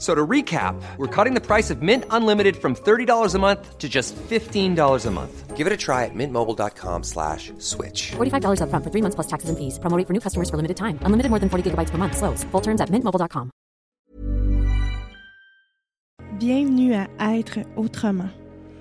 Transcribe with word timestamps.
So 0.00 0.14
to 0.14 0.26
recap, 0.26 0.80
we're 0.96 1.14
cutting 1.14 1.34
the 1.34 1.42
price 1.42 1.68
of 1.68 1.82
Mint 1.82 2.04
Unlimited 2.08 2.56
from 2.56 2.74
$30 2.74 3.34
a 3.34 3.38
month 3.38 3.76
to 3.76 3.86
just 3.86 4.16
$15 4.16 5.06
a 5.06 5.10
month. 5.10 5.56
Give 5.56 5.66
it 5.66 5.72
a 5.74 5.76
try 5.76 6.06
at 6.06 6.14
mintmobile.com 6.14 7.04
slash 7.04 7.52
switch. 7.58 8.12
$45 8.16 8.62
upfront 8.62 8.82
for 8.82 8.90
three 8.90 9.02
months 9.02 9.14
plus 9.14 9.26
taxes 9.26 9.50
and 9.50 9.58
fees. 9.58 9.78
Promo 9.78 10.00
for 10.06 10.14
new 10.14 10.20
customers 10.20 10.48
for 10.48 10.56
limited 10.56 10.78
time. 10.78 10.98
Unlimited 11.04 11.28
more 11.28 11.38
than 11.38 11.50
40 11.50 11.70
gigabytes 11.70 11.90
per 11.90 11.98
month. 11.98 12.16
Slows. 12.16 12.44
Full 12.50 12.62
terms 12.62 12.80
at 12.80 12.88
mintmobile.com. 12.88 13.50
Bienvenue 16.38 16.94
à 16.94 17.36
Être 17.36 17.58
autrement. 17.76 18.30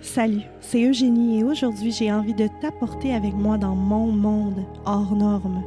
Salut, 0.01 0.47
c'est 0.61 0.81
Eugénie 0.81 1.39
et 1.39 1.43
aujourd'hui 1.43 1.91
j'ai 1.91 2.09
envie 2.09 2.33
de 2.33 2.47
t'apporter 2.61 3.13
avec 3.13 3.33
moi 3.33 3.57
dans 3.57 3.75
mon 3.75 4.07
monde 4.07 4.63
hors 4.85 5.13
norme. 5.13 5.65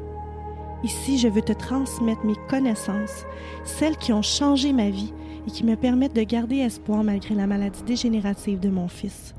Ici, 0.83 1.19
je 1.19 1.29
veux 1.29 1.43
te 1.43 1.53
transmettre 1.53 2.25
mes 2.25 2.37
connaissances, 2.49 3.27
celles 3.65 3.99
qui 3.99 4.15
ont 4.15 4.23
changé 4.23 4.73
ma 4.73 4.89
vie 4.89 5.13
et 5.47 5.51
qui 5.51 5.65
me 5.65 5.77
permettent 5.77 6.17
de 6.17 6.23
garder 6.23 6.57
espoir 6.57 7.03
malgré 7.05 7.35
la 7.35 7.47
maladie 7.47 7.83
dégénérative 7.83 8.61
de 8.61 8.71
mon 8.71 8.89
fils. 8.89 9.35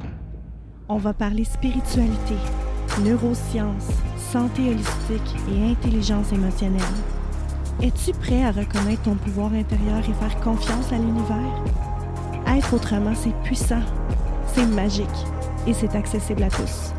On 0.90 0.98
va 0.98 1.14
parler 1.14 1.44
spiritualité, 1.44 2.36
neurosciences, 3.04 3.90
santé 4.18 4.70
holistique 4.70 5.36
et 5.52 5.72
intelligence 5.72 6.32
émotionnelle. 6.34 6.82
Es-tu 7.82 8.12
prêt 8.12 8.44
à 8.44 8.52
reconnaître 8.52 9.04
ton 9.04 9.16
pouvoir 9.16 9.54
intérieur 9.54 10.00
et 10.00 10.14
faire 10.14 10.40
confiance 10.42 10.92
à 10.92 10.98
l'univers? 10.98 11.64
Être 12.48 12.74
autrement, 12.74 13.16
c'est 13.16 13.36
puissant, 13.44 13.82
c'est 14.48 14.66
magique 14.66 15.08
et 15.66 15.74
c'est 15.74 15.96
accessible 15.96 16.44
à 16.44 16.50
tous. 16.50 16.94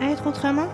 Être 0.00 0.26
autrement, 0.26 0.68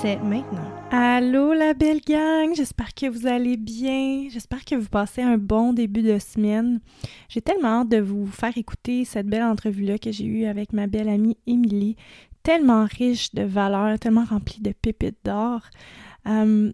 c'est 0.00 0.16
maintenant. 0.16 0.75
Allô 0.90 1.52
la 1.52 1.74
belle 1.74 2.00
gang, 2.00 2.54
j'espère 2.54 2.94
que 2.94 3.06
vous 3.06 3.26
allez 3.26 3.56
bien, 3.56 4.28
j'espère 4.30 4.64
que 4.64 4.76
vous 4.76 4.88
passez 4.88 5.20
un 5.20 5.36
bon 5.36 5.72
début 5.72 6.02
de 6.02 6.18
semaine. 6.18 6.80
J'ai 7.28 7.42
tellement 7.42 7.80
hâte 7.80 7.88
de 7.88 7.98
vous 7.98 8.26
faire 8.26 8.56
écouter 8.56 9.04
cette 9.04 9.26
belle 9.26 9.42
entrevue-là 9.42 9.98
que 9.98 10.12
j'ai 10.12 10.24
eue 10.24 10.44
avec 10.44 10.72
ma 10.72 10.86
belle 10.86 11.08
amie 11.08 11.36
Émilie, 11.46 11.96
tellement 12.44 12.84
riche 12.84 13.34
de 13.34 13.42
valeurs, 13.42 13.98
tellement 13.98 14.24
remplie 14.24 14.60
de 14.60 14.72
pépites 14.72 15.18
d'or. 15.24 15.62
Euh, 16.28 16.72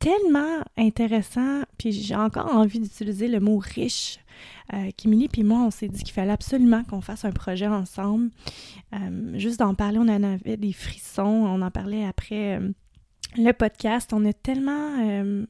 tellement 0.00 0.64
intéressant, 0.78 1.62
puis 1.78 1.92
j'ai 1.92 2.16
encore 2.16 2.56
envie 2.56 2.80
d'utiliser 2.80 3.28
le 3.28 3.38
mot 3.38 3.58
riche. 3.58 4.18
Euh, 4.72 4.90
Kimili 4.96 5.28
puis 5.28 5.44
moi, 5.44 5.58
on 5.58 5.70
s'est 5.70 5.88
dit 5.88 6.02
qu'il 6.02 6.14
fallait 6.14 6.32
absolument 6.32 6.82
qu'on 6.84 7.02
fasse 7.02 7.24
un 7.26 7.32
projet 7.32 7.66
ensemble. 7.66 8.30
Euh, 8.94 9.38
juste 9.38 9.58
d'en 9.58 9.74
parler, 9.74 9.98
on 9.98 10.08
en 10.08 10.22
avait 10.22 10.56
des 10.56 10.72
frissons. 10.72 11.22
On 11.22 11.60
en 11.60 11.70
parlait 11.70 12.06
après 12.06 12.56
euh, 12.56 12.70
le 13.36 13.52
podcast. 13.52 14.12
On 14.12 14.24
a 14.24 14.32
tellement, 14.32 14.98
euh, 15.00 15.46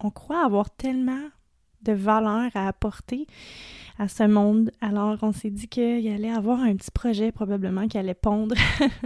on 0.00 0.10
croit 0.10 0.44
avoir 0.44 0.70
tellement 0.70 1.28
de 1.82 1.92
valeur 1.92 2.50
à 2.54 2.68
apporter 2.68 3.26
à 3.98 4.08
ce 4.08 4.24
monde. 4.24 4.70
Alors, 4.80 5.18
on 5.22 5.32
s'est 5.32 5.50
dit 5.50 5.68
qu'il 5.68 6.08
allait 6.08 6.30
avoir 6.30 6.60
un 6.60 6.74
petit 6.76 6.90
projet 6.90 7.30
probablement 7.30 7.86
qui 7.86 7.98
allait 7.98 8.14
pondre 8.14 8.56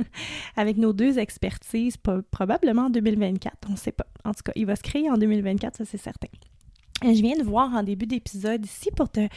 avec 0.57 0.77
nos 0.77 0.93
deux 0.93 1.19
expertises, 1.19 1.97
probablement 2.31 2.87
en 2.87 2.91
2024, 2.91 3.55
on 3.69 3.73
ne 3.73 3.77
sait 3.77 3.93
pas. 3.93 4.07
En 4.25 4.33
tout 4.33 4.43
cas, 4.45 4.53
il 4.57 4.67
va 4.67 4.77
se 4.77 4.83
créer 4.83 5.11
en 5.11 5.19
2024, 5.19 5.77
ça 5.77 5.85
c'est 5.85 5.99
certain. 5.99 6.29
Je 7.03 7.23
viens 7.23 7.37
de 7.37 7.45
voir 7.45 7.73
en 7.75 7.83
début 7.85 8.07
d'épisode 8.07 8.65
ici 8.65 8.91
pour 8.97 9.09
te 9.09 9.29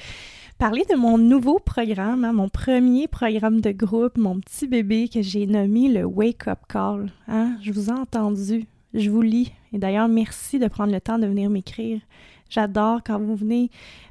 parler 0.57 0.83
de 0.89 0.95
mon 0.95 1.19
nouveau 1.19 1.59
programme, 1.59 2.25
hein, 2.25 2.33
mon 2.33 2.49
premier 2.49 3.07
programme 3.07 3.61
de 3.61 3.71
groupe, 3.71 4.17
mon 4.17 4.39
petit 4.39 4.67
bébé 4.67 5.09
que 5.09 5.21
j'ai 5.21 5.45
nommé 5.45 5.87
le 5.87 6.03
Wake 6.03 6.47
Up 6.47 6.59
Call. 6.67 7.11
Hein? 7.27 7.57
Je 7.61 7.71
vous 7.71 7.89
ai 7.89 7.93
entendu, 7.93 8.65
je 8.93 9.09
vous 9.09 9.21
lis. 9.21 9.51
Et 9.73 9.77
d'ailleurs, 9.77 10.07
merci 10.07 10.59
de 10.59 10.67
prendre 10.67 10.91
le 10.91 11.01
temps 11.01 11.19
de 11.19 11.27
venir 11.27 11.49
m'écrire. 11.49 12.01
J'adore 12.49 13.01
quand 13.05 13.19
vous 13.19 13.35
venez 13.35 13.69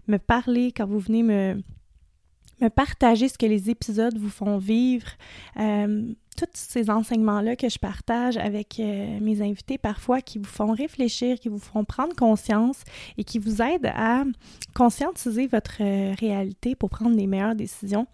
me 0.09 0.17
parler, 0.17 0.73
quand 0.73 0.87
vous 0.87 0.99
venez 0.99 1.23
me, 1.23 1.63
me 2.61 2.69
partager 2.69 3.29
ce 3.29 3.39
que 3.39 3.47
les 3.47 3.71
épisodes 3.71 4.17
vous 4.17 4.31
font 4.31 4.59
vivre. 4.59 5.07
Euh, 5.59 6.13
tous 6.37 6.47
ces 6.55 6.89
enseignements-là 6.89 7.55
que 7.57 7.69
je 7.69 7.79
partage 7.79 8.39
avec 8.39 8.81
euh, 8.81 9.19
mes 9.21 9.43
invités 9.43 9.77
parfois 9.77 10.23
qui 10.23 10.39
vous 10.39 10.45
font 10.45 10.73
réfléchir, 10.73 11.39
qui 11.39 11.49
vous 11.49 11.59
font 11.59 11.85
prendre 11.85 12.15
conscience 12.17 12.83
et 13.19 13.25
qui 13.25 13.39
vous 13.39 13.61
aident 13.61 13.93
à 13.95 14.25
conscientiser 14.75 15.47
votre 15.49 15.83
euh, 15.83 16.15
réalité 16.19 16.75
pour 16.75 16.89
prendre 16.89 17.17
les 17.17 17.27
meilleures 17.27 17.55
décisions. 17.57 18.07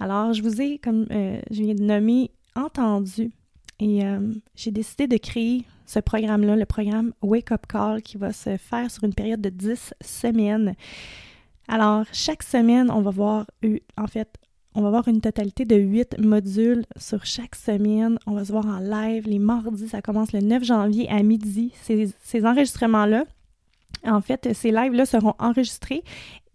Alors, 0.00 0.32
je 0.32 0.42
vous 0.42 0.62
ai, 0.62 0.78
comme 0.78 1.06
je 1.10 1.62
viens 1.62 1.74
de 1.74 1.82
nommer, 1.82 2.30
entendu 2.54 3.30
et 3.78 4.00
j'ai 4.54 4.70
décidé 4.70 5.06
de 5.06 5.18
créer 5.18 5.66
ce 5.86 6.00
programme-là, 6.00 6.56
le 6.56 6.66
programme 6.66 7.12
Wake 7.22 7.52
Up 7.52 7.66
Call, 7.66 8.02
qui 8.02 8.16
va 8.16 8.32
se 8.32 8.56
faire 8.56 8.90
sur 8.90 9.04
une 9.04 9.14
période 9.14 9.40
de 9.40 9.48
10 9.48 9.94
semaines. 10.00 10.74
Alors, 11.68 12.04
chaque 12.12 12.42
semaine, 12.42 12.90
on 12.90 13.00
va 13.00 13.10
voir, 13.10 13.46
en 13.96 14.06
fait, 14.06 14.28
on 14.74 14.82
va 14.82 14.90
voir 14.90 15.08
une 15.08 15.20
totalité 15.20 15.64
de 15.64 15.76
8 15.76 16.18
modules 16.18 16.84
sur 16.98 17.24
chaque 17.24 17.54
semaine. 17.54 18.18
On 18.26 18.34
va 18.34 18.44
se 18.44 18.52
voir 18.52 18.66
en 18.66 18.78
live 18.78 19.26
les 19.26 19.38
mardis. 19.38 19.88
Ça 19.88 20.02
commence 20.02 20.32
le 20.32 20.40
9 20.40 20.62
janvier 20.64 21.08
à 21.08 21.22
midi. 21.22 21.72
Ces, 21.82 22.10
ces 22.22 22.44
enregistrements-là, 22.44 23.24
en 24.04 24.20
fait, 24.20 24.52
ces 24.52 24.70
lives-là 24.70 25.06
seront 25.06 25.34
enregistrés 25.38 26.02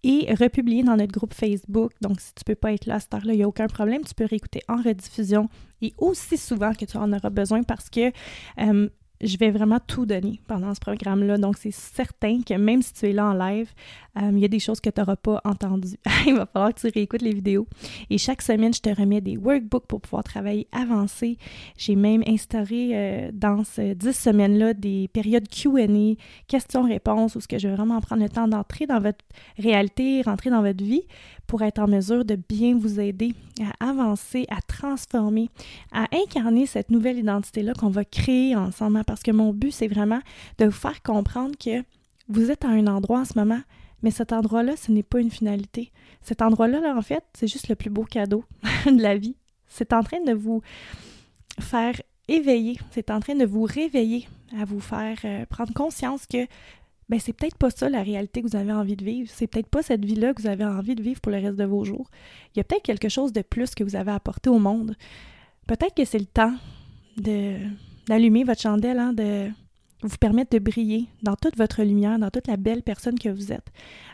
et 0.04 0.34
republiés 0.34 0.84
dans 0.84 0.98
notre 0.98 1.12
groupe 1.12 1.34
Facebook. 1.34 1.94
Donc, 2.02 2.20
si 2.22 2.34
tu 2.34 2.44
peux 2.44 2.56
pas 2.56 2.74
être 2.74 2.86
là 2.86 2.96
à 2.96 3.00
cette 3.00 3.14
heure-là, 3.14 3.34
il 3.34 3.38
n'y 3.38 3.44
a 3.44 3.48
aucun 3.48 3.68
problème. 3.68 4.04
Tu 4.04 4.14
peux 4.14 4.26
réécouter 4.26 4.62
en 4.68 4.82
rediffusion 4.82 5.50
et 5.82 5.94
aussi 5.98 6.38
souvent 6.38 6.74
que 6.74 6.86
tu 6.86 6.98
en 6.98 7.12
auras 7.14 7.30
besoin 7.30 7.64
parce 7.64 7.90
que 7.90 8.12
euh, 8.60 8.90
je 9.24 9.38
vais 9.38 9.52
vraiment 9.52 9.80
tout 9.86 10.06
donner 10.06 10.40
pendant 10.48 10.74
ce 10.74 10.80
programme-là. 10.80 11.38
Donc, 11.38 11.58
c'est 11.58 11.72
certain 11.72 12.42
que 12.42 12.54
même 12.56 12.82
si 12.82 12.94
tu 12.94 13.10
es 13.10 13.14
là 13.14 13.28
en 13.28 13.34
live, 13.34 13.72
euh, 14.18 14.30
il 14.34 14.40
y 14.40 14.46
a 14.46 14.48
des 14.48 14.60
choses 14.60 14.82
que 14.82 14.90
tu 14.90 15.00
n'auras 15.00 15.16
pas 15.16 15.40
entendues. 15.46 15.98
il 16.26 16.36
va 16.36 16.46
falloir 16.46 16.74
que 16.74 16.82
tu 16.82 16.88
réécoutes 16.94 17.22
les 17.22 17.34
vidéos. 17.34 17.68
Et 18.10 18.18
chaque 18.18 18.42
semaine, 18.42 18.74
je 18.74 18.82
te 18.82 18.90
remets 18.90 19.22
des 19.22 19.38
workbooks 19.38 19.86
pour 19.86 20.02
pouvoir 20.02 20.24
travailler 20.24 20.68
avancé. 20.72 21.38
J'ai 21.78 21.96
même 21.96 22.24
instauré 22.28 22.92
euh, 22.94 23.32
dans 23.34 23.64
ces 23.64 23.96
10 23.96 24.12
semaines-là 24.12 24.74
des 24.74 25.08
périodes 25.08 25.48
Q&A, 25.48 26.16
questions-réponses, 26.48 27.36
où 27.36 27.42
ce 27.42 27.48
que 27.48 27.58
je 27.58 27.68
vais 27.68 27.76
vraiment 27.76 28.02
prendre 28.02 28.24
le 28.24 28.30
temps 28.30 28.48
d'entrer 28.48 28.88
dans 28.88 29.00
votre 29.00 29.24
réalité, 29.58 30.22
rentrer 30.24 30.50
dans 30.50 30.62
votre 30.62 30.84
vie 30.84 31.04
pour 31.48 31.62
être 31.64 31.80
en 31.80 31.88
mesure 31.88 32.24
de 32.26 32.36
bien 32.36 32.78
vous 32.78 33.00
aider 33.00 33.34
à 33.80 33.90
avancer, 33.90 34.46
à 34.50 34.62
transformer, 34.62 35.50
à 35.92 36.08
incarner 36.14 36.66
cette 36.66 36.90
nouvelle 36.92 37.20
identité-là 37.20 37.74
qu'on 37.74 37.90
va 37.90 38.06
créer 38.06 38.56
ensemble. 38.56 38.98
hein, 38.98 39.04
Parce 39.06 39.22
que 39.24 39.32
mon 39.32 39.54
but, 39.54 39.72
c'est 39.72 39.88
vraiment 39.88 40.22
de 40.58 40.66
vous 40.66 40.72
faire 40.72 41.02
comprendre 41.04 41.56
que 41.58 41.84
vous 42.30 42.52
êtes 42.52 42.64
à 42.64 42.70
un 42.70 42.88
endroit 42.88 43.20
en 43.20 43.26
ce 43.26 43.38
moment, 43.38 43.62
mais 44.02 44.12
cet 44.12 44.32
endroit-là, 44.32 44.76
ce 44.78 44.92
n'est 44.92 45.04
pas 45.04 45.20
une 45.20 45.32
finalité. 45.32 45.92
Cet 46.22 46.42
endroit-là, 46.42 46.80
là, 46.80 46.96
en 46.96 47.02
fait, 47.02 47.24
c'est 47.34 47.48
juste 47.48 47.68
le 47.68 47.76
plus 47.76 47.90
beau 47.90 48.04
cadeau 48.04 48.46
de 48.86 49.02
la 49.02 49.18
vie. 49.18 49.36
C'est 49.68 49.94
en 49.94 50.04
train 50.04 50.22
de 50.24 50.34
vous 50.34 50.62
faire 51.60 52.02
éveiller, 52.28 52.80
c'est 52.92 53.12
en 53.12 53.20
train 53.20 53.36
de 53.36 53.46
vous 53.46 53.64
réveiller 53.64 54.28
à 54.60 54.66
vous 54.66 54.80
faire 54.80 55.18
euh, 55.26 55.46
prendre 55.46 55.74
conscience 55.74 56.26
que 56.26 56.46
ben 57.10 57.20
c'est 57.20 57.34
peut-être 57.34 57.58
pas 57.58 57.70
ça 57.70 57.90
la 57.90 58.04
réalité 58.04 58.42
que 58.42 58.48
vous 58.48 58.56
avez 58.56 58.72
envie 58.72 58.96
de 58.96 59.04
vivre, 59.04 59.30
c'est 59.34 59.48
peut-être 59.48 59.68
pas 59.68 59.82
cette 59.82 60.06
vie-là 60.06 60.34
que 60.34 60.42
vous 60.42 60.48
avez 60.48 60.66
envie 60.66 60.96
de 60.96 61.04
vivre 61.04 61.20
pour 61.20 61.32
le 61.32 61.40
reste 61.40 61.58
de 61.58 61.66
vos 61.66 61.84
jours. 61.84 62.10
Il 62.56 62.60
y 62.60 62.62
a 62.62 62.64
peut-être 62.64 62.84
quelque 62.84 63.10
chose 63.10 63.34
de 63.34 63.42
plus 63.42 63.76
que 63.76 63.84
vous 63.84 63.96
avez 63.96 64.12
apporté 64.12 64.50
au 64.50 64.60
monde. 64.60 64.96
Peut-être 65.68 65.94
que 65.94 66.06
c'est 66.06 66.20
le 66.20 66.26
temps 66.26 66.54
d'allumer 68.08 68.44
votre 68.44 68.62
chandelle, 68.62 69.00
hein, 69.00 69.14
de 69.14 69.50
vous 70.04 70.18
permettre 70.18 70.52
de 70.52 70.60
briller 70.60 71.08
dans 71.22 71.36
toute 71.36 71.58
votre 71.58 71.84
lumière, 71.84 72.18
dans 72.18 72.32
toute 72.32 72.48
la 72.48 72.58
belle 72.58 72.82
personne 72.82 73.20
que 73.20 73.30
vous 73.30 73.52
êtes. 73.52 73.68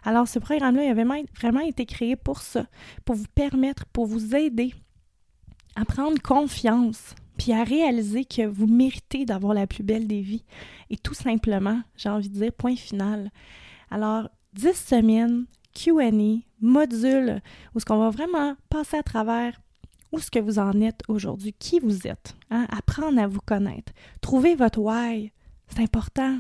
Alors, 0.04 0.28
ce 0.28 0.40
programme-là, 0.40 0.84
il 0.84 0.90
avait 0.90 1.06
vraiment 1.40 1.62
été 1.62 1.86
créé 1.86 2.16
pour 2.16 2.42
ça, 2.42 2.66
pour 3.06 3.16
vous 3.16 3.28
permettre, 3.34 3.86
pour 3.86 4.06
vous 4.06 4.36
aider 4.36 4.74
à 5.76 5.86
prendre 5.86 6.22
confiance, 6.22 7.16
puis 7.38 7.54
à 7.54 7.64
réaliser 7.64 8.26
que 8.26 8.46
vous 8.46 8.68
méritez 8.68 9.26
d'avoir 9.26 9.54
la 9.54 9.68
plus 9.68 9.84
belle 9.84 10.08
des 10.08 10.22
vies. 10.22 10.46
Et 10.90 10.98
tout 10.98 11.14
simplement, 11.14 11.82
j'ai 11.96 12.10
envie 12.10 12.30
de 12.30 12.40
dire, 12.40 12.52
point 12.52 12.76
final. 12.76 13.32
Alors, 13.92 14.30
10 14.54 14.74
semaines, 14.74 15.46
QA, 15.74 16.12
module, 16.62 17.42
où 17.76 17.80
ce 17.80 17.86
qu'on 17.86 17.98
va 18.00 18.10
vraiment 18.10 18.56
passer 18.70 18.98
à 18.98 19.04
travers 19.04 19.60
où 20.12 20.20
ce 20.20 20.32
que 20.32 20.40
vous 20.40 20.60
en 20.60 20.80
êtes 20.82 21.02
aujourd'hui, 21.08 21.54
qui 21.54 21.80
vous 21.80 22.08
êtes, 22.08 22.36
hein? 22.50 22.66
apprendre 22.70 23.20
à 23.22 23.28
vous 23.28 23.42
connaître, 23.46 23.92
trouver 24.22 24.56
votre 24.56 24.80
why, 24.80 25.32
c'est 25.68 25.82
important. 25.82 26.40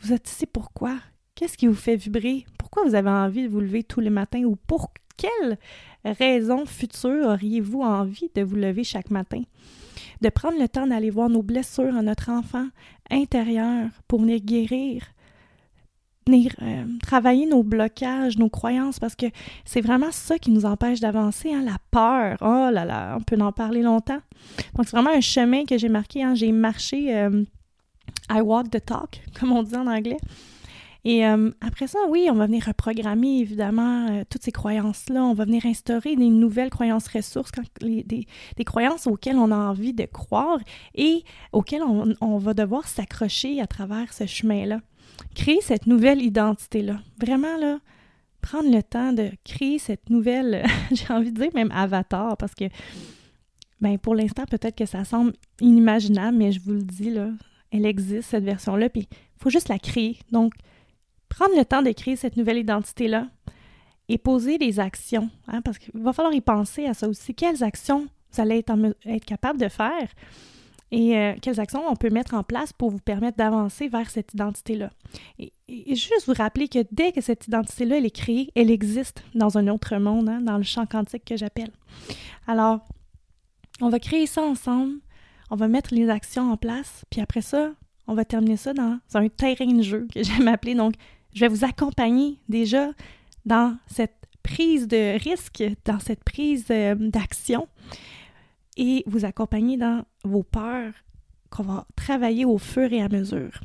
Vous 0.00 0.12
êtes 0.12 0.28
ici 0.28 0.46
pourquoi? 0.46 0.98
Qu'est-ce 1.34 1.56
qui 1.56 1.66
vous 1.66 1.74
fait 1.74 1.96
vibrer? 1.96 2.44
Pourquoi 2.58 2.84
vous 2.84 2.94
avez 2.94 3.10
envie 3.10 3.44
de 3.44 3.48
vous 3.48 3.60
lever 3.60 3.84
tous 3.84 4.00
les 4.00 4.10
matins 4.10 4.42
ou 4.42 4.56
pour 4.56 4.92
quelle 5.16 5.58
raison 6.04 6.66
future 6.66 7.26
auriez-vous 7.26 7.82
envie 7.82 8.30
de 8.34 8.42
vous 8.42 8.56
lever 8.56 8.84
chaque 8.84 9.10
matin? 9.10 9.42
De 10.24 10.30
prendre 10.30 10.58
le 10.58 10.68
temps 10.68 10.86
d'aller 10.86 11.10
voir 11.10 11.28
nos 11.28 11.42
blessures 11.42 11.94
à 11.94 12.00
notre 12.00 12.30
enfant 12.30 12.68
intérieur 13.10 13.90
pour 14.08 14.22
venir 14.22 14.40
guérir, 14.40 15.02
venir 16.26 16.54
euh, 16.62 16.86
travailler 17.02 17.44
nos 17.44 17.62
blocages, 17.62 18.38
nos 18.38 18.48
croyances, 18.48 18.98
parce 18.98 19.14
que 19.16 19.26
c'est 19.66 19.82
vraiment 19.82 20.12
ça 20.12 20.38
qui 20.38 20.50
nous 20.50 20.64
empêche 20.64 21.00
d'avancer, 21.00 21.52
hein, 21.52 21.62
la 21.62 21.76
peur. 21.90 22.38
Oh 22.40 22.70
là 22.72 22.86
là, 22.86 23.18
on 23.18 23.20
peut 23.20 23.36
en 23.38 23.52
parler 23.52 23.82
longtemps. 23.82 24.22
Donc, 24.74 24.86
c'est 24.86 24.96
vraiment 24.96 25.14
un 25.14 25.20
chemin 25.20 25.66
que 25.66 25.76
j'ai 25.76 25.90
marqué. 25.90 26.22
Hein. 26.22 26.34
J'ai 26.34 26.52
marché, 26.52 27.14
euh, 27.14 27.44
I 28.30 28.40
walk 28.40 28.70
the 28.70 28.82
talk, 28.82 29.20
comme 29.38 29.52
on 29.52 29.62
dit 29.62 29.76
en 29.76 29.86
anglais. 29.86 30.16
Et 31.04 31.26
euh, 31.26 31.50
après 31.60 31.86
ça, 31.86 31.98
oui, 32.08 32.28
on 32.30 32.34
va 32.34 32.46
venir 32.46 32.64
reprogrammer 32.64 33.38
évidemment 33.38 34.22
toutes 34.30 34.42
ces 34.42 34.52
croyances-là. 34.52 35.22
On 35.22 35.34
va 35.34 35.44
venir 35.44 35.66
instaurer 35.66 36.16
des 36.16 36.30
nouvelles 36.30 36.70
croyances 36.70 37.08
ressources, 37.08 37.52
des, 37.80 38.26
croyances 38.64 39.06
auxquelles 39.06 39.36
on 39.36 39.50
a 39.50 39.56
envie 39.56 39.92
de 39.92 40.06
croire 40.06 40.58
et 40.94 41.24
auxquelles 41.52 41.82
on 41.82 42.38
va 42.38 42.54
devoir 42.54 42.88
s'accrocher 42.88 43.60
à 43.60 43.66
travers 43.66 44.12
ce 44.12 44.26
chemin-là 44.26 44.80
créer 45.34 45.60
cette 45.60 45.86
nouvelle 45.86 46.22
identité-là. 46.22 47.00
Vraiment, 47.20 47.56
là, 47.58 47.78
prendre 48.40 48.70
le 48.70 48.82
temps 48.82 49.12
de 49.12 49.30
créer 49.44 49.78
cette 49.78 50.10
nouvelle, 50.10 50.64
j'ai 50.92 51.12
envie 51.12 51.32
de 51.32 51.40
dire 51.40 51.50
même 51.54 51.70
avatar, 51.72 52.36
parce 52.36 52.54
que, 52.54 52.64
ben, 53.80 53.98
pour 53.98 54.14
l'instant, 54.14 54.44
peut-être 54.46 54.76
que 54.76 54.86
ça 54.86 55.04
semble 55.04 55.32
inimaginable, 55.60 56.36
mais 56.36 56.52
je 56.52 56.60
vous 56.60 56.72
le 56.72 56.82
dis, 56.82 57.10
là, 57.10 57.30
elle 57.70 57.86
existe, 57.86 58.30
cette 58.30 58.44
version-là, 58.44 58.88
puis 58.88 59.08
il 59.10 59.42
faut 59.42 59.50
juste 59.50 59.68
la 59.68 59.78
créer. 59.78 60.18
Donc, 60.30 60.54
prendre 61.34 61.56
le 61.56 61.64
temps 61.64 61.82
créer 61.92 62.16
cette 62.16 62.36
nouvelle 62.36 62.58
identité-là 62.58 63.26
et 64.08 64.18
poser 64.18 64.56
des 64.58 64.78
actions, 64.78 65.30
hein, 65.48 65.62
parce 65.62 65.78
qu'il 65.78 66.00
va 66.00 66.12
falloir 66.12 66.32
y 66.32 66.40
penser 66.40 66.86
à 66.86 66.94
ça 66.94 67.08
aussi. 67.08 67.34
Quelles 67.34 67.64
actions 67.64 68.06
vous 68.32 68.40
allez 68.40 68.58
être, 68.58 69.24
capable 69.24 69.60
de 69.60 69.68
faire 69.68 70.08
et 70.90 71.16
euh, 71.16 71.34
quelles 71.40 71.58
actions 71.58 71.82
on 71.88 71.96
peut 71.96 72.10
mettre 72.10 72.34
en 72.34 72.44
place 72.44 72.72
pour 72.72 72.90
vous 72.90 72.98
permettre 72.98 73.36
d'avancer 73.36 73.88
vers 73.88 74.10
cette 74.10 74.32
identité-là? 74.34 74.90
Et, 75.38 75.52
juste 75.88 76.26
vous 76.26 76.34
rappeler 76.34 76.68
que 76.68 76.80
dès 76.92 77.10
que 77.10 77.20
cette 77.20 77.48
identité-là 77.48 77.98
est 77.98 78.10
créée, 78.10 78.50
elle 78.54 78.70
existe 78.70 79.24
dans 79.34 79.58
un 79.58 79.66
autre 79.68 79.96
monde, 79.96 80.28
hein, 80.28 80.40
dans 80.40 80.58
le 80.58 80.62
champ 80.62 80.86
quantique 80.86 81.24
que 81.24 81.36
j'appelle. 81.36 81.72
Alors, 82.46 82.86
on 83.80 83.88
va 83.88 83.98
créer 83.98 84.26
ça 84.26 84.42
ensemble, 84.42 84.98
on 85.50 85.56
va 85.56 85.66
mettre 85.66 85.94
les 85.94 86.10
actions 86.10 86.52
en 86.52 86.56
place, 86.56 87.04
puis 87.10 87.20
après 87.20 87.42
ça, 87.42 87.72
on 88.06 88.14
va 88.14 88.24
terminer 88.24 88.56
ça 88.56 88.74
dans 88.74 88.98
un 89.14 89.28
terrain 89.28 89.66
de 89.66 89.82
jeu 89.82 90.06
que 90.12 90.22
j'aime 90.22 90.48
appeler. 90.48 90.74
Donc, 90.74 90.94
je 91.34 91.40
vais 91.40 91.48
vous 91.48 91.64
accompagner 91.64 92.38
déjà 92.48 92.90
dans 93.44 93.76
cette 93.86 94.16
prise 94.42 94.86
de 94.88 95.18
risque, 95.18 95.64
dans 95.84 95.98
cette 95.98 96.22
prise 96.24 96.66
euh, 96.70 96.94
d'action 96.94 97.68
et 98.76 99.02
vous 99.06 99.24
accompagner 99.24 99.76
dans 99.76 100.04
vos 100.24 100.42
peurs 100.42 100.92
qu'on 101.50 101.62
va 101.62 101.86
travailler 101.96 102.44
au 102.44 102.58
fur 102.58 102.92
et 102.92 103.02
à 103.02 103.08
mesure. 103.08 103.60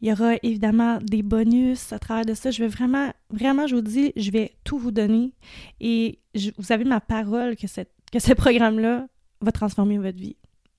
Il 0.00 0.08
y 0.08 0.12
aura 0.12 0.34
évidemment 0.42 0.98
des 1.00 1.22
bonus 1.22 1.92
à 1.92 1.98
travers 1.98 2.26
de 2.26 2.34
ça. 2.34 2.50
Je 2.50 2.62
vais 2.62 2.68
vraiment, 2.68 3.12
vraiment, 3.30 3.66
je 3.66 3.76
vous 3.76 3.80
dis, 3.80 4.12
je 4.16 4.30
vais 4.30 4.52
tout 4.62 4.78
vous 4.78 4.90
donner. 4.90 5.32
Et 5.80 6.18
vous 6.58 6.72
avez 6.72 6.84
ma 6.84 7.00
parole 7.00 7.56
que, 7.56 7.66
ce 7.66 8.32
programme-là 8.34 9.06
va 9.40 9.52
transformer 9.52 9.96
votre 9.98 10.18
vie. 10.18 10.36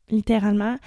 Littéralement. 0.10 0.78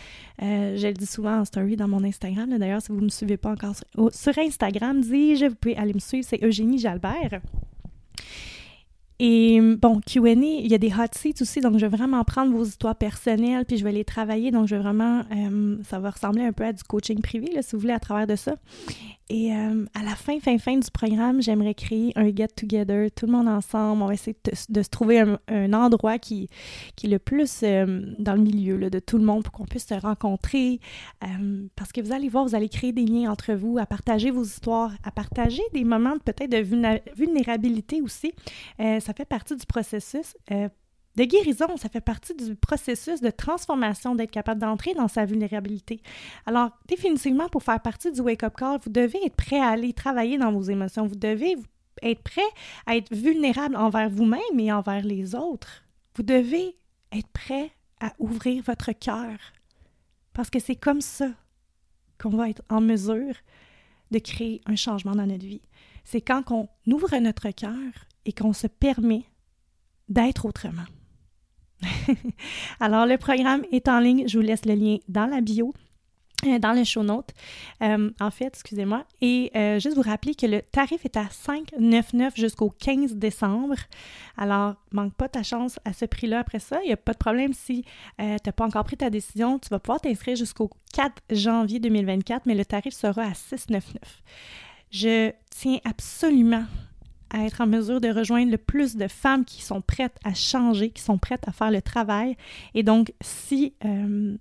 Euh, 0.42 0.76
je 0.76 0.86
le 0.86 0.94
dis 0.94 1.06
souvent 1.06 1.40
en 1.40 1.44
story 1.44 1.76
dans 1.76 1.88
mon 1.88 2.04
Instagram. 2.04 2.56
D'ailleurs, 2.56 2.82
si 2.82 2.88
vous 2.92 2.98
ne 2.98 3.04
me 3.04 3.08
suivez 3.08 3.36
pas 3.36 3.50
encore 3.50 3.74
sur, 3.74 4.14
sur 4.14 4.38
Instagram, 4.38 5.00
dis-je, 5.00 5.46
vous 5.46 5.54
pouvez 5.56 5.76
aller 5.76 5.94
me 5.94 5.98
suivre. 5.98 6.26
C'est 6.28 6.42
Eugénie 6.42 6.78
Jalbert. 6.78 7.40
Et 9.20 9.60
bon, 9.60 10.00
QA, 10.00 10.30
il 10.30 10.68
y 10.68 10.74
a 10.74 10.78
des 10.78 10.92
hot 10.92 11.12
seats 11.12 11.42
aussi, 11.42 11.60
donc 11.60 11.74
je 11.78 11.86
vais 11.86 11.96
vraiment 11.96 12.22
prendre 12.22 12.52
vos 12.56 12.64
histoires 12.64 12.94
personnelles, 12.94 13.64
puis 13.64 13.76
je 13.76 13.82
vais 13.82 13.90
les 13.90 14.04
travailler. 14.04 14.52
Donc, 14.52 14.68
je 14.68 14.76
vais 14.76 14.82
vraiment, 14.82 15.22
euh, 15.34 15.76
ça 15.82 15.98
va 15.98 16.10
ressembler 16.10 16.42
un 16.42 16.52
peu 16.52 16.64
à 16.64 16.72
du 16.72 16.84
coaching 16.84 17.20
privé, 17.20 17.50
là, 17.52 17.62
si 17.62 17.74
vous 17.74 17.80
voulez, 17.80 17.94
à 17.94 17.98
travers 17.98 18.28
de 18.28 18.36
ça. 18.36 18.54
Et 19.30 19.52
euh, 19.52 19.84
à 19.92 20.02
la 20.04 20.14
fin, 20.14 20.40
fin, 20.40 20.56
fin 20.56 20.78
du 20.78 20.90
programme, 20.90 21.42
j'aimerais 21.42 21.74
créer 21.74 22.12
un 22.16 22.34
get-together, 22.34 23.10
tout 23.10 23.26
le 23.26 23.32
monde 23.32 23.48
ensemble. 23.48 24.02
On 24.02 24.06
va 24.06 24.14
essayer 24.14 24.34
de, 24.70 24.82
se 24.82 24.88
trouver 24.88 25.22
un, 25.48 25.72
endroit 25.74 26.18
qui, 26.18 26.48
qui 26.96 27.08
est 27.08 27.10
le 27.10 27.18
plus 27.18 27.60
euh, 27.62 28.14
dans 28.18 28.32
le 28.32 28.40
milieu 28.40 28.78
là, 28.78 28.88
de 28.88 28.98
tout 29.00 29.18
le 29.18 29.24
monde 29.24 29.42
pour 29.42 29.52
qu'on 29.52 29.66
puisse 29.66 29.86
se 29.86 29.94
rencontrer. 29.94 30.80
Parce 31.76 31.92
que 31.92 32.00
vous 32.00 32.12
allez 32.12 32.30
voir, 32.30 32.46
vous 32.46 32.54
allez 32.54 32.70
créer 32.70 32.92
des 32.92 33.04
liens 33.04 33.30
entre 33.30 33.52
vous, 33.52 33.76
à 33.78 33.84
partager 33.84 34.30
vos 34.30 34.44
histoires, 34.44 34.92
à 35.04 35.10
partager 35.10 35.62
des 35.74 35.84
moments 35.84 36.16
peut-être 36.24 36.50
de 36.50 36.64
vulnérabilité 37.14 38.00
aussi. 38.00 38.32
Ça 39.08 39.14
fait 39.14 39.24
partie 39.24 39.56
du 39.56 39.64
processus 39.64 40.36
de 40.50 41.24
guérison, 41.24 41.78
ça 41.78 41.88
fait 41.88 42.02
partie 42.02 42.34
du 42.34 42.54
processus 42.54 43.22
de 43.22 43.30
transformation 43.30 44.14
d'être 44.14 44.30
capable 44.30 44.60
d'entrer 44.60 44.92
dans 44.92 45.08
sa 45.08 45.24
vulnérabilité. 45.24 46.02
Alors, 46.44 46.72
définitivement, 46.86 47.48
pour 47.48 47.62
faire 47.62 47.80
partie 47.80 48.12
du 48.12 48.20
wake-up 48.20 48.54
call, 48.54 48.78
vous 48.84 48.90
devez 48.90 49.18
être 49.24 49.34
prêt 49.34 49.58
à 49.60 49.68
aller 49.68 49.94
travailler 49.94 50.36
dans 50.36 50.52
vos 50.52 50.60
émotions. 50.60 51.06
Vous 51.06 51.16
devez 51.16 51.56
être 52.02 52.22
prêt 52.22 52.50
à 52.84 52.96
être 52.96 53.10
vulnérable 53.10 53.76
envers 53.76 54.10
vous-même 54.10 54.58
et 54.58 54.70
envers 54.70 55.02
les 55.02 55.34
autres. 55.34 55.84
Vous 56.14 56.22
devez 56.22 56.76
être 57.10 57.28
prêt 57.28 57.70
à 58.02 58.12
ouvrir 58.18 58.62
votre 58.64 58.92
cœur. 58.92 59.38
Parce 60.34 60.50
que 60.50 60.60
c'est 60.60 60.76
comme 60.76 61.00
ça 61.00 61.30
qu'on 62.20 62.36
va 62.36 62.50
être 62.50 62.62
en 62.68 62.82
mesure 62.82 63.36
de 64.10 64.18
créer 64.18 64.60
un 64.66 64.76
changement 64.76 65.14
dans 65.14 65.26
notre 65.26 65.46
vie. 65.46 65.62
C'est 66.04 66.20
quand 66.20 66.50
on 66.50 66.68
ouvre 66.86 67.16
notre 67.16 67.48
cœur 67.52 68.07
et 68.28 68.32
qu'on 68.32 68.52
se 68.52 68.66
permet 68.66 69.24
d'être 70.08 70.44
autrement. 70.44 70.84
Alors, 72.80 73.06
le 73.06 73.16
programme 73.16 73.64
est 73.72 73.88
en 73.88 74.00
ligne. 74.00 74.28
Je 74.28 74.38
vous 74.38 74.44
laisse 74.44 74.66
le 74.66 74.74
lien 74.74 74.98
dans 75.08 75.26
la 75.26 75.40
bio 75.40 75.72
euh, 76.46 76.60
dans 76.60 76.70
les 76.70 76.84
show 76.84 77.02
notes, 77.02 77.30
euh, 77.82 78.10
en 78.20 78.30
fait, 78.30 78.46
excusez-moi. 78.46 79.04
Et 79.20 79.50
euh, 79.56 79.80
juste 79.80 79.96
vous 79.96 80.02
rappeler 80.02 80.36
que 80.36 80.46
le 80.46 80.62
tarif 80.62 81.04
est 81.04 81.16
à 81.16 81.24
5,99 81.24 82.36
jusqu'au 82.36 82.70
15 82.70 83.16
décembre. 83.16 83.74
Alors, 84.36 84.76
manque 84.92 85.14
pas 85.14 85.28
ta 85.28 85.42
chance 85.42 85.80
à 85.84 85.92
ce 85.92 86.04
prix-là 86.04 86.38
après 86.38 86.60
ça. 86.60 86.78
Il 86.84 86.86
n'y 86.86 86.92
a 86.92 86.96
pas 86.96 87.12
de 87.12 87.18
problème 87.18 87.52
si 87.52 87.84
tu 88.18 88.24
n'as 88.24 88.52
pas 88.52 88.64
encore 88.64 88.84
pris 88.84 88.96
ta 88.96 89.10
décision. 89.10 89.58
Tu 89.58 89.68
vas 89.70 89.80
pouvoir 89.80 90.00
t'inscrire 90.00 90.36
jusqu'au 90.36 90.70
4 90.92 91.22
janvier 91.30 91.80
2024, 91.80 92.46
mais 92.46 92.54
le 92.54 92.64
tarif 92.64 92.94
sera 92.94 93.22
à 93.22 93.32
6,99. 93.32 93.90
Je 94.92 95.32
tiens 95.50 95.78
absolument 95.84 96.64
à 97.30 97.44
être 97.44 97.60
en 97.60 97.66
mesure 97.66 98.00
de 98.00 98.08
rejoindre 98.08 98.50
le 98.50 98.58
plus 98.58 98.96
de 98.96 99.08
femmes 99.08 99.44
qui 99.44 99.62
sont 99.62 99.80
prêtes 99.80 100.16
à 100.24 100.34
changer, 100.34 100.90
qui 100.90 101.02
sont 101.02 101.18
prêtes 101.18 101.46
à 101.46 101.52
faire 101.52 101.70
le 101.70 101.82
travail. 101.82 102.36
Et 102.74 102.82
donc, 102.82 103.12
si 103.20 103.74
euh, 103.84 104.36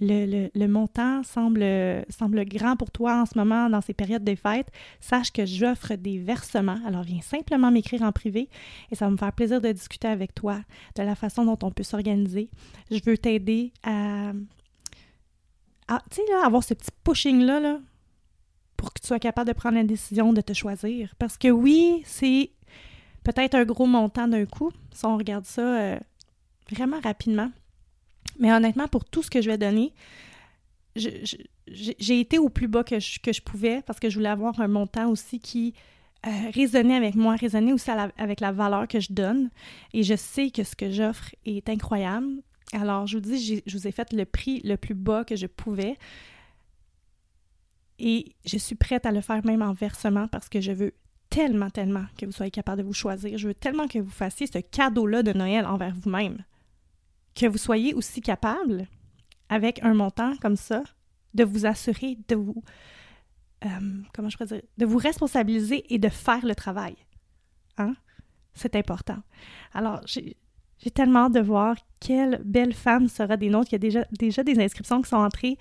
le, 0.00 0.66
montant 0.66 1.22
semble, 1.22 1.64
semble 2.08 2.44
grand 2.44 2.76
pour 2.76 2.90
toi 2.90 3.20
en 3.20 3.26
ce 3.26 3.36
moment 3.36 3.68
dans 3.68 3.80
ces 3.80 3.94
périodes 3.94 4.24
de 4.24 4.34
fêtes, 4.34 4.68
sache 5.00 5.32
que 5.32 5.44
j'offre 5.44 5.94
des 5.94 6.18
versements. 6.18 6.78
Alors, 6.86 7.02
viens 7.02 7.20
simplement 7.20 7.70
m'écrire 7.70 8.02
en 8.02 8.12
privé 8.12 8.48
et 8.90 8.94
ça 8.94 9.06
va 9.06 9.10
me 9.10 9.16
faire 9.16 9.32
plaisir 9.32 9.60
de 9.60 9.70
discuter 9.72 10.08
avec 10.08 10.34
toi 10.34 10.60
de 10.96 11.02
la 11.02 11.14
façon 11.14 11.44
dont 11.44 11.58
on 11.62 11.70
peut 11.70 11.82
s'organiser. 11.82 12.50
Je 12.90 13.00
veux 13.04 13.18
t'aider 13.18 13.72
à, 13.82 14.32
sais, 16.10 16.22
avoir 16.44 16.62
ce 16.62 16.74
petit 16.74 16.90
pushing-là, 17.04 17.60
là, 17.60 17.80
pour 18.80 18.94
que 18.94 19.00
tu 19.02 19.08
sois 19.08 19.18
capable 19.18 19.46
de 19.46 19.52
prendre 19.52 19.76
la 19.76 19.84
décision 19.84 20.32
de 20.32 20.40
te 20.40 20.54
choisir. 20.54 21.14
Parce 21.18 21.36
que 21.36 21.48
oui, 21.48 22.02
c'est 22.06 22.50
peut-être 23.24 23.54
un 23.54 23.64
gros 23.64 23.84
montant 23.84 24.26
d'un 24.26 24.46
coup, 24.46 24.72
si 24.90 25.04
on 25.04 25.18
regarde 25.18 25.44
ça 25.44 25.60
euh, 25.60 25.98
vraiment 26.70 26.98
rapidement. 27.00 27.52
Mais 28.38 28.50
honnêtement, 28.50 28.88
pour 28.88 29.04
tout 29.04 29.22
ce 29.22 29.28
que 29.28 29.42
je 29.42 29.50
vais 29.50 29.58
donner, 29.58 29.92
j'ai 30.96 32.20
été 32.20 32.38
au 32.38 32.48
plus 32.48 32.68
bas 32.68 32.82
que 32.82 32.98
je, 32.98 33.20
que 33.20 33.34
je 33.34 33.42
pouvais 33.42 33.82
parce 33.82 34.00
que 34.00 34.08
je 34.08 34.16
voulais 34.16 34.30
avoir 34.30 34.58
un 34.60 34.68
montant 34.68 35.10
aussi 35.10 35.40
qui 35.40 35.74
euh, 36.26 36.30
résonnait 36.54 36.96
avec 36.96 37.16
moi, 37.16 37.36
résonnait 37.36 37.74
aussi 37.74 37.90
avec 38.16 38.40
la 38.40 38.50
valeur 38.50 38.88
que 38.88 38.98
je 38.98 39.12
donne. 39.12 39.50
Et 39.92 40.04
je 40.04 40.14
sais 40.14 40.50
que 40.50 40.64
ce 40.64 40.74
que 40.74 40.90
j'offre 40.90 41.34
est 41.44 41.68
incroyable. 41.68 42.42
Alors, 42.72 43.06
je 43.06 43.18
vous 43.18 43.20
dis, 43.20 43.62
je 43.66 43.76
vous 43.76 43.86
ai 43.86 43.92
fait 43.92 44.10
le 44.14 44.24
prix 44.24 44.62
le 44.64 44.78
plus 44.78 44.94
bas 44.94 45.24
que 45.24 45.36
je 45.36 45.46
pouvais. 45.46 45.98
Et 48.00 48.34
je 48.46 48.56
suis 48.56 48.74
prête 48.74 49.04
à 49.04 49.12
le 49.12 49.20
faire 49.20 49.44
même 49.44 49.60
en 49.60 49.74
versement 49.74 50.26
parce 50.26 50.48
que 50.48 50.60
je 50.60 50.72
veux 50.72 50.94
tellement, 51.28 51.68
tellement 51.68 52.06
que 52.18 52.24
vous 52.24 52.32
soyez 52.32 52.50
capable 52.50 52.82
de 52.82 52.86
vous 52.86 52.94
choisir. 52.94 53.38
Je 53.38 53.48
veux 53.48 53.54
tellement 53.54 53.86
que 53.86 53.98
vous 53.98 54.10
fassiez 54.10 54.46
ce 54.46 54.58
cadeau-là 54.58 55.22
de 55.22 55.32
Noël 55.32 55.66
envers 55.66 55.94
vous-même. 55.94 56.44
Que 57.34 57.46
vous 57.46 57.58
soyez 57.58 57.92
aussi 57.94 58.22
capable, 58.22 58.86
avec 59.50 59.82
un 59.84 59.92
montant 59.92 60.34
comme 60.38 60.56
ça, 60.56 60.82
de 61.34 61.44
vous 61.44 61.66
assurer 61.66 62.18
de 62.26 62.34
vous, 62.34 62.64
euh, 63.64 63.68
comment 64.14 64.30
je 64.30 64.36
pourrais 64.36 64.58
dire, 64.58 64.62
de 64.78 64.86
vous 64.86 64.98
responsabiliser 64.98 65.92
et 65.92 65.98
de 65.98 66.08
faire 66.08 66.44
le 66.44 66.54
travail. 66.54 66.96
Hein? 67.76 67.94
C'est 68.54 68.74
important. 68.76 69.18
Alors, 69.74 70.00
j'ai 70.06 70.90
tellement 70.92 71.26
hâte 71.26 71.34
de 71.34 71.40
voir 71.40 71.76
quelle 72.00 72.40
belle 72.44 72.72
femme 72.72 73.08
sera 73.08 73.36
des 73.36 73.50
nôtres. 73.50 73.68
Il 73.70 73.74
y 73.74 73.76
a 73.76 73.78
déjà, 73.78 74.04
déjà 74.18 74.42
des 74.42 74.58
inscriptions 74.58 75.02
qui 75.02 75.10
sont 75.10 75.16
entrées. 75.16 75.58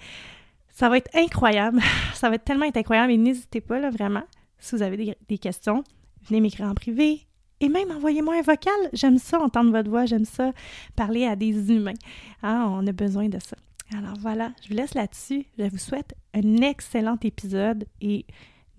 Ça 0.79 0.87
va 0.87 0.95
être 0.95 1.13
incroyable. 1.13 1.81
Ça 2.13 2.29
va 2.29 2.35
être 2.35 2.45
tellement 2.45 2.65
incroyable 2.73 3.11
et 3.11 3.17
n'hésitez 3.17 3.59
pas, 3.59 3.81
là, 3.81 3.89
vraiment, 3.89 4.23
si 4.59 4.77
vous 4.77 4.81
avez 4.81 5.17
des, 5.27 5.37
questions, 5.37 5.83
venez 6.23 6.39
m'écrire 6.39 6.67
en 6.67 6.73
privé 6.73 7.27
et 7.59 7.67
même 7.67 7.91
envoyez-moi 7.91 8.35
un 8.37 8.41
vocal. 8.41 8.89
J'aime 8.93 9.17
ça, 9.17 9.41
entendre 9.41 9.71
votre 9.71 9.89
voix, 9.89 10.05
j'aime 10.05 10.23
ça, 10.23 10.53
parler 10.95 11.25
à 11.25 11.35
des 11.35 11.69
humains. 11.69 11.99
Ah, 12.41 12.65
on 12.69 12.87
a 12.87 12.93
besoin 12.93 13.27
de 13.27 13.39
ça. 13.39 13.57
Alors 13.91 14.17
voilà, 14.21 14.53
je 14.63 14.69
vous 14.69 14.75
laisse 14.75 14.93
là-dessus. 14.93 15.47
Je 15.57 15.65
vous 15.65 15.77
souhaite 15.77 16.15
un 16.33 16.55
excellent 16.61 17.17
épisode 17.23 17.83
et 17.99 18.25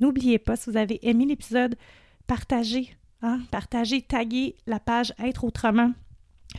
n'oubliez 0.00 0.38
pas, 0.38 0.56
si 0.56 0.70
vous 0.70 0.78
avez 0.78 1.06
aimé 1.06 1.26
l'épisode, 1.26 1.76
partagez, 2.26 2.96
hein, 3.20 3.40
partagez, 3.50 4.00
taguez 4.00 4.56
la 4.66 4.80
page 4.80 5.12
Être 5.22 5.44
autrement. 5.44 5.92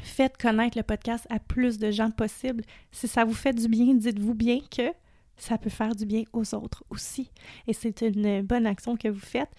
Faites 0.04 0.38
connaître 0.38 0.78
le 0.78 0.84
podcast 0.84 1.26
à 1.32 1.40
plus 1.40 1.80
de 1.80 1.90
gens 1.90 2.12
possible. 2.12 2.64
Si 2.92 3.08
ça 3.08 3.26
vous 3.26 3.34
fait 3.34 3.54
du 3.54 3.68
bien, 3.68 3.96
dites-vous 3.96 4.36
bien 4.36 4.60
que 4.70 4.94
ça 5.38 5.58
peut 5.58 5.70
faire 5.70 5.96
du 5.96 6.06
bien 6.06 6.24
aux 6.34 6.54
autres 6.56 6.84
aussi. 6.90 7.32
Et 7.68 7.74
c'est 7.74 8.02
une 8.02 8.42
bonne 8.42 8.66
action 8.66 8.96
que 8.96 9.08
vous 9.08 9.20
faites. 9.20 9.52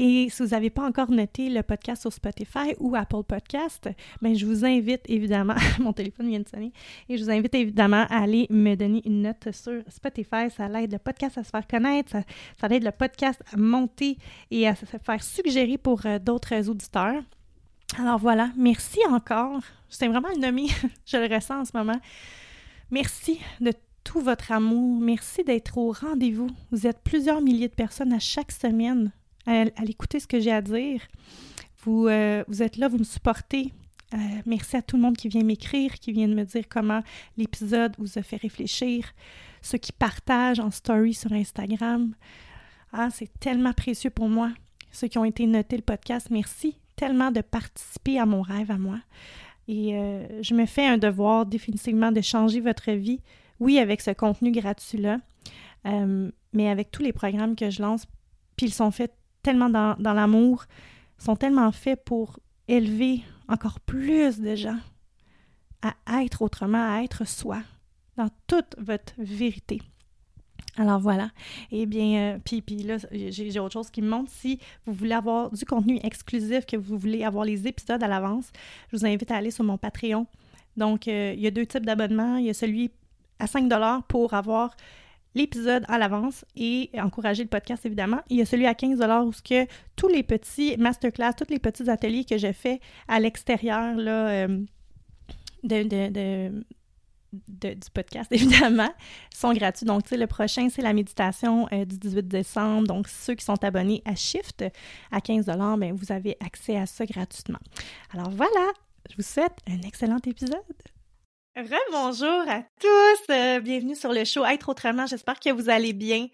Et 0.00 0.28
si 0.30 0.42
vous 0.44 0.50
n'avez 0.50 0.70
pas 0.70 0.86
encore 0.86 1.10
noté 1.10 1.50
le 1.50 1.60
podcast 1.64 2.02
sur 2.02 2.12
Spotify 2.12 2.72
ou 2.78 2.94
Apple 2.94 3.24
Podcast, 3.26 3.88
ben 4.22 4.32
je 4.32 4.46
vous 4.46 4.64
invite 4.64 5.00
évidemment, 5.08 5.56
mon 5.80 5.92
téléphone 5.92 6.28
vient 6.28 6.38
de 6.38 6.48
sonner, 6.48 6.72
et 7.08 7.16
je 7.16 7.24
vous 7.24 7.30
invite 7.30 7.52
évidemment 7.56 8.06
à 8.08 8.22
aller 8.22 8.46
me 8.48 8.76
donner 8.76 9.02
une 9.04 9.22
note 9.22 9.50
sur 9.50 9.82
Spotify. 9.88 10.50
Ça 10.56 10.66
aide 10.80 10.92
le 10.92 10.98
podcast 10.98 11.36
à 11.38 11.42
se 11.42 11.50
faire 11.50 11.66
connaître, 11.66 12.12
ça, 12.12 12.22
ça 12.60 12.68
aide 12.68 12.84
le 12.84 12.92
podcast 12.92 13.42
à 13.52 13.56
monter 13.56 14.18
et 14.52 14.68
à 14.68 14.76
se 14.76 14.84
faire 14.86 15.20
suggérer 15.20 15.78
pour 15.78 16.06
euh, 16.06 16.20
d'autres 16.20 16.68
auditeurs. 16.68 17.22
Alors 17.98 18.18
voilà, 18.18 18.50
merci 18.56 19.00
encore. 19.10 19.58
C'est 19.88 20.06
vraiment 20.06 20.28
le 20.28 20.40
nommer, 20.40 20.68
je 21.06 21.16
le 21.16 21.34
ressens 21.34 21.62
en 21.62 21.64
ce 21.64 21.76
moment. 21.76 22.00
Merci 22.92 23.40
de 23.60 23.72
tout 24.08 24.20
votre 24.22 24.52
amour. 24.52 24.98
Merci 25.02 25.44
d'être 25.44 25.76
au 25.76 25.92
rendez-vous. 25.92 26.48
Vous 26.70 26.86
êtes 26.86 26.98
plusieurs 27.04 27.42
milliers 27.42 27.68
de 27.68 27.74
personnes 27.74 28.14
à 28.14 28.18
chaque 28.18 28.52
semaine 28.52 29.12
à, 29.44 29.64
l'écouter 29.84 30.18
ce 30.18 30.26
que 30.26 30.40
j'ai 30.40 30.50
à 30.50 30.62
dire. 30.62 31.02
Vous, 31.82 32.06
euh, 32.06 32.42
vous 32.48 32.62
êtes 32.62 32.78
là, 32.78 32.88
vous 32.88 32.96
me 32.96 33.04
supportez. 33.04 33.70
Euh, 34.14 34.16
merci 34.46 34.78
à 34.78 34.82
tout 34.82 34.96
le 34.96 35.02
monde 35.02 35.18
qui 35.18 35.28
vient 35.28 35.42
m'écrire, 35.42 35.92
qui 35.92 36.12
vient 36.12 36.26
de 36.26 36.32
me 36.32 36.44
dire 36.44 36.64
comment 36.70 37.02
l'épisode 37.36 37.94
vous 37.98 38.18
a 38.18 38.22
fait 38.22 38.36
réfléchir. 38.36 39.12
Ceux 39.60 39.76
qui 39.76 39.92
partagent 39.92 40.60
en 40.60 40.70
story 40.70 41.12
sur 41.12 41.30
Instagram. 41.32 42.14
Ah, 42.94 43.10
c'est 43.12 43.30
tellement 43.40 43.74
précieux 43.74 44.10
pour 44.10 44.30
moi. 44.30 44.52
Ceux 44.90 45.08
qui 45.08 45.18
ont 45.18 45.24
été 45.26 45.46
notés 45.46 45.76
le 45.76 45.82
podcast, 45.82 46.28
merci 46.30 46.78
tellement 46.96 47.30
de 47.30 47.42
participer 47.42 48.18
à 48.18 48.24
mon 48.24 48.40
rêve 48.40 48.70
à 48.70 48.78
moi. 48.78 49.00
Et 49.68 49.98
euh, 49.98 50.42
je 50.42 50.54
me 50.54 50.64
fais 50.64 50.86
un 50.86 50.96
devoir 50.96 51.44
définitivement 51.44 52.10
de 52.10 52.22
changer 52.22 52.60
votre 52.60 52.90
vie 52.92 53.20
oui, 53.60 53.78
avec 53.78 54.00
ce 54.00 54.10
contenu 54.10 54.52
gratuit-là, 54.52 55.18
euh, 55.86 56.30
mais 56.52 56.68
avec 56.68 56.90
tous 56.90 57.02
les 57.02 57.12
programmes 57.12 57.56
que 57.56 57.70
je 57.70 57.82
lance, 57.82 58.06
puis 58.56 58.66
ils 58.66 58.74
sont 58.74 58.90
faits 58.90 59.14
tellement 59.42 59.70
dans, 59.70 59.96
l'amour, 60.12 60.64
sont 61.18 61.36
tellement 61.36 61.72
faits 61.72 62.04
pour 62.04 62.38
élever 62.66 63.22
encore 63.48 63.80
plus 63.80 64.40
de 64.40 64.54
gens 64.54 64.78
à 65.80 66.24
être 66.24 66.42
autrement, 66.42 66.92
à 66.92 67.02
être 67.02 67.26
soi, 67.26 67.62
dans 68.16 68.28
toute 68.48 68.74
votre 68.78 69.14
vérité. 69.16 69.80
Alors 70.78 71.00
voilà. 71.00 71.30
Eh 71.72 71.86
bien, 71.86 72.34
euh, 72.34 72.38
puis, 72.44 72.62
puis 72.62 72.82
là, 72.82 72.96
j'ai 73.10 73.58
autre 73.58 73.72
chose 73.72 73.90
qui 73.90 74.00
me 74.00 74.08
montre. 74.08 74.30
Si 74.30 74.60
vous 74.86 74.92
voulez 74.92 75.12
avoir 75.12 75.50
du 75.50 75.64
contenu 75.64 75.98
exclusif, 76.04 76.66
que 76.66 76.76
vous 76.76 76.96
voulez 76.96 77.24
avoir 77.24 77.44
les 77.44 77.66
épisodes 77.66 78.02
à 78.02 78.08
l'avance, 78.08 78.50
je 78.90 78.96
vous 78.96 79.04
invite 79.04 79.30
à 79.30 79.36
aller 79.36 79.50
sur 79.50 79.64
mon 79.64 79.76
Patreon. 79.76 80.26
Donc, 80.76 81.08
euh, 81.08 81.34
il 81.36 81.40
y 81.40 81.46
a 81.46 81.50
deux 81.50 81.66
types 81.66 81.84
d'abonnements. 81.84 82.36
Il 82.36 82.46
y 82.46 82.50
a 82.50 82.54
celui 82.54 82.90
à 83.38 83.46
5 83.46 83.70
pour 84.08 84.34
avoir 84.34 84.74
l'épisode 85.34 85.84
à 85.88 85.98
l'avance 85.98 86.44
et 86.56 86.90
encourager 86.94 87.42
le 87.42 87.48
podcast, 87.48 87.84
évidemment. 87.86 88.20
Il 88.28 88.38
y 88.38 88.42
a 88.42 88.46
celui 88.46 88.66
à 88.66 88.74
15 88.74 89.00
où 89.24 89.32
ce 89.32 89.42
que 89.42 89.66
tous 89.96 90.08
les 90.08 90.22
petits 90.22 90.76
masterclass, 90.76 91.34
tous 91.36 91.50
les 91.50 91.58
petits 91.58 91.88
ateliers 91.88 92.24
que 92.24 92.36
j'ai 92.38 92.52
fait 92.52 92.80
à 93.06 93.20
l'extérieur 93.20 93.94
euh, 93.98 94.48
du 97.32 97.90
podcast, 97.92 98.28
évidemment, 98.32 98.90
sont 99.34 99.52
gratuits. 99.52 99.86
Donc, 99.86 100.04
tu 100.04 100.16
le 100.16 100.26
prochain, 100.26 100.68
c'est 100.70 100.82
la 100.82 100.92
méditation 100.92 101.68
euh, 101.72 101.84
du 101.84 101.98
18 101.98 102.26
décembre. 102.26 102.86
Donc, 102.88 103.08
ceux 103.08 103.34
qui 103.34 103.44
sont 103.44 103.62
abonnés 103.62 104.02
à 104.04 104.14
Shift 104.14 104.64
à 105.10 105.20
15 105.20 105.46
bien, 105.78 105.92
vous 105.94 106.10
avez 106.12 106.36
accès 106.44 106.76
à 106.76 106.86
ça 106.86 107.06
gratuitement. 107.06 107.60
Alors 108.12 108.30
voilà, 108.30 108.72
je 109.10 109.16
vous 109.16 109.22
souhaite 109.22 109.56
un 109.68 109.80
excellent 109.86 110.20
épisode. 110.26 110.56
Rebonjour 111.58 112.48
à 112.48 112.62
tous, 112.78 113.32
euh, 113.32 113.58
bienvenue 113.58 113.96
sur 113.96 114.12
le 114.12 114.24
show 114.24 114.44
Être 114.44 114.68
autrement, 114.68 115.06
j'espère 115.06 115.40
que 115.40 115.50
vous 115.50 115.68
allez 115.68 115.92
bien. 115.92 116.28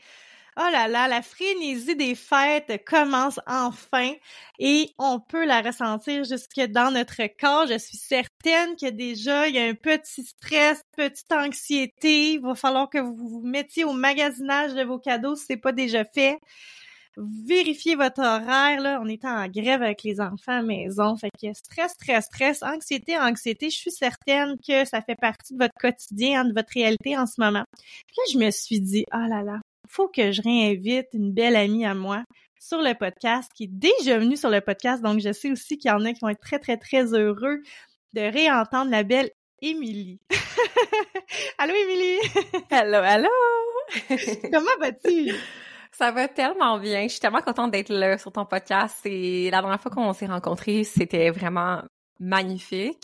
Oh 0.59 0.69
là 0.71 0.87
là, 0.87 1.09
la 1.09 1.23
frénésie 1.23 1.97
des 1.97 2.15
fêtes 2.15 2.85
commence 2.85 3.41
enfin 3.47 4.13
et 4.59 4.91
on 4.99 5.21
peut 5.21 5.47
la 5.47 5.63
ressentir 5.63 6.25
jusque 6.25 6.61
dans 6.71 6.91
notre 6.91 7.23
corps. 7.41 7.67
Je 7.67 7.79
suis 7.79 7.97
certaine 7.97 8.77
que 8.77 8.91
déjà 8.91 9.49
il 9.49 9.55
y 9.55 9.59
a 9.59 9.65
un 9.65 9.73
petit 9.73 10.25
stress, 10.25 10.83
petite 10.95 11.33
anxiété. 11.33 12.33
Il 12.33 12.43
va 12.43 12.55
falloir 12.55 12.91
que 12.91 12.99
vous 12.99 13.17
vous 13.17 13.41
mettiez 13.41 13.85
au 13.85 13.95
magasinage 13.95 14.75
de 14.75 14.83
vos 14.85 14.99
cadeaux 14.99 15.37
si 15.37 15.47
c'est 15.47 15.57
pas 15.57 15.73
déjà 15.73 16.05
fait 16.05 16.39
vérifiez 17.17 17.95
votre 17.95 18.21
horaire, 18.21 18.81
là. 18.81 19.01
On 19.03 19.07
est 19.07 19.25
en 19.25 19.47
grève 19.49 19.83
avec 19.83 20.03
les 20.03 20.21
enfants 20.21 20.59
à 20.59 20.63
maison. 20.63 21.17
Fait 21.17 21.31
que 21.31 21.53
stress, 21.53 21.93
stress, 21.93 22.25
stress, 22.27 22.63
anxiété, 22.63 23.19
anxiété. 23.19 23.71
Je 23.71 23.77
suis 23.77 23.91
certaine 23.91 24.57
que 24.67 24.85
ça 24.85 25.01
fait 25.01 25.15
partie 25.15 25.55
de 25.55 25.59
votre 25.59 25.75
quotidien, 25.79 26.45
de 26.45 26.53
votre 26.53 26.73
réalité 26.73 27.17
en 27.17 27.27
ce 27.27 27.41
moment. 27.41 27.65
Puis 27.73 28.17
là, 28.17 28.23
je 28.33 28.39
me 28.39 28.51
suis 28.51 28.81
dit, 28.81 29.05
ah 29.11 29.29
là 29.29 29.43
là, 29.43 29.61
faut 29.89 30.09
que 30.09 30.33
je 30.33 30.43
réinvite 30.43 31.09
une 31.13 31.33
belle 31.33 31.57
amie 31.57 31.87
à 31.87 31.95
moi 31.95 32.25
sur 32.59 32.79
le 32.79 32.95
podcast, 32.95 33.51
qui 33.55 33.65
est 33.65 33.71
déjà 33.71 34.19
venue 34.19 34.37
sur 34.37 34.51
le 34.51 34.61
podcast. 34.61 35.03
Donc, 35.03 35.21
je 35.21 35.33
sais 35.33 35.51
aussi 35.51 35.77
qu'il 35.79 35.91
y 35.91 35.95
en 35.95 36.05
a 36.05 36.13
qui 36.13 36.21
vont 36.21 36.31
être 36.31 36.41
très, 36.41 36.59
très, 36.59 36.77
très 36.77 37.13
heureux 37.13 37.61
de 38.15 38.21
réentendre 38.21 38.91
la 38.91 39.03
belle 39.03 39.31
Émilie. 39.61 40.21
allô, 41.59 41.75
Émilie! 41.75 42.19
allô, 42.71 42.99
allô! 42.99 43.29
Comment 44.53 44.77
vas-tu? 44.81 45.33
Ça 45.97 46.11
va 46.11 46.27
tellement 46.27 46.79
bien. 46.79 47.05
Je 47.05 47.09
suis 47.09 47.21
tellement 47.21 47.41
contente 47.41 47.71
d'être 47.71 47.91
là 47.91 48.19
sur 48.19 48.33
ton 48.33 48.45
podcast. 48.45 48.99
Et 49.05 49.49
la 49.51 49.61
dernière 49.61 49.81
fois 49.81 49.93
qu'on 49.93 50.13
s'est 50.13 50.27
rencontrés, 50.27 50.83
c'était 50.83 51.31
vraiment 51.31 51.83
magnifique. 52.19 53.03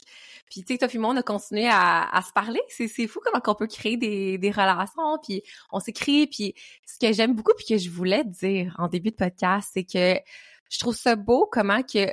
Puis 0.51 0.65
tu 0.65 0.73
sais, 0.73 0.79
toi 0.79 0.89
et 0.93 0.99
moi, 0.99 1.11
on 1.11 1.17
a 1.17 1.23
continué 1.23 1.69
à, 1.71 2.21
se 2.27 2.33
parler. 2.33 2.61
C'est, 2.69 2.89
fou 3.07 3.21
comment 3.25 3.41
on 3.47 3.55
peut 3.55 3.69
créer 3.69 3.97
des, 3.97 4.39
des 4.39 4.51
relations. 4.51 5.19
Puis 5.23 5.43
on 5.71 5.79
s'écrit. 5.79 6.27
Puis 6.27 6.55
ce 6.85 6.99
que 6.99 7.13
j'aime 7.13 7.35
beaucoup, 7.35 7.53
puis 7.57 7.67
que 7.67 7.79
je 7.79 7.89
voulais 7.89 8.25
dire 8.25 8.75
en 8.77 8.89
début 8.89 9.11
de 9.11 9.17
podcast, 9.17 9.71
c'est 9.73 9.85
que 9.85 10.21
je 10.69 10.79
trouve 10.81 10.97
ça 10.97 11.15
beau 11.15 11.49
comment 11.51 11.83
que 11.83 12.07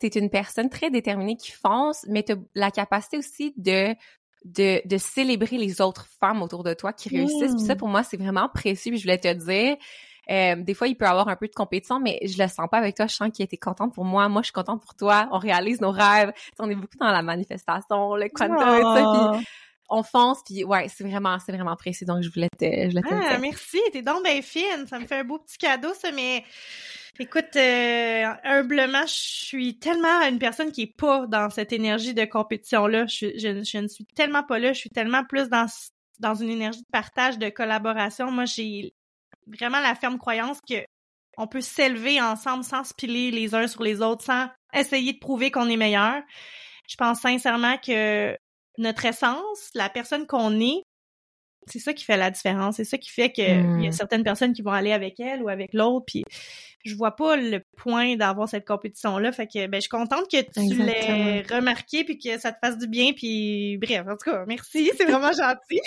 tu 0.00 0.06
es 0.06 0.18
une 0.18 0.30
personne 0.30 0.68
très 0.68 0.90
déterminée 0.90 1.36
qui 1.36 1.52
fonce, 1.52 2.04
mais 2.08 2.24
tu 2.24 2.32
as 2.32 2.36
la 2.56 2.72
capacité 2.72 3.18
aussi 3.18 3.54
de 3.56 3.94
de, 4.44 4.86
de 4.86 4.98
célébrer 4.98 5.56
les 5.56 5.80
autres 5.80 6.06
femmes 6.20 6.42
autour 6.42 6.64
de 6.64 6.74
toi 6.74 6.92
qui 6.92 7.08
réussissent. 7.08 7.54
Puis 7.54 7.64
ça, 7.64 7.74
mmh. 7.74 7.78
pour 7.78 7.88
moi, 7.88 8.02
c'est 8.02 8.18
vraiment 8.18 8.48
précieux. 8.48 8.90
Puis 8.90 8.98
je 8.98 9.04
voulais 9.04 9.18
te 9.18 9.32
dire, 9.32 9.76
euh, 10.30 10.56
des 10.56 10.74
fois, 10.74 10.88
il 10.88 10.96
peut 10.96 11.04
y 11.04 11.08
avoir 11.08 11.28
un 11.28 11.36
peu 11.36 11.46
de 11.46 11.52
compétition, 11.52 12.00
mais 12.00 12.18
je 12.22 12.40
le 12.40 12.48
sens 12.48 12.68
pas 12.70 12.78
avec 12.78 12.96
toi. 12.96 13.06
Je 13.06 13.14
sens 13.14 13.30
qu'il 13.30 13.44
était 13.44 13.56
contente 13.56 13.94
pour 13.94 14.04
moi. 14.04 14.28
Moi, 14.28 14.42
je 14.42 14.46
suis 14.46 14.52
contente 14.52 14.82
pour 14.82 14.94
toi. 14.94 15.28
On 15.32 15.38
réalise 15.38 15.80
nos 15.80 15.90
rêves. 15.90 16.32
on 16.58 16.70
est 16.70 16.74
beaucoup 16.74 16.96
dans 16.98 17.10
la 17.10 17.22
manifestation, 17.22 18.16
le 18.16 18.28
quantum, 18.28 18.58
oh. 18.58 19.40
on 19.90 20.02
fonce 20.02 20.42
puis 20.46 20.64
ouais 20.64 20.88
c'est 20.88 21.04
vraiment 21.04 21.38
c'est 21.38 21.52
vraiment 21.52 21.76
précis 21.76 22.06
donc 22.06 22.22
je 22.22 22.30
voulais 22.30 22.48
te 22.58 22.64
je 22.64 22.88
voulais 22.88 23.02
te 23.02 23.12
ah, 23.12 23.38
merci 23.38 23.78
t'es 23.92 24.00
donc 24.00 24.24
bien 24.24 24.40
fine 24.40 24.86
ça 24.88 24.98
me 24.98 25.06
fait 25.06 25.18
un 25.18 25.24
beau 25.24 25.38
petit 25.38 25.58
cadeau 25.58 25.92
ça 25.92 26.10
mais 26.10 26.42
écoute 27.18 27.54
euh, 27.56 28.24
humblement 28.44 29.06
je 29.06 29.12
suis 29.12 29.78
tellement 29.78 30.22
une 30.22 30.38
personne 30.38 30.72
qui 30.72 30.82
est 30.82 30.96
pas 30.96 31.26
dans 31.26 31.50
cette 31.50 31.72
énergie 31.74 32.14
de 32.14 32.24
compétition 32.24 32.86
là 32.86 33.04
je, 33.06 33.26
je, 33.36 33.62
je 33.62 33.78
ne 33.78 33.88
suis 33.88 34.06
tellement 34.06 34.42
pas 34.42 34.58
là 34.58 34.72
je 34.72 34.78
suis 34.78 34.90
tellement 34.90 35.22
plus 35.22 35.50
dans 35.50 35.66
dans 36.18 36.34
une 36.34 36.50
énergie 36.50 36.80
de 36.80 36.90
partage, 36.92 37.38
de 37.38 37.48
collaboration. 37.48 38.30
Moi, 38.30 38.44
j'ai 38.44 38.94
vraiment 39.46 39.80
la 39.80 39.94
ferme 39.94 40.18
croyance 40.18 40.58
que 40.68 40.84
on 41.36 41.46
peut 41.48 41.60
s'élever 41.60 42.20
ensemble 42.20 42.62
sans 42.62 42.84
se 42.84 42.94
piler 42.94 43.30
les 43.30 43.54
uns 43.54 43.66
sur 43.66 43.82
les 43.82 44.02
autres, 44.02 44.24
sans 44.24 44.48
essayer 44.72 45.12
de 45.12 45.18
prouver 45.18 45.50
qu'on 45.50 45.68
est 45.68 45.76
meilleur. 45.76 46.22
Je 46.88 46.96
pense 46.96 47.20
sincèrement 47.20 47.76
que 47.78 48.36
notre 48.78 49.04
essence, 49.04 49.70
la 49.74 49.88
personne 49.88 50.26
qu'on 50.26 50.60
est, 50.60 50.82
c'est 51.66 51.78
ça 51.78 51.92
qui 51.94 52.04
fait 52.04 52.16
la 52.16 52.30
différence. 52.30 52.76
C'est 52.76 52.84
ça 52.84 52.98
qui 52.98 53.10
fait 53.10 53.32
qu'il 53.32 53.44
y 53.46 53.50
a 53.86 53.88
Hmm. 53.88 53.92
certaines 53.92 54.22
personnes 54.22 54.52
qui 54.52 54.62
vont 54.62 54.72
aller 54.72 54.92
avec 54.92 55.18
elle 55.18 55.42
ou 55.42 55.48
avec 55.48 55.72
l'autre. 55.72 56.04
Puis 56.06 56.22
je 56.84 56.94
vois 56.94 57.16
pas 57.16 57.36
le 57.36 57.62
point 57.78 58.16
d'avoir 58.16 58.48
cette 58.48 58.66
compétition-là. 58.66 59.32
Fait 59.32 59.46
que 59.46 59.66
ben, 59.66 59.78
je 59.78 59.82
suis 59.82 59.88
contente 59.88 60.30
que 60.30 60.42
tu 60.42 60.74
l'aies 60.76 61.42
remarqué 61.50 62.04
puis 62.04 62.18
que 62.18 62.38
ça 62.38 62.52
te 62.52 62.58
fasse 62.62 62.76
du 62.78 62.86
bien. 62.86 63.12
Puis 63.12 63.78
bref, 63.78 64.04
en 64.06 64.16
tout 64.16 64.30
cas, 64.30 64.44
merci. 64.46 64.90
C'est 64.96 65.04
vraiment 65.04 65.32
gentil. 65.32 65.80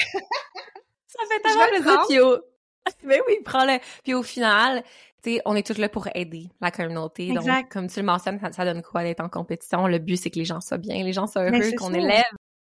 Ça 1.08 1.20
fait 1.30 1.40
tellement 1.42 1.68
plaisir. 1.70 2.40
Mais 3.04 3.20
oui, 3.28 3.36
prends-le. 3.46 3.80
Puis 4.04 4.14
au 4.14 4.24
final, 4.24 4.84
tu 5.24 5.36
sais, 5.36 5.42
on 5.46 5.56
est 5.56 5.66
tous 5.66 5.78
là 5.78 5.90
pour 5.90 6.08
aider 6.16 6.50
la 6.62 6.72
communauté. 6.72 7.28
Donc, 7.30 7.40
Exact. 7.40 7.72
comme 7.72 7.88
tu 7.88 8.00
le 8.00 8.06
mentionnes, 8.06 8.40
ça, 8.40 8.52
ça 8.52 8.66
donne 8.66 8.82
quoi 8.84 9.04
d'être 9.04 9.22
en 9.22 9.30
compétition? 9.30 9.88
Le 9.88 10.00
but, 10.00 10.18
c'est 10.18 10.30
que 10.30 10.40
les 10.40 10.46
gens 10.46 10.62
soient 10.62 10.78
bien, 10.78 11.04
les 11.04 11.14
gens 11.14 11.28
soient 11.28 11.50
Ben, 11.50 11.62
heureux, 11.62 11.72
qu'on 11.78 11.94
élève 11.94 12.24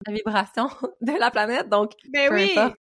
la 0.07 0.13
vibration 0.15 0.69
de 1.01 1.13
la 1.19 1.31
planète. 1.31 1.69
Donc, 1.69 1.93
Ben 2.09 2.29
Peu 2.29 2.35
oui. 2.35 2.53
importe. 2.57 2.77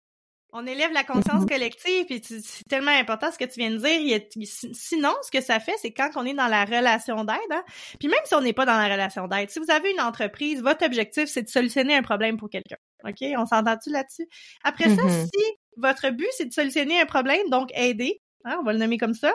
On 0.54 0.66
élève 0.66 0.92
la 0.94 1.04
conscience 1.04 1.46
collective, 1.46 2.06
puis 2.06 2.22
c'est 2.24 2.64
tellement 2.70 2.98
important 2.98 3.30
ce 3.32 3.38
que 3.38 3.44
tu 3.44 3.60
viens 3.60 3.70
de 3.70 3.76
dire. 3.78 4.00
Il 4.00 4.14
a- 4.14 4.46
sinon, 4.74 5.14
ce 5.22 5.30
que 5.30 5.42
ça 5.44 5.60
fait, 5.60 5.76
c'est 5.82 5.92
quand 5.92 6.10
on 6.16 6.26
est 6.26 6.34
dans 6.34 6.48
la 6.48 6.64
relation 6.64 7.26
d'aide, 7.26 7.38
hein, 7.52 7.64
puis 8.00 8.08
même 8.08 8.18
si 8.24 8.34
on 8.34 8.40
n'est 8.42 8.54
pas 8.54 8.66
dans 8.66 8.78
la 8.78 8.86
relation 8.88 9.28
d'aide, 9.28 9.50
si 9.50 9.60
vous 9.60 9.70
avez 9.70 9.92
une 9.92 10.00
entreprise, 10.00 10.62
votre 10.64 10.86
objectif, 10.86 11.26
c'est 11.26 11.44
de 11.44 11.50
solutionner 11.50 11.96
un 11.96 12.02
problème 12.02 12.38
pour 12.38 12.50
quelqu'un. 12.50 12.78
OK? 13.04 13.18
On 13.38 13.46
s'entend-tu 13.46 13.90
là-dessus? 13.92 14.26
Après 14.64 14.86
ça, 14.96 15.04
Mhm. 15.04 15.26
si 15.26 15.44
votre 15.78 16.10
but, 16.10 16.28
c'est 16.32 16.46
de 16.46 16.54
solutionner 16.54 17.00
un 17.00 17.06
problème, 17.06 17.50
donc 17.50 17.70
aider, 17.74 18.22
hein, 18.46 18.58
on 18.60 18.64
va 18.64 18.74
le 18.74 18.80
nommer 18.80 18.98
comme 18.98 19.14
ça, 19.14 19.34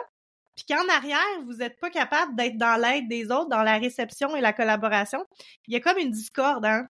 puis 0.55 0.65
qu'en 0.69 0.87
arrière, 0.89 1.41
vous 1.45 1.55
n'êtes 1.55 1.79
pas 1.79 1.89
capable 1.89 2.35
d'être 2.35 2.57
dans 2.57 2.79
l'aide 2.79 3.07
des 3.07 3.31
autres, 3.31 3.49
dans 3.49 3.63
la 3.63 3.77
réception 3.77 4.35
et 4.35 4.41
la 4.41 4.53
collaboration, 4.53 5.25
il 5.67 5.73
y 5.73 5.77
a 5.77 5.79
comme 5.79 5.97
une 5.97 6.11
discorde, 6.11 6.65
hein? 6.65 6.87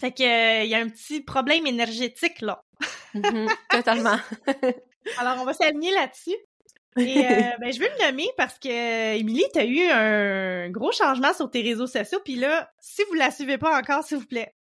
Fait 0.00 0.10
que 0.10 0.22
euh, 0.22 0.64
il 0.64 0.70
y 0.70 0.74
a 0.74 0.78
un 0.78 0.88
petit 0.88 1.20
problème 1.20 1.66
énergétique 1.66 2.40
là. 2.40 2.64
mhm, 3.14 3.48
totalement. 3.70 4.18
Alors 5.18 5.36
on 5.40 5.44
va 5.44 5.52
s'aligner 5.52 5.92
là-dessus. 5.92 6.36
Et 6.96 7.18
euh, 7.24 7.50
ben, 7.60 7.72
je 7.72 7.78
veux 7.78 7.88
le 7.88 8.06
nommer 8.06 8.28
parce 8.36 8.58
que 8.58 9.16
Émilie, 9.16 9.44
tu 9.52 9.60
as 9.60 9.64
eu 9.64 9.86
un 9.88 10.70
gros 10.70 10.90
changement 10.90 11.32
sur 11.34 11.48
tes 11.50 11.62
réseaux 11.62 11.86
sociaux. 11.86 12.18
Puis 12.24 12.34
là, 12.34 12.68
si 12.80 13.02
vous 13.08 13.14
la 13.14 13.30
suivez 13.30 13.58
pas 13.58 13.78
encore, 13.78 14.02
s'il 14.02 14.18
vous 14.18 14.26
plaît, 14.26 14.55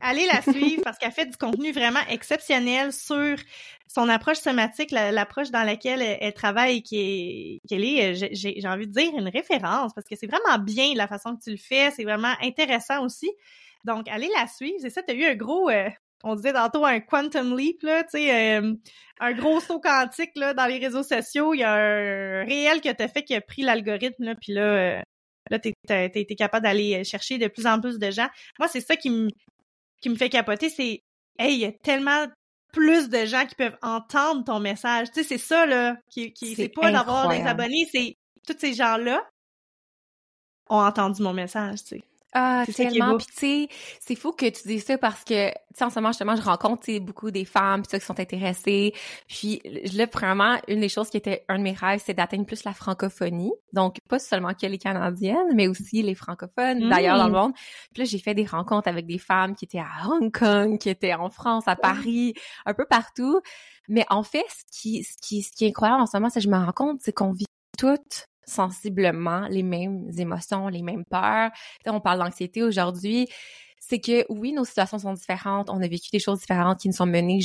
allez 0.00 0.26
la 0.26 0.42
suivre 0.42 0.82
parce 0.82 0.98
qu'elle 0.98 1.12
fait 1.12 1.26
du 1.26 1.36
contenu 1.36 1.72
vraiment 1.72 2.00
exceptionnel 2.08 2.92
sur 2.92 3.36
son 3.88 4.08
approche 4.08 4.38
somatique, 4.38 4.90
la- 4.92 5.12
l'approche 5.12 5.50
dans 5.50 5.62
laquelle 5.64 6.00
elle, 6.02 6.32
travaille 6.32 6.82
qui 6.82 6.96
est, 6.98 7.68
qu'elle 7.68 7.84
est, 7.84 8.22
euh, 8.24 8.28
j'ai- 8.32 8.60
envie 8.66 8.86
de 8.86 8.92
dire, 8.92 9.10
une 9.16 9.28
référence 9.28 9.92
parce 9.94 10.06
que 10.08 10.16
c'est 10.16 10.26
vraiment 10.26 10.58
bien 10.62 10.94
la 10.94 11.08
façon 11.08 11.36
que 11.36 11.42
tu 11.42 11.50
le 11.50 11.56
fais. 11.56 11.90
C'est 11.90 12.04
vraiment 12.04 12.32
intéressant 12.42 13.04
aussi. 13.04 13.30
Donc, 13.84 14.08
allez 14.08 14.28
la 14.38 14.46
suivre. 14.46 14.76
C'est 14.80 14.90
ça, 14.90 15.02
tu 15.02 15.12
as 15.12 15.16
eu 15.16 15.24
un 15.24 15.34
gros, 15.34 15.68
euh, 15.70 15.88
on 16.22 16.34
disait 16.36 16.52
tantôt 16.52 16.84
un 16.84 17.00
quantum 17.00 17.56
leap, 17.58 17.82
là, 17.82 18.02
tu 18.04 18.10
sais, 18.10 18.58
euh, 18.60 18.74
un 19.20 19.32
gros 19.32 19.58
saut 19.60 19.80
quantique 19.80 20.32
dans 20.36 20.66
les 20.66 20.78
réseaux 20.78 21.02
sociaux. 21.02 21.54
Il 21.54 21.60
y 21.60 21.64
a 21.64 21.72
un 21.72 22.44
réel 22.44 22.80
que 22.80 22.92
tu 22.92 23.02
as 23.02 23.08
fait 23.08 23.22
qui 23.24 23.34
a 23.34 23.40
pris 23.40 23.62
l'algorithme, 23.62 24.24
là, 24.24 24.34
puis 24.34 24.52
là, 24.52 25.02
été 25.50 26.34
capable 26.36 26.64
d'aller 26.64 27.02
chercher 27.04 27.38
de 27.38 27.48
plus 27.48 27.66
en 27.66 27.80
plus 27.80 27.98
de 27.98 28.10
gens. 28.10 28.28
Moi, 28.58 28.68
c'est 28.68 28.80
ça 28.80 28.96
qui 28.96 29.10
me 29.10 29.28
qui 30.00 30.10
me 30.10 30.16
fait 30.16 30.30
capoter, 30.30 30.70
c'est 30.70 31.02
hey, 31.38 31.54
il 31.54 31.60
y 31.60 31.64
a 31.64 31.72
tellement 31.72 32.26
plus 32.72 33.08
de 33.08 33.24
gens 33.24 33.46
qui 33.46 33.54
peuvent 33.54 33.78
entendre 33.82 34.44
ton 34.44 34.60
message. 34.60 35.08
Tu 35.10 35.22
sais, 35.22 35.28
c'est 35.28 35.38
ça, 35.38 35.66
là, 35.66 35.96
qui, 36.08 36.32
qui 36.32 36.54
C'est 36.54 36.68
pas 36.68 36.92
d'avoir 36.92 37.28
des 37.28 37.42
abonnés, 37.42 37.88
c'est 37.90 38.16
tous 38.46 38.56
ces 38.58 38.74
gens-là 38.74 39.22
ont 40.68 40.84
entendu 40.84 41.22
mon 41.22 41.32
message, 41.32 41.82
tu 41.82 41.96
sais. 41.96 42.02
Ah, 42.32 42.64
tellement. 42.74 43.16
Puis 43.16 43.26
tu 43.26 43.34
sais, 43.34 43.68
c'est 44.00 44.14
fou 44.14 44.32
que 44.32 44.46
tu 44.46 44.68
dises 44.68 44.84
ça 44.84 44.98
parce 44.98 45.24
que, 45.24 45.48
tu 45.48 45.54
sais, 45.74 45.84
en 45.84 45.90
ce 45.90 45.96
moment, 45.96 46.10
justement, 46.10 46.36
je 46.36 46.42
rencontre 46.42 46.98
beaucoup 47.00 47.30
des 47.30 47.44
femmes 47.44 47.82
pis 47.82 47.90
ça, 47.90 47.98
qui 47.98 48.06
sont 48.06 48.20
intéressées. 48.20 48.92
Puis 49.26 49.60
là, 49.94 50.06
premièrement, 50.06 50.58
une 50.68 50.80
des 50.80 50.88
choses 50.88 51.10
qui 51.10 51.16
était 51.16 51.44
un 51.48 51.58
de 51.58 51.64
mes 51.64 51.72
rêves, 51.72 52.00
c'est 52.04 52.14
d'atteindre 52.14 52.46
plus 52.46 52.64
la 52.64 52.72
francophonie. 52.72 53.52
Donc, 53.72 53.96
pas 54.08 54.18
seulement 54.18 54.54
que 54.54 54.66
les 54.66 54.78
Canadiennes, 54.78 55.54
mais 55.54 55.66
aussi 55.66 56.02
les 56.02 56.14
francophones, 56.14 56.88
d'ailleurs, 56.88 57.18
dans 57.18 57.26
le 57.26 57.32
monde. 57.32 57.52
Puis 57.92 58.02
là, 58.02 58.04
j'ai 58.04 58.18
fait 58.18 58.34
des 58.34 58.46
rencontres 58.46 58.88
avec 58.88 59.06
des 59.06 59.18
femmes 59.18 59.56
qui 59.56 59.64
étaient 59.64 59.78
à 59.78 60.08
Hong 60.08 60.30
Kong, 60.30 60.78
qui 60.78 60.88
étaient 60.88 61.14
en 61.14 61.30
France, 61.30 61.64
à 61.66 61.76
Paris, 61.76 62.34
un 62.64 62.74
peu 62.74 62.84
partout. 62.88 63.40
Mais 63.88 64.06
en 64.08 64.22
fait, 64.22 64.44
ce 64.48 64.62
qui, 64.70 65.02
ce 65.02 65.16
qui, 65.20 65.42
ce 65.42 65.50
qui 65.50 65.64
est 65.64 65.68
incroyable 65.68 66.02
en 66.02 66.06
ce 66.06 66.16
moment, 66.16 66.30
c'est 66.30 66.38
que 66.38 66.44
je 66.44 66.50
me 66.50 66.56
rends 66.56 66.72
compte, 66.72 67.00
c'est 67.00 67.12
qu'on 67.12 67.32
vit 67.32 67.46
toutes 67.76 68.26
sensiblement 68.50 69.46
les 69.48 69.62
mêmes 69.62 70.10
émotions, 70.18 70.68
les 70.68 70.82
mêmes 70.82 71.04
peurs. 71.04 71.50
Tu 71.52 71.58
sais, 71.84 71.90
on 71.90 72.00
parle 72.00 72.18
d'anxiété 72.18 72.62
aujourd'hui. 72.62 73.26
C'est 73.82 73.98
que 73.98 74.26
oui, 74.28 74.52
nos 74.52 74.66
situations 74.66 74.98
sont 74.98 75.14
différentes. 75.14 75.70
On 75.70 75.80
a 75.82 75.88
vécu 75.88 76.10
des 76.12 76.18
choses 76.18 76.40
différentes 76.40 76.78
qui 76.80 76.88
nous 76.88 76.94
sont 76.94 77.06
menées 77.06 77.38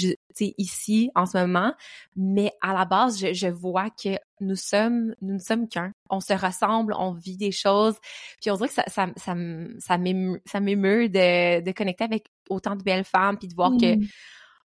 ici 0.58 1.10
en 1.16 1.26
ce 1.26 1.38
moment. 1.38 1.74
Mais 2.18 2.52
à 2.62 2.74
la 2.74 2.84
base, 2.84 3.18
je, 3.18 3.34
je 3.34 3.48
vois 3.48 3.90
que 3.90 4.18
nous 4.42 4.58
sommes, 4.58 5.16
nous 5.22 5.36
ne 5.36 5.40
sommes 5.40 5.70
qu'un. 5.70 5.94
On 6.10 6.20
se 6.20 6.34
ressemble, 6.34 6.94
on 7.00 7.14
vit 7.14 7.38
des 7.38 7.54
choses. 7.54 7.96
Puis 8.42 8.52
on 8.52 8.56
dirait 8.58 8.68
que 8.68 8.74
ça, 8.74 8.84
ça, 8.88 9.08
ça, 9.16 9.32
m- 9.32 9.76
ça 9.80 9.98
m'émeut 9.98 10.42
ça 10.46 10.60
m'émeut 10.60 11.08
de, 11.08 11.62
de 11.62 11.72
connecter 11.72 12.04
avec 12.04 12.26
autant 12.50 12.76
de 12.76 12.84
belles 12.84 13.06
femmes 13.06 13.38
puis 13.38 13.48
de 13.48 13.56
voir 13.56 13.72
que 13.80 13.96
Mm. 13.96 14.06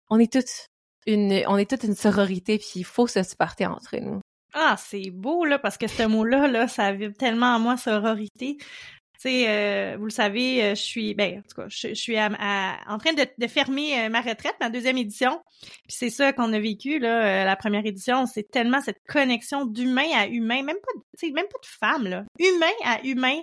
on 0.09 0.19
est 0.19 0.31
toutes 0.33 0.67
une, 1.05 1.43
on 1.47 1.55
est 1.57 1.69
toute 1.69 1.83
une 1.83 1.95
sororité 1.95 2.57
puis 2.57 2.71
il 2.77 2.83
faut 2.83 3.05
se 3.07 3.21
supporter 3.21 3.67
entre 3.67 3.95
nous. 3.97 4.21
Ah, 4.53 4.75
c'est 4.77 5.11
beau, 5.11 5.45
là, 5.45 5.59
parce 5.59 5.77
que 5.77 5.87
ce 5.87 6.03
mot-là, 6.03 6.47
là, 6.47 6.67
ça 6.67 6.91
vibre 6.91 7.15
tellement 7.15 7.55
en 7.55 7.59
moi, 7.59 7.77
sororité. 7.77 8.57
Tu 8.57 9.29
sais, 9.29 9.49
euh, 9.49 9.97
vous 9.97 10.05
le 10.05 10.11
savez, 10.11 10.63
euh, 10.63 10.69
je 10.75 10.81
suis, 10.81 11.13
ben, 11.13 11.39
en 11.39 11.41
tout 11.41 11.61
cas, 11.61 11.67
je, 11.67 11.93
suis 11.93 12.17
en 12.19 12.97
train 12.97 13.13
de, 13.13 13.47
fermer 13.47 14.05
euh, 14.05 14.09
ma 14.09 14.21
retraite, 14.21 14.55
ma 14.61 14.69
deuxième 14.69 14.97
édition. 14.97 15.41
Puis 15.61 15.71
c'est 15.89 16.09
ça 16.09 16.31
qu'on 16.33 16.53
a 16.53 16.59
vécu, 16.59 16.99
là, 16.99 17.43
la 17.43 17.55
première 17.55 17.85
édition. 17.85 18.25
C'est 18.25 18.49
tellement 18.49 18.81
cette 18.81 19.01
connexion 19.07 19.65
d'humain 19.65 20.07
à 20.15 20.27
humain, 20.27 20.63
même 20.63 20.77
pas, 20.77 21.01
tu 21.19 21.31
même 21.33 21.47
pas 21.47 21.59
de 21.61 21.67
femme, 21.67 22.07
là. 22.07 22.23
Humain 22.39 22.73
à 22.85 23.05
humain, 23.05 23.41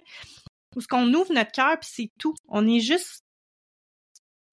où 0.75 0.81
ce 0.81 0.89
qu'on 0.89 1.13
ouvre 1.13 1.33
notre 1.33 1.53
cœur, 1.53 1.79
puis 1.79 1.91
c'est 1.93 2.11
tout. 2.19 2.35
On 2.49 2.67
est 2.67 2.81
juste, 2.81 3.23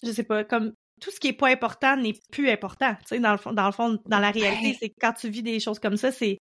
je 0.03 0.11
sais 0.11 0.23
pas, 0.23 0.43
comme 0.43 0.73
tout 1.03 1.11
ce 1.11 1.19
qui 1.19 1.27
est 1.27 1.33
pas 1.33 1.49
important 1.49 1.97
n'est 1.97 2.13
plus 2.31 2.49
important. 2.49 2.95
Tu 3.01 3.07
sais, 3.07 3.19
dans 3.19 3.33
le 3.33 3.37
fond, 3.37 3.51
dans 3.51 3.65
le 3.65 3.73
fond, 3.73 3.99
dans 4.05 4.19
la 4.19 4.31
réalité, 4.31 4.77
c'est 4.79 4.89
quand 4.89 5.11
tu 5.13 5.29
vis 5.29 5.43
des 5.43 5.59
choses 5.59 5.79
comme 5.79 5.97
ça, 5.97 6.11
c'est 6.13 6.39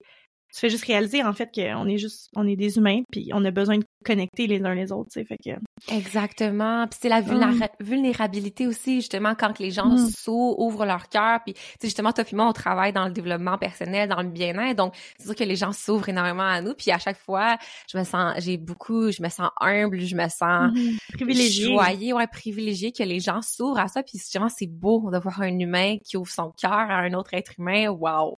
tu 0.52 0.60
fais 0.60 0.68
juste 0.70 0.84
réaliser 0.84 1.22
en 1.24 1.32
fait 1.32 1.50
qu'on 1.54 1.86
est 1.86 1.98
juste 1.98 2.28
on 2.36 2.46
est 2.46 2.56
des 2.56 2.76
humains 2.76 3.00
puis 3.10 3.30
on 3.32 3.44
a 3.44 3.50
besoin 3.50 3.78
de 3.78 3.84
connecter 4.04 4.46
les 4.46 4.62
uns 4.64 4.74
les 4.74 4.90
autres, 4.92 5.10
tu 5.12 5.20
sais, 5.20 5.24
fait 5.24 5.36
que 5.38 5.50
Exactement. 5.96 6.86
Puis 6.88 6.98
c'est 7.02 7.08
la 7.08 7.20
vulnéra- 7.20 7.70
vulnérabilité 7.80 8.66
aussi, 8.66 8.96
justement, 8.96 9.34
quand 9.34 9.58
les 9.58 9.70
gens 9.70 9.86
Mm. 9.86 10.08
s'ouvrent, 10.10 10.58
ouvrent 10.58 10.84
leur 10.86 11.08
cœur. 11.08 11.40
Puis, 11.44 11.54
tu 11.54 11.60
sais, 11.60 11.76
justement, 11.88 12.12
toi 12.12 12.24
puis 12.24 12.36
moi, 12.36 12.46
on 12.48 12.52
travaille 12.52 12.92
dans 12.92 13.04
le 13.06 13.12
développement 13.12 13.58
personnel, 13.58 14.08
dans 14.08 14.22
le 14.22 14.28
bien-être. 14.28 14.76
Donc, 14.76 14.94
c'est 15.18 15.26
sûr 15.26 15.34
que 15.36 15.44
les 15.44 15.56
gens 15.56 15.72
s'ouvrent 15.72 16.08
énormément 16.08 16.42
à 16.42 16.60
nous. 16.60 16.74
Puis 16.74 16.90
à 16.90 16.98
chaque 16.98 17.16
fois, 17.18 17.56
je 17.90 17.96
me 17.98 18.04
sens, 18.04 18.34
j'ai 18.38 18.56
beaucoup, 18.58 19.10
je 19.10 19.22
me 19.22 19.28
sens 19.28 19.50
humble, 19.60 20.00
je 20.00 20.16
me 20.16 20.28
sens 20.28 20.72
privilégié. 21.12 21.66
choyée, 21.72 22.12
ouais, 22.12 22.26
privilégiée 22.26 22.92
que 22.92 23.02
les 23.02 23.20
gens 23.20 23.40
s'ouvrent 23.42 23.78
à 23.80 23.88
ça. 23.88 24.02
Puis 24.02 24.18
justement, 24.18 24.48
c'est 24.48 24.66
beau 24.66 25.10
de 25.12 25.18
voir 25.18 25.40
un 25.42 25.58
humain 25.58 25.96
qui 26.04 26.16
ouvre 26.16 26.30
son 26.30 26.50
cœur 26.60 26.72
à 26.72 26.98
un 26.98 27.12
autre 27.14 27.34
être 27.34 27.52
humain. 27.58 27.88
Wow! 27.90 28.38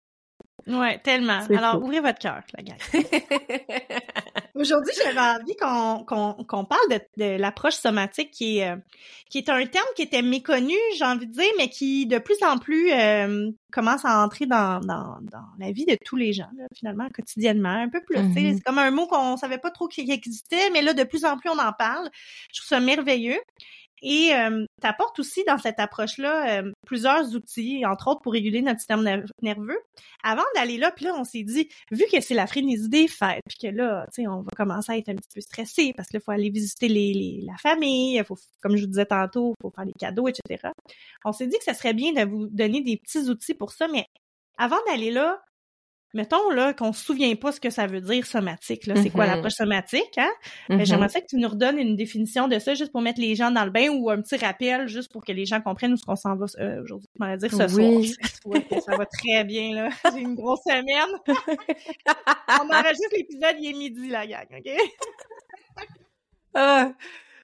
Ouais, 0.68 0.98
tellement. 1.00 1.40
Alors, 1.56 1.82
ouvrez 1.84 2.00
votre 2.00 2.20
cœur, 2.20 2.42
la 2.56 2.64
gang. 2.64 2.78
Aujourd'hui, 4.56 4.94
j'avais 5.04 5.20
envie 5.20 5.56
qu'on 5.56 6.04
qu'on 6.06 6.44
qu'on 6.46 6.66
parle 6.66 6.90
de, 6.90 7.00
de 7.18 7.38
l'approche 7.38 7.76
somatique 7.76 8.32
qui 8.32 8.60
est 8.60 8.70
euh, 8.70 8.78
qui 9.30 9.40
est 9.40 9.50
un 9.50 9.66
terme 9.66 9.86
qui 9.96 10.04
était 10.04 10.22
méconnu, 10.22 10.76
j'ai 10.98 11.06
envie 11.06 11.28
de 11.28 11.34
dire, 11.34 11.52
mais 11.58 11.68
qui 11.68 12.06
de 12.06 12.20
plus 12.20 12.38
en 12.44 12.58
plus 12.58 12.92
euh, 12.92 13.50
commence 13.72 14.06
à 14.06 14.24
entrer 14.24 14.46
dans, 14.46 14.80
dans, 14.80 15.18
dans 15.22 15.46
la 15.58 15.72
vie 15.72 15.86
de 15.86 15.98
tous 16.06 16.16
les 16.16 16.34
gens, 16.34 16.50
là, 16.56 16.66
finalement, 16.76 17.10
quotidiennement, 17.14 17.70
un 17.70 17.90
peu 17.90 18.02
plus. 18.04 18.20
Mhm. 18.20 18.34
C'est 18.36 18.64
comme 18.64 18.78
un 18.78 18.92
mot 18.92 19.08
qu'on 19.08 19.36
savait 19.36 19.58
pas 19.58 19.72
trop 19.72 19.88
qu'il 19.88 20.10
existait, 20.12 20.70
mais 20.72 20.82
là, 20.82 20.94
de 20.94 21.04
plus 21.04 21.26
en 21.26 21.38
plus, 21.38 21.50
on 21.50 21.58
en 21.58 21.74
parle. 21.74 22.10
Je 22.54 22.60
trouve 22.60 22.68
ça 22.68 22.80
merveilleux. 22.80 23.40
Et 24.06 24.34
euh, 24.36 24.66
tu 24.82 24.88
apportes 24.88 25.18
aussi 25.20 25.44
dans 25.48 25.58
cette 25.58 25.80
approche-là 25.80 26.60
euh, 26.62 26.72
plusieurs 26.86 27.34
outils, 27.36 27.86
entre 27.86 28.10
autres 28.10 28.22
pour 28.22 28.34
réguler 28.34 28.62
notre 28.62 28.80
système 28.82 29.02
ner- 29.02 29.24
nerveux. 29.42 29.80
Avant 30.24 30.44
d'aller 30.56 30.78
là, 30.78 30.92
puis 30.92 31.06
là, 31.06 31.14
on 31.18 31.24
s'est 31.24 31.44
dit, 31.44 31.70
vu 31.92 32.04
que 32.12 32.20
c'est 32.20 32.34
la 32.34 32.46
frénésie 32.46 32.90
des 32.90 33.08
fêtes, 33.08 33.42
puis 33.48 33.58
que 33.70 33.74
là, 33.76 34.06
tu 34.14 34.22
sais, 34.24 34.28
on 34.28 34.42
va 34.42 34.50
commencer 34.58 34.92
à 34.92 34.98
être 34.98 35.08
un 35.10 35.16
petit 35.16 35.30
peu 35.34 35.42
stressé 35.42 35.94
parce 35.96 36.10
que 36.10 36.20
faut 36.20 36.32
aller 36.32 36.50
visiter 36.50 36.90
les, 36.90 37.14
les- 37.14 37.42
la 37.46 37.56
famille, 37.58 38.18
il 38.18 38.24
faut, 38.26 38.38
comme 38.62 38.76
je 38.76 38.82
vous 38.82 38.88
disais 38.90 39.06
tantôt, 39.06 39.54
il 39.58 39.62
faut 39.64 39.72
faire 39.74 39.86
des 39.86 39.94
cadeaux, 39.94 40.28
etc. 40.28 40.68
On 41.24 41.32
s'est 41.32 41.48
dit 41.48 41.58
que 41.58 41.64
ça 41.64 41.74
serait 41.74 41.94
bien 41.94 42.12
de 42.12 42.30
vous 42.30 42.48
donner 42.48 42.82
des 42.82 42.98
petits 42.98 43.30
outils 43.30 43.54
pour 43.54 43.72
ça, 43.72 43.88
mais 43.88 44.06
avant 44.58 44.78
d'aller 44.88 45.12
là, 45.12 45.42
mettons 46.14 46.50
là 46.52 46.74
qu'on 46.74 46.94
se 46.94 47.04
souvient 47.04 47.36
pas 47.36 47.52
ce 47.52 47.60
que 47.60 47.70
ça 47.70 47.88
veut 47.88 48.02
dire 48.02 48.26
somatique. 48.26 48.86
Là, 48.88 48.96
c'est 49.02 49.10
quoi 49.10 49.26
Mhm. 49.26 49.32
l'approche 49.34 49.54
somatique 49.54 50.18
hein? 50.18 50.30
Ben, 50.70 50.78
Mhm. 50.80 50.86
J'aimerais 50.86 51.10
ça 51.10 51.22
que 51.22 51.26
tu 51.28 51.38
nous 51.38 51.48
redonnes 51.50 51.80
une 51.80 51.96
définition 51.96 52.48
de 52.48 52.60
ça, 52.60 52.74
juste 52.76 52.92
pour 52.92 53.02
mettre 53.02 53.20
les 53.20 53.36
gens 53.36 53.52
dans 53.52 53.66
le 53.66 53.72
bain 53.72 53.90
ou 53.90 54.10
un 54.10 54.22
petit 54.22 54.36
rappel, 54.38 54.88
juste 54.88 55.12
pour 55.12 55.24
que 55.26 55.32
les 55.32 55.46
gens 55.46 55.62
comprennent 55.62 55.94
où 55.94 55.98
ce 55.98 56.06
qu'on 56.06 56.16
s'en 56.16 56.36
va 56.36 56.46
euh, 56.60 56.82
aujourd'hui. 56.84 57.08
On 57.20 57.26
va 57.26 57.38
dire 57.38 57.52
ce 57.52 57.76
Oui. 57.76 58.14
soir. 58.44 58.60
Que 58.70 58.82
ça 58.82 58.96
va 58.96 59.06
très 59.06 59.44
bien 59.44 59.74
là. 59.76 59.90
J'ai 60.16 60.22
une 60.22 60.36
grosse 60.36 60.62
semaine. 60.66 61.18
On 62.62 62.70
enregistre 62.70 63.10
l'épisode, 63.16 63.56
il 63.60 63.70
est 63.70 63.74
midi 63.78 64.08
la 64.10 64.28
gang, 64.28 64.46
ok? 64.58 64.72
Ah, 66.56 66.92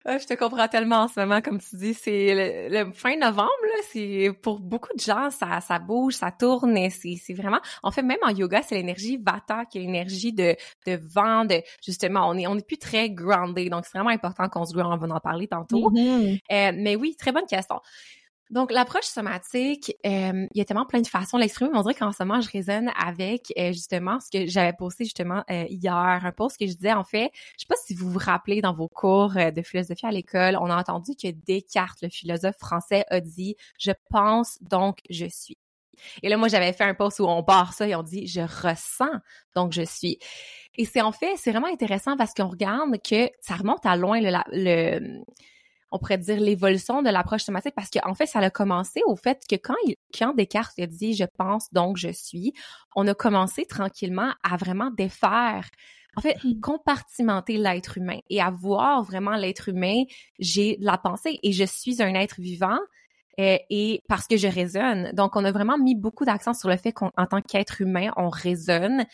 je 0.05 0.25
te 0.25 0.33
comprends 0.33 0.67
tellement 0.67 1.03
en 1.03 1.07
ce 1.07 1.19
moment, 1.19 1.41
comme 1.41 1.59
tu 1.59 1.75
dis, 1.75 1.93
c'est 1.93 2.69
le, 2.69 2.85
le 2.85 2.91
fin 2.93 3.15
novembre, 3.17 3.49
là, 3.63 3.83
c'est 3.91 4.31
pour 4.41 4.59
beaucoup 4.59 4.93
de 4.95 4.99
gens, 4.99 5.29
ça, 5.29 5.61
ça 5.61 5.79
bouge, 5.79 6.13
ça 6.13 6.31
tourne, 6.31 6.77
et 6.77 6.89
c'est, 6.89 7.33
vraiment, 7.33 7.59
en 7.83 7.91
fait, 7.91 8.01
même 8.01 8.17
en 8.23 8.29
yoga, 8.29 8.61
c'est 8.61 8.75
l'énergie 8.75 9.17
vata 9.17 9.65
qui 9.65 9.77
est 9.77 9.81
l'énergie 9.81 10.33
de, 10.33 10.55
de 10.87 10.99
vent, 11.13 11.45
de, 11.45 11.61
justement, 11.83 12.29
on 12.29 12.37
est, 12.37 12.47
on 12.47 12.57
est 12.57 12.65
plus 12.65 12.77
très 12.77 13.09
grounded, 13.09 13.69
donc 13.69 13.85
c'est 13.85 13.97
vraiment 13.97 14.13
important 14.13 14.47
qu'on 14.49 14.65
se 14.65 14.73
ground, 14.73 14.99
on 15.01 15.07
va 15.07 15.15
en 15.15 15.19
parler 15.19 15.47
tantôt. 15.47 15.89
Mhm. 15.89 16.37
Euh, 16.51 16.71
mais 16.75 16.95
oui, 16.95 17.15
très 17.17 17.31
bonne 17.31 17.45
question. 17.45 17.79
Donc, 18.49 18.71
l'approche 18.71 19.05
somatique, 19.05 19.95
euh, 20.07 20.47
il 20.51 20.57
y 20.57 20.61
a 20.61 20.65
tellement 20.65 20.87
plein 20.87 21.01
de 21.01 21.07
façons 21.07 21.37
de 21.37 21.43
l'exprimer, 21.43 21.69
on 21.75 21.81
dirait 21.81 21.93
qu'en 21.93 22.11
ce 22.11 22.23
moment, 22.23 22.41
je 22.41 22.49
résonne 22.49 22.89
avec 22.97 23.53
euh, 23.59 23.71
justement 23.71 24.19
ce 24.19 24.31
que 24.31 24.47
j'avais 24.47 24.73
posté 24.73 25.03
justement 25.03 25.43
euh, 25.51 25.65
hier, 25.69 25.93
un 25.93 26.31
post 26.31 26.57
que 26.57 26.65
je 26.65 26.73
disais 26.73 26.93
en 26.93 27.03
fait, 27.03 27.29
je 27.33 27.61
sais 27.61 27.67
pas 27.67 27.75
si 27.85 27.93
vous 27.93 28.09
vous 28.09 28.17
rappelez 28.17 28.61
dans 28.61 28.73
vos 28.73 28.87
cours 28.87 29.37
euh, 29.37 29.51
de 29.51 29.61
philosophie 29.61 30.07
à 30.07 30.11
l'école, 30.11 30.57
on 30.59 30.65
a 30.65 30.75
entendu 30.75 31.11
que 31.15 31.27
Descartes, 31.29 32.01
le 32.01 32.09
philosophe 32.09 32.57
français, 32.57 33.05
a 33.09 33.19
dit 33.19 33.55
«je 33.79 33.91
pense 34.09 34.57
donc 34.61 34.97
je 35.11 35.27
suis». 35.27 35.57
Et 36.23 36.29
là, 36.29 36.37
moi, 36.37 36.47
j'avais 36.47 36.73
fait 36.73 36.85
un 36.85 36.95
post 36.95 37.19
où 37.19 37.25
on 37.25 37.43
barre 37.43 37.73
ça 37.73 37.87
et 37.87 37.93
on 37.93 38.03
dit 38.03 38.25
«je 38.27 38.41
ressens 38.41 39.19
donc 39.53 39.73
je 39.73 39.83
suis». 39.83 40.17
Et 40.75 40.85
c'est 40.85 41.01
en 41.01 41.11
fait, 41.11 41.35
c'est 41.35 41.51
vraiment 41.51 41.67
intéressant 41.67 42.17
parce 42.17 42.33
qu'on 42.33 42.47
regarde 42.47 42.95
que 43.07 43.29
ça 43.41 43.55
remonte 43.55 43.85
à 43.85 43.95
loin 43.95 44.19
le, 44.21 44.31
le 44.53 45.23
on 45.91 45.99
pourrait 45.99 46.17
dire 46.17 46.39
l'évolution 46.39 47.01
de 47.01 47.09
l'approche 47.09 47.43
somatique 47.43 47.73
parce 47.75 47.89
qu'en 47.89 48.13
fait, 48.13 48.25
ça 48.25 48.39
a 48.39 48.49
commencé 48.49 49.01
au 49.05 49.15
fait 49.15 49.41
que 49.49 49.55
quand, 49.55 49.75
il, 49.85 49.95
quand 50.17 50.33
Descartes 50.35 50.79
a 50.79 50.85
dit 50.85 51.13
je 51.13 51.25
pense 51.37 51.71
donc 51.73 51.97
je 51.97 52.09
suis, 52.09 52.53
on 52.95 53.07
a 53.07 53.13
commencé 53.13 53.65
tranquillement 53.65 54.33
à 54.43 54.57
vraiment 54.57 54.91
défaire, 54.91 55.69
en 56.15 56.21
fait, 56.21 56.37
compartimenter 56.61 57.57
l'être 57.57 57.97
humain 57.97 58.19
et 58.29 58.41
à 58.41 58.49
voir 58.49 59.03
vraiment 59.03 59.35
l'être 59.35 59.69
humain, 59.69 60.03
j'ai 60.39 60.77
la 60.81 60.97
pensée 60.97 61.39
et 61.43 61.51
je 61.53 61.63
suis 61.63 62.01
un 62.01 62.13
être 62.15 62.41
vivant. 62.41 62.77
Euh, 63.39 63.57
et 63.69 64.03
parce 64.09 64.27
que 64.27 64.37
je 64.37 64.47
résonne. 64.47 65.11
Donc, 65.13 65.35
on 65.35 65.45
a 65.45 65.51
vraiment 65.51 65.77
mis 65.77 65.95
beaucoup 65.95 66.25
d'accent 66.25 66.53
sur 66.53 66.69
le 66.69 66.77
fait 66.77 66.91
qu'en 66.91 67.09
tant 67.29 67.41
qu'être 67.41 67.81
humain, 67.81 68.11
on 68.17 68.29
résonne 68.29 69.05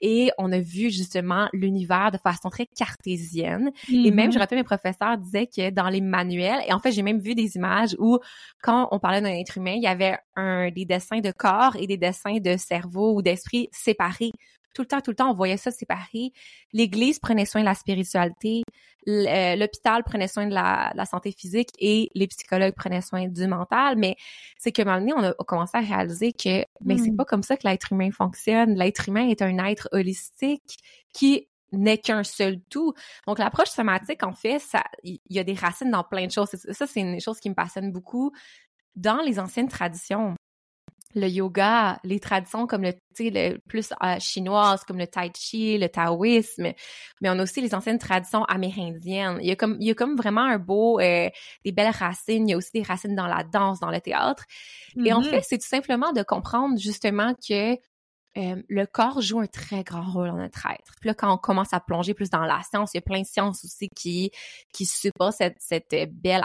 et 0.00 0.30
on 0.38 0.50
a 0.52 0.58
vu 0.60 0.90
justement 0.90 1.48
l'univers 1.52 2.10
de 2.10 2.18
façon 2.18 2.50
très 2.50 2.66
cartésienne. 2.66 3.70
Et 4.02 4.10
même, 4.10 4.32
je 4.32 4.38
Mhm. 4.38 4.40
rappelle, 4.40 4.58
mes 4.58 4.64
professeurs 4.64 5.18
disaient 5.18 5.46
que 5.46 5.70
dans 5.70 5.88
les 5.88 6.00
manuels, 6.00 6.62
et 6.66 6.72
en 6.72 6.78
fait, 6.78 6.92
j'ai 6.92 7.02
même 7.02 7.18
vu 7.20 7.34
des 7.34 7.56
images 7.56 7.94
où, 7.98 8.18
quand 8.62 8.88
on 8.90 8.98
parlait 8.98 9.20
d'un 9.20 9.30
être 9.30 9.58
humain, 9.58 9.74
il 9.76 9.82
y 9.82 9.86
avait 9.86 10.16
un, 10.36 10.70
des 10.70 10.84
dessins 10.84 11.20
de 11.20 11.30
corps 11.32 11.76
et 11.76 11.86
des 11.86 11.96
dessins 11.96 12.38
de 12.38 12.56
cerveau 12.56 13.14
ou 13.16 13.22
d'esprit 13.22 13.68
séparés. 13.72 14.30
Tout 14.74 14.82
le 14.82 14.88
temps, 14.88 15.00
tout 15.00 15.12
le 15.12 15.16
temps, 15.16 15.30
on 15.30 15.34
voyait 15.34 15.56
ça 15.56 15.70
séparé. 15.70 16.32
L'Église 16.72 17.18
prenait 17.18 17.46
soin 17.46 17.62
de 17.62 17.66
la 17.66 17.74
spiritualité, 17.74 18.62
euh, 19.08 19.56
l'hôpital 19.56 20.02
prenait 20.04 20.28
soin 20.28 20.46
de 20.46 20.54
la, 20.54 20.90
de 20.92 20.98
la 20.98 21.06
santé 21.06 21.32
physique 21.32 21.70
et 21.78 22.10
les 22.14 22.26
psychologues 22.26 22.74
prenaient 22.74 23.00
soin 23.00 23.28
du 23.28 23.46
mental. 23.46 23.96
Mais 23.96 24.16
c'est 24.58 24.72
que 24.72 24.82
maintenant, 24.82 25.16
on 25.18 25.24
a 25.24 25.32
commencé 25.44 25.76
à 25.76 25.80
réaliser 25.80 26.32
que, 26.32 26.64
mais 26.80 26.98
c'est 26.98 27.10
Mm. 27.10 27.16
pas 27.16 27.24
comme 27.24 27.42
ça 27.42 27.56
que 27.56 27.66
l'être 27.66 27.92
humain 27.92 28.10
fonctionne. 28.10 28.74
L'être 28.74 29.08
humain 29.08 29.28
est 29.28 29.42
un 29.42 29.58
être 29.64 29.88
holistique 29.92 30.78
qui 31.12 31.48
n'est 31.72 31.98
qu'un 31.98 32.24
seul 32.24 32.60
tout. 32.70 32.94
Donc, 33.26 33.38
l'approche 33.38 33.68
somatique, 33.70 34.22
en 34.22 34.32
fait, 34.32 34.58
ça, 34.58 34.84
il 35.02 35.20
y, 35.28 35.38
a 35.38 35.44
des 35.44 35.54
racines 35.54 35.90
dans 35.90 36.04
plein 36.04 36.26
de 36.26 36.30
choses. 36.30 36.50
Ça, 36.70 36.86
c'est 36.86 37.00
une 37.00 37.20
chose 37.20 37.40
qui 37.40 37.50
me 37.50 37.54
passionne 37.54 37.92
beaucoup. 37.92 38.32
Dans 38.94 39.20
les 39.22 39.40
anciennes 39.40 39.68
traditions, 39.68 40.34
le 41.14 41.28
yoga, 41.28 41.98
les 42.04 42.20
traditions 42.20 42.66
comme 42.66 42.82
le, 42.82 42.92
le 43.18 43.58
plus 43.68 43.92
euh, 44.02 44.18
chinoises, 44.20 44.84
comme 44.84 44.98
le 44.98 45.06
tai 45.06 45.30
chi, 45.36 45.78
le 45.78 45.88
taoïsme, 45.88 46.72
mais 47.20 47.30
on 47.30 47.38
a 47.38 47.42
aussi 47.42 47.60
les 47.60 47.74
anciennes 47.74 47.98
traditions 47.98 48.44
amérindiennes. 48.44 49.38
Il 49.40 49.46
y 49.48 49.52
a 49.52 49.56
comme, 49.56 49.76
il 49.80 49.86
y 49.86 49.90
a 49.90 49.94
comme 49.94 50.16
vraiment 50.16 50.42
un 50.42 50.58
beau, 50.58 50.98
euh, 51.00 51.28
des 51.64 51.72
belles 51.72 51.94
racines. 51.94 52.48
Il 52.48 52.52
y 52.52 52.54
a 52.54 52.56
aussi 52.56 52.70
des 52.74 52.82
racines 52.82 53.14
dans 53.14 53.26
la 53.28 53.44
danse, 53.44 53.80
dans 53.80 53.90
le 53.90 54.00
théâtre. 54.00 54.44
Et 55.04 55.12
en 55.12 55.22
Mhm. 55.22 55.24
fait, 55.24 55.40
c'est 55.42 55.58
tout 55.58 55.66
simplement 55.68 56.12
de 56.12 56.22
comprendre 56.22 56.78
justement 56.78 57.34
que 57.48 57.76
euh, 58.36 58.60
le 58.68 58.86
corps 58.86 59.20
joue 59.20 59.38
un 59.40 59.46
très 59.46 59.84
grand 59.84 60.10
rôle 60.10 60.28
dans 60.28 60.36
notre 60.36 60.66
être. 60.66 60.92
Puis 61.00 61.08
là, 61.08 61.14
quand 61.14 61.32
on 61.32 61.38
commence 61.38 61.72
à 61.72 61.78
plonger 61.80 62.14
plus 62.14 62.30
dans 62.30 62.44
la 62.44 62.62
science, 62.64 62.92
il 62.92 62.96
y 62.96 62.98
a 62.98 63.02
plein 63.02 63.20
de 63.20 63.26
sciences 63.26 63.64
aussi 63.64 63.88
qui 63.94 64.30
qui 64.72 64.86
supportent 64.86 65.36
cette, 65.36 65.56
cette 65.60 65.94
belle 66.12 66.42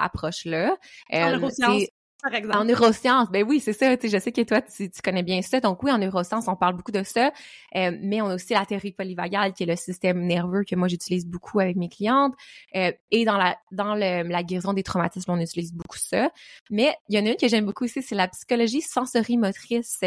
Euh, 1.14 1.18
neurosciences, 1.32 1.86
c'est- 1.88 1.92
par 2.22 2.34
exemple. 2.34 2.58
en 2.58 2.66
neurosciences, 2.66 3.30
ben 3.32 3.46
oui, 3.48 3.60
c'est 3.60 3.74
ça. 3.74 3.96
Je 4.02 4.18
sais 4.20 4.32
que 4.32 4.42
toi, 4.42 4.62
tu, 4.62 4.90
tu 4.90 5.02
connais 5.02 5.24
bien 5.24 5.42
ça. 5.42 5.60
Donc 5.60 5.82
oui, 5.84 5.92
en 5.92 5.98
neurosciences, 5.98 6.48
on 6.48 6.56
parle 6.56 6.76
beaucoup 6.76 6.92
de 6.92 7.04
ça. 7.04 7.32
Euh, 7.76 7.98
mais 8.02 8.22
on 8.22 8.28
a 8.28 8.36
aussi 8.36 8.54
la 8.54 8.66
théorie 8.66 8.92
polyvagale, 8.92 9.54
qui 9.54 9.64
est 9.64 9.66
le 9.66 9.76
système 9.76 10.26
nerveux 10.26 10.64
que 10.64 10.76
moi 10.76 10.88
j'utilise 10.88 11.26
beaucoup 11.26 11.60
avec 11.60 11.76
mes 11.76 11.90
clientes. 11.90 12.34
Euh, 12.76 12.92
et 13.12 13.26
dans 13.26 13.38
la 13.38 13.58
dans 13.72 13.96
le, 13.96 14.24
la 14.28 14.44
guérison 14.44 14.74
des 14.74 14.84
traumatismes, 14.84 15.32
on 15.32 15.40
utilise 15.40 15.74
beaucoup 15.74 15.98
ça. 15.98 16.30
Mais 16.70 16.96
il 17.08 17.18
y 17.18 17.22
en 17.22 17.26
a 17.26 17.30
une 17.30 17.36
que 17.38 17.48
j'aime 17.48 17.66
beaucoup 17.66 17.86
aussi, 17.86 18.02
c'est 18.02 18.16
la 18.16 18.28
psychologie 18.28 18.82
sensorimotrice. 18.82 20.02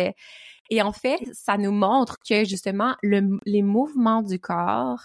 Et 0.70 0.82
en 0.82 0.92
fait, 0.92 1.18
ça 1.32 1.58
nous 1.58 1.72
montre 1.72 2.18
que 2.28 2.44
justement 2.44 2.96
le- 3.02 3.38
les 3.46 3.62
mouvements 3.62 4.22
du 4.22 4.38
corps 4.38 5.02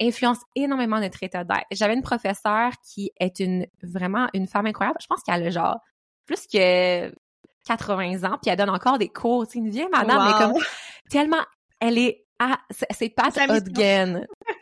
influencent 0.00 0.42
énormément 0.54 1.00
notre 1.00 1.22
état 1.22 1.44
d'être. 1.44 1.64
J'avais 1.70 1.94
une 1.94 2.02
professeure 2.02 2.72
qui 2.84 3.12
est 3.18 3.40
une 3.40 3.66
vraiment 3.82 4.28
une 4.34 4.46
femme 4.46 4.66
incroyable. 4.66 4.98
Je 5.00 5.06
pense 5.06 5.22
qu'elle 5.22 5.42
a 5.46 5.50
genre 5.50 5.80
plus 6.26 6.46
que 6.46 7.12
80 7.66 8.24
ans, 8.24 8.38
puis 8.40 8.50
elle 8.50 8.56
donne 8.56 8.70
encore 8.70 8.98
des 8.98 9.08
cours. 9.08 9.44
C'est 9.48 9.58
une 9.58 9.70
vieille 9.70 9.88
madame, 9.90 10.24
mais 10.26 10.44
comme 10.52 10.62
tellement, 11.10 11.42
elle 11.80 11.98
est 11.98 12.24
à, 12.38 12.58
c'est- 12.70 12.86
c'est 12.92 13.08
Pat 13.08 13.32
Sa 13.32 13.46
mission. 13.46 13.56
Hodgkin. 13.56 14.20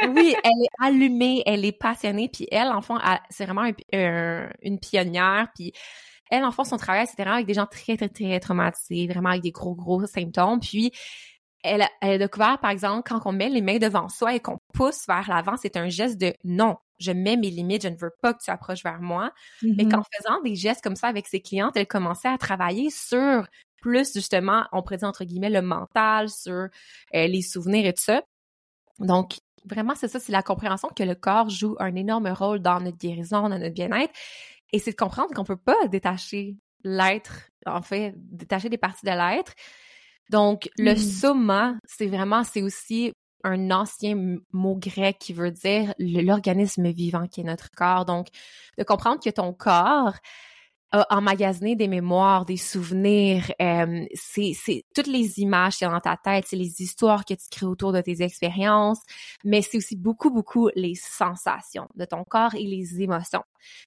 Oui, 0.08 0.34
elle 0.44 0.62
est 0.62 0.68
allumée, 0.80 1.42
elle 1.44 1.64
est 1.64 1.72
passionnée, 1.72 2.28
puis 2.32 2.46
elle, 2.50 2.68
en 2.68 2.80
fond, 2.80 2.98
c'est 3.30 3.44
vraiment 3.46 3.62
un- 3.62 3.72
un- 3.98 4.48
une 4.62 4.78
pionnière, 4.78 5.48
puis 5.56 5.72
elle, 6.30 6.44
en 6.44 6.52
fond, 6.52 6.64
son 6.64 6.76
travail, 6.76 7.06
c'était 7.06 7.22
vraiment 7.22 7.36
avec 7.36 7.46
des 7.46 7.54
gens 7.54 7.66
très, 7.66 7.96
très, 7.96 8.08
très 8.08 8.38
traumatisés, 8.40 9.06
vraiment 9.08 9.30
avec 9.30 9.42
des 9.42 9.50
gros, 9.50 9.74
gros 9.74 10.06
symptômes, 10.06 10.60
puis 10.60 10.92
elle 11.62 11.84
elle 12.00 12.10
a 12.12 12.18
découvert, 12.18 12.58
par 12.60 12.70
exemple, 12.70 13.02
quand 13.08 13.20
on 13.24 13.32
met 13.32 13.48
les 13.48 13.60
mains 13.62 13.78
devant 13.78 14.08
soi 14.08 14.34
et 14.34 14.40
qu'on 14.40 14.58
pousse 14.72 15.04
vers 15.08 15.28
l'avant, 15.28 15.56
c'est 15.56 15.76
un 15.76 15.88
geste 15.88 16.18
de 16.20 16.32
non, 16.44 16.76
je 17.04 17.12
mets 17.12 17.36
mes 17.36 17.50
limites, 17.50 17.82
je 17.84 17.88
ne 17.88 17.96
veux 17.96 18.12
pas 18.22 18.34
que 18.34 18.42
tu 18.44 18.50
approches 18.50 18.82
vers 18.84 19.00
moi. 19.00 19.32
Mais 19.76 19.86
Mhm. 19.86 19.88
qu'en 19.88 20.02
faisant 20.16 20.40
des 20.42 20.54
gestes 20.56 20.82
comme 20.82 20.96
ça 20.96 21.08
avec 21.08 21.26
ses 21.28 21.40
clientes, 21.40 21.76
elle 21.76 21.86
commençait 21.86 22.28
à 22.28 22.38
travailler 22.38 22.90
sur 22.90 23.46
plus 23.82 24.12
justement, 24.14 24.64
on 24.72 24.82
pourrait 24.82 24.96
dire 24.98 25.08
entre 25.08 25.24
guillemets, 25.24 25.50
le 25.50 25.62
mental, 25.62 26.30
sur 26.30 26.52
euh, 26.54 26.68
les 27.12 27.42
souvenirs 27.42 27.86
et 27.86 27.92
tout 27.94 28.02
ça. 28.02 28.22
Donc, 28.98 29.38
vraiment, 29.64 29.94
c'est 29.94 30.08
ça, 30.08 30.20
c'est 30.20 30.32
la 30.32 30.42
compréhension 30.42 30.88
que 30.88 31.02
le 31.02 31.14
corps 31.14 31.48
joue 31.50 31.76
un 31.80 31.94
énorme 31.96 32.28
rôle 32.28 32.60
dans 32.60 32.80
notre 32.80 32.98
guérison, 32.98 33.42
dans 33.48 33.58
notre 33.58 33.74
bien-être. 33.74 34.12
Et 34.72 34.78
c'est 34.78 34.92
de 34.92 34.96
comprendre 34.96 35.34
qu'on 35.34 35.44
peut 35.44 35.56
pas 35.56 35.88
détacher 35.88 36.56
l'être, 36.84 37.48
en 37.66 37.82
fait, 37.82 38.14
détacher 38.16 38.68
des 38.68 38.78
parties 38.78 39.06
de 39.06 39.10
l'être. 39.12 39.54
Donc, 40.30 40.70
le 40.78 40.94
Mhm. 40.94 40.96
soma, 40.96 41.74
c'est 41.86 42.06
vraiment, 42.06 42.44
c'est 42.44 42.62
aussi 42.62 43.12
un 43.44 43.70
ancien 43.70 44.38
mot 44.52 44.76
grec 44.76 45.18
qui 45.20 45.32
veut 45.32 45.50
dire 45.50 45.94
l'organisme 45.98 46.90
vivant 46.90 47.26
qui 47.28 47.42
est 47.42 47.44
notre 47.44 47.70
corps. 47.70 48.04
Donc, 48.04 48.28
de 48.78 48.82
comprendre 48.82 49.20
que 49.22 49.30
ton 49.30 49.52
corps 49.52 50.14
a 50.94 51.16
emmagasiné 51.16 51.74
des 51.74 51.88
mémoires, 51.88 52.44
des 52.44 52.56
souvenirs, 52.56 53.50
euh, 53.60 54.04
c'est 54.14 54.84
toutes 54.94 55.08
les 55.08 55.40
images 55.40 55.80
y 55.80 55.84
a 55.84 55.90
dans 55.90 56.00
ta 56.00 56.16
tête, 56.16 56.44
c'est 56.46 56.56
les 56.56 56.82
histoires 56.82 57.24
que 57.24 57.34
tu 57.34 57.48
crées 57.50 57.66
autour 57.66 57.92
de 57.92 58.00
tes 58.00 58.22
expériences, 58.22 59.00
mais 59.44 59.60
c'est 59.60 59.76
aussi 59.78 59.96
beaucoup, 59.96 60.30
beaucoup 60.30 60.70
les 60.76 60.94
sensations 60.94 61.88
de 61.96 62.04
ton 62.04 62.22
corps 62.22 62.54
et 62.54 62.62
les 62.62 63.02
émotions. 63.02 63.42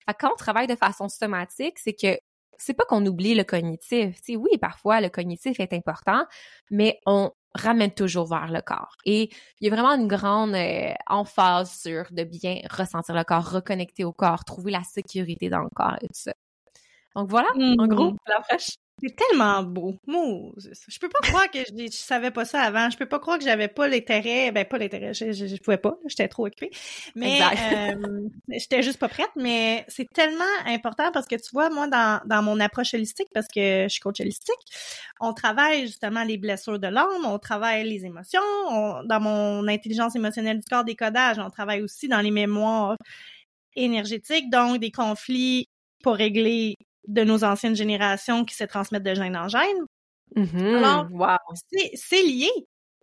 Fait 0.05 0.13
que 0.13 0.17
quand 0.19 0.33
on 0.33 0.35
travaille 0.35 0.67
de 0.67 0.75
façon 0.75 1.07
somatique, 1.07 1.79
c'est 1.79 1.93
que 1.93 2.19
c'est 2.57 2.73
pas 2.73 2.85
qu'on 2.85 3.05
oublie 3.05 3.35
le 3.35 3.43
cognitif. 3.43 4.15
Tu 4.17 4.33
sais, 4.33 4.35
oui, 4.35 4.57
parfois 4.59 4.99
le 4.99 5.09
cognitif 5.09 5.59
est 5.59 5.73
important, 5.73 6.25
mais 6.71 6.99
on 7.05 7.31
ramène 7.57 7.91
toujours 7.91 8.27
vers 8.27 8.51
le 8.51 8.61
corps. 8.61 8.95
Et 9.05 9.29
il 9.59 9.67
y 9.67 9.71
a 9.71 9.75
vraiment 9.75 9.93
une 9.93 10.07
grande 10.07 10.55
euh, 10.55 10.93
emphase 11.07 11.71
sur 11.71 12.05
de 12.11 12.23
bien 12.23 12.59
ressentir 12.69 13.15
le 13.15 13.23
corps, 13.23 13.49
reconnecter 13.49 14.03
au 14.03 14.13
corps, 14.13 14.45
trouver 14.45 14.71
la 14.71 14.83
sécurité 14.83 15.49
dans 15.49 15.61
le 15.61 15.69
corps 15.69 15.97
et 16.01 16.07
tout 16.07 16.13
ça. 16.13 16.33
Donc 17.15 17.29
voilà, 17.29 17.49
en 17.55 17.87
gros, 17.87 18.15
l'approche 18.27 18.77
C'est 18.99 19.15
tellement 19.15 19.61
beau. 19.61 19.95
Moses. 20.07 20.71
Je 20.87 20.97
peux 20.97 21.09
pas 21.09 21.19
croire 21.19 21.51
que 21.51 21.59
je, 21.59 21.85
je, 21.85 21.91
savais 21.91 22.31
pas 22.31 22.45
ça 22.45 22.61
avant. 22.61 22.89
Je 22.89 22.97
peux 22.97 23.05
pas 23.05 23.19
croire 23.19 23.37
que 23.37 23.43
j'avais 23.43 23.67
pas 23.67 23.87
l'intérêt. 23.87 24.51
Ben, 24.51 24.65
pas 24.65 24.79
l'intérêt. 24.79 25.13
Je, 25.13 25.31
je, 25.33 25.45
je, 25.45 25.55
pouvais 25.57 25.77
pas. 25.77 25.97
J'étais 26.07 26.27
trop 26.27 26.47
occupée. 26.47 26.71
Mais, 27.15 27.39
euh, 27.41 28.27
j'étais 28.49 28.81
juste 28.81 28.97
pas 28.97 29.07
prête. 29.07 29.29
Mais 29.35 29.85
c'est 29.87 30.09
tellement 30.11 30.43
important 30.65 31.11
parce 31.11 31.27
que 31.27 31.35
tu 31.35 31.49
vois, 31.53 31.69
moi, 31.69 31.87
dans, 31.87 32.21
dans 32.25 32.41
mon 32.41 32.59
approche 32.59 32.95
holistique, 32.95 33.27
parce 33.35 33.47
que 33.47 33.83
je 33.83 33.89
suis 33.89 33.99
coach 33.99 34.19
holistique, 34.19 34.55
on 35.19 35.33
travaille 35.33 35.81
justement 35.85 36.23
les 36.23 36.37
blessures 36.37 36.79
de 36.79 36.87
l'âme, 36.87 37.25
on 37.25 37.37
travaille 37.37 37.87
les 37.87 38.03
émotions. 38.03 38.41
dans 39.05 39.19
mon 39.19 39.67
intelligence 39.67 40.15
émotionnelle 40.15 40.57
du 40.57 40.65
corps 40.65 40.83
décodage, 40.83 41.37
on 41.37 41.51
travaille 41.51 41.83
aussi 41.83 42.07
dans 42.07 42.21
les 42.21 42.31
mémoires 42.31 42.97
énergétiques, 43.75 44.49
donc 44.49 44.79
des 44.79 44.91
conflits 44.91 45.67
pour 46.03 46.15
régler 46.15 46.75
de 47.07 47.23
nos 47.23 47.43
anciennes 47.43 47.75
générations 47.75 48.45
qui 48.45 48.55
se 48.55 48.63
transmettent 48.65 49.03
de 49.03 49.15
gène 49.15 49.35
en 49.35 49.47
gène. 49.47 49.85
Mm-hmm. 50.35 50.75
Alors, 50.75 51.07
wow. 51.11 51.55
c'est 51.95 52.23
lié. 52.23 52.49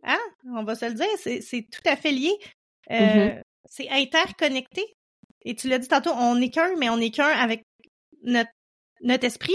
Hein? 0.05 0.21
On 0.55 0.63
va 0.65 0.75
se 0.75 0.85
le 0.85 0.95
dire, 0.95 1.43
c'est 1.43 1.67
tout 1.71 1.83
à 1.87 1.97
fait 1.97 2.13
lié. 2.13 2.33
Euh, 2.91 2.95
mm-hmm. 2.95 3.43
C'est 3.65 3.89
interconnecté. 3.91 4.85
Et 5.43 5.55
tu 5.55 5.69
l'as 5.69 5.79
dit 5.79 5.89
tantôt, 5.89 6.13
on 6.13 6.37
n'est 6.37 6.51
qu'un, 6.51 6.77
mais 6.77 6.91
on 6.91 6.99
n'est 6.99 7.11
qu'un 7.11 7.29
avec 7.29 7.65
notre, 8.23 8.51
notre 9.03 9.25
esprit, 9.25 9.53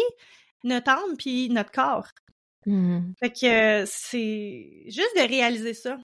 notre 0.64 0.90
âme, 0.92 1.18
puis 1.18 1.50
notre 1.50 1.72
corps. 1.72 2.10
Mm-hmm. 2.66 3.14
Fait 3.20 3.32
que 3.32 3.86
c'est 3.88 4.84
juste 4.88 5.16
de 5.16 5.28
réaliser 5.28 5.74
ça. 5.74 5.98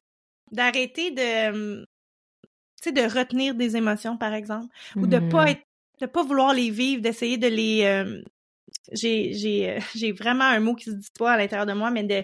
D'arrêter 0.51 1.09
de, 1.09 1.83
tu 1.83 1.85
sais, 2.83 2.91
de 2.91 3.01
retenir 3.01 3.55
des 3.55 3.75
émotions, 3.75 4.17
par 4.17 4.33
exemple. 4.35 4.67
Ou 4.95 5.07
de 5.07 5.17
pas 5.17 5.49
être 5.49 5.63
de 6.01 6.05
pas 6.05 6.23
vouloir 6.23 6.53
les 6.53 6.69
vivre, 6.69 7.01
d'essayer 7.01 7.37
de 7.37 7.47
les 7.47 7.83
euh, 7.83 8.21
j'ai 8.91 9.33
j'ai 9.33 9.69
euh, 9.71 9.79
j'ai 9.95 10.11
vraiment 10.11 10.45
un 10.45 10.59
mot 10.59 10.75
qui 10.75 10.85
se 10.85 10.91
dit 10.91 11.07
pas 11.17 11.33
à 11.33 11.37
l'intérieur 11.37 11.65
de 11.65 11.73
moi, 11.73 11.91
mais 11.91 12.03
de, 12.03 12.23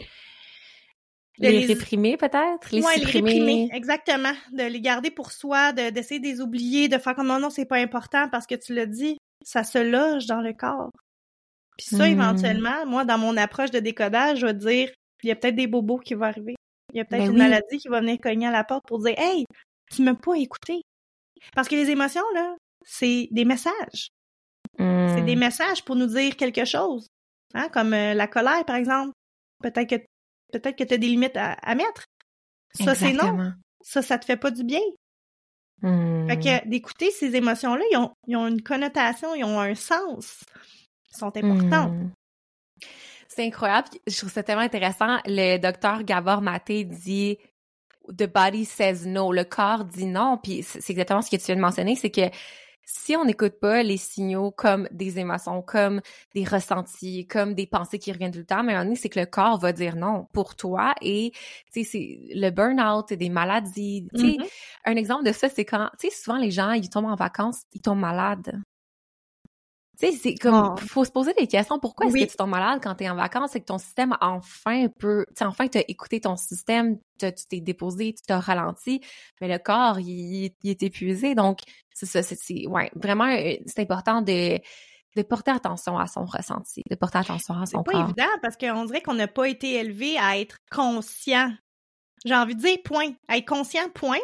les, 1.39 1.65
réprimer 1.65 2.17
peut-être, 2.17 2.71
les 2.71 2.83
ouais, 2.83 2.97
les 2.97 3.05
réprimer, 3.05 3.69
exactement, 3.73 4.33
de 4.51 4.63
les 4.63 4.81
garder 4.81 5.11
pour 5.11 5.31
soi, 5.31 5.73
de 5.73 5.89
d'essayer 5.89 6.19
de 6.19 6.27
les 6.27 6.41
oublier, 6.41 6.87
de 6.87 6.97
faire 6.97 7.15
comme 7.15 7.27
non 7.27 7.39
non 7.39 7.49
c'est 7.49 7.65
pas 7.65 7.77
important 7.77 8.29
parce 8.29 8.45
que 8.45 8.55
tu 8.55 8.73
l'as 8.73 8.85
dit, 8.85 9.17
ça 9.43 9.63
se 9.63 9.79
loge 9.79 10.25
dans 10.25 10.41
le 10.41 10.53
corps. 10.53 10.91
Puis 11.77 11.87
ça 11.95 12.07
hmm. 12.07 12.11
éventuellement, 12.11 12.85
moi 12.85 13.05
dans 13.05 13.17
mon 13.17 13.37
approche 13.37 13.71
de 13.71 13.79
décodage, 13.79 14.39
je 14.39 14.45
vais 14.45 14.53
dire 14.53 14.91
il 15.23 15.29
y 15.29 15.31
a 15.31 15.35
peut-être 15.35 15.55
des 15.55 15.67
bobos 15.67 15.99
qui 15.99 16.13
vont 16.13 16.25
arriver, 16.25 16.55
il 16.93 16.97
y 16.97 17.01
a 17.01 17.05
peut-être 17.05 17.23
ben 17.23 17.31
une 17.31 17.37
maladie 17.37 17.77
qui 17.77 17.87
va 17.87 18.01
venir 18.01 18.19
cogner 18.19 18.47
à 18.47 18.51
la 18.51 18.63
porte 18.63 18.85
pour 18.87 18.99
dire 18.99 19.15
hey 19.17 19.45
tu 19.91 20.03
m'as 20.03 20.15
pas 20.15 20.35
écouté. 20.35 20.81
Parce 21.55 21.67
que 21.67 21.75
les 21.75 21.89
émotions 21.89 22.21
là, 22.35 22.55
c'est 22.85 23.27
des 23.31 23.45
messages. 23.45 24.11
C'est 24.77 25.21
des 25.25 25.35
hmm. 25.35 25.39
messages 25.39 25.83
pour 25.83 25.95
nous 25.95 26.07
dire 26.07 26.35
quelque 26.35 26.65
chose. 26.65 27.07
Hein, 27.53 27.67
comme 27.69 27.93
euh, 27.93 28.13
la 28.13 28.27
colère, 28.27 28.65
par 28.65 28.75
exemple. 28.75 29.11
Peut-être 29.61 29.89
que 29.89 30.05
peut-être 30.51 30.75
que 30.75 30.83
tu 30.83 30.93
as 30.93 30.97
des 30.97 31.07
limites 31.07 31.37
à, 31.37 31.75
mettre. 31.75 32.05
Ça, 32.73 32.95
c'est 32.95 33.13
non. 33.13 33.53
Ça, 33.81 34.01
ça 34.01 34.17
te 34.17 34.25
fait 34.25 34.37
pas 34.37 34.51
du 34.51 34.63
bien. 34.63 34.79
Fait 35.81 36.39
que 36.39 36.65
hmm. 36.65 36.69
d'écouter 36.69 37.11
ces 37.11 37.35
émotions-là, 37.35 37.83
ils 37.91 37.97
ont, 37.97 38.11
ils 38.27 38.35
ont, 38.35 38.47
une 38.47 38.61
connotation, 38.61 39.33
ils 39.35 39.43
ont 39.43 39.59
un 39.59 39.75
sens. 39.75 40.43
Ils 41.11 41.17
sont 41.17 41.35
importants. 41.35 41.89
Hmm. 41.89 42.11
C'est 43.27 43.45
incroyable. 43.45 43.87
Je 44.07 44.17
trouve 44.17 44.31
ça 44.31 44.43
tellement 44.43 44.61
intéressant. 44.61 45.17
Le 45.25 45.57
docteur 45.57 46.03
Gabor 46.03 46.41
Maté 46.41 46.83
dit 46.83 47.37
The 48.09 48.25
body 48.25 48.65
says 48.65 49.05
no. 49.05 49.31
Le 49.31 49.43
corps 49.43 49.85
dit 49.85 50.05
non. 50.05 50.37
Puis 50.41 50.63
c'est 50.63 50.89
exactement 50.89 51.21
ce 51.21 51.31
que 51.31 51.37
tu 51.37 51.45
viens 51.45 51.55
de 51.55 51.61
mentionner, 51.61 51.95
c'est 51.95 52.11
que 52.11 52.29
si 52.93 53.15
on 53.15 53.25
n'écoute 53.25 53.59
pas 53.59 53.83
les 53.83 53.97
signaux 53.97 54.51
comme 54.51 54.87
des 54.91 55.17
émotions, 55.19 55.61
comme 55.61 56.01
des 56.35 56.43
ressentis, 56.43 57.25
comme 57.25 57.53
des 57.53 57.65
pensées 57.65 57.99
qui 57.99 58.11
reviennent 58.11 58.31
tout 58.31 58.39
le 58.39 58.45
temps, 58.45 58.63
mais 58.63 58.73
un 58.73 58.93
c'est 58.95 59.09
que 59.09 59.19
le 59.19 59.25
corps 59.25 59.57
va 59.57 59.71
dire 59.71 59.95
non 59.95 60.27
pour 60.33 60.55
toi 60.55 60.93
et, 61.01 61.31
tu 61.71 61.83
sais, 61.83 61.89
c'est 61.89 62.19
le 62.35 62.49
burn-out, 62.49 63.13
des 63.13 63.29
maladies. 63.29 64.07
Tu 64.13 64.21
sais, 64.21 64.37
mm-hmm. 64.37 64.47
un 64.85 64.95
exemple 64.95 65.23
de 65.23 65.31
ça, 65.31 65.47
c'est 65.49 65.65
quand, 65.65 65.89
tu 65.99 66.09
sais, 66.09 66.15
souvent 66.15 66.37
les 66.37 66.51
gens, 66.51 66.71
ils 66.71 66.89
tombent 66.89 67.05
en 67.05 67.15
vacances, 67.15 67.61
ils 67.73 67.81
tombent 67.81 67.99
malades. 67.99 68.61
Tu 70.01 70.11
sais, 70.11 70.17
c'est 70.17 70.35
comme, 70.35 70.77
faut 70.77 71.05
se 71.05 71.11
poser 71.11 71.33
des 71.37 71.47
questions. 71.47 71.79
Pourquoi 71.79 72.07
est-ce 72.07 72.25
que 72.25 72.31
tu 72.31 72.37
tombes 72.37 72.49
malade 72.49 72.79
quand 72.81 72.95
tu 72.95 73.03
es 73.03 73.09
en 73.09 73.15
vacances? 73.15 73.51
C'est 73.51 73.59
que 73.59 73.65
ton 73.65 73.77
système 73.77 74.17
enfin 74.21 74.87
peut, 74.87 75.25
tu 75.29 75.35
sais, 75.37 75.45
enfin, 75.45 75.67
tu 75.67 75.77
as 75.77 75.83
écouté 75.87 76.21
ton 76.21 76.35
système, 76.35 76.97
tu 77.19 77.31
t'es 77.49 77.59
déposé, 77.59 78.13
tu 78.13 78.21
t'as 78.25 78.39
ralenti, 78.39 79.01
mais 79.39 79.47
le 79.47 79.59
corps, 79.59 79.99
il, 79.99 80.51
est 80.63 80.83
épuisé. 80.83 81.35
Donc, 81.35 81.59
c'est 81.93 82.05
ça, 82.05 82.23
c'est, 82.23 82.67
ouais, 82.67 82.91
vraiment, 82.95 83.27
euh, 83.27 83.55
c'est 83.65 83.79
important 83.79 84.21
de, 84.21 84.59
de 85.15 85.21
porter 85.21 85.51
attention 85.51 85.97
à 85.97 86.07
son 86.07 86.25
ressenti, 86.25 86.83
de 86.89 86.95
porter 86.95 87.19
attention 87.19 87.53
à 87.55 87.65
son 87.65 87.83
corps. 87.83 87.93
C'est 87.93 87.99
pas 87.99 88.03
évident 88.03 88.37
parce 88.41 88.57
qu'on 88.57 88.85
dirait 88.85 89.01
qu'on 89.01 89.13
n'a 89.13 89.27
pas 89.27 89.47
été 89.47 89.75
élevé 89.75 90.17
à 90.17 90.39
être 90.39 90.57
conscient. 90.71 91.51
J'ai 92.25 92.35
envie 92.35 92.55
de 92.55 92.61
dire 92.61 92.77
point. 92.83 93.11
À 93.27 93.37
être 93.37 93.47
conscient, 93.47 93.89
point. 93.93 94.19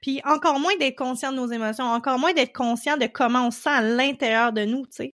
Puis 0.00 0.20
encore 0.24 0.58
moins 0.58 0.76
d'être 0.78 0.96
conscient 0.96 1.32
de 1.32 1.36
nos 1.36 1.50
émotions, 1.50 1.84
encore 1.84 2.18
moins 2.18 2.32
d'être 2.32 2.54
conscient 2.54 2.96
de 2.96 3.06
comment 3.06 3.46
on 3.48 3.50
se 3.50 3.60
sent 3.60 3.70
à 3.70 3.82
l'intérieur 3.82 4.52
de 4.52 4.64
nous, 4.64 4.86
tu 4.86 4.92
sais. 4.92 5.14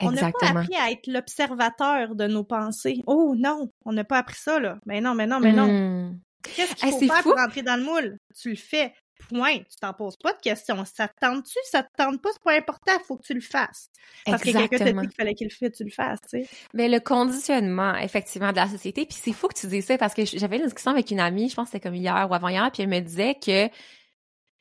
On 0.00 0.12
n'a 0.12 0.30
pas 0.30 0.48
appris 0.50 0.76
à 0.76 0.90
être 0.92 1.06
l'observateur 1.08 2.14
de 2.14 2.26
nos 2.26 2.44
pensées. 2.44 3.02
Oh 3.06 3.34
non, 3.36 3.72
on 3.84 3.92
n'a 3.92 4.04
pas 4.04 4.18
appris 4.18 4.38
ça, 4.38 4.60
là. 4.60 4.78
Mais 4.86 5.00
non, 5.00 5.14
mais 5.14 5.26
non, 5.26 5.40
mais 5.40 5.52
non. 5.52 5.66
Hmm. 5.66 6.18
Qu'est-ce 6.42 6.74
qu'il 6.76 6.90
faut 6.90 7.14
faire 7.14 7.22
pour 7.22 7.34
rentrer 7.34 7.62
dans 7.62 7.76
le 7.76 7.84
moule? 7.84 8.18
Tu 8.40 8.50
le 8.50 8.56
fais. 8.56 8.92
Point. 9.28 9.58
Tu 9.58 9.76
t'en 9.80 9.92
poses 9.92 10.16
pas 10.16 10.32
de 10.32 10.38
questions. 10.38 10.84
Ça 10.84 11.08
te 11.08 11.14
tente-tu? 11.20 11.58
Ça 11.64 11.82
te 11.82 11.88
tente 11.96 12.22
pas? 12.22 12.28
C'est 12.32 12.42
pas 12.42 12.56
important. 12.56 12.92
Il 12.94 13.04
faut 13.04 13.16
que 13.16 13.24
tu 13.24 13.34
le 13.34 13.40
fasses. 13.40 13.90
Parce 14.24 14.40
que 14.40 14.52
quelqu'un 14.52 14.78
t'a 14.78 14.92
dit 14.92 15.00
qu'il 15.00 15.10
fallait 15.10 15.34
qu'il 15.34 15.48
le 15.48 15.54
fasse, 15.54 15.76
tu 15.76 15.84
le 15.84 15.90
fasses, 15.90 16.20
tu 16.30 16.44
sais. 16.44 16.48
Mais 16.72 16.88
le 16.88 17.00
conditionnement, 17.00 17.96
effectivement, 17.96 18.52
de 18.52 18.56
la 18.56 18.68
société. 18.68 19.04
Puis 19.06 19.18
c'est 19.20 19.32
fou 19.32 19.48
que 19.48 19.58
tu 19.58 19.66
dises 19.66 19.86
ça 19.86 19.98
parce 19.98 20.14
que 20.14 20.24
j'avais 20.24 20.58
une 20.58 20.64
discussion 20.64 20.92
avec 20.92 21.10
une 21.10 21.18
amie, 21.18 21.50
je 21.50 21.56
pense 21.56 21.66
que 21.66 21.72
c'était 21.72 21.88
comme 21.88 21.96
hier 21.96 22.28
ou 22.30 22.34
avant-hier, 22.34 22.70
puis 22.72 22.84
elle 22.84 22.88
me 22.88 23.00
disait 23.00 23.34
que 23.34 23.68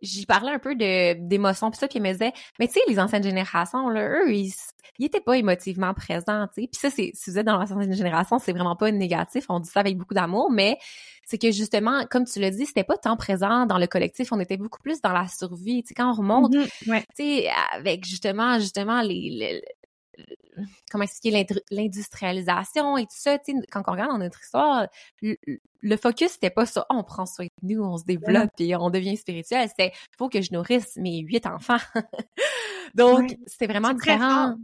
j'y 0.01 0.25
parlais 0.25 0.51
un 0.51 0.59
peu 0.59 0.75
de 0.75 1.13
d'émotions 1.27 1.71
puis 1.71 1.79
ça 1.79 1.87
puis 1.87 1.99
il 1.99 2.01
me 2.01 2.11
disait 2.11 2.33
mais 2.59 2.67
tu 2.67 2.73
sais 2.73 2.81
les 2.87 2.99
anciennes 2.99 3.23
générations 3.23 3.89
là 3.89 4.21
eux 4.21 4.31
ils, 4.33 4.53
ils 4.99 5.05
étaient 5.05 5.21
pas 5.21 5.37
émotivement 5.37 5.93
présents 5.93 6.47
tu 6.47 6.61
sais 6.61 6.67
puis 6.67 6.79
ça 6.79 6.89
c'est 6.89 7.11
si 7.13 7.31
vous 7.31 7.39
êtes 7.39 7.45
dans 7.45 7.57
l'ancienne 7.57 7.93
génération 7.93 8.39
c'est 8.39 8.53
vraiment 8.53 8.75
pas 8.75 8.91
négatif 8.91 9.45
on 9.49 9.59
dit 9.59 9.69
ça 9.69 9.79
avec 9.79 9.97
beaucoup 9.97 10.13
d'amour 10.13 10.51
mais 10.51 10.77
c'est 11.25 11.37
que 11.37 11.51
justement 11.51 12.05
comme 12.05 12.25
tu 12.25 12.39
l'as 12.39 12.51
dit 12.51 12.65
c'était 12.65 12.83
pas 12.83 12.97
tant 12.97 13.17
présent 13.17 13.65
dans 13.65 13.77
le 13.77 13.87
collectif 13.87 14.31
on 14.31 14.39
était 14.39 14.57
beaucoup 14.57 14.79
plus 14.79 15.01
dans 15.01 15.13
la 15.13 15.27
survie 15.27 15.83
tu 15.83 15.89
sais 15.89 15.93
quand 15.93 16.09
on 16.09 16.15
remonte 16.15 16.53
mm-hmm. 16.53 17.03
tu 17.15 17.23
sais 17.23 17.49
avec 17.73 18.05
justement 18.05 18.59
justement 18.59 19.01
les, 19.01 19.61
comment 20.91 21.03
expliquer 21.03 21.45
l'industrialisation 21.71 22.97
et 22.97 23.03
tout 23.03 23.09
ça, 23.11 23.37
tu 23.39 23.53
sais, 23.53 23.67
quand 23.71 23.83
on 23.87 23.91
regarde 23.91 24.11
dans 24.11 24.17
notre 24.17 24.41
histoire, 24.41 24.87
le, 25.21 25.97
focus 25.97 26.31
c'était 26.31 26.49
pas 26.49 26.65
ça, 26.65 26.85
on 26.89 27.03
prend 27.03 27.25
soin 27.25 27.45
de 27.45 27.73
nous, 27.73 27.83
on 27.83 27.97
se 27.97 28.05
développe 28.05 28.49
et 28.59 28.75
on 28.75 28.89
devient 28.89 29.17
spirituel, 29.17 29.67
c'était 29.69 29.93
faut 30.17 30.29
que 30.29 30.41
je 30.41 30.53
nourrisse 30.53 30.95
mes 30.97 31.19
huit 31.19 31.45
enfants. 31.45 31.77
Donc, 32.95 33.37
c'était 33.45 33.67
vraiment 33.67 33.93
différent. 33.93 34.55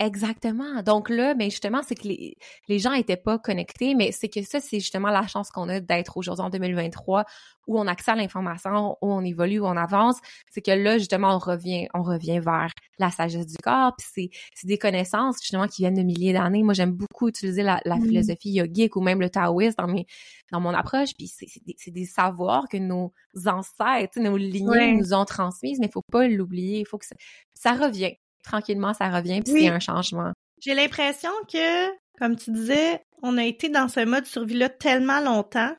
Exactement. 0.00 0.80
Donc 0.84 1.10
là, 1.10 1.34
ben, 1.34 1.50
justement, 1.50 1.80
c'est 1.84 1.96
que 1.96 2.06
les, 2.06 2.36
les 2.68 2.78
gens 2.78 2.92
étaient 2.92 3.16
pas 3.16 3.36
connectés, 3.36 3.96
mais 3.96 4.12
c'est 4.12 4.28
que 4.28 4.42
ça, 4.42 4.60
c'est 4.60 4.78
justement 4.78 5.10
la 5.10 5.26
chance 5.26 5.50
qu'on 5.50 5.68
a 5.68 5.80
d'être 5.80 6.16
aujourd'hui 6.16 6.44
en 6.44 6.50
2023, 6.50 7.24
où 7.66 7.80
on 7.80 7.86
accède 7.88 8.14
à 8.14 8.18
l'information, 8.18 8.96
où 9.02 9.12
on 9.12 9.24
évolue, 9.24 9.58
où 9.58 9.66
on 9.66 9.76
avance. 9.76 10.18
C'est 10.52 10.60
que 10.60 10.70
là, 10.70 10.98
justement, 10.98 11.34
on 11.34 11.38
revient, 11.38 11.88
on 11.94 12.02
revient 12.04 12.38
vers 12.38 12.70
la 13.00 13.10
sagesse 13.10 13.48
du 13.48 13.56
corps. 13.56 13.92
Puis 13.98 14.30
c'est, 14.54 14.66
des 14.68 14.78
connaissances 14.78 15.38
justement 15.42 15.66
qui 15.66 15.82
viennent 15.82 15.94
de 15.94 16.02
milliers 16.02 16.32
d'années. 16.32 16.62
Moi, 16.62 16.74
j'aime 16.74 16.92
beaucoup 16.92 17.26
utiliser 17.28 17.64
la, 17.64 17.80
la 17.84 17.96
mmh. 17.96 18.04
philosophie 18.04 18.50
yogique 18.50 18.94
ou 18.94 19.00
même 19.00 19.20
le 19.20 19.30
taoïsme 19.30 19.74
dans 19.78 19.88
mes, 19.88 20.06
dans 20.52 20.60
mon 20.60 20.74
approche. 20.74 21.10
Puis 21.18 21.26
c'est, 21.26 21.46
c'est, 21.48 21.64
des, 21.64 21.74
c'est 21.76 21.90
des 21.90 22.06
savoirs 22.06 22.68
que 22.70 22.76
nos 22.76 23.12
ancêtres, 23.46 24.20
nos 24.20 24.36
lignées 24.36 24.94
nous 24.94 25.12
ont 25.12 25.24
transmises, 25.24 25.80
mais 25.80 25.86
il 25.86 25.92
faut 25.92 26.02
pas 26.02 26.28
l'oublier. 26.28 26.80
Il 26.80 26.86
faut 26.86 26.98
que 26.98 27.06
ça, 27.06 27.16
ça 27.54 27.72
revient 27.72 28.14
tranquillement, 28.48 28.94
ça 28.94 29.10
revient, 29.10 29.42
puis 29.42 29.52
c'est 29.52 29.68
un 29.68 29.80
changement. 29.80 30.32
J'ai 30.60 30.74
l'impression 30.74 31.30
que, 31.52 31.90
comme 32.18 32.36
tu 32.36 32.50
disais, 32.50 33.00
on 33.22 33.38
a 33.38 33.44
été 33.44 33.68
dans 33.68 33.88
ce 33.88 34.04
mode 34.04 34.26
survie-là 34.26 34.68
tellement 34.68 35.20
longtemps. 35.20 35.74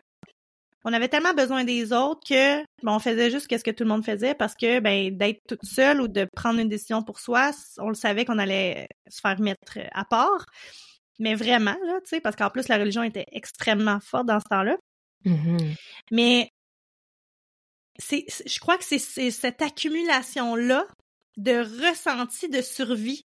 On 0.86 0.94
avait 0.94 1.10
tellement 1.10 1.34
besoin 1.34 1.66
des 1.66 1.92
autres 1.92 2.22
que 2.28 2.60
ben, 2.84 2.94
on 2.94 3.00
faisait 3.00 3.30
juste 3.30 3.52
ce 3.52 3.64
que 3.64 3.72
tout 3.72 3.84
le 3.84 3.90
monde 3.90 4.06
faisait 4.06 4.34
parce 4.34 4.56
que 4.56 4.80
ben 4.80 5.16
d'être 5.16 5.42
toute 5.46 5.66
seule 5.66 6.00
ou 6.00 6.08
de 6.08 6.26
prendre 6.34 6.60
une 6.60 6.70
décision 6.70 7.04
pour 7.04 7.20
soi, 7.20 7.52
on 7.80 7.90
le 7.90 7.96
savait 7.96 8.24
qu'on 8.24 8.40
allait 8.40 8.88
se 9.10 9.20
faire 9.20 9.40
mettre 9.42 9.78
à 9.92 10.06
part. 10.06 10.46
Mais 11.20 11.36
vraiment, 11.36 11.76
là, 11.86 12.00
tu 12.02 12.10
sais, 12.10 12.22
parce 12.22 12.38
qu'en 12.38 12.50
plus, 12.50 12.70
la 12.70 12.78
religion 12.78 13.04
était 13.04 13.26
extrêmement 13.34 14.00
forte 14.00 14.26
dans 14.26 14.40
ce 14.40 14.48
temps-là. 14.50 14.78
Mm-hmm. 15.26 15.76
Mais 16.12 16.50
c'est, 17.98 18.26
je 18.46 18.60
crois 18.60 18.78
que 18.78 18.86
c'est 18.86 19.00
cette 19.00 19.62
accumulation-là 19.62 20.86
de 21.40 21.88
ressenti 21.88 22.50
de 22.50 22.62
survie 22.62 23.26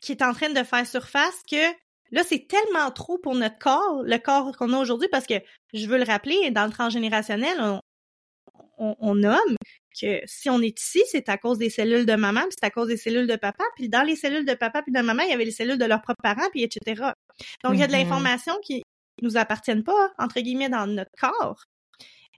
qui 0.00 0.12
est 0.12 0.22
en 0.22 0.32
train 0.32 0.50
de 0.50 0.62
faire 0.64 0.86
surface 0.86 1.42
que 1.48 1.70
là, 2.10 2.22
c'est 2.24 2.46
tellement 2.48 2.90
trop 2.90 3.18
pour 3.18 3.34
notre 3.34 3.58
corps, 3.58 4.02
le 4.02 4.18
corps 4.18 4.56
qu'on 4.56 4.72
a 4.72 4.78
aujourd'hui, 4.78 5.08
parce 5.12 5.26
que 5.26 5.34
je 5.74 5.86
veux 5.86 5.98
le 5.98 6.04
rappeler, 6.04 6.50
dans 6.50 6.64
le 6.64 6.72
transgénérationnel, 6.72 7.60
on, 7.60 8.96
on, 8.98 9.14
nomme 9.14 9.56
que 10.00 10.20
si 10.24 10.48
on 10.48 10.62
est 10.62 10.80
ici, 10.80 11.02
c'est 11.10 11.28
à 11.28 11.36
cause 11.36 11.58
des 11.58 11.68
cellules 11.68 12.06
de 12.06 12.14
maman, 12.14 12.40
puis 12.42 12.56
c'est 12.58 12.66
à 12.66 12.70
cause 12.70 12.88
des 12.88 12.96
cellules 12.96 13.26
de 13.26 13.36
papa, 13.36 13.62
puis 13.76 13.90
dans 13.90 14.02
les 14.02 14.16
cellules 14.16 14.46
de 14.46 14.54
papa 14.54 14.82
puis 14.82 14.92
de 14.92 15.00
maman, 15.00 15.22
il 15.24 15.30
y 15.30 15.34
avait 15.34 15.44
les 15.44 15.50
cellules 15.50 15.78
de 15.78 15.84
leurs 15.84 16.00
propres 16.00 16.22
parents, 16.22 16.48
puis 16.50 16.62
etc. 16.62 17.12
Donc, 17.62 17.74
il 17.74 17.80
y 17.80 17.82
a 17.82 17.86
de 17.86 17.92
Mhm. 17.92 17.98
l'information 17.98 18.54
qui 18.62 18.82
nous 19.20 19.36
appartiennent 19.36 19.84
pas, 19.84 20.12
entre 20.18 20.40
guillemets, 20.40 20.70
dans 20.70 20.86
notre 20.86 21.10
corps. 21.20 21.62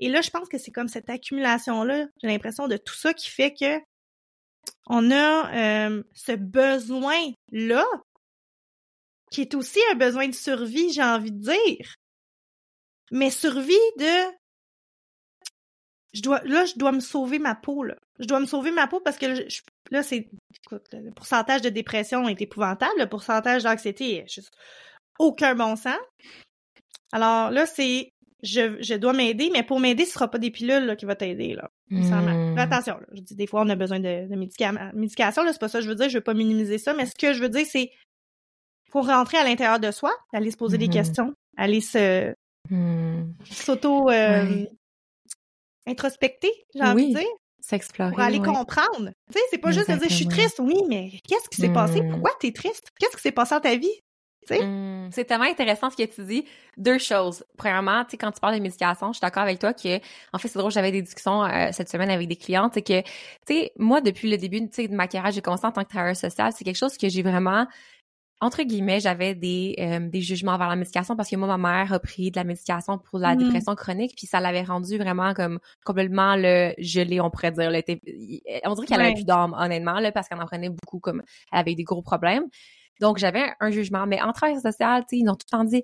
Et 0.01 0.09
là, 0.09 0.21
je 0.21 0.31
pense 0.31 0.49
que 0.49 0.59
c'est 0.59 0.73
comme 0.73 0.89
cette 0.89 1.09
accumulation-là, 1.09 2.07
j'ai 2.21 2.29
l'impression 2.29 2.67
de 2.67 2.77
tout 2.77 2.95
ça 2.95 3.15
qui 3.15 3.31
fait 3.31 3.55
que 3.55 3.79
on 4.87 5.11
a 5.11 5.88
euh, 5.88 6.03
ce 6.12 6.33
besoin-là, 6.33 7.85
qui 9.31 9.42
est 9.42 9.55
aussi 9.55 9.79
un 9.92 9.95
besoin 9.95 10.29
de 10.29 10.35
survie, 10.35 10.92
j'ai 10.92 11.03
envie 11.03 11.33
de 11.33 11.40
dire. 11.40 11.95
Mais 13.11 13.31
survie 13.31 13.75
de 13.99 14.33
je 16.14 16.21
dois 16.21 16.42
là 16.45 16.66
je 16.66 16.75
dois 16.77 16.92
me 16.92 17.01
sauver 17.01 17.38
ma 17.38 17.55
peau 17.55 17.85
là. 17.85 17.97
Je 18.18 18.27
dois 18.27 18.40
me 18.40 18.47
sauver 18.47 18.71
ma 18.71 18.87
peau 18.87 19.01
parce 19.01 19.18
que 19.18 19.47
là 19.90 20.03
c'est 20.03 20.29
le 20.71 21.11
pourcentage 21.12 21.62
de 21.62 21.68
dépression 21.68 22.29
est 22.29 22.40
épouvantable, 22.40 22.99
le 22.99 23.09
pourcentage 23.09 23.62
d'anxiété 23.62 24.25
juste 24.29 24.53
aucun 25.18 25.55
bon 25.55 25.77
sens. 25.77 25.99
Alors 27.12 27.51
là 27.51 27.66
c'est 27.66 28.12
je, 28.42 28.97
dois 28.97 29.12
m'aider, 29.12 29.51
mais 29.53 29.62
pour 29.62 29.81
m'aider, 29.81 30.05
ce 30.05 30.14
sera 30.14 30.29
pas 30.31 30.38
des 30.38 30.51
pilules 30.51 30.97
qui 30.97 31.05
va 31.05 31.14
t'aider. 31.14 31.57
Hmm. 31.93 32.35
Attention, 32.57 32.95
là. 32.99 33.07
je 33.13 33.21
dis 33.21 33.35
des 33.35 33.47
fois 33.47 33.63
on 33.63 33.69
a 33.69 33.75
besoin 33.77 34.01
de, 34.01 34.29
de 34.29 34.35
médicaments, 34.37 34.91
médication 34.95 35.43
c'est 35.47 35.59
pas 35.61 35.69
ça 35.69 35.79
que 35.79 35.85
je 35.85 35.89
veux 35.91 35.95
dire, 35.97 36.09
je 36.09 36.19
veux 36.19 36.25
pas 36.25 36.35
minimiser 36.35 36.79
ça, 36.79 36.95
mais 36.95 37.07
ce 37.07 37.15
que 37.15 37.33
je 37.35 37.41
veux 37.41 37.49
dire 37.49 37.67
c'est 37.67 37.91
faut 38.91 39.03
rentrer 39.03 39.39
à 39.39 39.45
l'intérieur 39.45 39.81
de 39.81 39.91
soi, 39.91 40.13
aller 40.33 40.51
se 40.51 40.57
poser 40.57 40.79
des 40.79 40.87
Mhm. 40.87 40.93
questions, 40.93 41.35
aller 41.57 41.81
se 41.81 42.35
Hmm. 42.71 43.33
s'auto 43.45 44.09
euh, 44.11 44.45
Ouais. 44.45 44.69
introspecter, 45.87 46.53
j'ai 46.75 46.83
envie 46.83 47.13
de 47.13 47.19
dire, 47.19 47.29
S'explorer. 47.61 48.11
pour 48.11 48.21
aller 48.21 48.39
comprendre. 48.41 49.11
Tu 49.33 49.39
sais, 49.39 49.45
c'est 49.51 49.59
pas 49.59 49.71
juste 49.73 49.91
de 49.91 49.97
dire 49.97 50.09
je 50.09 50.15
suis 50.15 50.27
triste, 50.27 50.59
oui, 50.61 50.77
mais 50.89 51.11
qu'est-ce 51.29 51.49
qui 51.49 51.61
s'est 51.61 51.69
passé? 51.73 52.03
Pourquoi 52.11 52.31
t'es 52.41 52.53
triste? 52.53 52.91
Qu'est-ce 52.99 53.17
qui 53.17 53.23
s'est 53.23 53.33
passé 53.33 53.55
dans 53.55 53.61
ta 53.61 53.77
vie? 53.77 54.01
Hmm, 54.59 55.09
c'est 55.13 55.25
tellement 55.25 55.45
intéressant 55.45 55.89
ce 55.91 55.97
que 55.97 56.03
tu 56.03 56.25
dis. 56.25 56.45
Deux 56.77 56.99
choses. 56.99 57.45
Premièrement, 57.57 58.05
tu 58.05 58.13
sais, 58.13 58.17
quand 58.19 58.31
tu 58.33 58.41
parles 58.41 58.57
de 58.57 58.61
médication, 58.63 59.09
je 59.13 59.19
suis 59.19 59.21
d'accord 59.21 59.43
avec 59.45 59.59
toi 59.59 59.73
que, 59.73 59.97
en 60.33 60.39
fait, 60.39 60.49
c'est 60.49 60.59
drôle, 60.59 60.71
j'avais 60.73 60.93
des 60.93 61.03
discussions 61.03 61.45
euh, 61.45 61.69
cette 61.73 61.89
semaine 61.89 62.11
avec 62.11 62.29
des 62.29 62.37
clientes, 62.37 62.73
c'est 62.75 62.83
que, 62.83 63.01
tu 63.03 63.09
sais, 63.49 63.73
moi, 63.79 64.01
depuis 64.01 64.31
le 64.31 64.37
début, 64.37 64.61
tu 64.61 64.69
sais, 64.73 64.89
de 64.89 64.95
ma 64.95 65.07
carrière, 65.09 65.33
j'ai 65.33 65.41
commencé 65.41 65.67
en 65.67 65.73
tant 65.73 65.85
que 65.85 65.89
travailleur 65.89 66.17
social, 66.17 66.53
c'est 66.57 66.65
quelque 66.65 66.77
chose 66.77 66.97
que 66.99 67.09
j'ai 67.09 67.23
vraiment, 67.23 67.67
entre 68.41 68.63
guillemets, 68.65 69.01
j'avais 69.01 69.35
des, 69.37 69.77
euh, 69.79 70.01
des 70.09 70.21
jugements 70.21 70.59
vers 70.59 70.69
la 70.69 70.77
médication 70.77 71.17
parce 71.17 71.31
que 71.31 71.37
moi, 71.37 71.47
ma 71.57 71.59
mère 71.59 71.93
a 71.93 72.01
pris 72.01 72.31
de 72.33 72.37
la 72.37 72.45
médication 72.45 72.99
pour 72.99 73.21
la 73.21 73.35
Mhm. 73.35 73.39
dépression 73.39 73.75
chronique, 73.77 74.15
puis 74.17 74.27
ça 74.27 74.41
l'avait 74.41 74.63
rendu 74.65 74.99
vraiment 74.99 75.33
comme 75.35 75.61
complètement 75.85 76.35
le 76.37 76.75
gelé, 76.79 77.21
on 77.21 77.31
pourrait 77.31 77.53
dire. 77.53 77.71
Là, 77.71 77.81
on 78.67 78.75
dirait 78.75 78.87
qu'elle 78.87 79.01
avait 79.01 79.11
Ouais. 79.11 79.15
plus 79.15 79.25
d'âme, 79.25 79.55
honnêtement, 79.57 80.01
là, 80.01 80.11
parce 80.13 80.29
qu'elle 80.29 80.41
en 80.41 80.47
prenait 80.47 80.71
beaucoup, 80.71 80.99
comme 81.01 81.23
elle 81.53 81.59
avait 81.61 81.75
des 81.77 81.85
gros 81.85 82.03
problèmes. 82.03 82.45
Donc, 83.01 83.19
j'avais 83.19 83.53
un 83.61 83.71
jugement. 83.71 84.07
Mais 84.07 84.21
en 84.23 84.33
travail 84.33 84.61
social, 84.61 85.03
tu 85.03 85.17
sais, 85.17 85.23
ils 85.23 85.29
ont 85.29 85.35
tout 85.35 85.47
le 85.53 85.57
temps 85.59 85.65
dit, 85.65 85.83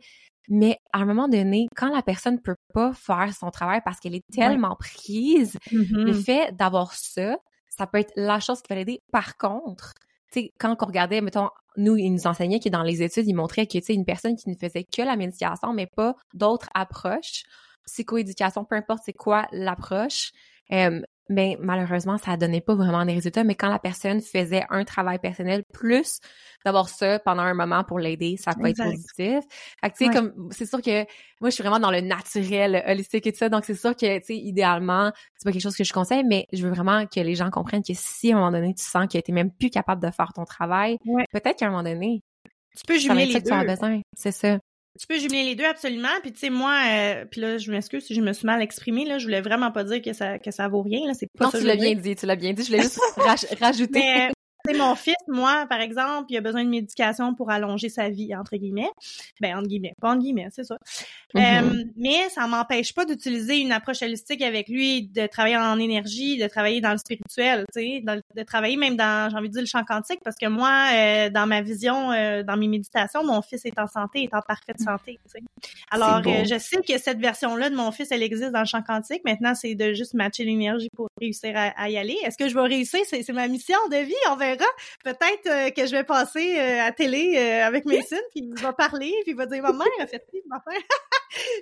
mais 0.48 0.78
à 0.92 0.98
un 1.00 1.04
moment 1.04 1.28
donné, 1.28 1.66
quand 1.76 1.88
la 1.94 2.02
personne 2.02 2.40
peut 2.40 2.56
pas 2.72 2.92
faire 2.94 3.34
son 3.34 3.50
travail 3.50 3.80
parce 3.84 4.00
qu'elle 4.00 4.14
est 4.14 4.24
tellement 4.32 4.76
prise, 4.76 5.58
le 6.04 6.12
Mhm. 6.12 6.14
fait 6.14 6.54
d'avoir 6.56 6.92
ça, 6.94 7.36
ça 7.68 7.86
peut 7.86 7.98
être 7.98 8.12
la 8.16 8.40
chose 8.40 8.62
qui 8.62 8.68
va 8.72 8.76
l'aider. 8.76 9.00
Par 9.12 9.36
contre, 9.36 9.92
tu 10.32 10.40
sais, 10.40 10.50
quand 10.58 10.74
on 10.80 10.86
regardait, 10.86 11.20
mettons, 11.20 11.48
nous, 11.76 11.96
ils 11.96 12.10
nous 12.10 12.26
enseignaient 12.26 12.60
que 12.60 12.68
dans 12.68 12.82
les 12.82 13.02
études, 13.02 13.26
ils 13.26 13.34
montraient 13.34 13.66
que, 13.66 13.78
tu 13.78 13.84
sais, 13.84 13.94
une 13.94 14.04
personne 14.04 14.36
qui 14.36 14.48
ne 14.48 14.54
faisait 14.56 14.84
que 14.84 15.02
la 15.02 15.16
médication, 15.16 15.72
mais 15.72 15.86
pas 15.86 16.14
d'autres 16.34 16.68
approches, 16.74 17.44
psychoéducation, 17.86 18.64
peu 18.64 18.76
importe 18.76 19.00
c'est 19.04 19.12
quoi 19.12 19.46
l'approche, 19.52 20.32
euh, 20.72 21.00
mais 21.28 21.56
malheureusement, 21.60 22.18
ça 22.18 22.36
donnait 22.36 22.60
pas 22.60 22.74
vraiment 22.74 23.04
des 23.04 23.14
résultats. 23.14 23.44
Mais 23.44 23.54
quand 23.54 23.68
la 23.68 23.78
personne 23.78 24.20
faisait 24.20 24.64
un 24.70 24.84
travail 24.84 25.18
personnel 25.18 25.62
plus 25.72 26.18
d'avoir 26.64 26.88
ça 26.88 27.18
pendant 27.20 27.42
un 27.42 27.54
moment 27.54 27.84
pour 27.84 27.98
l'aider, 27.98 28.36
ça 28.36 28.52
peut 28.54 28.66
Exact. 28.66 28.86
être 28.86 28.90
positif. 28.92 29.44
Fait 29.80 29.90
que, 29.90 29.96
tu 29.96 30.04
sais, 30.04 30.08
Ouais. 30.08 30.14
comme, 30.14 30.48
c'est 30.50 30.66
sûr 30.66 30.80
que 30.82 31.04
moi, 31.40 31.50
je 31.50 31.50
suis 31.50 31.62
vraiment 31.62 31.78
dans 31.80 31.90
le 31.90 32.00
naturel, 32.00 32.82
holistique 32.86 33.26
et 33.26 33.32
tout 33.32 33.38
ça. 33.38 33.48
Donc, 33.48 33.64
c'est 33.64 33.74
sûr 33.74 33.94
que, 33.94 34.18
tu 34.18 34.24
sais, 34.26 34.36
idéalement, 34.36 35.12
c'est 35.36 35.44
pas 35.44 35.52
quelque 35.52 35.62
chose 35.62 35.76
que 35.76 35.84
je 35.84 35.92
conseille, 35.92 36.24
mais 36.24 36.46
je 36.52 36.66
veux 36.66 36.72
vraiment 36.72 37.06
que 37.06 37.20
les 37.20 37.34
gens 37.34 37.50
comprennent 37.50 37.82
que 37.82 37.94
si 37.94 38.32
à 38.32 38.36
un 38.36 38.38
moment 38.40 38.52
donné, 38.52 38.74
tu 38.74 38.84
sens 38.84 39.06
que 39.06 39.18
t'es 39.18 39.32
même 39.32 39.50
plus 39.52 39.70
capable 39.70 40.02
de 40.02 40.10
faire 40.10 40.32
ton 40.34 40.44
travail, 40.44 40.98
Ouais. 41.06 41.24
peut-être 41.32 41.58
qu'à 41.58 41.66
un 41.66 41.70
moment 41.70 41.82
donné, 41.82 42.22
Tu 42.76 42.84
peux 42.86 42.98
jumeler 42.98 43.26
les 43.26 43.40
que 43.42 43.48
tu 43.48 43.52
as 43.52 43.60
deux. 43.62 43.66
besoin. 43.70 44.00
C'est 44.16 44.32
ça. 44.32 44.58
Tu 45.00 45.06
peux 45.06 45.18
jumeler 45.18 45.44
les 45.44 45.54
deux 45.54 45.64
absolument. 45.64 46.08
Puis 46.22 46.32
tu 46.32 46.40
sais, 46.40 46.50
moi, 46.50 46.74
euh, 46.88 47.24
puis 47.30 47.40
là, 47.40 47.56
je 47.58 47.70
m'excuse 47.70 48.04
si 48.04 48.14
je 48.14 48.20
me 48.20 48.32
suis 48.32 48.46
mal 48.46 48.60
exprimée. 48.60 49.04
Là, 49.04 49.18
je 49.18 49.24
voulais 49.24 49.40
vraiment 49.40 49.70
pas 49.70 49.84
dire 49.84 50.02
que 50.02 50.12
ça 50.12 50.38
que 50.38 50.50
ça 50.50 50.66
vaut 50.68 50.82
rien. 50.82 51.06
Là, 51.06 51.14
c'est 51.14 51.28
pas 51.38 51.44
Non, 51.46 51.50
ça. 51.50 51.58
tu 51.60 51.64
l'as 51.66 51.76
bien 51.76 51.94
dit, 51.94 52.16
tu 52.16 52.26
l'as 52.26 52.36
bien 52.36 52.52
dit. 52.52 52.62
Je 52.64 52.68
voulais 52.68 52.82
juste 52.82 52.98
raj- 53.16 53.46
rajouter. 53.60 54.00
Mais 54.00 54.30
mon 54.74 54.94
fils, 54.94 55.14
moi, 55.28 55.66
par 55.68 55.80
exemple, 55.80 56.26
il 56.28 56.36
a 56.36 56.40
besoin 56.40 56.64
de 56.64 56.68
médication 56.68 57.34
pour 57.34 57.50
allonger 57.50 57.88
sa 57.88 58.08
vie, 58.08 58.34
entre 58.34 58.56
guillemets. 58.56 58.90
Ben, 59.40 59.56
entre 59.56 59.68
guillemets. 59.68 59.94
Pas 60.00 60.10
entre 60.10 60.22
guillemets, 60.22 60.48
c'est 60.50 60.64
ça. 60.64 60.76
Euh, 61.36 61.84
mais 61.96 62.28
ça 62.30 62.46
m'empêche 62.46 62.92
pas 62.94 63.04
d'utiliser 63.04 63.58
une 63.58 63.72
approche 63.72 64.02
holistique 64.02 64.42
avec 64.42 64.68
lui, 64.68 65.02
de 65.02 65.26
travailler 65.26 65.56
en 65.56 65.78
énergie, 65.78 66.38
de 66.38 66.48
travailler 66.48 66.80
dans 66.80 66.92
le 66.92 66.98
spirituel, 66.98 67.64
tu 67.72 67.80
sais, 67.80 68.02
de 68.02 68.42
travailler 68.42 68.76
même 68.76 68.96
dans, 68.96 69.30
j'ai 69.30 69.36
envie 69.36 69.48
de 69.48 69.52
dire, 69.52 69.62
le 69.62 69.66
champ 69.66 69.84
quantique, 69.84 70.20
parce 70.24 70.36
que 70.36 70.46
moi, 70.46 70.88
euh, 70.92 71.30
dans 71.30 71.46
ma 71.46 71.62
vision, 71.62 72.12
euh, 72.12 72.42
dans 72.42 72.56
mes 72.56 72.68
méditations, 72.68 73.24
mon 73.24 73.42
fils 73.42 73.64
est 73.64 73.78
en 73.78 73.86
santé, 73.86 74.24
est 74.24 74.34
en 74.34 74.42
parfaite 74.42 74.80
santé, 74.80 75.18
tu 75.24 75.30
sais. 75.30 75.42
Alors, 75.90 76.22
je 76.22 76.58
sais 76.58 76.78
que 76.78 76.98
cette 76.98 77.18
version-là 77.18 77.70
de 77.70 77.76
mon 77.76 77.92
fils, 77.92 78.10
elle 78.10 78.22
existe 78.22 78.50
dans 78.50 78.60
le 78.60 78.66
champ 78.66 78.82
quantique. 78.82 79.22
Maintenant, 79.24 79.54
c'est 79.54 79.74
de 79.74 79.92
juste 79.92 80.14
matcher 80.14 80.44
l'énergie 80.44 80.90
pour 80.94 81.08
réussir 81.20 81.52
à, 81.56 81.68
à 81.80 81.88
y 81.88 81.96
aller. 81.96 82.16
Est-ce 82.24 82.36
que 82.36 82.48
je 82.48 82.54
vais 82.54 82.62
réussir? 82.62 83.00
C'est 83.04 83.22
c'est 83.22 83.34
ma 83.34 83.46
mission 83.48 83.76
de 83.90 83.96
vie, 83.96 84.14
on 84.30 84.36
verra. 84.36 84.57
Peut-être 85.04 85.46
euh, 85.46 85.70
que 85.70 85.86
je 85.86 85.92
vais 85.92 86.04
passer 86.04 86.58
euh, 86.58 86.82
à 86.82 86.92
télé 86.92 87.34
euh, 87.36 87.66
avec 87.66 87.84
Mason, 87.84 88.16
puis 88.30 88.44
il 88.44 88.54
va 88.60 88.72
parler, 88.72 89.12
puis 89.22 89.32
il 89.32 89.36
va 89.36 89.46
dire 89.46 89.62
«Ma 89.62 89.72
mère 89.72 89.86
a 90.00 90.06
fait 90.06 90.24
ci, 90.30 90.40
ma 90.46 90.62
mère...» 90.66 90.80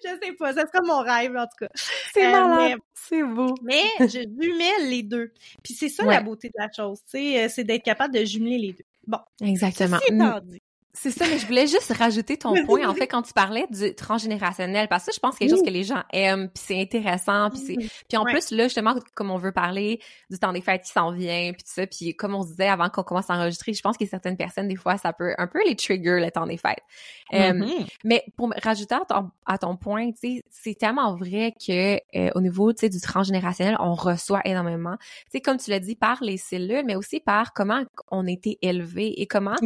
Je 0.04 0.08
sais 0.22 0.32
pas, 0.32 0.54
ça 0.54 0.62
sera 0.66 0.80
mon 0.84 1.00
rêve, 1.00 1.36
en 1.36 1.44
tout 1.44 1.64
cas. 1.66 1.68
C'est 2.14 2.30
malade. 2.30 2.78
C'est 2.94 3.22
beau. 3.22 3.54
Mais 3.62 3.82
je 4.00 4.20
jumelle 4.20 4.90
les 4.90 5.02
deux. 5.02 5.32
Puis 5.62 5.74
c'est 5.74 5.88
ça 5.88 6.04
Ouais. 6.04 6.14
la 6.14 6.20
beauté 6.20 6.48
de 6.48 6.54
la 6.56 6.70
chose, 6.70 7.00
tu 7.10 7.18
sais, 7.18 7.48
c'est 7.48 7.64
d'être 7.64 7.82
capable 7.82 8.14
de 8.14 8.24
jumeler 8.24 8.58
les 8.58 8.72
deux. 8.72 8.84
Bon, 9.06 9.18
Exactement. 9.40 9.98
ceci 9.98 10.14
étant 10.14 10.40
dit. 10.40 10.62
C'est 10.98 11.10
ça, 11.10 11.26
mais 11.28 11.38
je 11.38 11.46
voulais 11.46 11.66
juste 11.66 11.92
rajouter 11.92 12.36
ton 12.38 12.54
point, 12.66 12.88
en 12.88 12.94
fait, 12.94 13.06
quand 13.06 13.22
tu 13.22 13.32
parlais 13.32 13.66
du 13.70 13.94
transgénérationnel, 13.94 14.88
parce 14.88 15.04
que 15.06 15.12
je 15.12 15.20
pense 15.20 15.32
que 15.32 15.38
c'est 15.38 15.44
quelque 15.46 15.56
chose 15.56 15.64
que 15.66 15.70
les 15.70 15.84
gens 15.84 16.02
aiment, 16.12 16.48
puis 16.48 16.62
c'est 16.66 16.80
intéressant, 16.80 17.50
puis 17.50 17.58
c'est... 17.60 17.76
Puis 18.08 18.16
en 18.16 18.24
Ouais. 18.24 18.32
plus, 18.32 18.50
là, 18.50 18.64
justement, 18.64 18.94
comme 19.14 19.30
on 19.30 19.36
veut 19.36 19.52
parler 19.52 20.00
du 20.30 20.38
temps 20.38 20.52
des 20.52 20.60
fêtes 20.62 20.82
qui 20.82 20.90
s'en 20.90 21.12
vient, 21.12 21.52
puis 21.52 21.62
tout 21.62 21.70
ça, 21.72 21.86
puis 21.86 22.14
comme 22.16 22.34
on 22.34 22.42
se 22.42 22.48
disait 22.48 22.68
avant 22.68 22.88
qu'on 22.88 23.02
commence 23.02 23.28
à 23.30 23.34
enregistrer, 23.34 23.72
je 23.74 23.82
pense 23.82 23.96
que 23.96 24.06
certaines 24.06 24.36
personnes, 24.36 24.68
des 24.68 24.76
fois, 24.76 24.96
ça 24.96 25.12
peut 25.12 25.34
un 25.38 25.46
peu 25.46 25.60
les 25.66 25.76
trigger, 25.76 26.18
le 26.20 26.30
temps 26.30 26.46
des 26.46 26.56
fêtes. 26.56 26.82
Euh, 27.34 27.52
Mhm. 27.52 27.68
mais 28.04 28.24
pour 28.36 28.52
rajouter 28.62 28.94
à 28.94 29.04
ton, 29.06 29.30
à 29.44 29.58
ton 29.58 29.76
point, 29.76 30.10
tu 30.12 30.36
sais, 30.36 30.42
c'est 30.48 30.74
tellement 30.78 31.14
vrai 31.14 31.52
que 31.64 31.96
euh, 32.16 32.30
au 32.34 32.40
niveau, 32.40 32.72
tu 32.72 32.80
sais, 32.80 32.88
du 32.88 33.00
transgénérationnel, 33.00 33.76
on 33.80 33.94
reçoit 33.94 34.40
énormément. 34.44 34.96
Tu 34.98 35.32
sais, 35.32 35.40
comme 35.40 35.58
tu 35.58 35.70
l'as 35.70 35.80
dit, 35.80 35.94
par 35.96 36.22
les 36.22 36.36
cellules, 36.38 36.84
mais 36.86 36.96
aussi 36.96 37.20
par 37.20 37.52
comment 37.52 37.82
on 38.10 38.26
a 38.26 38.30
été 38.30 38.58
élevé 38.62 39.20
et 39.20 39.26
comment 39.26 39.56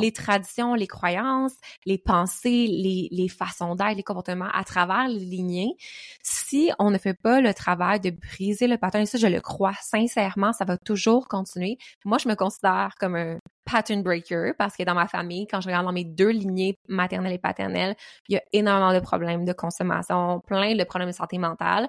les 0.00 0.12
traditions, 0.12 0.74
les 0.80 0.86
croyances, 0.86 1.54
les 1.86 1.98
pensées, 1.98 2.66
les, 2.66 3.08
les 3.10 3.28
façons 3.28 3.74
d'être, 3.74 3.96
les 3.96 4.02
comportements 4.02 4.50
à 4.52 4.64
travers 4.64 5.08
les 5.08 5.24
lignées. 5.24 5.76
Si 6.22 6.70
on 6.78 6.90
ne 6.90 6.98
fait 6.98 7.14
pas 7.14 7.40
le 7.40 7.54
travail 7.54 8.00
de 8.00 8.10
briser 8.10 8.66
le 8.66 8.76
pattern, 8.76 9.04
et 9.04 9.06
ça, 9.06 9.18
je 9.18 9.26
le 9.26 9.40
crois 9.40 9.74
sincèrement, 9.80 10.52
ça 10.52 10.64
va 10.64 10.76
toujours 10.76 11.28
continuer. 11.28 11.78
Moi, 12.04 12.18
je 12.18 12.28
me 12.28 12.34
considère 12.34 12.94
comme 12.98 13.14
un 13.14 13.38
pattern 13.64 14.02
breaker 14.02 14.52
parce 14.58 14.76
que 14.76 14.82
dans 14.82 14.94
ma 14.94 15.06
famille, 15.06 15.46
quand 15.46 15.60
je 15.60 15.68
regarde 15.68 15.86
dans 15.86 15.92
mes 15.92 16.04
deux 16.04 16.30
lignées 16.30 16.76
maternelles 16.88 17.34
et 17.34 17.38
paternelles, 17.38 17.94
il 18.28 18.34
y 18.34 18.38
a 18.38 18.42
énormément 18.52 18.92
de 18.92 19.00
problèmes 19.00 19.44
de 19.44 19.52
consommation, 19.52 20.40
plein 20.46 20.74
de 20.74 20.84
problèmes 20.84 21.10
de 21.10 21.14
santé 21.14 21.38
mentale. 21.38 21.88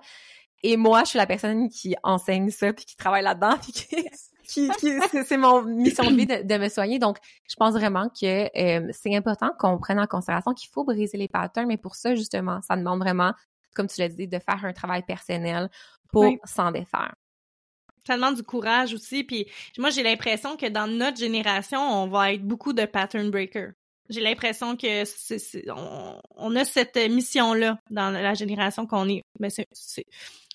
Et 0.64 0.78
moi, 0.78 1.04
je 1.04 1.10
suis 1.10 1.18
la 1.18 1.26
personne 1.26 1.70
qui 1.70 1.96
enseigne 2.04 2.52
ça 2.52 2.72
puis 2.72 2.86
qui 2.86 2.96
travaille 2.96 3.24
là-dedans 3.24 3.56
qui, 4.54 4.70
qui- 4.80 5.24
c'est, 5.26 5.38
mon 5.38 5.62
mission 5.64 6.04
de 6.10 6.16
vie 6.16 6.26
de, 6.26 6.44
de 6.44 6.58
me 6.58 6.70
soigner. 6.70 7.00
Donc, 7.00 7.18
je 7.50 7.56
pense 7.56 7.74
vraiment 7.74 8.10
que 8.10 8.50
euh, 8.58 8.90
c'est 8.92 9.16
important 9.16 9.50
qu'on 9.58 9.78
prenne 9.78 10.00
en 10.00 10.08
considération 10.08 10.54
qu'il 10.54 10.70
faut 10.70 10.84
briser 10.84 11.18
les 11.18 11.28
patterns, 11.28 11.68
mais 11.68 11.78
pour 11.78 11.96
ça, 11.96 12.16
justement, 12.16 12.62
ça 12.62 12.76
demande 12.76 13.00
vraiment, 13.00 13.34
comme 13.76 13.88
tu 13.88 14.00
l'as 14.02 14.10
dit, 14.10 14.28
de 14.28 14.40
faire 14.40 14.64
un 14.66 14.74
travail 14.74 15.04
personnel 15.04 15.70
pour 16.12 16.24
Oui. 16.24 16.38
s'en 16.44 16.72
défaire. 16.72 17.14
Ça 18.08 18.16
demande 18.16 18.36
du 18.36 18.44
courage 18.44 18.94
aussi. 18.94 19.24
Puis 19.24 19.48
moi, 19.78 19.92
j'ai 19.92 20.04
l'impression 20.04 20.58
que 20.58 20.66
dans 20.68 20.88
notre 20.88 21.18
génération, 21.18 21.80
on 21.80 22.08
va 22.08 22.34
être 22.34 22.42
beaucoup 22.44 22.74
de 22.74 22.86
pattern 22.86 23.30
breaker. 23.30 23.70
J'ai 24.10 24.22
l'impression 24.22 24.76
que 24.76 25.06
c'est, 25.06 25.64
on, 25.72 26.20
on 26.36 26.56
a 26.56 26.66
cette 26.66 26.98
mission-là 26.98 27.78
dans 27.92 28.10
la 28.10 28.34
génération 28.34 28.86
qu'on 28.88 29.08
est. 29.08 29.22
Mais 29.40 29.50
c'est- 29.52 29.68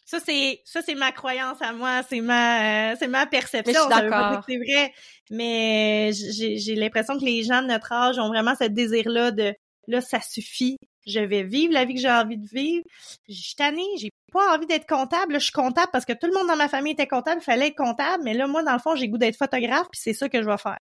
ça, 0.07 0.21
c'est 0.25 0.63
ça, 0.65 0.83
c'est 0.83 0.95
ma 0.95 1.11
croyance 1.11 1.61
à 1.61 1.73
moi, 1.73 2.03
c'est 2.09 2.21
ma 2.21 2.93
euh, 2.93 2.97
c'est 2.97 3.09
ma 3.09 3.27
perception. 3.27 3.89
D'accord. 3.89 4.45
c'est 4.49 4.57
vrai. 4.57 4.93
Mais 5.31 6.13
j'ai, 6.13 6.59
j'ai 6.59 6.77
l'impression 6.77 7.19
que 7.19 7.25
les 7.25 7.43
gens 7.43 7.61
de 7.61 7.67
notre 7.67 7.91
âge 7.93 8.19
ont 8.21 8.29
vraiment 8.29 8.55
ce 8.59 8.65
désir-là 8.69 9.33
de 9.33 9.53
là, 9.89 10.01
ça 10.01 10.21
suffit. 10.21 10.79
je 11.09 11.19
vais 11.19 11.43
vivre 11.43 11.73
la 11.73 11.85
vie 11.85 11.95
que 11.95 12.01
j'ai 12.01 12.11
envie 12.11 12.39
de 12.39 12.47
vivre. 12.47 12.85
Je 13.29 13.35
suis 13.35 13.57
tannée, 13.57 13.83
j'ai 13.99 14.11
pas 14.33 14.55
envie 14.55 14.67
d'être 14.67 14.87
comptable. 14.87 15.33
Là, 15.33 15.39
je 15.41 15.45
suis 15.45 15.53
comptable 15.53 15.89
parce 15.93 16.05
que 16.05 16.13
tout 16.13 16.29
le 16.29 16.35
monde 16.35 16.47
dans 16.47 16.57
ma 16.57 16.69
famille 16.69 16.93
était 16.93 17.09
comptable, 17.09 17.41
il 17.41 17.45
fallait 17.45 17.69
être 17.69 17.77
comptable, 17.77 18.23
mais 18.25 18.35
là, 18.35 18.47
moi, 18.47 18.63
dans 18.63 18.75
le 18.75 18.79
fond, 18.79 18.95
j'ai 18.95 19.09
goût 19.09 19.19
d'être 19.19 19.37
photographe, 19.37 19.89
puis 19.91 20.01
c'est 20.01 20.15
ça 20.15 20.29
que 20.29 20.41
je 20.41 20.49
vais 20.49 20.59
faire. 20.59 20.79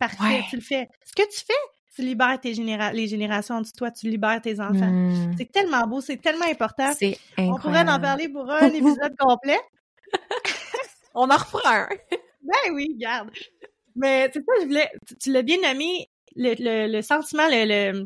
Parfait, 0.00 0.42
tu 0.50 0.56
le 0.56 0.62
fais. 0.62 0.88
Ce 1.04 1.12
que 1.12 1.28
tu 1.30 1.44
fais, 1.46 1.52
tu 1.94 2.02
libères 2.02 2.40
tes 2.40 2.54
généra 2.54 2.92
les 2.92 3.06
générations 3.06 3.60
de 3.60 3.68
toi, 3.76 3.90
tu 3.90 4.08
libères 4.08 4.40
tes 4.40 4.60
enfants. 4.60 4.90
Hmm. 4.90 5.34
C'est 5.36 5.50
tellement 5.50 5.86
beau, 5.86 6.00
c'est 6.00 6.16
tellement 6.16 6.46
important. 6.46 6.92
C'est 6.98 7.18
On 7.38 7.56
pourrait 7.56 7.88
en 7.88 8.00
parler 8.00 8.28
pour 8.28 8.50
un 8.50 8.68
épisode 8.68 9.16
complet. 9.18 9.60
On 11.14 11.30
en 11.30 11.36
refera 11.36 11.82
un. 11.82 11.88
Ben 12.46 12.74
oui, 12.74 12.94
garde. 12.98 13.30
Mais 13.96 14.30
c'est 14.30 14.40
ça, 14.40 14.52
je 14.60 14.66
voulais. 14.66 14.90
Tu, 15.08 15.16
tu 15.16 15.32
l'as 15.32 15.40
bien 15.40 15.56
nommé, 15.62 16.10
le, 16.36 16.54
le, 16.58 16.92
le 16.92 17.00
sentiment, 17.00 17.48
le, 17.48 17.64
le, 17.92 18.04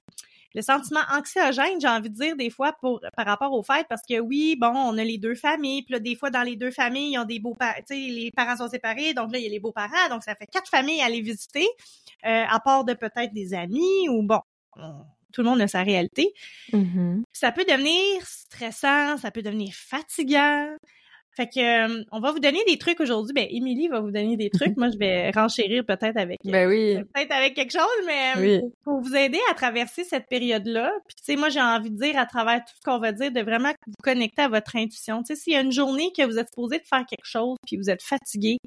le 0.55 0.63
sentiment 0.63 1.01
anxiogène, 1.13 1.81
j'ai 1.81 1.89
envie 1.89 2.11
de 2.11 2.15
dire, 2.15 2.37
des 2.37 2.51
fois, 2.51 2.73
pour 2.81 3.01
par 3.17 3.27
rapport 3.27 3.53
aux 3.53 3.63
fêtes, 3.63 3.87
parce 3.89 4.03
que 4.09 4.19
oui, 4.19 4.57
bon, 4.59 4.73
on 4.75 4.97
a 4.99 5.05
les 5.05 5.19
deux 5.19 5.35
familles, 5.35 5.83
puis 5.83 5.93
là, 5.95 6.01
des 6.01 6.17
fois, 6.17 6.31
dans 6.31 6.43
les 6.43 6.57
deux 6.57 6.71
familles, 6.71 7.13
ils 7.13 7.19
ont 7.19 7.25
des 7.25 7.39
beaux-parents, 7.39 7.75
tu 7.79 7.95
sais, 7.95 7.97
les 7.97 8.31
parents 8.31 8.57
sont 8.57 8.69
séparés, 8.69 9.15
donc 9.15 9.33
là, 9.33 9.39
il 9.39 9.45
y 9.45 9.47
a 9.47 9.51
les 9.51 9.61
beaux-parents, 9.61 10.09
donc 10.11 10.23
ça 10.23 10.35
fait 10.35 10.47
quatre 10.47 10.69
familles 10.71 11.01
à 11.03 11.07
aller 11.07 11.21
visiter, 11.21 11.67
euh, 12.27 12.45
à 12.49 12.61
part 12.61 12.85
de 12.85 12.95
peut-être 12.95 13.33
des 13.35 13.55
amis, 13.55 14.09
ou 14.09 14.23
bon, 14.23 14.41
on- 14.77 15.05
tout 15.33 15.43
le 15.43 15.51
monde 15.51 15.61
a 15.61 15.69
sa 15.69 15.83
réalité. 15.83 16.33
Mhm. 16.73 17.23
Ça 17.33 17.53
peut 17.53 17.65
devenir 17.69 18.27
stressant, 18.27 19.19
ça 19.19 19.31
peut 19.31 19.43
devenir 19.43 19.75
fatigant. 19.75 20.75
Fait 21.39 21.47
que 21.47 21.61
euh, 22.01 22.03
on 22.11 22.19
va 22.19 22.33
vous 22.33 22.41
donner 22.41 22.59
des 22.67 22.79
trucs 22.79 22.99
aujourd'hui. 22.99 23.33
Ben, 23.33 23.47
Émilie 23.49 23.87
va 23.87 24.01
vous 24.01 24.11
donner 24.11 24.37
des 24.37 24.51
trucs. 24.51 24.77
Moi, 24.77 24.89
je 24.91 24.99
vais 24.99 25.31
renchérir 25.31 25.85
peut-être 25.87 26.17
avec 26.17 26.41
euh, 26.45 26.51
Ben 26.51 26.69
oui. 26.69 26.97
peut-être 27.15 27.31
avec 27.31 27.55
quelque 27.55 27.71
chose, 27.71 28.05
mais 28.07 28.33
euh, 28.37 28.41
Oui. 28.65 28.71
pour 28.83 29.01
vous 29.01 29.15
aider 29.15 29.39
à 29.49 29.55
traverser 29.55 30.03
cette 30.03 30.27
période-là. 30.29 30.91
Puis 31.07 31.15
tu 31.17 31.23
sais, 31.25 31.37
moi, 31.37 31.49
j'ai 31.49 31.61
envie 31.61 31.91
de 31.91 31.97
dire 31.97 32.19
à 32.19 32.27
travers 32.27 32.59
tout 32.65 32.75
ce 32.75 32.81
qu'on 32.85 32.99
va 32.99 33.13
dire, 33.13 33.31
de 33.31 33.41
vraiment 33.41 33.71
vous 33.87 33.93
connecter 34.03 34.43
à 34.43 34.49
votre 34.49 34.75
intuition. 34.75 35.23
Tu 35.23 35.37
sais, 35.37 35.41
s'il 35.41 35.53
y 35.53 35.57
a 35.57 35.61
une 35.61 35.71
journée 35.71 36.11
que 36.17 36.25
vous 36.27 36.39
êtes 36.39 36.49
supposé 36.49 36.79
de 36.79 36.85
faire 36.87 37.07
quelque 37.07 37.25
chose, 37.25 37.57
puis 37.67 37.77
vous 37.77 37.89
êtes 37.89 38.03
fatigué, 38.03 38.59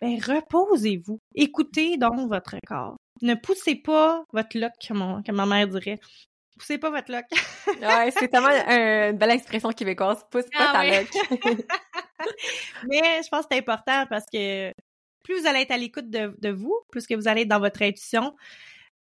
ben 0.00 0.18
reposez-vous. 0.18 1.18
Écoutez 1.34 1.98
donc 1.98 2.28
votre 2.30 2.56
corps. 2.66 2.96
Ne 3.22 3.34
poussez 3.34 3.74
pas 3.76 4.24
votre 4.32 4.58
loc, 4.58 4.72
comme, 4.88 5.02
on- 5.02 5.22
comme 5.22 5.36
ma 5.36 5.46
mère 5.46 5.68
dirait. 5.68 5.98
Poussez 6.58 6.78
pas 6.78 6.90
votre 6.90 7.12
loc. 7.12 7.24
Ouais, 7.80 8.10
c'est 8.18 8.28
tellement 8.28 8.48
une 8.48 9.16
belle 9.18 9.32
expression 9.32 9.70
québécoise. 9.70 10.24
Pousse 10.30 10.46
pas 10.52 10.70
Ah 10.70 10.72
ta 10.72 10.78
ouais. 10.80 11.00
loc. 11.02 11.10
Mais 12.88 13.22
je 13.22 13.28
pense 13.28 13.42
que 13.42 13.48
c'est 13.52 13.58
important 13.58 14.06
parce 14.08 14.24
que 14.32 14.72
plus 15.22 15.40
vous 15.40 15.46
allez 15.46 15.60
être 15.60 15.72
à 15.72 15.76
l'écoute 15.76 16.08
de, 16.08 16.34
de 16.40 16.50
vous, 16.50 16.78
plus 16.90 17.06
que 17.06 17.14
vous 17.14 17.28
allez 17.28 17.42
être 17.42 17.48
dans 17.48 17.60
votre 17.60 17.82
intuition, 17.82 18.34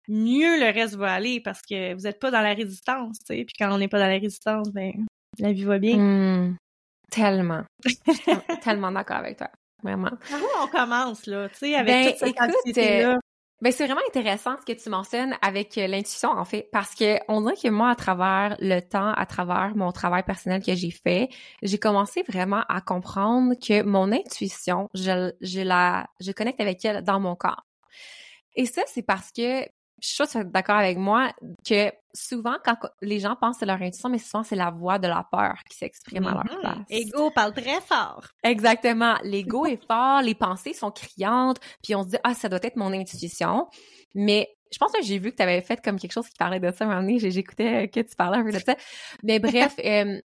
mieux 0.08 0.58
le 0.58 0.72
reste 0.72 0.96
va 0.96 1.12
aller 1.12 1.40
parce 1.40 1.62
que 1.62 1.94
vous 1.94 2.02
n'êtes 2.02 2.18
pas 2.18 2.30
dans 2.30 2.40
la 2.40 2.54
résistance, 2.54 3.18
tu 3.20 3.26
sais. 3.36 3.44
Puis 3.44 3.54
quand 3.58 3.72
on 3.72 3.78
n'est 3.78 3.88
pas 3.88 3.98
dans 3.98 4.06
la 4.08 4.18
résistance, 4.18 4.70
ben 4.72 4.92
la 5.38 5.52
vie 5.52 5.64
va 5.64 5.78
bien. 5.78 5.96
Hmm. 5.98 6.56
Tellement. 7.10 7.62
tellement 8.62 8.90
d'accord 8.90 9.18
avec 9.18 9.36
toi. 9.38 9.50
Vraiment. 9.82 10.10
Où 10.32 10.62
on 10.62 10.66
commence, 10.66 11.26
là, 11.26 11.48
tu 11.50 11.56
sais, 11.58 11.74
avec 11.74 11.86
Ben, 11.86 12.10
toute 12.10 12.18
cette 12.18 12.28
écoute, 12.28 12.40
anxiété-là? 12.40 13.16
Ben, 13.60 13.72
c'est 13.72 13.86
vraiment 13.86 14.00
intéressant 14.08 14.56
ce 14.60 14.66
que 14.72 14.78
tu 14.78 14.90
mentionnes 14.90 15.36
avec 15.40 15.78
euh, 15.78 15.86
l'intuition, 15.86 16.28
en 16.30 16.44
fait, 16.44 16.68
parce 16.72 16.94
que 16.94 17.18
on 17.28 17.40
dirait 17.40 17.56
que 17.56 17.68
moi, 17.68 17.90
à 17.90 17.94
travers 17.94 18.56
le 18.60 18.80
temps, 18.80 19.12
à 19.12 19.26
travers 19.26 19.74
mon 19.76 19.92
travail 19.92 20.22
personnel 20.24 20.62
que 20.62 20.74
j'ai 20.74 20.90
fait, 20.90 21.28
j'ai 21.62 21.78
commencé 21.78 22.24
vraiment 22.28 22.62
à 22.68 22.80
comprendre 22.80 23.54
que 23.54 23.82
mon 23.82 24.12
intuition, 24.12 24.90
je, 24.92 25.32
je 25.40 25.60
la, 25.60 26.08
je 26.20 26.32
connecte 26.32 26.60
avec 26.60 26.84
elle 26.84 27.02
dans 27.02 27.20
mon 27.20 27.36
corps. 27.36 27.64
Et 28.56 28.66
ça, 28.66 28.82
c'est 28.86 29.02
parce 29.02 29.30
que, 29.32 29.64
je 30.06 30.14
suis 30.14 30.26
sûre 30.28 30.44
d'accord 30.44 30.76
avec 30.76 30.98
moi, 30.98 31.32
que 31.66 31.90
souvent, 32.12 32.56
quand 32.64 32.76
les 33.00 33.18
gens 33.20 33.36
pensent 33.36 33.62
à 33.62 33.66
leur 33.66 33.80
intuition, 33.80 34.08
mais 34.10 34.18
souvent, 34.18 34.42
c'est 34.42 34.54
la 34.56 34.70
voix 34.70 34.98
de 34.98 35.08
la 35.08 35.26
peur 35.30 35.54
qui 35.68 35.78
s'exprime 35.78 36.26
à 36.26 36.32
leur 36.34 36.44
Mhm. 36.44 36.60
place. 36.60 36.76
Ego 36.90 37.30
parle 37.30 37.54
très 37.54 37.80
fort. 37.80 38.24
Exactement. 38.42 39.16
L'ego 39.22 39.64
est 39.66 39.82
fort, 39.86 40.20
les 40.22 40.34
pensées 40.34 40.74
sont 40.74 40.90
criantes, 40.90 41.58
puis 41.82 41.94
on 41.94 42.02
se 42.02 42.08
dit 42.10 42.16
ah 42.22 42.34
ça 42.34 42.48
doit 42.48 42.60
être 42.62 42.76
mon 42.76 42.92
intuition. 42.92 43.66
Mais 44.14 44.48
je 44.70 44.78
pense 44.78 44.92
que 44.92 45.02
j'ai 45.02 45.18
vu 45.18 45.30
que 45.30 45.36
tu 45.36 45.42
avais 45.42 45.62
fait 45.62 45.82
comme 45.82 45.98
quelque 45.98 46.12
chose 46.12 46.28
qui 46.28 46.36
parlait 46.38 46.60
de 46.60 46.70
ça 46.70 46.84
à 46.84 46.88
un 46.88 46.90
moment 46.90 47.00
donné, 47.02 47.18
j'écoutais 47.18 47.88
que 47.88 48.00
tu 48.00 48.14
parlais 48.16 48.38
un 48.38 48.44
peu 48.44 48.52
de 48.52 48.58
ça. 48.58 48.76
Mais 49.22 49.38
bref, 49.38 49.74
euh, 49.84 50.20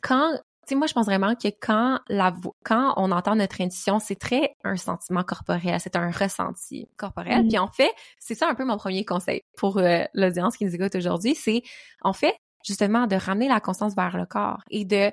quand 0.00 0.38
sais 0.66 0.74
moi 0.74 0.86
je 0.86 0.92
pense 0.94 1.06
vraiment 1.06 1.34
que 1.34 1.48
quand 1.60 2.00
la 2.08 2.30
vo- 2.30 2.54
quand 2.64 2.94
on 2.96 3.10
entend 3.12 3.36
notre 3.36 3.60
intuition, 3.60 3.98
c'est 3.98 4.14
très 4.18 4.54
un 4.64 4.76
sentiment 4.76 5.22
corporel, 5.22 5.78
c'est 5.80 5.96
un 5.96 6.10
ressenti 6.10 6.88
corporel. 6.96 7.42
Mhm. 7.42 7.48
Puis 7.48 7.58
en 7.58 7.68
fait, 7.68 7.90
c'est 8.18 8.34
ça 8.34 8.48
un 8.48 8.54
peu 8.54 8.64
mon 8.64 8.76
premier 8.76 9.04
conseil 9.04 9.42
pour 9.56 9.78
euh, 9.78 10.04
l'audience 10.14 10.56
qui 10.56 10.64
nous 10.64 10.74
écoute 10.74 10.94
aujourd'hui, 10.94 11.34
c'est 11.34 11.62
en 12.02 12.12
fait 12.12 12.34
justement 12.66 13.06
de 13.06 13.16
ramener 13.16 13.48
la 13.48 13.60
conscience 13.60 13.94
vers 13.94 14.16
le 14.16 14.26
corps 14.26 14.62
et 14.70 14.84
de 14.84 15.10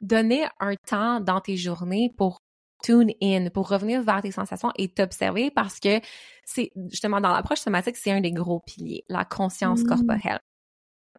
donner 0.00 0.46
un 0.60 0.74
temps 0.76 1.20
dans 1.20 1.40
tes 1.40 1.56
journées 1.56 2.12
pour 2.16 2.38
tune 2.84 3.12
in, 3.20 3.50
pour 3.50 3.68
revenir 3.68 4.02
vers 4.02 4.22
tes 4.22 4.30
sensations 4.30 4.70
et 4.76 4.88
t'observer 4.88 5.50
parce 5.50 5.80
que 5.80 6.00
c'est 6.44 6.70
justement 6.90 7.20
dans 7.20 7.32
l'approche 7.32 7.58
somatique, 7.58 7.96
c'est 7.96 8.12
un 8.12 8.20
des 8.20 8.30
gros 8.32 8.60
piliers, 8.60 9.04
la 9.08 9.24
conscience 9.24 9.80
Mm. 9.82 9.86
corporelle. 9.86 10.38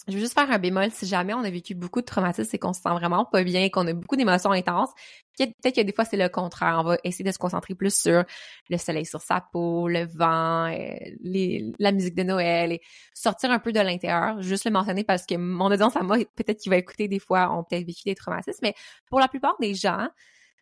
Je 0.10 0.16
veux 0.16 0.20
juste 0.20 0.34
faire 0.34 0.49
un 0.49 0.57
bémol, 0.57 0.91
si 0.91 1.05
jamais 1.05 1.34
on 1.34 1.43
a 1.43 1.49
vécu 1.49 1.76
beaucoup 1.76 2.01
de 2.01 2.05
traumatismes 2.05 2.49
et 2.53 2.57
qu'on 2.57 2.74
se 2.74 2.82
sent 2.82 2.89
vraiment 2.89 3.26
pas 3.26 3.43
bien, 3.43 3.70
qu'on 3.70 3.88
a 3.88 3.93
beaucoup 3.93 4.16
d'émotions 4.16 4.51
intenses, 4.51 4.89
peut-être 5.38 5.76
que 5.76 5.82
des 5.82 5.93
fois 5.93 6.05
c'est 6.05 6.18
le 6.18 6.30
contraire. 6.30 6.78
On 6.80 6.84
va 6.84 6.97
essayer 7.03 7.24
de 7.24 7.32
se 7.32 7.38
concentrer 7.38 7.76
plus 7.76 7.93
sur 7.93 8.24
le 8.70 8.78
soleil 8.78 9.05
sur 9.05 9.22
sa 9.22 9.41
peau, 9.41 9.88
le 9.88 10.05
vent, 10.05 10.72
euh, 10.72 11.72
la 11.80 11.91
musique 11.91 12.16
de 12.16 12.24
Noël 12.24 12.72
et 12.72 12.82
sortir 13.14 13.51
un 13.51 13.60
peu 13.60 13.72
de 13.72 13.80
l'intérieur. 13.80 14.41
Juste 14.41 14.66
le 14.66 14.72
mentionner 14.72 15.03
parce 15.03 15.26
que 15.26 15.36
mon 15.36 15.66
audience 15.66 15.95
à 15.95 16.01
moi, 16.01 16.18
peut-être 16.36 16.60
qu'il 16.60 16.72
va 16.72 16.78
écouter 16.78 17.07
des 17.07 17.20
fois, 17.20 17.51
ont 17.51 17.64
peut-être 17.64 17.86
vécu 17.86 18.01
des 18.05 18.16
traumatismes, 18.16 18.60
mais 18.64 18.74
pour 19.10 19.20
la 19.20 19.28
plupart 19.28 19.55
des 19.60 19.76
gens, 19.76 20.07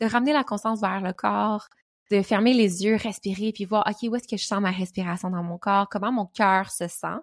de 0.01 0.05
ramener 0.05 0.33
la 0.33 0.43
conscience 0.43 0.81
vers 0.81 1.01
le 1.01 1.13
corps, 1.13 1.69
de 2.11 2.21
fermer 2.21 2.53
les 2.53 2.83
yeux, 2.85 2.95
respirer, 2.95 3.51
puis 3.51 3.65
voir, 3.65 3.85
OK, 3.87 4.09
où 4.09 4.15
est-ce 4.15 4.27
que 4.27 4.37
je 4.37 4.45
sens 4.45 4.61
ma 4.61 4.71
respiration 4.71 5.29
dans 5.29 5.43
mon 5.43 5.57
corps, 5.57 5.89
comment 5.89 6.11
mon 6.11 6.25
cœur 6.25 6.71
se 6.71 6.87
sent, 6.87 7.17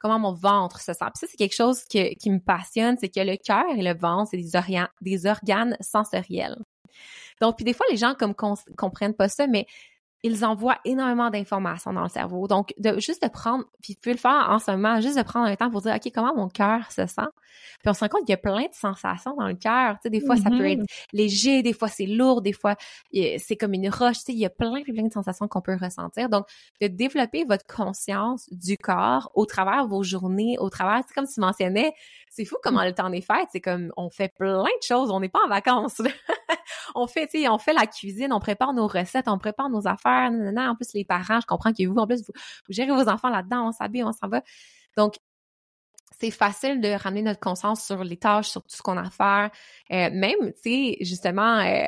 comment 0.00 0.18
mon 0.18 0.32
ventre 0.32 0.80
se 0.80 0.92
sent. 0.92 1.04
Puis 1.14 1.20
ça, 1.20 1.26
c'est 1.30 1.36
quelque 1.36 1.54
chose 1.54 1.84
qui 1.84 2.30
me 2.30 2.40
passionne, 2.40 2.96
c'est 2.98 3.08
que 3.08 3.20
le 3.20 3.36
cœur 3.36 3.64
et 3.76 3.82
le 3.82 3.96
ventre, 3.96 4.30
c'est 4.32 4.38
des, 4.38 4.52
orga- 4.52 4.90
des 5.00 5.26
organes 5.26 5.76
sensoriels. 5.80 6.56
Donc, 7.40 7.56
puis 7.56 7.64
des 7.64 7.72
fois, 7.72 7.86
les 7.90 7.96
gens 7.96 8.14
comme 8.14 8.34
comprennent 8.34 9.14
pas 9.14 9.28
ça, 9.28 9.46
mais 9.46 9.66
ils 10.22 10.44
envoient 10.44 10.78
énormément 10.84 11.30
d'informations 11.30 11.92
dans 11.92 12.02
le 12.02 12.08
cerveau. 12.08 12.46
Donc, 12.46 12.74
de 12.78 12.98
juste 13.00 13.22
de 13.22 13.28
prendre, 13.28 13.64
puis 13.82 13.94
vous 13.94 14.00
pouvez 14.00 14.14
le 14.14 14.18
faire 14.20 14.48
en 14.50 14.58
ce 14.58 14.70
moment, 14.70 15.00
juste 15.00 15.16
de 15.16 15.22
prendre 15.22 15.46
un 15.46 15.56
temps 15.56 15.70
pour 15.70 15.80
dire, 15.80 15.94
OK, 15.94 16.12
comment 16.14 16.34
mon 16.34 16.48
cœur 16.48 16.90
se 16.92 17.06
sent? 17.06 17.22
Puis 17.80 17.88
on 17.88 17.94
se 17.94 18.00
rend 18.00 18.08
compte 18.08 18.20
qu'il 18.22 18.30
y 18.30 18.34
a 18.34 18.36
plein 18.36 18.62
de 18.62 18.74
sensations 18.74 19.34
dans 19.34 19.46
le 19.48 19.54
cœur. 19.54 19.94
Tu 19.94 20.00
sais, 20.04 20.10
des 20.10 20.20
fois, 20.20 20.36
ça 20.36 20.50
peut 20.50 20.64
Mhm. 20.64 20.80
être 20.80 20.84
léger, 21.12 21.62
des 21.62 21.72
fois, 21.72 21.88
c'est 21.88 22.06
lourd, 22.06 22.42
des 22.42 22.52
fois, 22.52 22.76
c'est 23.12 23.56
comme 23.58 23.72
une 23.72 23.88
roche. 23.88 24.18
Tu 24.18 24.24
sais, 24.24 24.32
il 24.32 24.38
y 24.38 24.44
a 24.46 24.50
plein, 24.50 24.82
plein, 24.82 24.92
plein 24.94 25.06
de 25.06 25.12
sensations 25.12 25.48
qu'on 25.48 25.62
peut 25.62 25.76
ressentir. 25.80 26.28
Donc, 26.28 26.46
de 26.80 26.86
développer 26.88 27.44
votre 27.44 27.64
conscience 27.66 28.46
du 28.52 28.76
corps 28.76 29.30
au 29.34 29.46
travers 29.46 29.86
vos 29.86 30.02
journées, 30.02 30.56
au 30.58 30.68
travers, 30.68 31.02
c'est 31.08 31.14
comme 31.14 31.26
tu 31.26 31.40
mentionnais, 31.40 31.92
c'est 32.30 32.44
fou 32.44 32.56
comment 32.62 32.84
le 32.84 32.94
temps 32.94 33.10
des 33.10 33.20
fêtes, 33.20 33.48
c'est 33.50 33.60
comme, 33.60 33.92
on 33.96 34.08
fait 34.08 34.32
plein 34.32 34.62
de 34.62 34.82
choses, 34.82 35.10
on 35.10 35.18
n'est 35.18 35.28
pas 35.28 35.40
en 35.44 35.48
vacances. 35.48 36.00
on 36.94 37.08
fait, 37.08 37.26
tu 37.26 37.42
sais, 37.42 37.48
on 37.48 37.58
fait 37.58 37.72
la 37.72 37.86
cuisine, 37.86 38.32
on 38.32 38.38
prépare 38.38 38.72
nos 38.72 38.86
recettes, 38.86 39.26
on 39.26 39.38
prépare 39.38 39.68
nos 39.68 39.88
affaires. 39.88 40.30
En 40.30 40.76
plus, 40.76 40.94
les 40.94 41.04
parents, 41.04 41.40
je 41.40 41.46
comprends 41.46 41.72
que 41.72 41.86
vous, 41.86 41.96
en 41.96 42.06
plus, 42.06 42.20
vous, 42.20 42.32
vous 42.68 42.72
gérez 42.72 42.92
vos 42.92 43.08
enfants 43.08 43.30
là-dedans, 43.30 43.68
on 43.68 43.72
s'habille, 43.72 44.04
on 44.04 44.12
s'en 44.12 44.28
va. 44.28 44.42
Donc, 44.96 45.16
c'est 46.20 46.30
facile 46.30 46.80
de 46.80 46.90
ramener 46.90 47.22
notre 47.22 47.40
conscience 47.40 47.84
sur 47.84 48.04
les 48.04 48.16
tâches, 48.16 48.48
sur 48.48 48.62
tout 48.62 48.76
ce 48.76 48.82
qu'on 48.82 48.96
a 48.96 49.02
à 49.02 49.10
faire. 49.10 49.50
Euh, 49.90 50.10
même, 50.12 50.52
tu 50.52 50.60
sais, 50.62 50.96
justement, 51.00 51.58
euh, 51.58 51.84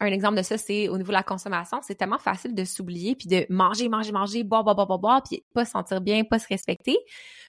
un 0.00 0.06
exemple 0.06 0.36
de 0.36 0.42
ça, 0.42 0.58
c'est 0.58 0.88
au 0.88 0.96
niveau 0.96 1.08
de 1.08 1.16
la 1.16 1.22
consommation, 1.22 1.78
c'est 1.82 1.94
tellement 1.94 2.18
facile 2.18 2.54
de 2.54 2.64
s'oublier 2.64 3.14
puis 3.14 3.28
de 3.28 3.46
manger, 3.48 3.88
manger, 3.88 4.10
manger, 4.10 4.42
boire, 4.42 4.64
boire, 4.64 4.74
boire, 4.74 4.86
boire, 4.88 4.98
boire, 4.98 5.22
puis 5.22 5.44
pas 5.54 5.64
se 5.64 5.70
sentir 5.70 6.00
bien, 6.00 6.24
pas 6.24 6.40
se 6.40 6.48
respecter. 6.48 6.96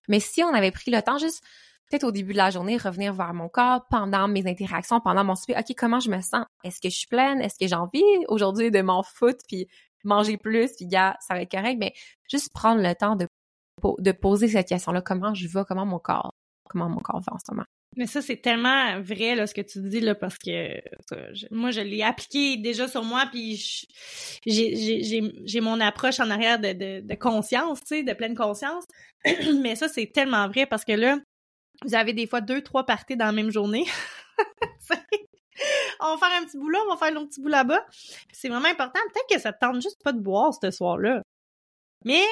Mais 0.07 0.19
si 0.19 0.43
on 0.43 0.53
avait 0.53 0.71
pris 0.71 0.91
le 0.91 1.01
temps 1.01 1.17
juste 1.17 1.43
peut-être 1.89 2.03
au 2.03 2.11
début 2.11 2.33
de 2.33 2.37
la 2.37 2.49
journée, 2.49 2.77
revenir 2.77 3.13
vers 3.13 3.33
mon 3.33 3.49
corps 3.49 3.85
pendant 3.89 4.27
mes 4.27 4.47
interactions, 4.47 4.99
pendant 4.99 5.23
mon 5.23 5.35
souper. 5.35 5.55
OK, 5.57 5.75
comment 5.77 5.99
je 5.99 6.09
me 6.09 6.21
sens? 6.21 6.45
Est-ce 6.63 6.81
que 6.81 6.89
je 6.89 6.95
suis 6.95 7.07
pleine? 7.07 7.41
Est-ce 7.41 7.57
que 7.59 7.67
j'ai 7.67 7.75
envie 7.75 8.03
aujourd'hui 8.27 8.71
de 8.71 8.81
m'en 8.81 9.03
foutre 9.03 9.43
puis 9.47 9.67
manger 10.03 10.37
plus? 10.37 10.71
Puis, 10.75 10.87
gars, 10.87 11.17
ça 11.19 11.33
va 11.33 11.41
être 11.41 11.51
correct? 11.51 11.77
Mais 11.79 11.93
juste 12.29 12.51
prendre 12.53 12.81
le 12.81 12.93
temps 12.95 13.15
de, 13.15 13.27
de 13.99 14.11
poser 14.11 14.47
cette 14.47 14.67
question-là. 14.67 15.01
Comment 15.01 15.33
je 15.33 15.47
vais? 15.47 15.63
Comment 15.67 15.85
mon 15.85 15.99
corps? 15.99 16.31
Comment 16.69 16.89
mon 16.89 16.99
corps 16.99 17.21
va 17.21 17.33
en 17.33 17.39
ce 17.39 17.51
moment? 17.51 17.65
Mais 17.97 18.07
ça, 18.07 18.21
c'est 18.21 18.37
tellement 18.37 18.99
vrai, 18.99 19.35
là, 19.35 19.47
ce 19.47 19.53
que 19.53 19.61
tu 19.61 19.79
dis, 19.79 20.01
là, 20.01 20.15
parce 20.15 20.37
que 20.37 20.81
moi, 21.51 21.71
je 21.71 21.79
l'ai 21.79 22.03
appliqué 22.03 22.57
déjà 22.57 22.89
sur 22.89 23.03
moi, 23.03 23.25
puis 23.31 23.87
j'ai 24.45 25.61
mon 25.61 25.79
approche 25.79 26.19
en 26.19 26.29
arrière 26.29 26.59
de, 26.59 26.73
de, 26.73 27.07
de 27.07 27.15
conscience, 27.15 27.79
tu 27.81 27.87
sais, 27.87 28.03
de 28.03 28.13
pleine 28.13 28.35
conscience. 28.35 28.83
Mais 29.61 29.75
ça, 29.75 29.87
c'est 29.87 30.07
tellement 30.07 30.47
vrai, 30.49 30.65
parce 30.65 30.83
que 30.83 30.91
là, 30.91 31.19
vous 31.83 31.95
avez 31.95 32.13
des 32.13 32.27
fois 32.27 32.41
deux, 32.41 32.61
trois 32.61 32.85
parties 32.85 33.15
dans 33.17 33.25
la 33.25 33.31
même 33.31 33.51
journée. 33.51 33.85
On 36.01 36.15
va 36.15 36.27
faire 36.27 36.41
un 36.41 36.45
petit 36.45 36.57
bout 36.57 36.69
là, 36.69 36.79
on 36.85 36.93
va 36.93 36.97
faire 36.97 37.13
l'autre 37.13 37.29
petit 37.29 37.41
bout 37.41 37.47
là-bas. 37.47 37.85
C'est 38.31 38.49
vraiment 38.49 38.67
important. 38.67 38.99
Peut-être 39.13 39.35
que 39.35 39.41
ça 39.41 39.53
te 39.53 39.59
tente 39.59 39.81
juste 39.81 40.03
pas 40.03 40.11
de 40.11 40.19
boire 40.19 40.53
ce 40.61 40.69
soir-là. 40.69 41.21
Mais 42.03 42.23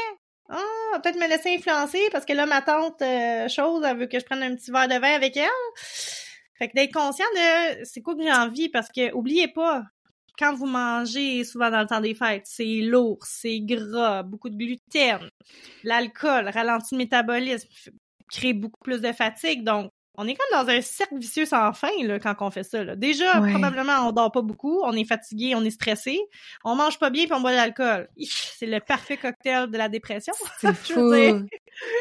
Ah, 0.49 0.99
peut-être 1.01 1.15
me 1.19 1.27
laisser 1.27 1.55
influencer 1.55 2.09
parce 2.11 2.25
que 2.25 2.33
là, 2.33 2.45
ma 2.45 2.61
tante, 2.61 3.01
euh, 3.01 3.47
chose, 3.47 3.83
elle 3.85 3.97
veut 3.97 4.07
que 4.07 4.19
je 4.19 4.25
prenne 4.25 4.43
un 4.43 4.55
petit 4.55 4.71
verre 4.71 4.87
de 4.89 4.95
vin 4.95 5.13
avec 5.15 5.37
elle. 5.37 5.47
Fait 6.57 6.67
que 6.67 6.73
d'être 6.75 6.93
conscient 6.93 7.25
de 7.35 7.83
c'est 7.85 8.01
quoi 8.01 8.15
que 8.15 8.21
j'ai 8.23 8.31
envie 8.31 8.69
parce 8.69 8.89
que 8.89 9.13
oubliez 9.13 9.47
pas, 9.47 9.83
quand 10.37 10.53
vous 10.53 10.65
mangez 10.65 11.43
souvent 11.43 11.69
dans 11.71 11.81
le 11.81 11.87
temps 11.87 12.01
des 12.01 12.15
fêtes, 12.15 12.45
c'est 12.45 12.81
lourd, 12.81 13.19
c'est 13.25 13.59
gras, 13.61 14.23
beaucoup 14.23 14.49
de 14.49 14.57
gluten, 14.57 15.29
l'alcool 15.83 16.49
ralentit 16.49 16.95
le 16.95 16.99
métabolisme, 16.99 17.69
crée 18.33 18.53
beaucoup 18.53 18.79
plus 18.83 19.01
de 19.01 19.11
fatigue. 19.13 19.63
Donc, 19.63 19.91
on 20.15 20.27
est 20.27 20.35
comme 20.35 20.65
dans 20.65 20.69
un 20.69 20.81
cercle 20.81 21.17
vicieux 21.17 21.45
sans 21.45 21.73
fin 21.73 21.89
là, 22.03 22.19
quand 22.19 22.35
on 22.41 22.51
fait 22.51 22.63
ça. 22.63 22.83
Là. 22.83 22.95
Déjà, 22.95 23.41
probablement, 23.41 24.07
on 24.07 24.11
dort 24.11 24.31
pas 24.31 24.41
beaucoup, 24.41 24.81
on 24.83 24.93
est 24.93 25.05
fatigué, 25.05 25.55
on 25.55 25.63
est 25.63 25.71
stressé, 25.71 26.19
on 26.63 26.75
mange 26.75 26.99
pas 26.99 27.09
bien 27.09 27.25
puis 27.25 27.33
on 27.33 27.41
boit 27.41 27.51
de 27.51 27.57
l'alcool. 27.57 28.07
C'est 28.19 28.67
le 28.67 28.79
parfait 28.79 29.17
cocktail 29.17 29.71
de 29.71 29.77
la 29.77 29.89
dépression. 29.89 30.33
C'est 30.59 30.73
fou. 30.73 31.13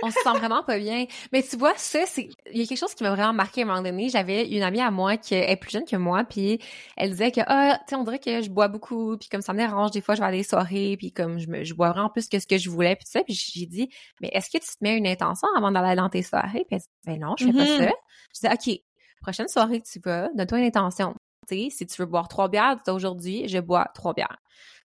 on 0.03 0.11
se 0.11 0.19
sent 0.23 0.39
vraiment 0.39 0.63
pas 0.63 0.79
bien. 0.79 1.07
Mais 1.33 1.43
tu 1.43 1.57
vois, 1.57 1.73
ça, 1.77 2.01
c'est 2.07 2.29
il 2.53 2.61
y 2.61 2.65
a 2.65 2.67
quelque 2.67 2.79
chose 2.79 2.95
qui 2.95 3.03
m'a 3.03 3.11
vraiment 3.11 3.33
marqué 3.33 3.63
à 3.63 3.65
un 3.65 3.69
moment 3.69 3.83
donné. 3.83 4.11
J'avais 4.11 4.47
une 4.49 4.63
amie 4.63 4.81
à 4.81 4.91
moi 4.91 5.17
qui 5.17 5.35
est 5.35 5.57
plus 5.57 5.71
jeune 5.71 5.85
que 5.85 5.97
moi, 5.97 6.25
puis 6.25 6.59
elle 6.97 7.11
disait 7.11 7.31
que 7.31 7.41
ah, 7.47 7.79
tu 7.87 7.91
sais, 7.91 7.97
on 7.97 8.05
dirait 8.05 8.19
que 8.19 8.43
je 8.43 8.51
bois 8.51 8.69
beaucoup, 8.69 9.17
puis 9.17 9.29
comme 9.31 9.43
ça 9.43 9.55
me 9.55 9.59
dérange, 9.59 9.91
des 9.93 10.03
fois 10.03 10.15
je 10.15 10.21
vais 10.21 10.27
à 10.27 10.33
des 10.33 10.43
soirées, 10.43 10.97
puis 10.99 11.13
comme 11.13 11.39
je 11.39 11.49
me 11.49 11.65
je 11.65 11.75
bois 11.75 11.91
vraiment 11.91 12.11
plus 12.11 12.29
que 12.29 12.39
ce 12.39 12.47
que 12.47 12.59
je 12.59 12.69
voulais, 12.69 12.97
puis 12.97 13.05
tout 13.05 13.13
ça. 13.13 13.23
Puis 13.25 13.35
j'ai 13.35 13.67
dit, 13.67 13.89
mais 14.21 14.31
est-ce 14.33 14.51
que 14.51 14.63
tu 14.63 14.71
te 14.71 14.83
mets 14.83 14.97
une 14.97 15.07
intention 15.07 15.49
avant 15.57 15.71
d'aller 15.71 15.97
dans 15.97 16.11
tes 16.11 16.23
soirées 16.23 16.65
Puis 16.69 16.77
elle 16.77 16.79
dit, 16.79 16.87
ben 17.07 17.19
non, 17.19 17.35
je 17.39 17.47
fais 17.47 17.53
pas 17.53 17.65
mm-hmm. 17.65 17.89
ça. 17.89 17.93
Je 18.35 18.49
dis, 18.49 18.53
OK, 18.53 18.81
prochaine 19.21 19.49
soirée 19.49 19.81
que 19.81 19.89
tu 19.89 20.01
vas, 20.01 20.29
donne-toi 20.35 20.59
une 20.59 20.67
intention. 20.67 21.15
Si 21.49 21.87
tu 21.87 22.01
veux 22.01 22.07
boire 22.07 22.29
trois 22.29 22.49
bières, 22.49 22.77
aujourd'hui, 22.89 23.49
je 23.49 23.59
bois 23.59 23.91
trois 23.95 24.15
bières. 24.15 24.39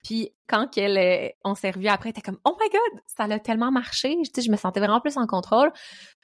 Puis 0.05 0.31
quand 0.47 0.69
qu'elle 0.69 0.99
euh, 0.99 1.29
on 1.45 1.55
servi 1.55 1.89
après, 1.89 2.13
t'es 2.13 2.21
comme 2.21 2.39
oh 2.45 2.57
my 2.61 2.69
god, 2.69 3.01
ça 3.07 3.25
a 3.25 3.39
tellement 3.39 3.73
marché. 3.73 4.17
Je, 4.23 4.43
je 4.43 4.51
me 4.51 4.57
sentais 4.57 4.79
vraiment 4.79 5.01
plus 5.01 5.17
en 5.17 5.27
contrôle. 5.27 5.73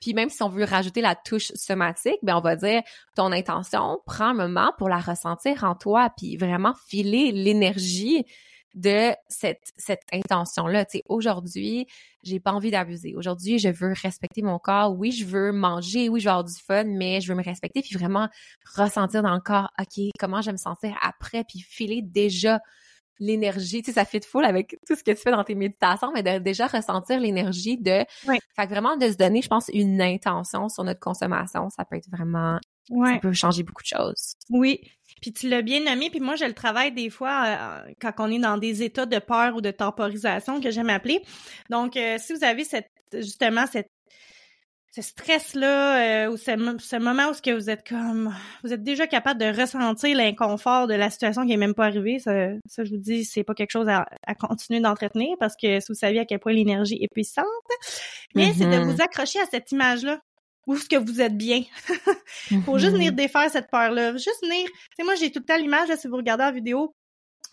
Puis 0.00 0.12
même 0.12 0.28
si 0.28 0.42
on 0.42 0.48
veut 0.48 0.64
rajouter 0.64 1.00
la 1.00 1.14
touche 1.14 1.50
somatique, 1.54 2.18
ben 2.22 2.36
on 2.36 2.40
va 2.40 2.56
dire 2.56 2.82
ton 3.16 3.32
intention, 3.32 3.98
prends 4.06 4.26
un 4.26 4.34
moment 4.34 4.72
pour 4.76 4.88
la 4.88 4.98
ressentir 4.98 5.64
en 5.64 5.74
toi, 5.74 6.10
puis 6.16 6.36
vraiment 6.36 6.74
filer 6.88 7.32
l'énergie 7.32 8.26
de 8.74 9.12
cette, 9.28 9.72
cette 9.76 10.02
intention-là. 10.12 10.84
Tu 10.84 10.98
sais, 10.98 11.02
aujourd'hui, 11.08 11.86
j'ai 12.22 12.40
pas 12.40 12.52
envie 12.52 12.70
d'abuser. 12.70 13.14
Aujourd'hui, 13.16 13.58
je 13.58 13.68
veux 13.68 13.92
respecter 14.00 14.42
mon 14.42 14.58
corps. 14.58 14.96
Oui, 14.96 15.12
je 15.12 15.24
veux 15.24 15.52
manger. 15.52 16.08
Oui, 16.08 16.20
je 16.20 16.26
veux 16.26 16.30
avoir 16.30 16.44
du 16.44 16.54
fun, 16.54 16.84
mais 16.84 17.20
je 17.20 17.32
veux 17.32 17.38
me 17.38 17.44
respecter 17.44 17.82
puis 17.82 17.96
vraiment 17.96 18.28
ressentir 18.76 19.22
dans 19.22 19.34
le 19.34 19.40
corps, 19.40 19.70
OK, 19.78 20.04
comment 20.18 20.40
je 20.40 20.46
vais 20.46 20.52
me 20.52 20.58
sentir 20.58 20.96
après 21.02 21.44
puis 21.44 21.60
filer 21.60 22.02
déjà 22.02 22.60
l'énergie, 23.20 23.82
tu 23.82 23.92
sais, 23.92 24.00
ça 24.00 24.04
fit 24.04 24.20
full 24.20 24.44
avec 24.44 24.78
tout 24.86 24.96
ce 24.96 25.04
que 25.04 25.10
tu 25.10 25.18
fais 25.18 25.30
dans 25.30 25.44
tes 25.44 25.54
méditations, 25.54 26.10
mais 26.12 26.22
de 26.22 26.38
déjà 26.38 26.66
ressentir 26.66 27.20
l'énergie 27.20 27.76
de, 27.76 28.04
fait 28.24 28.38
que 28.56 28.68
vraiment 28.68 28.96
de 28.96 29.08
se 29.08 29.16
donner, 29.16 29.42
je 29.42 29.48
pense, 29.48 29.70
une 29.72 30.00
intention 30.00 30.68
sur 30.68 30.84
notre 30.84 31.00
consommation, 31.00 31.68
ça 31.68 31.84
peut 31.84 31.96
être 31.96 32.08
vraiment, 32.10 32.58
ça 32.90 33.18
peut 33.20 33.32
changer 33.32 33.62
beaucoup 33.62 33.82
de 33.82 33.88
choses. 33.88 34.34
Oui, 34.50 34.80
puis 35.20 35.32
tu 35.32 35.48
l'as 35.48 35.62
bien 35.62 35.84
nommé, 35.84 36.10
puis 36.10 36.20
moi 36.20 36.36
je 36.36 36.44
le 36.44 36.54
travaille 36.54 36.92
des 36.92 37.10
fois 37.10 37.44
euh, 37.46 37.92
quand 38.00 38.12
on 38.18 38.30
est 38.30 38.38
dans 38.38 38.58
des 38.58 38.82
états 38.82 39.06
de 39.06 39.18
peur 39.18 39.54
ou 39.56 39.60
de 39.60 39.70
temporisation 39.70 40.60
que 40.60 40.70
j'aime 40.70 40.90
appeler. 40.90 41.22
Donc 41.68 41.96
euh, 41.96 42.16
si 42.18 42.32
vous 42.32 42.44
avez 42.44 42.64
cette 42.64 42.90
justement 43.12 43.66
cette 43.66 43.88
ce 44.92 45.02
stress-là, 45.02 46.24
euh, 46.24 46.32
ou 46.32 46.36
ce, 46.36 46.50
ce, 46.80 46.96
moment 46.96 47.28
où 47.30 47.34
ce 47.34 47.40
que 47.40 47.52
vous 47.52 47.70
êtes 47.70 47.88
comme, 47.88 48.34
vous 48.64 48.72
êtes 48.72 48.82
déjà 48.82 49.06
capable 49.06 49.38
de 49.38 49.46
ressentir 49.46 50.16
l'inconfort 50.16 50.88
de 50.88 50.94
la 50.94 51.10
situation 51.10 51.46
qui 51.46 51.52
est 51.52 51.56
même 51.56 51.74
pas 51.74 51.84
arrivée, 51.84 52.18
ça, 52.18 52.48
ça 52.66 52.82
je 52.82 52.90
vous 52.90 52.96
dis, 52.96 53.24
c'est 53.24 53.44
pas 53.44 53.54
quelque 53.54 53.70
chose 53.70 53.88
à, 53.88 54.08
à 54.26 54.34
continuer 54.34 54.80
d'entretenir 54.80 55.36
parce 55.38 55.54
que 55.54 55.78
si 55.78 55.86
vous 55.88 55.94
saviez 55.94 56.18
à 56.18 56.24
quel 56.24 56.40
point 56.40 56.52
l'énergie 56.52 56.98
est 57.00 57.12
puissante, 57.12 57.46
mais 58.34 58.52
c'est 58.52 58.64
de 58.64 58.70
mm-hmm. 58.70 58.82
vous 58.82 59.00
accrocher 59.00 59.38
à 59.38 59.46
cette 59.46 59.70
image-là 59.70 60.18
où 60.66 60.74
est-ce 60.74 60.88
que 60.88 60.96
vous 60.96 61.20
êtes 61.20 61.36
bien. 61.36 61.62
Faut 62.64 62.78
juste 62.78 62.92
venir 62.92 63.12
mm-hmm. 63.12 63.16
défaire 63.16 63.50
cette 63.50 63.70
peur-là. 63.70 64.12
Juste 64.12 64.42
venir, 64.42 64.66
tu 64.66 64.96
sais, 64.96 65.04
moi, 65.04 65.14
j'ai 65.14 65.30
tout 65.30 65.40
le 65.40 65.44
temps 65.44 65.56
l'image, 65.56 65.88
là, 65.88 65.96
si 65.96 66.08
vous 66.08 66.16
regardez 66.16 66.44
la 66.44 66.52
vidéo, 66.52 66.94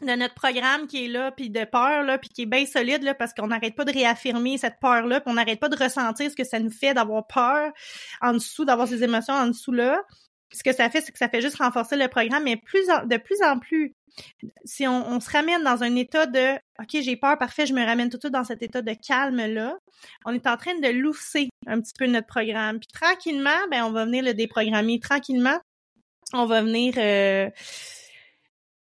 de 0.01 0.15
notre 0.15 0.35
programme 0.35 0.87
qui 0.87 1.05
est 1.05 1.07
là, 1.07 1.31
puis 1.31 1.49
de 1.49 1.63
peur, 1.65 2.03
là, 2.03 2.17
puis 2.17 2.29
qui 2.29 2.43
est 2.43 2.45
bien 2.45 2.65
solide, 2.65 3.03
là, 3.03 3.15
parce 3.15 3.33
qu'on 3.33 3.47
n'arrête 3.47 3.75
pas 3.75 3.85
de 3.85 3.91
réaffirmer 3.91 4.57
cette 4.57 4.79
peur-là, 4.79 5.21
puis 5.21 5.31
on 5.31 5.35
n'arrête 5.35 5.59
pas 5.59 5.69
de 5.69 5.81
ressentir 5.81 6.29
ce 6.29 6.35
que 6.35 6.43
ça 6.43 6.59
nous 6.59 6.69
fait 6.69 6.93
d'avoir 6.93 7.25
peur 7.25 7.71
en 8.21 8.33
dessous, 8.33 8.65
d'avoir 8.65 8.87
ces 8.87 9.03
émotions 9.03 9.33
en 9.33 9.47
dessous 9.47 9.71
là. 9.71 10.01
ce 10.53 10.63
que 10.63 10.73
ça 10.73 10.89
fait, 10.89 11.01
c'est 11.01 11.11
que 11.11 11.17
ça 11.17 11.29
fait 11.29 11.41
juste 11.41 11.57
renforcer 11.57 11.95
le 11.95 12.07
programme, 12.07 12.43
mais 12.43 12.57
plus 12.57 12.85
de 12.85 13.17
plus 13.17 13.41
en 13.41 13.57
plus, 13.57 13.95
si 14.65 14.87
on, 14.87 15.19
se 15.19 15.29
ramène 15.29 15.63
dans 15.63 15.83
un 15.83 15.95
état 15.95 16.25
de 16.25 16.55
OK, 16.79 17.01
j'ai 17.01 17.15
peur, 17.15 17.37
parfait, 17.37 17.65
je 17.65 17.73
me 17.73 17.85
ramène 17.85 18.09
tout 18.09 18.17
de 18.17 18.21
suite 18.21 18.33
dans 18.33 18.43
cet 18.43 18.61
état 18.61 18.81
de 18.81 18.93
calme-là, 18.93 19.77
on 20.25 20.33
est 20.33 20.47
en 20.47 20.57
train 20.57 20.77
de 20.79 20.87
lousser 20.89 21.49
un 21.65 21.81
petit 21.81 21.93
peu 21.97 22.07
notre 22.07 22.27
programme. 22.27 22.79
Puis 22.79 22.87
tranquillement, 22.87 23.67
ben 23.71 23.83
on 23.83 23.91
va 23.91 24.05
venir 24.05 24.23
le 24.23 24.33
déprogrammer. 24.33 24.99
Tranquillement, 24.99 25.59
on 26.33 26.45
va 26.45 26.61
venir 26.61 26.93
euh, 26.97 27.49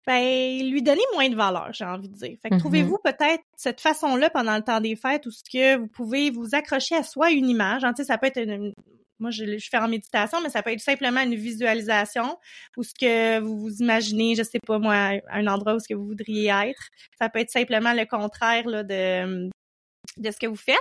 ben, 0.05 0.69
lui 0.69 0.81
donner 0.81 1.01
moins 1.13 1.29
de 1.29 1.35
valeur, 1.35 1.69
j'ai 1.71 1.85
envie 1.85 2.09
de 2.09 2.15
dire. 2.15 2.37
Fait 2.41 2.49
que 2.49 2.55
mm-hmm. 2.55 2.59
trouvez-vous 2.59 2.97
peut-être 3.03 3.43
cette 3.55 3.81
façon-là 3.81 4.29
pendant 4.29 4.55
le 4.55 4.63
temps 4.63 4.81
des 4.81 4.95
fêtes 4.95 5.25
où 5.25 5.31
ce 5.31 5.43
que 5.43 5.77
vous 5.77 5.87
pouvez 5.87 6.31
vous 6.31 6.55
accrocher 6.55 6.95
à 6.95 7.03
soi 7.03 7.31
une 7.31 7.49
image. 7.49 7.83
Hein, 7.83 7.93
ça 7.95 8.17
peut 8.17 8.27
être 8.27 8.41
une, 8.41 8.73
moi 9.19 9.31
je, 9.31 9.57
je 9.57 9.69
fais 9.69 9.77
en 9.77 9.87
méditation, 9.87 10.41
mais 10.41 10.49
ça 10.49 10.63
peut 10.63 10.71
être 10.71 10.79
simplement 10.79 11.21
une 11.21 11.35
visualisation 11.35 12.37
ou 12.77 12.83
ce 12.83 12.93
que 12.93 13.39
vous 13.39 13.59
vous 13.59 13.81
imaginez, 13.81 14.35
je 14.35 14.43
sais 14.43 14.59
pas 14.65 14.79
moi, 14.79 15.19
un 15.31 15.47
endroit 15.47 15.75
où 15.75 15.79
ce 15.79 15.87
que 15.87 15.93
vous 15.93 16.05
voudriez 16.05 16.49
être. 16.49 16.89
Ça 17.19 17.29
peut 17.29 17.39
être 17.39 17.51
simplement 17.51 17.93
le 17.93 18.05
contraire 18.05 18.67
là, 18.67 18.83
de 18.83 19.49
de 20.17 20.31
ce 20.31 20.37
que 20.37 20.47
vous 20.47 20.55
faites 20.55 20.75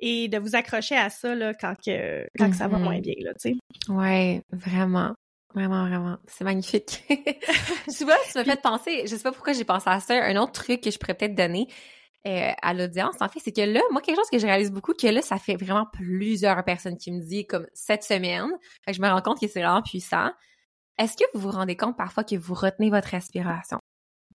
et 0.00 0.28
de 0.28 0.38
vous 0.38 0.56
accrocher 0.56 0.96
à 0.96 1.10
ça 1.10 1.34
là, 1.34 1.54
quand 1.54 1.74
que 1.74 2.26
quand 2.38 2.50
que 2.50 2.56
ça 2.56 2.68
va 2.68 2.78
mm-hmm. 2.78 2.82
moins 2.82 3.00
bien 3.00 3.14
là, 3.20 3.32
tu 3.34 3.50
sais. 3.50 3.92
Ouais, 3.92 4.42
vraiment. 4.50 5.14
Vraiment, 5.54 5.88
vraiment. 5.88 6.18
C'est 6.26 6.44
magnifique. 6.44 7.02
tu 7.08 8.04
vois, 8.04 8.18
tu 8.30 8.36
m'as 8.36 8.44
fait 8.44 8.60
penser, 8.60 9.06
je 9.06 9.16
sais 9.16 9.22
pas 9.22 9.32
pourquoi 9.32 9.54
j'ai 9.54 9.64
pensé 9.64 9.88
à 9.88 10.00
ça, 10.00 10.14
un 10.22 10.36
autre 10.36 10.52
truc 10.52 10.82
que 10.82 10.90
je 10.90 10.98
pourrais 10.98 11.14
peut-être 11.14 11.34
donner 11.34 11.66
euh, 12.26 12.52
à 12.60 12.74
l'audience, 12.74 13.16
en 13.20 13.28
fait, 13.28 13.40
c'est 13.40 13.52
que 13.52 13.60
là, 13.60 13.80
moi, 13.92 14.00
quelque 14.00 14.16
chose 14.16 14.30
que 14.30 14.38
je 14.38 14.46
réalise 14.46 14.72
beaucoup, 14.72 14.94
que 14.94 15.06
là, 15.06 15.22
ça 15.22 15.38
fait 15.38 15.56
vraiment 15.56 15.86
plusieurs 15.92 16.62
personnes 16.64 16.96
qui 16.96 17.12
me 17.12 17.20
disent, 17.20 17.46
comme 17.48 17.66
cette 17.72 18.02
semaine, 18.02 18.50
fait 18.84 18.92
que 18.92 18.96
je 18.96 19.02
me 19.02 19.08
rends 19.08 19.22
compte 19.22 19.40
que 19.40 19.46
c'est 19.46 19.62
vraiment 19.62 19.82
puissant. 19.82 20.30
Est-ce 20.98 21.16
que 21.16 21.24
vous 21.34 21.40
vous 21.40 21.50
rendez 21.50 21.76
compte 21.76 21.96
parfois 21.96 22.24
que 22.24 22.36
vous 22.36 22.54
retenez 22.54 22.90
votre 22.90 23.08
respiration? 23.08 23.78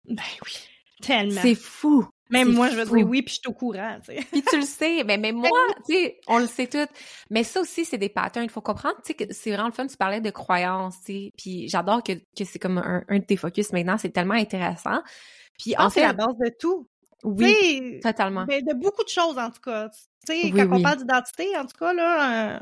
Ben 0.06 0.24
oui, 0.46 0.54
tellement. 1.02 1.42
C'est 1.42 1.56
fou. 1.56 2.08
Même 2.30 2.54
moi, 2.54 2.70
je 2.70 2.78
veux 2.78 2.86
dire 2.86 3.10
oui, 3.10 3.22
puis 3.24 3.36
je 3.36 3.40
suis 3.42 3.50
au 3.50 3.54
courant, 3.54 4.00
tu 4.06 4.16
sais. 4.16 4.26
Puis 4.32 4.42
tu 4.42 4.56
le 4.56 4.66
sais, 4.66 5.04
mais 5.04 5.18
même 5.18 5.36
moi, 5.36 5.50
tu 5.86 5.94
sais, 5.94 6.20
on 6.28 6.38
le 6.38 6.48
sait 6.48 6.68
tout. 6.68 6.88
Mais 7.30 7.44
ça 7.44 7.60
aussi, 7.60 7.84
c'est 7.84 7.98
des 7.98 8.08
patterns. 8.08 8.46
Il 8.46 8.50
faut 8.50 8.62
comprendre, 8.62 8.96
tu 9.04 9.08
sais, 9.08 9.14
que 9.16 9.34
c'est 9.34 9.52
vraiment 9.52 9.68
le 9.68 9.74
fun. 9.74 9.86
Tu 9.86 9.98
parlais 9.98 10.22
de 10.22 10.30
croyances, 10.30 10.96
tu 11.06 11.14
sais. 11.14 11.32
Puis 11.38 11.68
j'adore 11.68 12.02
que, 12.02 12.14
que 12.14 12.46
c'est 12.46 12.58
comme 12.58 12.78
un, 12.78 13.04
un, 13.10 13.20
de 13.20 13.26
tes 13.26 13.36
focus 13.36 13.74
maintenant. 13.74 13.98
C'est 13.98 14.12
tellement 14.12 14.36
intéressant. 14.36 15.02
Puis 15.60 15.76
en 15.78 15.90
fait, 15.90 16.00
c'est 16.00 16.06
la 16.08 16.14
base 16.14 16.38
de 16.40 16.52
tout. 16.58 16.88
Oui, 17.24 18.00
totalement. 18.02 18.46
Mais 18.48 18.62
de 18.62 18.74
beaucoup 18.74 19.04
de 19.04 19.10
choses, 19.10 19.38
en 19.38 19.50
tout 19.50 19.62
cas. 19.62 19.90
Tu 19.90 20.34
sais, 20.34 20.52
quand 20.52 20.68
on 20.72 20.82
parle 20.82 20.98
d'identité, 20.98 21.56
en 21.58 21.66
tout 21.66 21.78
cas, 21.78 21.94
là, 21.94 22.56
euh, 22.56 22.60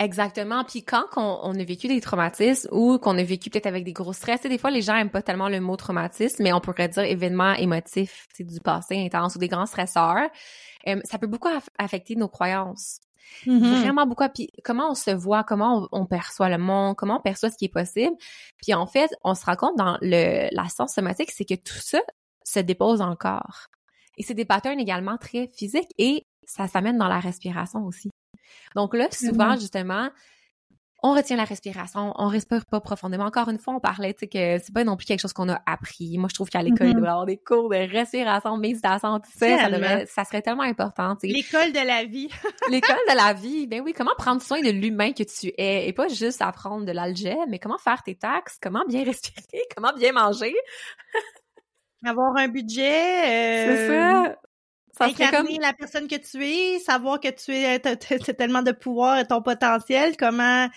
Exactement. 0.00 0.64
Puis 0.64 0.82
quand 0.82 1.04
on, 1.16 1.54
a 1.54 1.64
vécu 1.64 1.86
des 1.86 2.00
traumatismes 2.00 2.68
ou 2.72 2.98
qu'on 2.98 3.16
a 3.16 3.22
vécu 3.22 3.48
peut-être 3.48 3.66
avec 3.66 3.84
des 3.84 3.92
gros 3.92 4.12
stress, 4.12 4.42
des 4.42 4.58
fois 4.58 4.70
les 4.70 4.82
gens 4.82 4.96
aiment 4.96 5.10
pas 5.10 5.22
tellement 5.22 5.48
le 5.48 5.60
mot 5.60 5.76
traumatisme, 5.76 6.42
mais 6.42 6.52
on 6.52 6.60
pourrait 6.60 6.88
dire 6.88 7.04
événement 7.04 7.54
émotif 7.54 8.26
du 8.40 8.60
passé 8.60 8.96
intense 8.96 9.36
ou 9.36 9.38
des 9.38 9.46
grands 9.46 9.66
stresseurs, 9.66 10.28
euh, 10.88 11.00
ça 11.04 11.18
peut 11.18 11.28
beaucoup 11.28 11.48
affecter 11.78 12.16
nos 12.16 12.28
croyances. 12.28 12.98
Mm-hmm. 13.46 13.80
Vraiment 13.80 14.06
beaucoup. 14.06 14.24
Puis 14.34 14.50
comment 14.64 14.90
on 14.90 14.94
se 14.94 15.12
voit, 15.12 15.44
comment 15.44 15.88
on, 15.92 16.06
perçoit 16.06 16.48
le 16.48 16.58
monde, 16.58 16.96
comment 16.96 17.18
on 17.18 17.22
perçoit 17.22 17.50
ce 17.50 17.56
qui 17.56 17.66
est 17.66 17.72
possible. 17.72 18.16
Puis 18.60 18.74
en 18.74 18.86
fait, 18.86 19.10
on 19.22 19.34
se 19.34 19.44
rend 19.44 19.56
compte 19.56 19.76
dans 19.76 19.96
le, 20.02 20.48
la 20.50 20.68
science 20.68 20.92
somatique, 20.92 21.30
c'est 21.30 21.44
que 21.44 21.54
tout 21.54 21.80
ça 21.80 22.00
se 22.44 22.60
dépose 22.60 23.02
corps. 23.18 23.66
Et 24.16 24.22
c'est 24.22 24.34
des 24.34 24.44
patterns 24.44 24.78
également 24.78 25.18
très 25.18 25.50
physiques 25.56 25.90
et 25.98 26.26
ça 26.46 26.68
s'amène 26.68 26.98
dans 26.98 27.08
la 27.08 27.18
respiration 27.18 27.84
aussi. 27.84 28.10
Donc 28.76 28.94
là, 28.94 29.08
souvent, 29.10 29.56
justement, 29.56 30.10
on 31.06 31.12
retient 31.12 31.36
la 31.36 31.44
respiration, 31.44 32.14
on 32.16 32.28
respire 32.28 32.64
pas 32.64 32.80
profondément. 32.80 33.26
Encore 33.26 33.50
une 33.50 33.58
fois, 33.58 33.74
on 33.74 33.80
parlait, 33.80 34.14
tu 34.14 34.20
sais, 34.20 34.26
que 34.26 34.64
c'est 34.64 34.72
pas 34.72 34.84
non 34.84 34.96
plus 34.96 35.04
quelque 35.04 35.20
chose 35.20 35.34
qu'on 35.34 35.50
a 35.50 35.60
appris. 35.66 36.16
Moi, 36.16 36.28
je 36.30 36.34
trouve 36.34 36.48
qu'à 36.48 36.62
l'école, 36.62 36.86
il 36.86 36.92
mm-hmm. 36.92 36.96
devrait 36.96 37.10
avoir 37.10 37.26
des 37.26 37.36
cours 37.36 37.68
de 37.68 37.76
respiration, 37.76 38.56
méditation, 38.56 39.20
tout 39.20 39.30
ça. 39.36 39.70
Ça, 39.70 40.06
ça, 40.06 40.24
serait 40.24 40.40
tellement 40.40 40.62
important, 40.62 41.14
tu 41.16 41.28
sais. 41.28 41.34
L'école 41.34 41.72
de 41.72 41.86
la 41.86 42.04
vie. 42.04 42.30
L'école 42.70 42.96
de 43.10 43.16
la 43.16 43.34
vie. 43.34 43.66
Ben 43.66 43.82
oui, 43.82 43.92
comment 43.92 44.14
prendre 44.16 44.40
soin 44.40 44.62
de 44.62 44.70
l'humain 44.70 45.12
que 45.12 45.24
tu 45.24 45.52
es 45.58 45.86
et 45.86 45.92
pas 45.92 46.08
juste 46.08 46.40
apprendre 46.40 46.86
de 46.86 46.92
l'algèbre, 46.92 47.44
mais 47.50 47.58
comment 47.58 47.78
faire 47.78 48.02
tes 48.02 48.14
taxes, 48.14 48.56
comment 48.62 48.84
bien 48.88 49.04
respirer, 49.04 49.62
comment 49.76 49.92
bien 49.92 50.12
manger? 50.12 50.54
Avoir 52.04 52.36
un 52.36 52.48
budget. 52.48 53.66
C'est 53.66 53.86
ça. 53.88 54.24
Euh, 54.26 54.34
ça 54.96 55.06
incarner 55.06 55.58
la 55.58 55.72
personne 55.72 56.06
que 56.06 56.14
tu 56.16 56.44
es, 56.44 56.78
savoir 56.78 57.18
que 57.18 57.28
tu 57.28 57.52
es, 57.52 57.84
as, 57.86 57.96
tellement 58.34 58.62
de 58.62 58.70
pouvoir 58.72 59.18
et 59.18 59.26
ton 59.26 59.42
potentiel, 59.42 60.16
comment, 60.16 60.68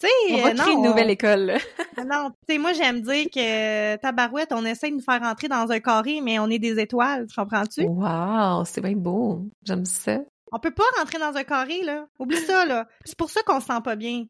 tu 0.00 0.06
Tu 0.06 0.06
sais, 0.08 0.34
On 0.34 0.36
va 0.42 0.48
euh, 0.48 0.54
créer 0.54 0.74
non, 0.74 0.78
une 0.82 0.88
nouvelle 0.88 1.06
on- 1.06 1.10
école. 1.10 1.52
Non, 2.06 2.30
tu 2.30 2.54
sais, 2.54 2.58
moi, 2.58 2.72
j'aime 2.72 3.02
dire 3.02 3.26
que 3.32 3.96
tabarouette, 3.96 4.52
on 4.52 4.64
essaie 4.64 4.90
de 4.90 4.94
nous 4.96 5.02
faire 5.02 5.20
rentrer 5.20 5.48
dans 5.48 5.70
un 5.70 5.80
carré, 5.80 6.20
mais 6.22 6.38
on 6.38 6.48
est 6.48 6.58
des 6.58 6.80
étoiles, 6.80 7.26
tu 7.26 7.34
comprends-tu? 7.34 7.82
Wow, 7.84 8.64
c'est 8.64 8.80
bien 8.80 8.96
beau. 8.96 9.46
J'aime 9.62 9.84
ça. 9.84 10.18
On 10.52 10.58
peut 10.58 10.70
pas 10.72 10.84
rentrer 10.98 11.18
dans 11.18 11.36
un 11.36 11.44
carré, 11.44 11.82
là. 11.82 12.06
Oublie 12.18 12.38
ça, 12.38 12.64
là. 12.64 12.86
C'est 13.04 13.16
pour 13.18 13.28
ça 13.30 13.42
qu'on 13.42 13.60
se 13.60 13.66
sent 13.66 13.80
pas 13.84 13.96
bien. 13.96 14.24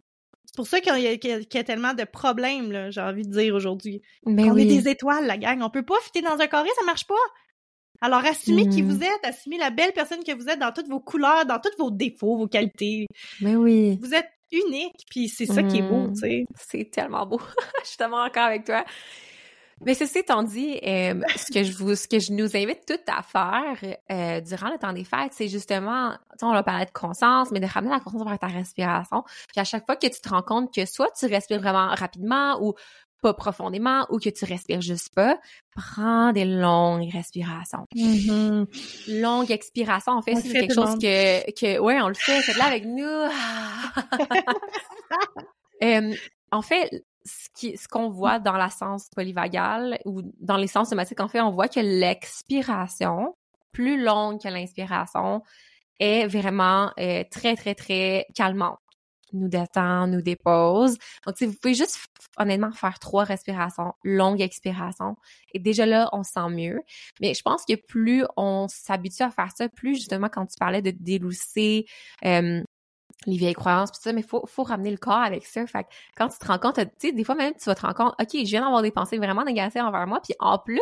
C'est 0.46 0.56
pour 0.56 0.66
ça 0.66 0.80
qu'il 0.80 0.96
y, 0.98 1.06
a- 1.06 1.12
y 1.12 1.64
tellement 1.64 1.94
de 1.94 2.04
problèmes, 2.04 2.90
j'ai 2.90 3.00
envie 3.00 3.26
de 3.26 3.32
dire 3.32 3.54
aujourd'hui. 3.54 4.02
Mais 4.26 4.44
on 4.44 4.54
oui. 4.54 4.62
est 4.62 4.66
des 4.82 4.88
étoiles, 4.88 5.26
la 5.26 5.36
gang. 5.38 5.60
On 5.62 5.70
peut 5.70 5.84
pas 5.84 5.98
fitter 6.02 6.22
dans 6.22 6.38
un 6.38 6.46
carré, 6.46 6.68
ça 6.78 6.84
marche 6.84 7.06
pas. 7.06 7.14
Alors, 8.00 8.24
assumez 8.24 8.68
qui 8.68 8.82
vous 8.82 9.02
êtes, 9.02 9.24
assumez 9.24 9.56
la 9.58 9.70
belle 9.70 9.92
personne 9.92 10.22
que 10.22 10.32
vous 10.32 10.48
êtes 10.48 10.58
dans 10.58 10.72
toutes 10.72 10.88
vos 10.88 11.00
couleurs, 11.00 11.46
dans 11.46 11.58
tous 11.58 11.70
vos 11.78 11.90
défauts, 11.90 12.36
vos 12.36 12.46
qualités. 12.48 13.06
Mais 13.40 13.56
oui. 13.56 13.98
Vous 14.02 14.14
êtes 14.14 14.28
unique, 14.52 15.06
puis 15.10 15.28
c'est 15.28 15.46
ça 15.46 15.62
qui 15.62 15.78
est 15.78 15.82
beau, 15.82 16.08
Mhm. 16.08 16.12
tu 16.14 16.20
sais. 16.20 16.44
C'est 16.56 16.90
tellement 16.90 17.24
beau. 17.26 17.40
je 17.82 17.88
suis 17.88 17.96
tellement 17.96 18.22
d'accord 18.24 18.44
avec 18.44 18.64
toi. 18.64 18.84
Mais 19.84 19.94
ceci 19.94 20.18
étant 20.18 20.42
dit, 20.42 20.78
euh, 20.84 21.20
ce 21.36 21.52
que 21.52 21.64
je 21.64 21.72
vous, 21.72 21.94
ce 21.94 22.08
que 22.08 22.18
je 22.18 22.32
nous 22.32 22.56
invite 22.56 22.84
toutes 22.86 23.08
à 23.08 23.22
faire 23.22 23.96
euh, 24.10 24.40
durant 24.40 24.70
le 24.70 24.78
temps 24.78 24.92
des 24.92 25.04
fêtes, 25.04 25.32
c'est 25.32 25.48
justement, 25.48 26.12
on 26.42 26.52
va 26.52 26.62
parler 26.62 26.86
de 26.86 26.90
conscience, 26.90 27.50
mais 27.50 27.60
de 27.60 27.66
ramener 27.66 27.92
la 27.92 28.00
conscience 28.00 28.24
vers 28.24 28.38
ta 28.38 28.46
respiration. 28.46 29.24
Puis 29.48 29.60
à 29.60 29.64
chaque 29.64 29.86
fois 29.86 29.96
que 29.96 30.06
tu 30.06 30.20
te 30.20 30.28
rends 30.28 30.42
compte 30.42 30.74
que 30.74 30.86
soit 30.86 31.10
tu 31.18 31.26
respires 31.26 31.60
vraiment 31.60 31.88
rapidement 31.88 32.58
ou 32.62 32.74
pas 33.20 33.32
profondément 33.32 34.06
ou 34.10 34.18
que 34.18 34.28
tu 34.28 34.44
respires 34.44 34.82
juste 34.82 35.14
pas, 35.14 35.38
prends 35.74 36.32
des 36.32 36.44
longues 36.44 37.10
respirations. 37.10 37.86
Longue 39.08 39.50
expiration, 39.50 40.12
en 40.12 40.22
fait, 40.22 40.36
c'est 40.36 40.52
quelque 40.52 40.74
chose 40.74 40.96
que, 40.96 41.50
que, 41.52 41.78
ouais, 41.78 42.00
on 42.02 42.08
le 42.08 42.14
fait, 42.14 42.42
faites-le 42.42 42.62
avec 42.62 42.84
nous. 42.84 43.02
Euh, 45.82 46.14
en 46.50 46.62
fait, 46.62 47.04
ce 47.24 47.88
qu'on 47.88 48.10
voit 48.10 48.38
dans 48.38 48.56
la 48.56 48.70
sens 48.70 49.08
polyvagale 49.14 49.98
ou 50.04 50.22
dans 50.40 50.56
les 50.56 50.66
sens 50.66 50.90
somatiques, 50.90 51.20
en 51.20 51.28
fait, 51.28 51.40
on 51.40 51.52
voit 51.52 51.68
que 51.68 51.80
l'expiration, 51.80 53.34
plus 53.72 54.02
longue 54.02 54.40
que 54.40 54.48
l'inspiration, 54.48 55.42
est 56.00 56.26
vraiment 56.26 56.90
euh, 56.98 57.24
très, 57.30 57.56
très, 57.56 57.74
très 57.74 58.26
calmante. 58.34 58.78
Nous 59.32 59.48
détend, 59.48 60.06
nous 60.06 60.22
dépose. 60.22 60.96
Donc, 61.26 61.36
si 61.36 61.46
vous 61.46 61.54
pouvez 61.54 61.74
juste, 61.74 61.98
honnêtement, 62.36 62.70
faire 62.70 63.00
trois 63.00 63.24
respirations, 63.24 63.92
longue 64.04 64.40
expiration. 64.40 65.16
Et 65.52 65.58
déjà 65.58 65.86
là, 65.86 66.08
on 66.12 66.22
se 66.22 66.32
sent 66.32 66.48
mieux. 66.50 66.80
Mais 67.20 67.34
je 67.34 67.42
pense 67.42 67.64
que 67.64 67.74
plus 67.74 68.24
on 68.36 68.68
s'habitue 68.68 69.22
à 69.22 69.30
faire 69.30 69.50
ça, 69.56 69.68
plus 69.68 69.96
justement, 69.96 70.28
quand 70.28 70.46
tu 70.46 70.56
parlais 70.56 70.82
de 70.82 70.92
délousser, 70.92 71.86
euh, 72.24 72.62
les 73.26 73.36
vieilles 73.36 73.54
croyances 73.54 73.90
pis 73.90 73.98
ça, 74.00 74.12
mais 74.12 74.22
faut 74.22 74.44
faut 74.46 74.62
ramener 74.64 74.90
le 74.90 74.96
corps 74.96 75.14
avec 75.14 75.46
ça. 75.46 75.66
Fait 75.66 75.84
que 75.84 75.88
quand 76.16 76.28
tu 76.28 76.38
te 76.38 76.46
rends 76.46 76.58
compte, 76.58 76.76
tu 76.76 76.84
sais, 76.98 77.12
des 77.12 77.24
fois 77.24 77.34
même 77.34 77.54
tu 77.54 77.64
vas 77.66 77.74
te 77.74 77.82
rendre 77.82 77.94
compte, 77.94 78.14
ok, 78.20 78.30
je 78.32 78.50
viens 78.50 78.62
d'avoir 78.62 78.82
des 78.82 78.90
pensées 78.90 79.18
vraiment 79.18 79.44
négatives 79.44 79.82
envers 79.82 80.06
moi, 80.06 80.20
puis 80.22 80.34
en 80.40 80.58
plus, 80.58 80.80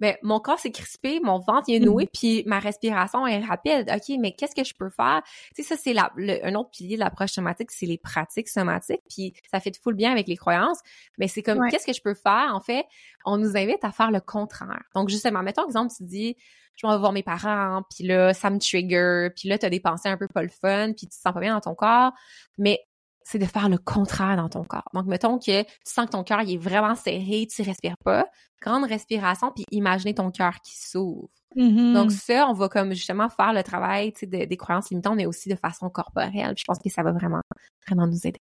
ben 0.00 0.16
mon 0.22 0.40
corps 0.40 0.58
s'est 0.58 0.72
crispé, 0.72 1.20
mon 1.22 1.38
ventre 1.38 1.64
il 1.68 1.76
est 1.76 1.80
noué, 1.80 2.06
puis 2.12 2.42
ma 2.46 2.58
respiration 2.58 3.26
est 3.26 3.40
rapide. 3.44 3.90
Ok, 3.94 4.16
mais 4.18 4.32
qu'est-ce 4.32 4.54
que 4.54 4.64
je 4.64 4.74
peux 4.74 4.90
faire? 4.90 5.22
Tu 5.54 5.62
sais, 5.62 5.68
ça 5.74 5.76
c'est 5.80 5.92
la 5.92 6.10
le- 6.16 6.44
un 6.44 6.54
autre 6.56 6.70
pilier 6.70 6.96
de 6.96 7.00
l'approche 7.00 7.32
somatique, 7.32 7.70
c'est 7.70 7.86
les 7.86 7.98
pratiques 7.98 8.48
somatiques, 8.48 9.02
puis 9.08 9.32
ça 9.50 9.60
fait 9.60 9.76
full 9.80 9.94
bien 9.94 10.10
avec 10.12 10.26
les 10.28 10.36
croyances. 10.36 10.80
Mais 11.18 11.28
c'est 11.28 11.42
comme 11.42 11.58
Ouais. 11.58 11.70
qu'est-ce 11.70 11.86
que 11.86 11.92
je 11.92 12.02
peux 12.02 12.14
faire? 12.14 12.50
En 12.52 12.60
fait, 12.60 12.84
on 13.24 13.36
nous 13.38 13.56
invite 13.56 13.84
à 13.84 13.92
faire 13.92 14.10
le 14.10 14.20
contraire. 14.20 14.82
Donc 14.94 15.08
justement, 15.08 15.42
mettons 15.42 15.64
exemple, 15.66 15.92
tu 15.96 16.02
dis 16.04 16.36
je 16.76 16.86
m'en 16.86 16.92
vais 16.94 16.98
voir 16.98 17.12
mes 17.12 17.22
parents, 17.22 17.82
puis 17.94 18.04
là, 18.04 18.34
ça 18.34 18.50
me 18.50 18.58
trigger, 18.58 19.28
puis 19.36 19.48
là, 19.48 19.58
t'as 19.58 19.70
des 19.70 19.78
pensées 19.78 20.08
un 20.08 20.16
peu 20.16 20.26
pas 20.26 20.42
le 20.42 20.48
fun, 20.48 20.86
puis 20.88 21.06
tu 21.06 21.10
te 21.10 21.14
sens 21.14 21.32
pas 21.32 21.38
bien 21.38 21.54
dans 21.54 21.60
ton 21.60 21.76
corps, 21.76 22.10
mais 22.58 22.80
c'est 23.24 23.38
de 23.38 23.46
faire 23.46 23.68
le 23.68 23.78
contraire 23.78 24.36
dans 24.36 24.48
ton 24.48 24.64
corps. 24.64 24.88
Donc, 24.92 25.06
mettons 25.06 25.38
que 25.38 25.62
tu 25.62 25.68
sens 25.84 26.06
que 26.06 26.12
ton 26.12 26.22
cœur, 26.22 26.40
est 26.40 26.56
vraiment 26.56 26.94
serré, 26.94 27.46
tu 27.50 27.62
respires 27.62 27.96
pas, 28.04 28.26
grande 28.62 28.84
respiration, 28.84 29.50
puis 29.50 29.64
imaginez 29.70 30.14
ton 30.14 30.30
cœur 30.30 30.60
qui 30.60 30.76
s'ouvre. 30.76 31.28
Mm. 31.56 31.94
Donc, 31.94 32.12
ça, 32.12 32.46
on 32.48 32.52
va 32.52 32.68
comme 32.68 32.92
justement 32.92 33.28
faire 33.28 33.52
le 33.52 33.62
travail, 33.62 34.12
de- 34.22 34.44
des 34.44 34.56
croyances 34.56 34.90
limitantes, 34.90 35.16
mais 35.16 35.26
aussi 35.26 35.48
de 35.48 35.56
façon 35.56 35.88
corporelle. 35.88 36.54
Puis 36.54 36.60
je 36.60 36.64
pense 36.64 36.78
que 36.78 36.90
ça 36.90 37.02
va 37.02 37.12
vraiment, 37.12 37.40
vraiment 37.86 38.06
nous 38.06 38.26
aider. 38.26 38.40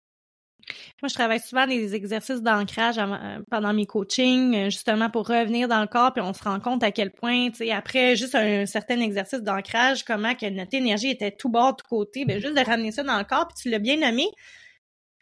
Moi, 1.02 1.10
je 1.10 1.14
travaille 1.14 1.40
souvent 1.40 1.66
des 1.66 1.96
exercices 1.96 2.42
d'ancrage 2.42 2.98
euh, 3.00 3.40
pendant 3.50 3.74
mes 3.74 3.86
coachings, 3.86 4.56
euh, 4.56 4.66
justement 4.66 5.10
pour 5.10 5.28
revenir 5.28 5.68
dans 5.68 5.82
le 5.82 5.88
corps, 5.88 6.14
puis 6.14 6.22
on 6.22 6.34
se 6.34 6.44
rend 6.44 6.60
compte 6.60 6.84
à 6.84 6.92
quel 6.92 7.12
point, 7.12 7.50
tu 7.50 7.58
sais, 7.58 7.72
après 7.72 8.16
juste 8.16 8.36
un 8.36 8.66
certain 8.66 9.00
exercice 9.00 9.42
d'ancrage, 9.42 10.04
comment 10.04 10.36
que 10.36 10.48
notre 10.50 10.74
énergie 10.76 11.10
était 11.10 11.32
tout 11.32 11.50
bas, 11.50 11.74
tout 11.78 11.86
côté, 11.90 12.26
ben 12.26 12.40
juste 12.40 12.56
de 12.56 12.64
ramener 12.64 12.92
ça 12.92 13.04
dans 13.04 13.18
le 13.18 13.24
corps, 13.24 13.48
puis 13.48 13.58
tu 13.62 13.70
l'as 13.70 13.80
bien 13.80 13.98
nommé. 13.98 14.28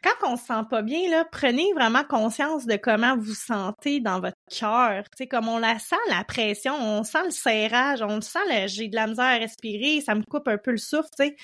Quand 0.02 0.32
on 0.32 0.38
se 0.38 0.45
sent 0.45 0.64
pas 0.70 0.82
bien, 0.82 1.10
là, 1.10 1.26
prenez 1.26 1.74
vraiment 1.74 2.04
conscience 2.06 2.66
de 2.66 2.78
comment 2.78 3.18
vous 3.18 3.34
sentez 3.34 4.00
dans 4.00 4.22
votre 4.22 4.38
cœur. 4.50 5.04
Tu 5.10 5.18
sais, 5.18 5.28
comme 5.28 5.50
on 5.50 5.58
la 5.58 5.78
sent, 5.78 5.95
la 6.08 6.24
pression, 6.24 6.74
on 6.74 7.04
sent 7.04 7.26
le 7.26 7.32
serrage, 7.32 8.02
on 8.02 8.22
sent 8.22 8.39
le 8.50 8.68
j'ai 8.68 8.88
de 8.88 8.95
la 8.95 9.08
misère 9.08 9.26
à 9.26 9.38
respirer, 9.38 10.02
ça 10.02 10.16
me 10.16 10.24
coupe 10.24 10.47
un 10.47 10.58
peu 10.58 10.72
le 10.72 10.78
souffle, 10.78 11.10
tu 11.18 11.26
sais. 11.26 11.36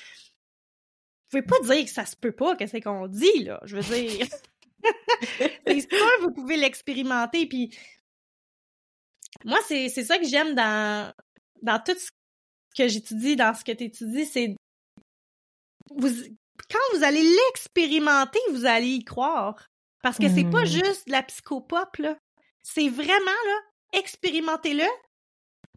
Vous 1.32 1.42
pouvez 1.42 1.42
pas 1.42 1.60
dire 1.76 1.84
que 1.84 1.92
ça 1.92 2.06
se 2.06 2.16
peut 2.16 2.32
pas, 2.32 2.56
que 2.56 2.66
c'est 2.66 2.82
qu'on 2.82 3.08
dit, 3.08 3.44
là. 3.44 3.60
Je 3.66 3.76
veux 3.76 3.82
dire. 3.82 4.28
c'est 5.68 5.80
sûr, 5.82 6.22
vous 6.22 6.32
pouvez 6.32 6.56
l'expérimenter. 6.56 7.48
Puis 7.48 7.76
moi, 9.44 9.60
c'est 9.68 9.90
c'est 9.90 10.04
ça 10.04 10.18
que 10.18 10.26
j'aime 10.26 10.56
dans, 10.56 11.14
dans 11.62 11.80
tout 11.80 11.98
ce 11.98 12.10
que 12.78 12.88
j'étudie, 12.88 13.36
dans 13.36 13.54
ce 13.54 13.64
que 13.64 13.72
tu 13.72 13.86
étudies, 13.86 14.26
c'est 14.26 14.56
vous 15.90 16.10
quand 16.72 16.98
vous 16.98 17.04
allez 17.04 17.24
l'expérimenter, 17.24 18.40
vous 18.52 18.66
allez 18.66 18.88
y 18.88 19.04
croire. 19.04 19.56
Parce 20.02 20.18
que 20.18 20.30
c'est 20.30 20.44
pas 20.50 20.62
Mm. 20.64 20.68
juste 20.68 21.08
de 21.08 21.12
la 21.14 21.24
psychopop, 21.24 21.98
là. 21.98 22.16
C'est 22.62 22.90
vraiment, 22.90 23.16
là, 23.26 23.60
expérimentez-le 23.94 24.84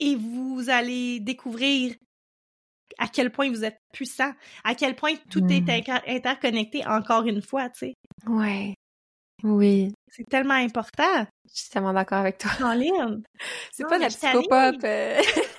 et 0.00 0.16
vous 0.16 0.64
allez 0.68 1.20
découvrir 1.20 1.94
à 2.98 3.08
quel 3.08 3.30
point 3.30 3.48
vous 3.50 3.64
êtes 3.64 3.78
puissant, 3.92 4.32
à 4.64 4.74
quel 4.74 4.96
point 4.96 5.14
tout 5.30 5.44
est 5.50 5.60
Mm. 5.60 5.70
inter- 5.70 6.02
interconnecté 6.06 6.86
encore 6.86 7.26
une 7.26 7.42
fois, 7.42 7.68
tu 7.70 7.78
sais. 7.78 7.94
Ouais. 8.26 8.74
Oui. 9.44 9.92
C'est 10.10 10.28
tellement 10.28 10.54
important. 10.54 11.26
Je 11.50 11.60
suis 11.60 11.68
tellement 11.70 11.92
d'accord 11.92 12.18
avec 12.18 12.38
toi. 12.38 12.50
En 12.62 12.72
ligne. 12.72 13.22
C'est 13.72 13.84
pas 13.86 13.96
de 13.98 14.02
la 14.02 14.08
je 14.08 14.12
suis 14.14 14.20
tannée. 14.20 14.40
psychopop. 14.40 14.84
euh. 14.84 15.22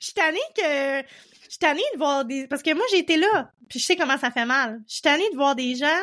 Je 0.00 0.06
suis 0.06 0.14
tannée 0.14 0.38
que. 0.56 1.02
Je 1.48 1.54
suis 1.54 1.58
tannée 1.58 1.82
de 1.94 1.98
voir 1.98 2.24
des. 2.24 2.46
Parce 2.46 2.62
que 2.62 2.74
moi, 2.74 2.84
j'ai 2.90 2.98
été 2.98 3.16
là, 3.16 3.50
puis 3.68 3.78
je 3.78 3.84
sais 3.84 3.96
comment 3.96 4.18
ça 4.18 4.30
fait 4.30 4.44
mal. 4.44 4.80
Je 4.86 4.94
suis 4.94 5.02
tannée 5.02 5.28
de 5.30 5.36
voir 5.36 5.56
des 5.56 5.74
gens 5.74 6.00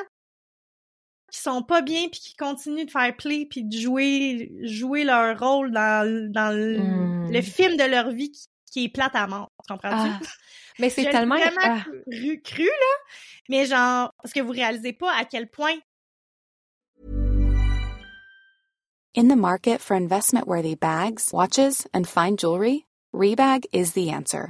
qui 1.31 1.39
sont 1.39 1.63
pas 1.63 1.81
bien, 1.81 2.07
puis 2.09 2.19
qui 2.19 2.35
continuent 2.35 2.85
de 2.85 2.91
faire 2.91 3.15
play, 3.15 3.45
puis 3.49 3.63
de 3.63 3.77
jouer, 3.77 4.51
jouer 4.63 5.03
leur 5.03 5.37
rôle 5.39 5.71
dans, 5.71 6.31
dans 6.31 6.55
le, 6.55 6.77
Mm. 7.25 7.31
le 7.31 7.41
film 7.41 7.77
de 7.77 7.83
leur 7.83 8.11
vie 8.11 8.31
qui, 8.31 8.47
qui 8.71 8.83
est 8.85 8.89
plate 8.89 9.15
à 9.15 9.27
mort. 9.27 9.51
Tu 9.67 9.73
comprends-tu? 9.73 10.11
Ah. 10.11 10.19
Mais 10.79 10.89
c'est 10.89 11.09
tellement. 11.09 11.35
vraiment 11.37 11.61
ah. 11.63 11.83
cru, 12.11 12.41
cru, 12.41 12.63
là. 12.65 12.97
Mais 13.49 13.65
genre, 13.65 14.11
parce 14.21 14.33
que 14.33 14.41
vous 14.41 14.51
réalisez 14.51 14.93
pas 14.93 15.13
à 15.13 15.25
quel 15.25 15.49
point 15.49 15.75
In 19.17 19.29
the 19.29 19.37
market 19.37 19.79
for 19.79 19.95
investment 19.95 20.45
worthy 20.45 20.75
bags, 20.75 21.31
watches, 21.31 21.87
and 21.93 22.05
fine 22.05 22.35
jewelry, 22.37 22.85
Rebag 23.13 23.65
is 23.71 23.93
the 23.93 24.09
answer. 24.09 24.49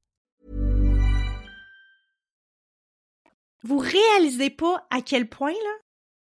vous 3.63 3.77
réalisez 3.77 4.49
pas 4.49 4.85
à 4.89 5.01
quel 5.01 5.29
point 5.29 5.51
là 5.51 5.75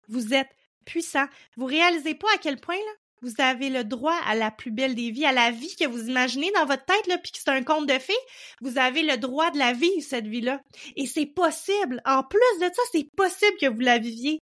vous 0.09 0.35
êtes 0.35 0.51
puissant. 0.85 1.27
Vous 1.57 1.67
réalisez 1.67 2.15
pas 2.15 2.29
à 2.35 2.39
quel 2.39 2.59
point, 2.59 2.77
là, 2.77 2.93
vous 3.23 3.35
avez 3.39 3.71
le 3.71 3.85
droit 3.85 4.17
à 4.27 4.35
la 4.35 4.51
plus 4.51 4.73
belle 4.73 4.95
des 4.95 5.11
vies, 5.11 5.25
à 5.25 5.33
la 5.33 5.51
vie 5.51 5.75
que 5.77 5.87
vous 5.87 6.09
imaginez 6.09 6.51
dans 6.57 6.67
votre 6.67 6.85
tête, 6.85 7.07
là, 7.07 7.19
puis 7.19 7.31
que 7.33 7.39
c'est 7.39 7.51
un 7.51 7.63
conte 7.63 7.87
de 7.87 7.99
fées. 7.99 8.13
Vous 8.61 8.79
avez 8.79 9.03
le 9.03 9.17
droit 9.17 9.51
de 9.51 9.59
la 9.59 9.73
vivre, 9.73 10.03
cette 10.03 10.27
vie-là. 10.27 10.61
Et 10.97 11.07
c'est 11.07 11.27
possible. 11.27 12.03
En 12.05 12.25
plus 12.25 12.59
de 12.61 12.65
ça, 12.65 12.83
c'est 12.91 13.07
possible 13.17 13.57
que 13.61 13.69
vous 13.69 13.81
la 13.81 13.99
viviez. 13.99 14.39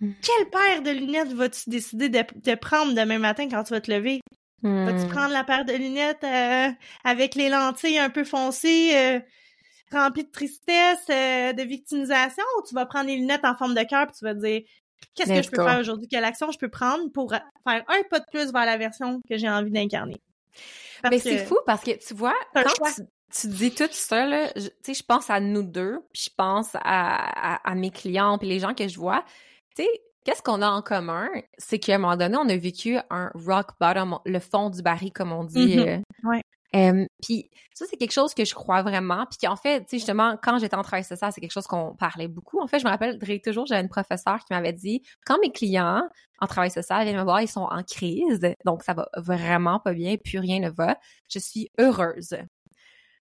Hmm. 0.00 0.12
Quelle 0.22 0.50
paire 0.50 0.82
de 0.82 0.90
lunettes 0.90 1.32
vas-tu 1.32 1.70
décider 1.70 2.08
de, 2.08 2.22
de 2.34 2.54
prendre 2.54 2.94
demain 2.94 3.18
matin 3.18 3.48
quand 3.48 3.64
tu 3.64 3.72
vas 3.72 3.80
te 3.80 3.90
lever? 3.90 4.20
Vas-tu 4.62 5.06
Hmm. 5.06 5.10
prendre 5.10 5.32
la 5.32 5.44
paire 5.44 5.64
de 5.64 5.72
lunettes 5.72 6.24
euh, 6.24 6.70
avec 7.04 7.34
les 7.34 7.48
lentilles 7.48 7.98
un 7.98 8.10
peu 8.10 8.24
foncées, 8.24 8.92
euh, 8.94 9.20
remplies 9.92 10.24
de 10.24 10.30
tristesse, 10.30 11.04
euh, 11.10 11.52
de 11.52 11.62
victimisation, 11.62 12.44
ou 12.58 12.62
tu 12.66 12.74
vas 12.74 12.86
prendre 12.86 13.06
les 13.06 13.16
lunettes 13.16 13.44
en 13.44 13.54
forme 13.56 13.74
de 13.74 13.82
cœur 13.82 14.06
puis 14.06 14.16
tu 14.18 14.24
vas 14.24 14.34
te 14.34 14.40
dire 14.40 14.62
qu'est-ce 15.14 15.28
que 15.38 15.42
je 15.44 15.50
peux 15.50 15.56
faire 15.70 15.80
aujourd'hui, 15.80 16.08
quelle 16.08 16.24
action 16.24 16.50
je 16.50 16.58
peux 16.58 16.68
prendre 16.70 17.10
pour 17.12 17.32
euh, 17.32 17.38
faire 17.66 17.84
un 17.88 18.02
pas 18.10 18.18
de 18.20 18.24
plus 18.30 18.52
vers 18.52 18.66
la 18.66 18.76
version 18.76 19.20
que 19.28 19.36
j'ai 19.36 19.48
envie 19.48 19.70
d'incarner? 19.70 20.16
Mais 21.10 21.18
c'est 21.18 21.46
fou 21.46 21.58
parce 21.66 21.82
que 21.82 21.92
tu 22.04 22.14
vois, 22.14 22.34
quand 22.64 22.72
tu, 22.94 23.02
tu 23.40 23.46
dis 23.48 23.74
tout 23.74 23.88
ça, 23.90 24.26
là, 24.26 24.48
je- 24.56 24.68
tu 24.68 24.72
sais, 24.82 24.94
je 24.94 25.02
pense 25.02 25.30
à 25.30 25.40
nous 25.40 25.62
deux, 25.62 26.00
puis 26.12 26.22
je 26.24 26.30
pense 26.36 26.74
à, 26.74 26.80
à, 26.82 27.70
à 27.70 27.74
mes 27.74 27.90
clients, 27.90 28.38
puis 28.38 28.48
les 28.48 28.58
gens 28.60 28.74
que 28.74 28.88
je 28.88 28.98
vois. 28.98 29.24
Tu 29.76 29.82
sais, 29.82 29.88
qu'est-ce 30.24 30.42
qu'on 30.42 30.62
a 30.62 30.68
en 30.68 30.82
commun? 30.82 31.28
C'est 31.58 31.78
qu'à 31.78 31.94
un 31.96 31.98
moment 31.98 32.16
donné, 32.16 32.36
on 32.36 32.48
a 32.48 32.56
vécu 32.56 32.96
un 33.10 33.30
rock 33.34 33.68
bottom, 33.80 34.18
le 34.24 34.38
fond 34.40 34.70
du 34.70 34.82
baril, 34.82 35.12
comme 35.12 35.32
on 35.32 35.44
dit. 35.44 35.76
Mhm. 35.76 35.88
euh. 35.88 35.98
Ouais. 36.24 36.42
Euh, 36.74 37.06
puis 37.22 37.50
ça, 37.74 37.84
c'est 37.88 37.96
quelque 37.96 38.12
chose 38.12 38.34
que 38.34 38.44
je 38.44 38.54
crois 38.54 38.82
vraiment. 38.82 39.26
Puis 39.26 39.38
qu'en 39.42 39.56
fait, 39.56 39.80
tu 39.80 39.86
sais, 39.90 39.98
justement, 39.98 40.36
quand 40.42 40.58
j'étais 40.58 40.76
en 40.76 40.82
travail 40.82 41.04
social, 41.04 41.30
c'est 41.32 41.40
quelque 41.40 41.52
chose 41.52 41.66
qu'on 41.66 41.94
parlait 41.94 42.28
beaucoup. 42.28 42.60
En 42.60 42.66
fait, 42.66 42.78
je 42.78 42.84
me 42.84 42.90
rappelle 42.90 43.18
toujours, 43.42 43.66
j'avais 43.66 43.82
une 43.82 43.88
professeure 43.88 44.38
qui 44.40 44.52
m'avait 44.52 44.72
dit, 44.72 45.02
quand 45.24 45.38
mes 45.40 45.52
clients 45.52 46.02
en 46.40 46.46
travail 46.46 46.70
social 46.70 47.04
viennent 47.04 47.16
me 47.16 47.22
voir, 47.22 47.40
ils 47.40 47.48
sont 47.48 47.68
en 47.70 47.82
crise, 47.82 48.40
donc 48.64 48.82
ça 48.82 48.94
va 48.94 49.08
vraiment 49.16 49.80
pas 49.80 49.94
bien, 49.94 50.16
plus 50.16 50.38
rien 50.38 50.60
ne 50.60 50.70
va, 50.70 50.98
je 51.28 51.38
suis 51.38 51.70
heureuse. 51.78 52.36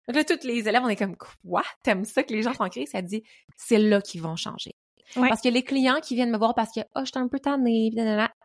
Là, 0.08 0.24
tous 0.24 0.46
les 0.46 0.68
élèves, 0.68 0.84
on 0.84 0.89
est 0.89 0.96
comme, 0.96 1.16
quoi? 1.18 1.64
T'aimes 1.82 2.06
ça 2.06 2.24
que 2.24 2.34
les 2.34 2.43
gens 2.43 2.54
sont 2.54 2.64
en 2.64 2.70
crise? 2.70 2.91
Elle 2.93 3.06
dit, 3.06 3.24
c'est 3.58 3.80
là 3.80 4.02
qu'ils 4.02 4.22
vont 4.22 4.36
changer. 4.36 4.76
Ouais. 5.16 5.30
Parce 5.30 5.41
que 5.41 5.49
les 5.49 5.64
clients 5.64 5.99
qui 6.01 6.16
viennent 6.16 6.32
me 6.32 6.38
voir 6.38 6.53
parce 6.56 6.72
que, 6.74 6.82
oh, 6.95 7.01
je 7.01 7.06
suis 7.06 7.20
un 7.20 7.28
peu 7.28 7.39
tannée, 7.39 7.91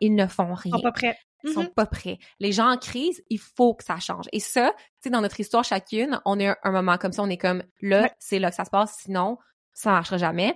ils 0.01 0.15
ne 0.15 0.27
font 0.27 0.53
rien 0.53 0.71
Ils 0.75 0.77
sont 0.77 0.81
pas 0.81 0.91
prêts. 0.91 1.17
ils 1.43 1.51
sont 1.53 1.61
Mhm. 1.63 1.73
pas 1.73 1.85
prêts. 1.85 2.17
Les 2.39 2.51
gens 2.51 2.69
en 2.71 2.77
crise, 2.77 3.21
il 3.29 3.39
faut 3.39 3.73
que 3.73 3.83
ça 3.83 3.99
change. 3.99 4.25
Et 4.31 4.39
ça, 4.39 4.73
tu 4.77 4.83
sais, 5.03 5.09
dans 5.09 5.21
notre 5.21 5.39
histoire 5.39 5.63
chacune, 5.63 6.19
on 6.25 6.39
a 6.39 6.51
un, 6.51 6.55
un 6.63 6.71
moment 6.71 6.97
comme 6.97 7.11
ça, 7.13 7.23
on 7.23 7.29
est 7.29 7.37
comme 7.37 7.63
là, 7.81 8.03
Ouais. 8.03 8.11
c'est 8.19 8.39
là 8.39 8.49
que 8.49 8.55
ça 8.55 8.65
se 8.65 8.69
passe, 8.69 8.95
sinon, 9.03 9.37
ça 9.73 9.91
marchera 9.91 10.17
jamais. 10.17 10.55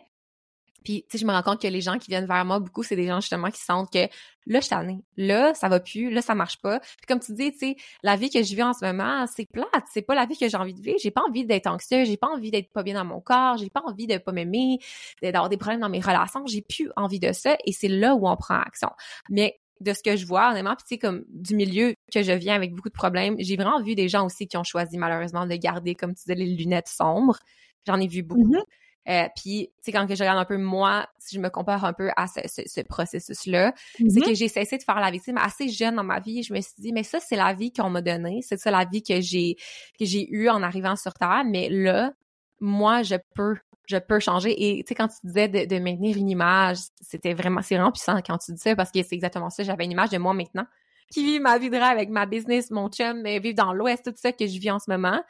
Puis, 0.85 1.03
tu 1.09 1.17
sais, 1.17 1.21
je 1.21 1.25
me 1.27 1.33
rends 1.33 1.41
compte 1.41 1.61
que 1.61 1.67
les 1.67 1.81
gens 1.81 1.97
qui 1.97 2.09
viennent 2.09 2.27
vers 2.27 2.45
moi, 2.45 2.59
beaucoup, 2.59 2.83
c'est 2.83 2.95
des 2.95 3.07
gens 3.07 3.19
justement 3.19 3.49
qui 3.49 3.59
sentent 3.59 3.91
que 3.91 4.07
là, 4.45 4.59
je 4.59 4.65
suis. 4.65 5.03
Là, 5.17 5.53
ça 5.55 5.67
va 5.67 5.79
plus. 5.79 6.11
Là, 6.11 6.21
ça 6.21 6.35
marche 6.35 6.61
pas. 6.61 6.79
Puis 6.79 7.07
comme 7.07 7.19
tu 7.19 7.33
dis, 7.33 7.51
tu 7.51 7.57
sais, 7.57 7.75
la 8.03 8.15
vie 8.15 8.29
que 8.29 8.41
je 8.43 8.55
vis 8.55 8.63
en 8.63 8.73
ce 8.73 8.85
moment, 8.85 9.25
c'est 9.27 9.47
plate. 9.51 9.67
C'est 9.91 10.03
pas 10.03 10.15
la 10.15 10.25
vie 10.25 10.37
que 10.37 10.47
j'ai 10.47 10.57
envie 10.57 10.75
de 10.75 10.81
vivre. 10.81 10.97
J'ai 11.01 11.11
pas 11.11 11.23
envie 11.27 11.45
d'être 11.45 11.67
anxieux. 11.67 12.05
J'ai 12.05 12.17
pas 12.17 12.27
envie 12.27 12.51
d'être 12.51 12.71
pas 12.71 12.83
bien 12.83 12.93
dans 12.93 13.05
mon 13.05 13.19
corps. 13.19 13.57
J'ai 13.57 13.69
pas 13.69 13.81
envie 13.85 14.07
de 14.07 14.17
pas 14.17 14.31
m'aimer, 14.31 14.77
d'avoir 15.21 15.49
des 15.49 15.57
problèmes 15.57 15.81
dans 15.81 15.89
mes 15.89 15.99
relations. 15.99 16.45
J'ai 16.45 16.61
plus 16.61 16.91
envie 16.95 17.19
de 17.19 17.33
ça. 17.33 17.57
Et 17.65 17.71
c'est 17.73 17.87
là 17.87 18.15
où 18.15 18.27
on 18.27 18.37
prend 18.37 18.59
action. 18.59 18.91
Mais 19.29 19.59
de 19.81 19.93
ce 19.93 20.01
que 20.03 20.15
je 20.15 20.25
vois, 20.25 20.51
honnêtement, 20.51 20.75
tu 20.75 20.83
sais, 20.87 20.97
comme 20.97 21.25
du 21.29 21.55
milieu 21.55 21.95
que 22.13 22.21
je 22.21 22.31
viens 22.31 22.55
avec 22.55 22.73
beaucoup 22.73 22.89
de 22.89 22.93
problèmes, 22.93 23.35
j'ai 23.39 23.57
vraiment 23.57 23.81
vu 23.81 23.95
des 23.95 24.07
gens 24.07 24.25
aussi 24.25 24.47
qui 24.47 24.55
ont 24.55 24.63
choisi 24.63 24.97
malheureusement 24.97 25.45
de 25.45 25.55
garder, 25.55 25.95
comme 25.95 26.13
tu 26.13 26.21
disais, 26.21 26.35
les 26.35 26.55
lunettes 26.55 26.87
sombres. 26.87 27.39
J'en 27.85 27.99
ai 27.99 28.07
vu 28.07 28.23
beaucoup. 28.23 28.53
Mhm. 28.53 28.63
Euh, 29.07 29.27
puis, 29.35 29.71
tu 29.77 29.83
sais, 29.83 29.91
quand 29.91 30.07
que 30.07 30.15
je 30.15 30.19
regarde 30.23 30.39
un 30.39 30.45
peu 30.45 30.57
moi, 30.57 31.07
si 31.19 31.35
je 31.35 31.39
me 31.41 31.49
compare 31.49 31.85
un 31.85 31.93
peu 31.93 32.09
à 32.17 32.27
ce, 32.27 32.39
ce, 32.47 32.61
ce 32.65 32.81
processus-là, 32.81 33.73
c'est 33.97 34.03
Mhm. 34.03 34.23
que 34.23 34.33
j'ai 34.33 34.47
cessé 34.47 34.77
de 34.77 34.83
faire 34.83 34.99
la 34.99 35.11
victime 35.11 35.37
assez 35.37 35.69
jeune 35.69 35.95
dans 35.95 36.03
ma 36.03 36.19
vie. 36.19 36.41
Je 36.43 36.53
me 36.53 36.61
suis 36.61 36.73
dit, 36.79 36.91
mais 36.91 37.03
ça, 37.03 37.19
c'est 37.19 37.35
la 37.35 37.53
vie 37.53 37.71
qu'on 37.71 37.89
m'a 37.89 38.01
donnée. 38.01 38.41
C'est 38.41 38.57
ça 38.57 38.71
la 38.71 38.85
vie 38.85 39.03
que 39.03 39.21
j'ai 39.21 39.55
que 39.99 40.05
j'ai 40.05 40.27
eue 40.31 40.49
en 40.49 40.63
arrivant 40.63 40.95
sur 40.95 41.13
Terre. 41.13 41.43
Mais 41.45 41.69
là, 41.69 42.13
moi, 42.59 43.03
je 43.03 43.15
peux 43.35 43.55
je 43.87 43.97
peux 43.97 44.19
changer. 44.19 44.49
Et 44.77 44.83
tu 44.83 44.87
sais, 44.89 44.95
quand 44.95 45.07
tu 45.09 45.17
disais 45.23 45.47
de, 45.47 45.65
de 45.65 45.79
maintenir 45.79 46.17
une 46.17 46.29
image, 46.29 46.77
c'était 47.01 47.35
vraiment, 47.35 47.61
c'est 47.61 47.75
vraiment 47.75 47.91
puissant 47.91 48.17
quand 48.25 48.39
tu 48.39 48.51
dis 48.53 48.59
ça 48.59 48.75
parce 48.75 48.91
que 48.91 49.03
c'est 49.03 49.13
exactement 49.13 49.51
ça. 49.51 49.63
J'avais 49.63 49.85
une 49.85 49.91
image 49.91 50.09
de 50.09 50.17
moi 50.17 50.33
maintenant 50.33 50.65
qui 51.11 51.23
vit 51.23 51.39
ma 51.39 51.59
vie 51.59 51.69
de 51.69 51.75
rêve 51.75 51.83
avec 51.91 52.09
ma 52.09 52.25
business, 52.25 52.71
mon 52.71 52.89
chum, 52.89 53.21
mais 53.21 53.37
vivre 53.37 53.55
dans 53.55 53.73
l'Ouest, 53.73 54.05
tout 54.05 54.13
ça 54.15 54.31
que 54.31 54.47
je 54.47 54.59
vis 54.59 54.71
en 54.71 54.79
ce 54.79 54.89
moment. 54.89 55.21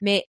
Mais 0.00 0.24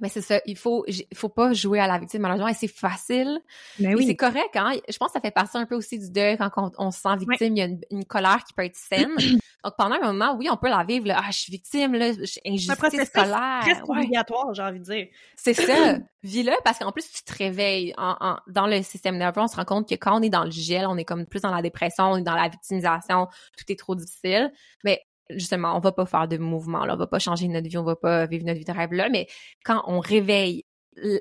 mais 0.00 0.08
c'est 0.08 0.20
ça, 0.20 0.40
il 0.46 0.56
faut 0.56 0.84
il 0.86 1.04
faut 1.14 1.28
pas 1.28 1.52
jouer 1.52 1.80
à 1.80 1.86
la 1.86 1.98
victime 1.98 2.22
malheureusement 2.22 2.48
et 2.48 2.54
c'est 2.54 2.68
facile. 2.68 3.40
Et 3.80 3.94
oui. 3.94 4.06
c'est 4.06 4.16
correct, 4.16 4.54
hein? 4.56 4.72
Je 4.88 4.96
pense 4.96 5.08
que 5.08 5.14
ça 5.14 5.20
fait 5.20 5.30
partie 5.30 5.56
un 5.58 5.66
peu 5.66 5.74
aussi 5.74 5.98
du 5.98 6.10
deuil 6.10 6.36
quand 6.38 6.50
on, 6.56 6.70
on 6.86 6.90
se 6.90 7.00
sent 7.00 7.16
victime. 7.18 7.56
Il 7.56 7.58
y 7.58 7.62
a 7.62 7.66
une, 7.66 7.80
une 7.90 8.04
colère 8.04 8.44
qui 8.44 8.52
peut 8.52 8.64
être 8.64 8.76
saine. 8.76 9.10
Donc, 9.64 9.74
pendant 9.76 9.96
un 9.96 10.12
moment, 10.12 10.36
oui, 10.38 10.48
on 10.50 10.56
peut 10.56 10.68
la 10.68 10.84
vivre, 10.84 11.08
là. 11.08 11.20
Ah, 11.20 11.30
je 11.32 11.38
suis 11.40 11.50
victime, 11.50 11.92
là. 11.94 12.12
Je 12.12 12.24
suis 12.26 12.40
injustice, 12.46 13.10
colère. 13.10 13.58
presque 13.62 13.88
Ouais. 13.88 13.98
obligatoire, 13.98 14.54
j'ai 14.54 14.62
envie 14.62 14.78
de 14.78 14.84
dire. 14.84 15.06
C'est 15.34 15.52
ça. 15.54 15.96
Vis-le 16.22 16.52
parce 16.64 16.78
qu'en 16.78 16.92
plus, 16.92 17.10
tu 17.10 17.22
te 17.24 17.36
réveilles 17.36 17.92
en, 17.98 18.16
en- 18.20 18.38
dans 18.46 18.66
le 18.68 18.82
système 18.82 19.16
nerveux. 19.18 19.40
On 19.40 19.48
se 19.48 19.56
rend 19.56 19.64
compte 19.64 19.88
que 19.88 19.96
quand 19.96 20.16
on 20.18 20.22
est 20.22 20.30
dans 20.30 20.44
le 20.44 20.50
gel, 20.52 20.86
on 20.86 20.96
est 20.96 21.04
comme 21.04 21.26
plus 21.26 21.40
dans 21.42 21.50
la 21.54 21.60
dépression, 21.62 22.04
on 22.04 22.16
est 22.18 22.22
dans 22.22 22.34
la 22.36 22.48
victimisation, 22.48 23.26
tout 23.56 23.64
est 23.72 23.78
trop 23.78 23.96
difficile. 23.96 24.52
Mais 24.84 25.02
justement, 25.30 25.76
on 25.76 25.80
va 25.80 25.92
pas 25.92 26.06
faire 26.06 26.28
de 26.28 26.38
mouvement, 26.38 26.84
là. 26.84 26.94
On 26.94 26.98
va 26.98 27.06
pas 27.06 27.18
changer 27.18 27.48
notre 27.48 27.68
vie, 27.68 27.78
on 27.78 27.84
va 27.84 27.96
pas 27.96 28.26
vivre 28.26 28.44
notre 28.44 28.58
vie 28.58 28.64
de 28.64 28.72
rêve 28.72 28.92
là. 28.92 29.08
Mais 29.08 29.26
quand 29.64 29.82
on 29.86 30.00
réveille 30.00 30.64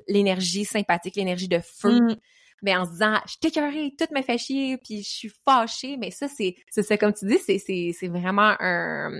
l'énergie 0.07 0.65
sympathique, 0.65 1.15
l'énergie 1.15 1.47
de 1.47 1.59
feu, 1.59 1.99
Mm. 1.99 2.15
ben 2.63 2.79
en 2.79 2.85
se 2.85 2.91
disant 2.91 3.19
je 3.25 3.31
suis 3.31 3.39
écœurée, 3.43 3.93
tout 3.97 4.07
me 4.15 4.21
fait 4.23 4.37
chier, 4.37 4.77
puis 4.77 5.03
je 5.03 5.09
suis 5.09 5.31
fâchée, 5.47 5.97
mais 5.97 6.11
ça 6.11 6.27
c'est 6.27 6.55
c'est 6.71 6.83
ça 6.83 6.97
comme 6.97 7.13
tu 7.13 7.25
dis, 7.27 7.37
c'est 7.39 7.59
c'est 7.59 7.91
c'est 7.97 8.07
vraiment 8.07 8.55
un 8.59 9.11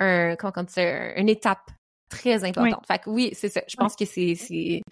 un 0.00 0.36
comment 0.36 0.64
dit 0.64 0.80
une 1.16 1.28
étape 1.28 1.70
très 2.08 2.44
importante. 2.44 2.86
Fait 2.86 2.98
que 2.98 3.10
oui, 3.10 3.30
c'est 3.34 3.50
ça. 3.50 3.62
Je 3.68 3.76
pense 3.76 3.96
que 3.96 4.04
c'est 4.06 4.34
c'est 4.34 4.82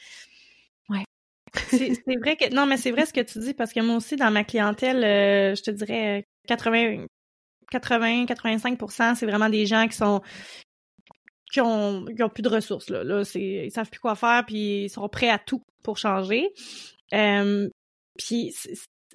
C'est 1.68 1.94
c'est 1.94 2.16
vrai 2.16 2.36
que 2.36 2.52
non, 2.54 2.66
mais 2.66 2.76
c'est 2.76 2.90
vrai 2.90 3.06
ce 3.06 3.12
que 3.12 3.20
tu 3.20 3.38
dis 3.38 3.54
parce 3.54 3.72
que 3.72 3.80
moi 3.80 3.96
aussi 3.96 4.16
dans 4.16 4.30
ma 4.30 4.44
clientèle, 4.44 5.02
euh, 5.04 5.54
je 5.54 5.62
te 5.62 5.70
dirais 5.70 6.20
euh, 6.20 6.22
80 6.48 7.06
80 7.70 8.24
85% 8.26 9.14
c'est 9.14 9.26
vraiment 9.26 9.48
des 9.48 9.66
gens 9.66 9.88
qui 9.88 9.96
sont 9.96 10.22
qui 11.52 11.60
ont 11.60 12.04
qui 12.04 12.22
ont 12.22 12.28
plus 12.28 12.42
de 12.42 12.48
ressources 12.48 12.90
là. 12.90 13.04
Là, 13.04 13.22
ils 13.34 13.70
savent 13.70 13.90
plus 13.90 14.00
quoi 14.00 14.14
faire 14.14 14.44
puis 14.46 14.84
ils 14.84 14.90
sont 14.90 15.08
prêts 15.08 15.30
à 15.30 15.38
tout 15.38 15.62
pour 15.82 15.98
changer. 15.98 16.48
Puis 18.18 18.54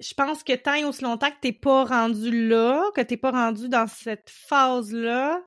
je 0.00 0.14
pense 0.14 0.42
que 0.42 0.54
tant 0.54 0.74
et 0.74 0.84
aussi 0.84 1.04
longtemps 1.04 1.30
que 1.30 1.40
t'es 1.40 1.52
pas 1.52 1.84
rendu 1.84 2.48
là, 2.48 2.82
que 2.94 3.00
t'es 3.00 3.16
pas 3.16 3.30
rendu 3.30 3.68
dans 3.68 3.86
cette 3.86 4.30
phase 4.30 4.92
là, 4.92 5.40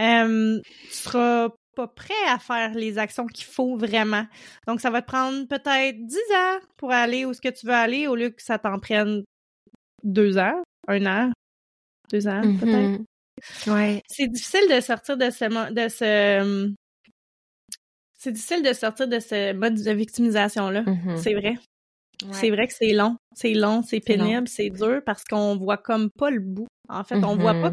euh, 0.00 0.60
tu 0.84 0.92
seras 0.92 1.50
pas 1.74 1.88
prêt 1.88 2.14
à 2.28 2.38
faire 2.38 2.74
les 2.74 2.98
actions 2.98 3.26
qu'il 3.26 3.46
faut 3.46 3.76
vraiment. 3.76 4.26
Donc, 4.66 4.80
ça 4.80 4.90
va 4.90 5.00
te 5.02 5.06
prendre 5.06 5.46
peut-être 5.48 5.96
10 5.96 6.16
ans 6.16 6.58
pour 6.76 6.92
aller 6.92 7.24
où 7.24 7.32
ce 7.32 7.40
que 7.40 7.48
tu 7.48 7.66
veux 7.66 7.72
aller, 7.72 8.06
au 8.06 8.14
lieu 8.14 8.30
que 8.30 8.42
ça 8.42 8.58
t'en 8.58 8.78
prenne 8.78 9.22
deux 10.02 10.38
ans, 10.38 10.62
un 10.88 11.06
an, 11.06 11.32
deux 12.12 12.28
ans, 12.28 12.40
peut-être. 12.42 13.00
Mhm. 13.00 13.04
Ouais. 13.74 14.02
C'est 14.08 14.28
difficile 14.28 14.68
de 14.70 14.80
sortir 14.80 15.16
de 15.16 15.30
ce, 15.30 15.72
de 15.72 15.88
ce, 15.88 16.72
c'est 18.18 18.32
difficile 18.32 18.62
de 18.62 18.72
sortir 18.72 19.08
de 19.08 19.18
ce 19.18 19.52
mode 19.52 19.74
de 19.82 19.90
victimisation-là. 19.92 20.82
Mhm. 20.82 21.16
C'est 21.16 21.34
vrai. 21.34 21.54
Ouais. 22.22 22.28
C'est 22.32 22.50
vrai 22.50 22.68
que 22.68 22.74
c'est 22.74 22.92
long. 22.92 23.16
C'est 23.34 23.54
long, 23.54 23.82
c'est 23.82 23.98
pénible, 24.00 24.46
c'est 24.46 24.70
dur 24.70 25.00
parce 25.04 25.24
qu'on 25.24 25.56
voit 25.56 25.78
comme 25.78 26.08
pas 26.16 26.30
le 26.30 26.38
bout. 26.40 26.68
En 26.88 27.02
fait, 27.02 27.16
on 27.24 27.36
voit 27.36 27.54
Mhm. 27.54 27.62
pas 27.62 27.72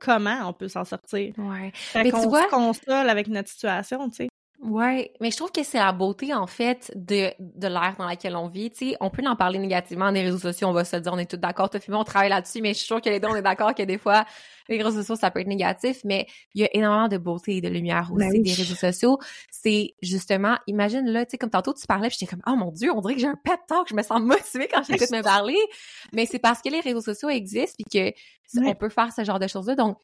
comment 0.00 0.48
on 0.48 0.52
peut 0.52 0.68
s'en 0.68 0.84
sortir. 0.84 1.34
Ouais. 1.38 1.72
Fait 1.74 2.04
Mais 2.04 2.10
qu'on 2.12 2.22
tu 2.22 2.28
vois- 2.28 2.44
se 2.44 2.50
console 2.50 3.08
avec 3.10 3.26
notre 3.28 3.48
situation, 3.48 4.08
tu 4.10 4.16
sais. 4.16 4.28
Ouais, 4.62 5.10
mais 5.22 5.30
je 5.30 5.38
trouve 5.38 5.50
que 5.50 5.62
c'est 5.62 5.78
la 5.78 5.90
beauté 5.92 6.34
en 6.34 6.46
fait 6.46 6.92
de 6.94 7.30
de 7.38 7.66
l'ère 7.66 7.94
dans 7.98 8.06
laquelle 8.06 8.36
on 8.36 8.46
vit. 8.46 8.70
Tu 8.70 8.90
sais, 8.90 8.96
on 9.00 9.08
peut 9.08 9.22
en 9.26 9.34
parler 9.34 9.58
négativement 9.58 10.12
des 10.12 10.20
réseaux 10.20 10.38
sociaux, 10.38 10.68
on 10.68 10.74
va 10.74 10.84
se 10.84 10.96
dire, 10.96 11.10
on 11.14 11.18
est 11.18 11.30
tous 11.30 11.38
d'accord. 11.38 11.70
Moi, 11.88 11.98
on 11.98 12.04
travaille 12.04 12.28
là-dessus, 12.28 12.60
mais 12.60 12.74
je 12.74 12.78
suis 12.78 12.86
sûre 12.86 13.00
que 13.00 13.08
les 13.08 13.20
deux, 13.20 13.28
on 13.28 13.34
est 13.36 13.42
d'accord 13.42 13.74
que 13.74 13.82
des 13.82 13.96
fois, 13.96 14.26
les 14.68 14.76
réseaux 14.76 14.98
sociaux, 14.98 15.16
ça 15.16 15.30
peut 15.30 15.40
être 15.40 15.46
négatif, 15.46 16.02
mais 16.04 16.26
il 16.54 16.60
y 16.60 16.64
a 16.64 16.68
énormément 16.74 17.08
de 17.08 17.16
beauté 17.16 17.56
et 17.56 17.60
de 17.62 17.68
lumière 17.68 18.10
aussi 18.12 18.26
Ben 18.26 18.32
oui. 18.32 18.42
des 18.42 18.52
réseaux 18.52 18.74
sociaux. 18.74 19.18
C'est 19.50 19.94
justement, 20.02 20.58
imagine 20.66 21.06
là, 21.06 21.24
tu 21.24 21.30
sais, 21.30 21.38
comme 21.38 21.48
tantôt 21.50 21.72
tu 21.72 21.86
parlais, 21.86 22.08
puis 22.08 22.18
j'étais 22.20 22.30
comme, 22.30 22.42
oh 22.46 22.54
mon 22.54 22.70
dieu, 22.70 22.92
on 22.92 23.00
dirait 23.00 23.14
que 23.14 23.20
j'ai 23.20 23.28
un 23.28 23.40
pet 23.42 23.58
talk, 23.66 23.88
je 23.88 23.94
me 23.94 24.02
sens 24.02 24.20
motivée 24.20 24.68
quand 24.70 24.82
j'écoute 24.82 25.10
me 25.10 25.22
parler. 25.22 25.56
Mais 26.12 26.26
c'est 26.26 26.38
parce 26.38 26.60
que 26.60 26.68
les 26.68 26.80
réseaux 26.80 27.00
sociaux 27.00 27.30
existent 27.30 27.82
puis 27.82 28.12
que 28.14 28.14
on 28.62 28.74
peut 28.74 28.90
faire 28.90 29.10
ce 29.10 29.24
genre 29.24 29.38
de 29.38 29.46
choses-là. 29.46 29.74
Donc 29.74 29.96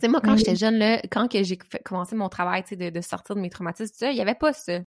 sais, 0.00 0.08
moi, 0.08 0.20
quand 0.20 0.32
Oui. 0.32 0.38
j'étais 0.38 0.56
jeune, 0.56 0.76
là, 0.78 1.00
quand 1.10 1.28
que 1.30 1.42
j'ai 1.42 1.56
commencé 1.84 2.14
mon 2.16 2.28
travail, 2.28 2.62
tu 2.62 2.70
sais, 2.70 2.76
de, 2.76 2.90
de 2.90 3.00
sortir 3.00 3.34
de 3.36 3.40
mes 3.40 3.50
traumatismes, 3.50 4.06
il 4.10 4.16
y 4.16 4.20
avait 4.20 4.34
pas 4.34 4.52
ça. 4.52 4.78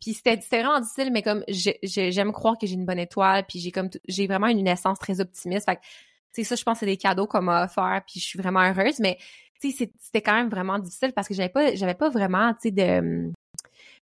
Puis 0.00 0.14
c'était 0.14 0.36
vraiment 0.50 0.78
difficile, 0.80 1.10
mais 1.12 1.22
comme 1.22 1.42
j'ai- 1.48 1.78
j'ai- 1.82 2.12
j'aime 2.12 2.32
croire 2.32 2.56
que 2.56 2.66
j'ai 2.66 2.74
une 2.74 2.86
bonne 2.86 3.00
étoile, 3.00 3.44
puis 3.48 3.58
j'ai 3.58 3.72
comme 3.72 3.90
j'ai 4.06 4.26
vraiment 4.28 4.46
une 4.46 4.62
naissance 4.62 4.98
très 4.98 5.20
optimiste. 5.20 5.66
Fait 5.66 5.76
que, 5.76 5.80
tu 5.80 5.88
sais, 6.42 6.44
ça, 6.44 6.54
je 6.54 6.62
pense 6.62 6.74
que 6.74 6.80
c'est 6.80 6.86
des 6.86 6.96
cadeaux 6.96 7.26
qu'on 7.26 7.42
m'a 7.42 7.64
offert, 7.64 8.02
puis 8.06 8.20
je 8.20 8.24
suis 8.24 8.38
vraiment 8.38 8.60
heureuse. 8.60 9.00
Mais 9.00 9.18
tu 9.60 9.72
sais, 9.72 9.90
c'était 9.98 10.22
quand 10.22 10.34
même 10.34 10.48
vraiment 10.50 10.78
difficile 10.78 11.12
parce 11.12 11.26
que 11.26 11.34
j'avais 11.34 11.48
pas 11.48 11.74
j'avais 11.74 11.94
pas 11.96 12.10
vraiment, 12.10 12.52
tu 12.54 12.68
sais, 12.68 12.70
de 12.70 13.32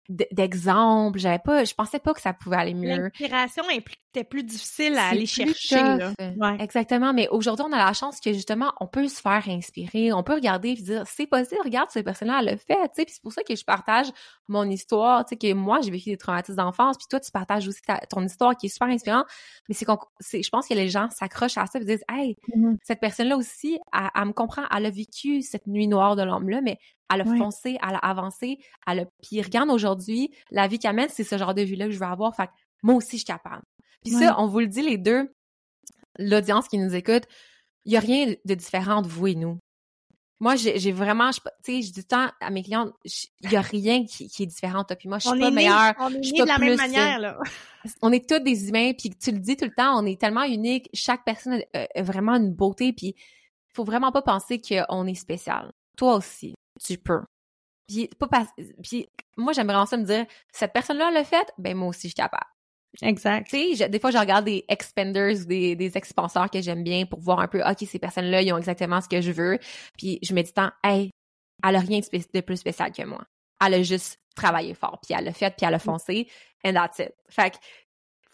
de- 0.09 0.27
d'exemple. 0.31 1.19
J'avais 1.19 1.39
pas, 1.39 1.63
je 1.63 1.73
pensais 1.75 1.99
pas 1.99 2.13
que 2.13 2.21
ça 2.21 2.33
pouvait 2.33 2.57
aller 2.57 2.73
mieux. 2.73 3.03
L'inspiration 3.03 3.69
est 3.69 3.81
plus 3.81 3.95
c'était 4.13 4.23
plus 4.23 4.43
difficile 4.43 4.95
à 4.97 5.07
aller 5.07 5.25
chercher. 5.25 5.81
là. 5.81 6.11
Ouais. 6.19 6.57
Exactement, 6.59 7.13
mais 7.13 7.27
aujourd'hui, 7.29 7.65
on 7.67 7.71
a 7.73 7.77
la 7.83 7.93
chance 7.93 8.19
que 8.19 8.31
justement, 8.31 8.71
on 8.79 8.85
peut 8.87 9.07
se 9.07 9.19
faire 9.19 9.43
inspirer, 9.47 10.13
on 10.13 10.21
peut 10.23 10.33
regarder 10.33 10.69
et 10.69 10.75
dire 10.75 11.03
c'est 11.07 11.25
possible, 11.25 11.61
regarde 11.63 11.89
cette 11.89 12.05
personne-là, 12.05 12.39
elle 12.41 12.51
le 12.51 12.57
fait, 12.57 12.75
tu 12.75 12.89
sais, 12.95 13.05
puis 13.05 13.13
c'est 13.15 13.21
pour 13.23 13.33
ça 13.33 13.41
que 13.43 13.55
je 13.55 13.63
partage 13.65 14.07
mon 14.47 14.69
histoire, 14.69 15.25
tu 15.25 15.29
sais, 15.29 15.37
que 15.37 15.53
moi 15.53 15.81
j'ai 15.81 15.89
vécu 15.89 16.09
des 16.11 16.17
traumatismes 16.17 16.57
d'enfance, 16.57 16.97
puis 16.97 17.07
toi 17.09 17.19
tu 17.19 17.31
partages 17.31 17.67
aussi 17.67 17.81
ta- 17.81 18.01
ton 18.09 18.21
histoire 18.23 18.55
qui 18.55 18.67
est 18.67 18.69
super 18.69 18.87
inspirante, 18.89 19.25
mais 19.67 19.73
c'est 19.73 19.85
qu'on, 19.85 19.97
c'est, 20.19 20.43
je 20.43 20.49
pense 20.49 20.67
que 20.67 20.73
les 20.75 20.89
gens 20.89 21.09
s'accrochent 21.09 21.57
à 21.57 21.65
ça 21.65 21.79
et 21.79 21.85
disent 21.85 22.03
hey, 22.11 22.37
Mhm. 22.55 22.77
cette 22.83 22.99
personne-là 22.99 23.35
aussi, 23.35 23.79
elle, 23.93 24.09
elle 24.15 24.25
me 24.25 24.33
comprend, 24.33 24.63
elle 24.75 24.85
a 24.85 24.89
vécu 24.91 25.41
cette 25.41 25.65
nuit 25.65 25.87
noire 25.87 26.15
de 26.15 26.21
l'homme-là, 26.23 26.61
mais 26.61 26.77
elle 27.11 27.21
a 27.21 27.25
Ouais. 27.25 27.37
foncé, 27.37 27.77
elle 27.81 27.95
a 27.95 27.99
avancé, 27.99 28.59
elle 28.85 28.99
a, 28.99 29.05
puis 29.23 29.41
regarde 29.41 29.69
aujourd'hui, 29.71 30.29
la 30.51 30.67
vie 30.67 30.77
qu'elle 30.77 30.95
mène, 30.95 31.09
c'est 31.09 31.23
ce 31.23 31.37
genre 31.37 31.53
de 31.55 31.61
vie-là 31.63 31.85
que 31.85 31.91
je 31.91 31.99
veux 31.99 32.05
avoir, 32.05 32.35
fait 32.35 32.47
que 32.47 32.51
moi 32.83 32.95
aussi 32.95 33.11
je 33.11 33.17
suis 33.17 33.25
capable. 33.25 33.63
Puis 34.03 34.15
Ouais. 34.15 34.25
ça, 34.25 34.39
on 34.39 34.47
vous 34.47 34.59
le 34.59 34.67
dit 34.67 34.81
les 34.81 34.97
deux, 34.97 35.33
l'audience 36.19 36.67
qui 36.67 36.77
nous 36.77 36.93
écoute, 36.95 37.23
il 37.85 37.93
y 37.93 37.97
a 37.97 37.99
rien 37.99 38.33
de 38.45 38.55
différent 38.55 39.01
de 39.01 39.07
vous 39.07 39.27
et 39.27 39.35
nous. 39.35 39.59
Moi, 40.39 40.55
j'ai 40.57 40.91
vraiment, 40.91 41.31
tu 41.31 41.39
sais, 41.63 41.81
je 41.81 41.93
dis 41.93 41.93
tout 41.93 41.99
le 41.99 42.27
temps 42.27 42.31
à 42.41 42.49
mes 42.49 42.63
clients, 42.63 42.91
il 43.41 43.51
y 43.51 43.55
a 43.55 43.61
rien 43.61 44.03
qui, 44.05 44.27
qui 44.27 44.43
est 44.43 44.45
différent 44.45 44.83
toi 44.83 44.97
puis 44.97 45.07
moi. 45.07 45.17
Je 45.19 45.29
suis 45.29 45.39
pas 45.39 45.49
nés, 45.49 45.55
meilleure. 45.55 45.93
on 45.99 46.09
est 46.09 46.19
nés 46.19 46.31
pas 46.37 46.43
de 46.43 46.49
la 46.49 46.57
même 46.57 46.69
plus, 46.69 46.77
manière, 46.77 47.19
là. 47.19 47.37
On 48.01 48.11
est 48.11 48.27
tous 48.27 48.39
des 48.39 48.67
humains, 48.67 48.91
puis 48.93 49.09
tu 49.11 49.31
le 49.31 49.39
dis 49.39 49.55
tout 49.55 49.65
le 49.65 49.73
temps, 49.73 49.97
on 49.97 50.05
est 50.05 50.19
tellement 50.19 50.43
unique. 50.43 50.89
Chaque 50.93 51.23
personne 51.23 51.61
a, 51.73 51.87
a 51.95 52.01
vraiment 52.01 52.33
une 52.33 52.53
beauté, 52.53 52.91
puis 52.91 53.15
faut 53.73 53.85
vraiment 53.85 54.11
pas 54.11 54.21
penser 54.21 54.59
qu'on 54.59 55.07
est 55.07 55.15
spécial. 55.15 55.71
Toi 55.97 56.15
aussi, 56.15 56.55
tu 56.83 56.97
peux. 56.97 57.21
Puis, 57.87 58.09
pas 58.19 58.27
pas, 58.27 58.45
puis 58.81 59.07
moi, 59.37 59.53
j'aimerais 59.53 59.73
vraiment 59.75 59.85
ça 59.85 59.97
me 59.97 60.03
dire, 60.05 60.25
cette 60.51 60.73
personne-là 60.73 61.11
l'a 61.11 61.23
fait, 61.23 61.51
ben 61.57 61.75
moi 61.77 61.89
aussi, 61.89 62.03
je 62.03 62.07
suis 62.07 62.13
capable. 62.15 62.47
Exact. 63.01 63.47
Tu 63.49 63.75
sais, 63.75 63.89
des 63.89 63.99
fois, 63.99 64.11
je 64.11 64.17
regarde 64.17 64.45
des 64.45 64.65
expanders 64.67 65.41
ou 65.41 65.45
des, 65.45 65.75
des 65.75 65.97
expanseurs 65.97 66.49
que 66.49 66.61
j'aime 66.61 66.83
bien 66.83 67.05
pour 67.05 67.19
voir 67.19 67.39
un 67.39 67.47
peu, 67.47 67.61
OK, 67.61 67.87
ces 67.87 67.99
personnes-là, 67.99 68.41
ils 68.41 68.53
ont 68.53 68.57
exactement 68.57 69.01
ce 69.01 69.09
que 69.09 69.21
je 69.21 69.31
veux. 69.31 69.57
Puis 69.97 70.19
je 70.21 70.33
me 70.33 70.41
dis 70.41 70.53
tant, 70.53 70.69
hey, 70.83 71.09
elle 71.63 71.75
a 71.75 71.79
rien 71.79 71.99
de, 71.99 72.41
plus 72.41 72.57
spécial 72.57 72.91
que 72.91 73.03
moi. 73.03 73.23
Elle 73.65 73.75
a 73.75 73.83
juste 73.83 74.19
travaillé 74.35 74.73
fort, 74.73 74.99
puis 75.01 75.15
elle 75.17 75.25
l'a 75.25 75.33
fait, 75.33 75.55
puis 75.55 75.65
elle 75.65 75.73
a 75.73 75.79
foncé, 75.79 76.27
and 76.63 76.73
that's 76.73 76.99
it. 76.99 77.13
Fait 77.29 77.51
que, 77.51 77.57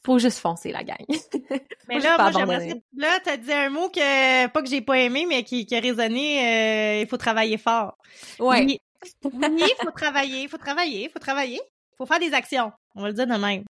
faut 0.04 0.18
juste 0.18 0.40
foncer, 0.40 0.72
la 0.72 0.84
gang. 0.84 1.06
Mais 1.88 2.00
là, 2.00 2.18
moi, 2.18 2.32
j'aimerais 2.32 2.82
Là, 2.96 3.20
t'as 3.24 3.38
dit 3.38 3.52
un 3.52 3.70
mot 3.70 3.90
que, 3.90 4.48
pas 4.48 4.62
que 4.62 4.70
j'ai 4.70 4.82
pas 4.82 4.98
aimé, 5.00 5.26
mais 5.28 5.44
qui, 5.44 5.66
qui 5.66 5.76
a 5.76 5.80
résonné, 5.80 6.40
euh, 6.40 7.02
il 7.02 7.08
faut 7.08 7.18
travailler 7.18 7.58
fort. 7.58 7.98
Ouais. 8.40 8.66
Oui, 8.66 8.80
oui, 9.24 9.64
il 9.64 9.76
faut 9.84 9.92
travailler, 9.92 10.42
il 10.44 10.50
faut 10.50 10.58
travailler, 10.58 11.04
il 11.04 11.10
faut 11.10 11.20
travailler. 11.20 11.60
Il 11.94 11.96
faut 11.98 12.06
faire 12.06 12.20
des 12.20 12.34
actions. 12.34 12.72
On 12.96 13.02
va 13.02 13.08
le 13.10 13.14
dire 13.14 13.28
de 13.28 13.36
même. 13.36 13.64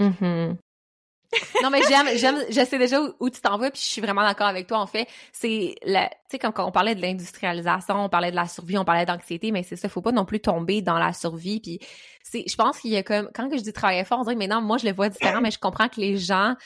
Mhm. 0.00 0.56
non, 1.62 1.70
mais 1.70 1.82
j'aime, 1.88 2.08
j'aime, 2.16 2.38
je 2.48 2.64
sais 2.64 2.78
déjà 2.78 3.00
où, 3.20 3.30
tu 3.30 3.40
t'en 3.40 3.56
vas, 3.56 3.70
puis 3.70 3.80
je 3.80 3.86
suis 3.86 4.00
vraiment 4.00 4.22
d'accord 4.22 4.48
avec 4.48 4.66
toi, 4.66 4.78
en 4.78 4.86
fait. 4.86 5.06
C'est, 5.32 5.76
la- 5.84 6.08
tu 6.08 6.14
sais, 6.32 6.38
comme 6.40 6.52
quand 6.52 6.66
on 6.66 6.72
parlait 6.72 6.94
de 6.96 7.00
l'industrialisation, 7.00 8.04
on 8.04 8.08
parlait 8.08 8.30
de 8.32 8.36
la 8.36 8.46
survie, 8.48 8.76
on 8.78 8.84
parlait 8.84 9.06
d'anxiété, 9.06 9.52
mais 9.52 9.62
c'est 9.62 9.76
ça, 9.76 9.88
faut 9.88 10.02
pas 10.02 10.10
non 10.12 10.24
plus 10.24 10.40
tomber 10.40 10.82
dans 10.82 10.98
la 10.98 11.12
survie, 11.12 11.60
puis 11.60 11.78
c'est, 12.24 12.44
je 12.48 12.56
pense 12.56 12.78
qu'il 12.80 12.90
y 12.90 12.96
a 12.96 13.02
comme, 13.04 13.30
quand 13.34 13.48
que 13.48 13.56
je 13.58 13.62
dis 13.62 13.72
travailler 13.72 14.04
fort, 14.04 14.18
on 14.18 14.22
dirait 14.22 14.34
que 14.34 14.40
maintenant, 14.40 14.60
moi, 14.60 14.78
je 14.78 14.86
le 14.86 14.92
vois 14.92 15.08
différent, 15.08 15.40
mais 15.40 15.50
je 15.52 15.58
comprends 15.60 15.88
que 15.88 16.00
les 16.00 16.16
gens, 16.16 16.56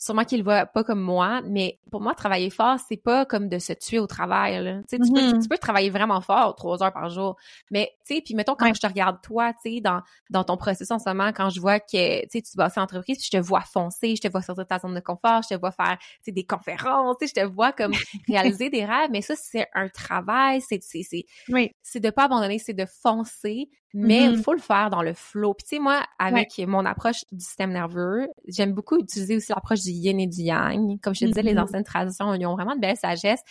sûrement 0.00 0.24
qu'ils 0.24 0.38
le 0.38 0.44
voient 0.44 0.66
pas 0.66 0.82
comme 0.82 1.00
moi, 1.00 1.42
mais 1.44 1.78
pour 1.92 2.00
moi, 2.00 2.14
travailler 2.16 2.50
fort, 2.50 2.78
c'est 2.88 2.96
pas 2.96 3.26
comme 3.26 3.48
de 3.48 3.58
se 3.60 3.72
tuer 3.74 4.00
au 4.00 4.06
travail, 4.08 4.64
là. 4.64 4.80
Tu 4.90 4.98
peux, 5.14 5.22
Mhm. 5.22 5.40
tu 5.40 5.48
peux 5.48 5.58
travailler 5.58 5.90
vraiment 5.90 6.20
fort, 6.22 6.56
trois 6.56 6.82
heures 6.82 6.92
par 6.92 7.10
jour, 7.10 7.36
mais, 7.70 7.92
tu 8.06 8.16
sais, 8.16 8.22
puis 8.22 8.34
mettons, 8.34 8.56
quand 8.56 8.68
Ouais. 8.68 8.74
je 8.74 8.80
te 8.80 8.86
regarde, 8.86 9.18
toi, 9.22 9.52
tu 9.52 9.74
sais, 9.76 9.80
dans, 9.80 10.00
dans 10.30 10.42
ton 10.44 10.56
processus 10.56 10.90
en 10.90 10.98
ce 10.98 11.08
moment, 11.08 11.32
quand 11.32 11.50
je 11.50 11.60
vois 11.60 11.80
que, 11.80 12.22
tu 12.24 12.28
sais, 12.32 12.42
tu 12.42 12.56
bosses 12.56 12.78
en 12.78 12.82
entreprise, 12.82 13.18
puis 13.18 13.28
je 13.32 13.38
te 13.38 13.42
vois 13.42 13.60
foncer, 13.62 14.16
je 14.16 14.22
te 14.22 14.28
vois 14.28 14.42
sortir 14.42 14.64
de 14.64 14.68
ta 14.68 14.78
zone 14.78 14.94
de 14.94 15.00
confort, 15.00 15.42
je 15.48 15.54
te 15.54 15.60
vois 15.60 15.72
faire, 15.72 15.98
tu 15.98 16.06
sais, 16.26 16.32
des 16.32 16.44
conférences, 16.46 17.16
tu 17.20 17.26
sais, 17.28 17.34
je 17.36 17.42
te 17.42 17.46
vois 17.46 17.72
comme 17.72 17.98
réaliser 18.28 18.70
des 18.70 18.84
rêves, 18.84 19.10
mais 19.12 19.22
ça, 19.22 19.34
c'est 19.36 19.68
un 19.74 19.88
travail, 19.88 20.62
c'est, 20.62 20.80
c'est, 20.82 21.02
Oui. 21.48 21.72
c'est 21.82 22.00
de 22.00 22.10
pas 22.10 22.24
abandonner, 22.24 22.58
c'est 22.58 22.74
de 22.74 22.86
foncer, 22.86 23.68
mais 23.94 24.28
il 24.30 24.36
Mhm. 24.36 24.42
faut 24.42 24.52
le 24.52 24.60
faire 24.60 24.90
dans 24.90 25.02
le 25.02 25.14
flow. 25.14 25.54
Puis 25.54 25.64
tu 25.64 25.76
sais, 25.76 25.82
moi, 25.82 26.02
avec 26.18 26.58
mon 26.66 26.84
approche 26.86 27.22
du 27.32 27.44
système 27.44 27.72
nerveux, 27.72 28.28
j'aime 28.46 28.72
beaucoup 28.72 28.96
utiliser 28.98 29.36
aussi 29.36 29.52
l'approche 29.52 29.80
du 29.82 29.90
yin 29.90 30.20
et 30.20 30.26
du 30.26 30.42
yang. 30.42 31.00
Comme 31.00 31.14
je 31.14 31.20
te 31.20 31.24
disais, 31.26 31.42
les 31.42 31.54
Mhm. 31.54 31.58
anciennes 31.58 31.84
traditions, 31.84 32.32
ils 32.34 32.46
ont 32.46 32.54
vraiment 32.54 32.74
de 32.76 32.80
belles 32.80 32.96
sagesse. 32.96 33.42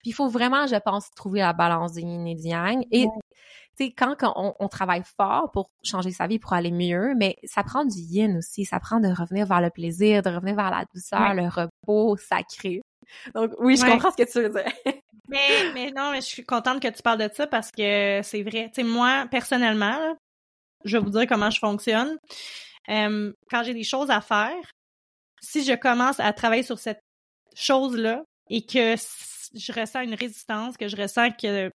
Puis 0.00 0.10
il 0.10 0.12
faut 0.14 0.28
vraiment, 0.28 0.66
je 0.66 0.76
pense, 0.76 1.10
trouver 1.14 1.40
la 1.40 1.52
balance 1.52 1.92
du 1.92 2.00
yin 2.00 2.26
et 2.26 2.34
du 2.34 2.48
yang. 2.48 2.82
Et 2.90 3.04
tu 3.78 3.86
sais, 3.86 3.92
quand, 3.92 4.16
quand 4.18 4.32
on, 4.36 4.54
on 4.60 4.68
travaille 4.68 5.02
fort 5.16 5.50
pour 5.52 5.70
changer 5.84 6.10
sa 6.10 6.26
vie, 6.26 6.38
pour 6.38 6.52
aller 6.54 6.72
mieux, 6.72 7.14
mais 7.16 7.36
ça 7.44 7.62
prend 7.62 7.84
du 7.84 7.98
yin 7.98 8.36
aussi. 8.38 8.64
Ça 8.64 8.80
prend 8.80 9.00
de 9.00 9.08
revenir 9.08 9.46
vers 9.46 9.60
le 9.60 9.70
plaisir, 9.70 10.22
de 10.22 10.30
revenir 10.30 10.56
vers 10.56 10.70
la 10.70 10.84
douceur, 10.94 11.20
Ouais. 11.30 11.34
le 11.34 11.48
repos 11.48 12.16
sacré. 12.16 12.82
Donc 13.34 13.52
oui, 13.60 13.76
je 13.76 13.84
comprends 13.92 14.10
ce 14.10 14.16
que 14.16 14.30
tu 14.30 14.40
veux 14.42 14.48
dire. 14.50 14.72
Mais, 15.32 15.72
mais 15.74 15.90
non, 15.90 16.10
mais 16.12 16.20
je 16.20 16.26
suis 16.26 16.44
contente 16.44 16.80
que 16.80 16.88
tu 16.88 17.02
parles 17.02 17.18
de 17.28 17.32
ça 17.34 17.46
parce 17.46 17.70
que 17.70 18.20
c'est 18.22 18.42
vrai. 18.42 18.66
Tu 18.74 18.82
sais, 18.82 18.82
moi, 18.84 19.26
personnellement, 19.30 19.98
là, 19.98 20.14
je 20.84 20.96
vais 20.98 21.02
vous 21.02 21.10
dire 21.10 21.26
comment 21.26 21.50
je 21.50 21.58
fonctionne. 21.58 22.16
Euh, 22.88 23.32
quand 23.50 23.62
j'ai 23.64 23.74
des 23.74 23.84
choses 23.84 24.10
à 24.10 24.20
faire, 24.20 24.54
si 25.40 25.64
je 25.64 25.72
commence 25.74 26.20
à 26.20 26.32
travailler 26.32 26.62
sur 26.62 26.78
cette 26.78 27.00
chose-là 27.54 28.22
et 28.50 28.64
que 28.66 28.94
je 29.54 29.72
ressens 29.72 30.00
une 30.02 30.14
résistance, 30.14 30.76
que 30.76 30.88
je 30.88 30.96
ressens 30.96 31.30
que 31.32 31.70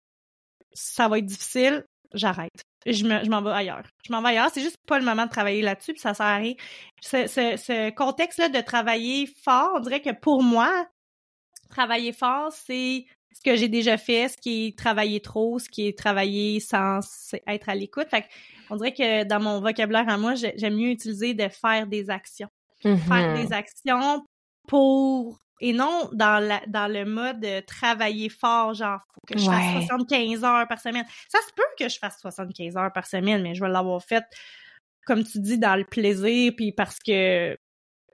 ça 0.73 1.07
va 1.07 1.19
être 1.19 1.25
difficile, 1.25 1.83
j'arrête. 2.13 2.63
Je 2.85 3.03
me- 3.05 3.23
je 3.23 3.29
m'en 3.29 3.41
vais 3.41 3.51
ailleurs. 3.51 3.87
Je 4.05 4.11
m'en 4.11 4.21
vais 4.21 4.29
ailleurs. 4.29 4.49
C'est 4.53 4.61
juste 4.61 4.77
pas 4.87 4.99
le 4.99 5.05
moment 5.05 5.25
de 5.25 5.31
travailler 5.31 5.61
là-dessus, 5.61 5.93
puis 5.93 6.01
ça 6.01 6.13
sert 6.13 6.25
à 6.25 6.35
rien. 6.37 6.53
Ce, 7.01 7.27
ce, 7.27 7.57
ce 7.57 7.89
contexte-là 7.91 8.49
de 8.49 8.61
travailler 8.61 9.27
fort, 9.43 9.71
on 9.75 9.79
dirait 9.79 10.01
que 10.01 10.11
pour 10.13 10.43
moi, 10.43 10.87
travailler 11.69 12.13
fort, 12.13 12.51
c'est 12.51 13.05
ce 13.35 13.41
que 13.41 13.55
j'ai 13.57 13.67
déjà 13.67 13.97
fait, 13.97 14.29
ce 14.29 14.37
qui 14.37 14.67
est 14.67 14.77
travailler 14.77 15.19
trop, 15.19 15.59
ce 15.59 15.69
qui 15.69 15.87
est 15.87 15.97
travailler 15.97 16.59
sans 16.61 17.01
être 17.47 17.67
à 17.69 17.75
l'écoute. 17.75 18.07
Fait 18.09 18.21
que 18.21 18.27
on 18.69 18.77
dirait 18.77 18.93
que 18.93 19.23
dans 19.25 19.39
mon 19.41 19.59
vocabulaire 19.59 20.07
à 20.09 20.17
moi, 20.17 20.33
j'ai- 20.35 20.53
j'aime 20.57 20.75
mieux 20.75 20.89
utiliser 20.89 21.33
de 21.33 21.47
faire 21.49 21.85
des 21.85 22.09
actions. 22.09 22.47
Faire 22.81 22.95
Mhm. 23.35 23.41
des 23.45 23.53
actions 23.53 24.25
pour 24.67 25.39
et 25.61 25.73
non 25.73 26.09
dans 26.13 26.39
la 26.45 26.61
dans 26.67 26.91
le 26.91 27.05
mode 27.05 27.39
de 27.39 27.59
travailler 27.61 28.29
fort, 28.29 28.73
genre 28.73 28.99
faut 29.13 29.21
que 29.27 29.37
je 29.39 29.49
Ouais. 29.49 29.55
fasse 29.55 29.85
75 29.87 30.43
heures 30.43 30.67
par 30.67 30.79
semaine. 30.79 31.05
Ça 31.29 31.39
se 31.47 31.53
peut 31.55 31.63
que 31.79 31.87
je 31.89 31.97
fasse 31.99 32.19
75 32.19 32.75
heures 32.77 32.91
par 32.93 33.05
semaine, 33.07 33.41
mais 33.41 33.53
je 33.55 33.63
vais 33.63 33.69
l'avoir 33.69 34.03
fait 34.03 34.23
comme 35.05 35.23
tu 35.23 35.39
dis 35.39 35.57
dans 35.59 35.75
le 35.75 35.83
plaisir 35.85 36.51
puis 36.57 36.71
parce 36.71 36.99
que 36.99 37.57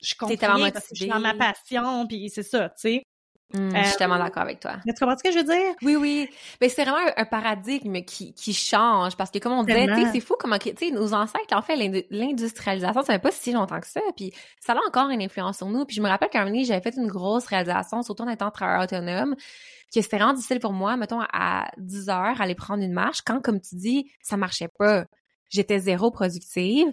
je 0.02 0.16
comprends 0.16 0.36
parce 0.72 0.88
que 0.88 0.96
je 0.96 1.02
suis 1.04 1.08
dans 1.08 1.20
ma 1.20 1.34
passion 1.36 2.06
puis 2.08 2.30
c'est 2.30 2.44
ça, 2.44 2.70
tu 2.70 2.76
sais. 2.78 3.04
Mm, 3.54 3.76
Euh, 3.76 3.84
je 3.84 3.88
suis 3.90 3.98
tellement 3.98 4.18
d'accord 4.18 4.44
avec 4.44 4.60
toi. 4.60 4.74
Mais 4.86 4.94
tu 4.94 5.00
comprends 5.00 5.18
ce 5.18 5.24
que 5.24 5.32
je 5.32 5.38
veux 5.38 5.44
dire? 5.44 5.74
Oui, 5.82 5.96
oui. 5.96 6.30
Mais 6.60 6.70
c'est 6.70 6.84
vraiment 6.84 7.00
un, 7.00 7.22
un 7.22 7.26
paradigme 7.26 8.02
qui, 8.04 8.34
qui 8.34 8.54
change 8.54 9.16
parce 9.18 9.32
que 9.32 9.40
comme 9.40 9.54
on 9.54 9.64
disait, 9.64 9.88
c'est 10.12 10.20
fou 10.20 10.36
comment, 10.40 10.58
nos 10.94 11.14
ancêtres, 11.14 11.56
en 11.56 11.62
fait, 11.62 11.76
l'indu- 11.76 12.06
l'industrialisation, 12.10 13.02
ça 13.04 13.14
fait 13.14 13.20
pas 13.20 13.32
si 13.32 13.52
longtemps 13.52 13.80
que 13.80 13.88
ça. 13.88 14.02
Puis 14.16 14.34
ça 14.60 14.74
a 14.74 14.78
encore 14.88 15.10
une 15.10 15.22
influence 15.22 15.58
sur 15.58 15.68
nous. 15.68 15.86
Puis 15.86 15.96
je 15.96 16.02
me 16.02 16.08
rappelle 16.10 16.30
qu'à 16.30 16.42
un 16.42 16.46
moment 16.46 16.64
j'avais 16.64 16.82
fait 16.82 16.96
une 16.98 17.08
grosse 17.08 17.46
réalisation, 17.48 18.02
surtout 18.04 18.24
en 18.24 18.30
étant 18.30 18.52
travailleur 18.52 18.84
autonome, 18.84 19.36
que 19.94 20.02
c'était 20.02 20.18
vraiment 20.18 20.34
difficile 20.34 20.60
pour 20.60 20.74
moi, 20.74 20.96
mettons, 20.98 21.22
à 21.34 21.70
10 21.78 22.10
heures, 22.10 22.40
aller 22.42 22.56
prendre 22.56 22.84
une 22.84 22.94
marche 22.94 23.22
quand, 23.26 23.42
comme 23.42 23.60
tu 23.60 23.76
dis, 23.76 24.12
ça 24.22 24.38
marchait 24.38 24.70
pas. 24.80 25.06
J'étais 25.50 25.80
zéro 25.80 26.12
productive. 26.12 26.88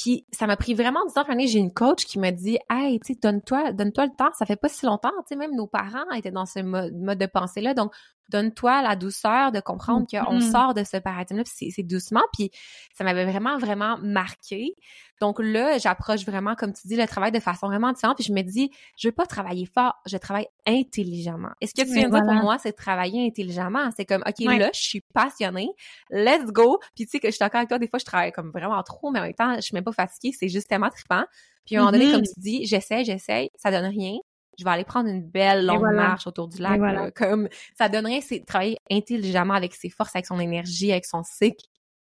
Puis 0.00 0.24
ça 0.32 0.46
m'a 0.46 0.56
pris 0.56 0.74
vraiment 0.74 1.04
du 1.06 1.12
temps. 1.12 1.24
Puis 1.24 1.48
j'ai 1.48 1.58
une 1.58 1.72
coach 1.72 2.04
qui 2.06 2.18
m'a 2.18 2.30
dit 2.30 2.58
Hey, 2.70 3.00
tu 3.00 3.12
sais, 3.14 3.18
donne-toi, 3.20 3.72
donne-toi 3.72 4.06
le 4.06 4.12
temps, 4.16 4.30
ça 4.38 4.46
fait 4.46 4.56
pas 4.56 4.68
si 4.68 4.86
longtemps. 4.86 5.10
Tu 5.18 5.28
sais, 5.30 5.36
même 5.36 5.54
nos 5.54 5.66
parents 5.66 6.08
étaient 6.14 6.30
dans 6.30 6.46
ce 6.46 6.60
mode, 6.60 6.94
mode 6.94 7.18
de 7.18 7.26
pensée-là. 7.26 7.74
Donc, 7.74 7.92
donne-toi 8.28 8.82
la 8.82 8.94
douceur 8.94 9.50
de 9.50 9.58
comprendre 9.58 10.06
qu'on 10.08 10.34
Mhm. 10.34 10.40
sort 10.52 10.72
de 10.72 10.84
ce 10.84 10.96
paradigme-là, 10.98 11.42
puis 11.42 11.72
c'est- 11.72 11.82
doucement. 11.82 12.22
Puis 12.32 12.50
ça 12.94 13.02
m'avait 13.02 13.24
vraiment, 13.24 13.58
vraiment 13.58 13.98
marqué. 14.00 14.76
Donc 15.20 15.40
là, 15.40 15.78
j'approche 15.78 16.24
vraiment, 16.24 16.54
comme 16.54 16.72
tu 16.72 16.86
dis, 16.86 16.94
le 16.96 17.06
travail 17.08 17.32
de 17.32 17.40
façon 17.40 17.66
vraiment 17.66 17.92
différente. 17.92 18.16
Puis 18.16 18.24
je 18.24 18.32
me 18.32 18.42
dis, 18.42 18.70
je 18.96 19.08
veux 19.08 19.12
pas 19.12 19.26
travailler 19.26 19.66
fort, 19.66 19.94
je 20.06 20.16
travaille 20.16 20.46
intelligemment. 20.64 21.50
Et 21.60 21.66
ce 21.66 21.74
que 21.74 21.82
tu 21.82 21.92
viens 21.92 22.08
de 22.08 22.12
dire 22.14 22.22
pour 22.24 22.34
moi, 22.34 22.56
c'est 22.58 22.72
travailler 22.72 23.26
intelligemment? 23.26 23.90
C'est 23.96 24.04
comme, 24.04 24.22
OK, 24.26 24.46
Ouais. 24.46 24.58
là, 24.58 24.70
je 24.72 24.80
suis 24.80 25.00
passionnée, 25.12 25.68
let's 26.10 26.46
go. 26.46 26.78
Puis 26.94 27.04
tu 27.06 27.10
sais 27.10 27.18
que 27.20 27.26
je 27.28 27.32
suis 27.32 27.38
d'accord 27.40 27.58
avec 27.58 27.68
toi, 27.68 27.78
des 27.78 27.88
fois, 27.88 27.98
je 27.98 28.04
travaille 28.04 28.30
comme 28.32 28.50
vraiment 28.50 28.80
trop, 28.84 29.10
mais 29.10 29.18
en 29.18 29.22
même 29.24 29.34
temps, 29.34 29.54
je 29.56 29.60
suis 29.60 29.74
même 29.74 29.84
pas 29.84 29.89
fatiguée, 29.92 30.34
c'est 30.38 30.48
juste 30.48 30.68
tellement 30.68 30.90
trippant. 30.90 31.24
Puis 31.66 31.76
à 31.76 31.80
un 31.80 31.84
moment 31.84 31.92
donné, 31.92 32.12
comme 32.12 32.22
tu 32.22 32.38
dis, 32.38 32.66
j'essaie, 32.66 33.04
j'essaie, 33.04 33.50
ça 33.56 33.70
donne 33.70 33.86
rien. 33.86 34.16
Je 34.58 34.64
vais 34.64 34.70
aller 34.70 34.84
prendre 34.84 35.08
une 35.08 35.22
belle 35.22 35.64
longue 35.64 35.78
voilà. 35.78 35.96
marche 35.96 36.26
autour 36.26 36.48
du 36.48 36.60
lac. 36.60 36.76
Et 36.76 36.78
voilà. 36.78 37.04
là. 37.04 37.10
comme 37.10 37.48
ça 37.78 37.88
donne 37.88 38.06
rien, 38.06 38.20
c'est 38.20 38.44
travailler 38.44 38.76
intelligemment 38.90 39.54
avec 39.54 39.74
ses 39.74 39.88
forces, 39.88 40.14
avec 40.14 40.26
son 40.26 40.38
énergie, 40.38 40.92
avec 40.92 41.06
son 41.06 41.22
cycle. 41.22 41.64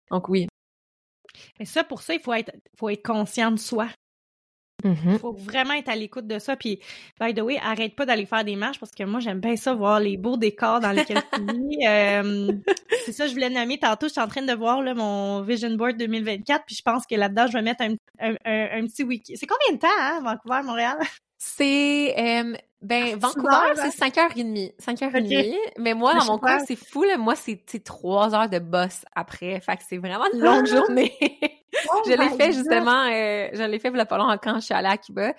Donc 0.09 0.27
oui. 0.27 0.47
Mais 1.59 1.65
ça, 1.65 1.84
pour 1.84 2.01
ça, 2.01 2.13
il 2.13 2.19
faut 2.19 2.34
être, 2.34 2.51
faut 2.77 2.89
être 2.89 3.03
conscient 3.03 3.51
de 3.51 3.59
soi. 3.59 3.88
Mm-hmm. 4.84 5.19
faut 5.19 5.34
vraiment 5.34 5.73
être 5.73 5.89
à 5.89 5.95
l'écoute 5.95 6.27
de 6.27 6.39
ça. 6.39 6.55
Puis, 6.55 6.79
by 7.19 7.34
the 7.34 7.41
way, 7.41 7.57
arrête 7.63 7.95
pas 7.95 8.05
d'aller 8.05 8.25
faire 8.25 8.43
des 8.43 8.55
marches 8.55 8.79
parce 8.79 8.91
que 8.91 9.03
moi, 9.03 9.19
j'aime 9.19 9.39
bien 9.39 9.55
ça, 9.55 9.73
voir 9.73 9.99
les 9.99 10.17
beaux 10.17 10.38
décors 10.38 10.79
dans 10.79 10.91
lesquels 10.91 11.21
tu 11.34 11.41
vis. 11.41 11.88
Euh, 11.88 12.51
c'est 13.05 13.11
ça, 13.11 13.27
je 13.27 13.34
voulais 13.34 13.49
nommer 13.49 13.77
tantôt. 13.77 14.07
Je 14.07 14.13
suis 14.13 14.21
en 14.21 14.27
train 14.27 14.43
de 14.43 14.53
voir 14.53 14.82
là, 14.82 14.93
mon 14.93 15.41
Vision 15.41 15.73
Board 15.75 15.97
2024. 15.97 16.65
Puis, 16.65 16.75
je 16.75 16.82
pense 16.82 17.05
que 17.05 17.15
là-dedans, 17.15 17.47
je 17.47 17.53
vais 17.53 17.61
mettre 17.61 17.84
un, 17.84 17.95
un, 18.19 18.34
un, 18.45 18.88
petit 18.88 19.03
week 19.03 19.23
C'est 19.36 19.47
combien 19.47 19.75
de 19.75 19.79
temps, 19.79 19.88
hein, 19.99 20.21
Vancouver, 20.23 20.61
Montréal? 20.63 20.97
C'est 21.43 22.13
euh, 22.19 22.55
ben 22.83 23.17
Vancouver, 23.17 23.73
c'est 23.73 23.89
5h30. 23.89 24.75
5h30. 24.77 25.55
Mais 25.79 25.95
moi, 25.95 26.13
dans 26.13 26.25
mon 26.25 26.37
cas, 26.37 26.59
c'est 26.59 26.75
fou, 26.75 27.01
là. 27.01 27.17
Moi, 27.17 27.33
c'est 27.35 27.83
3 27.83 28.35
heures 28.35 28.47
de 28.47 28.59
boss 28.59 29.05
après. 29.15 29.59
Fait 29.59 29.75
que 29.75 29.81
c'est 29.89 29.97
vraiment 29.97 30.31
une 30.31 30.39
longue 30.39 30.67
ah! 30.67 30.75
journée. 30.75 31.11
Oh 31.89 32.01
je 32.05 32.11
l'ai 32.11 32.29
fait 32.37 32.51
justement, 32.51 33.05
euh, 33.05 33.47
je 33.53 33.63
l'ai 33.63 33.79
fait 33.79 33.87
il 33.95 34.05
pas 34.05 34.17
longtemps 34.17 34.37
quand 34.43 34.55
je 34.55 34.65
suis 34.65 34.73
allée 34.73 34.89
à 34.89 34.97
Cuba. 34.97 35.33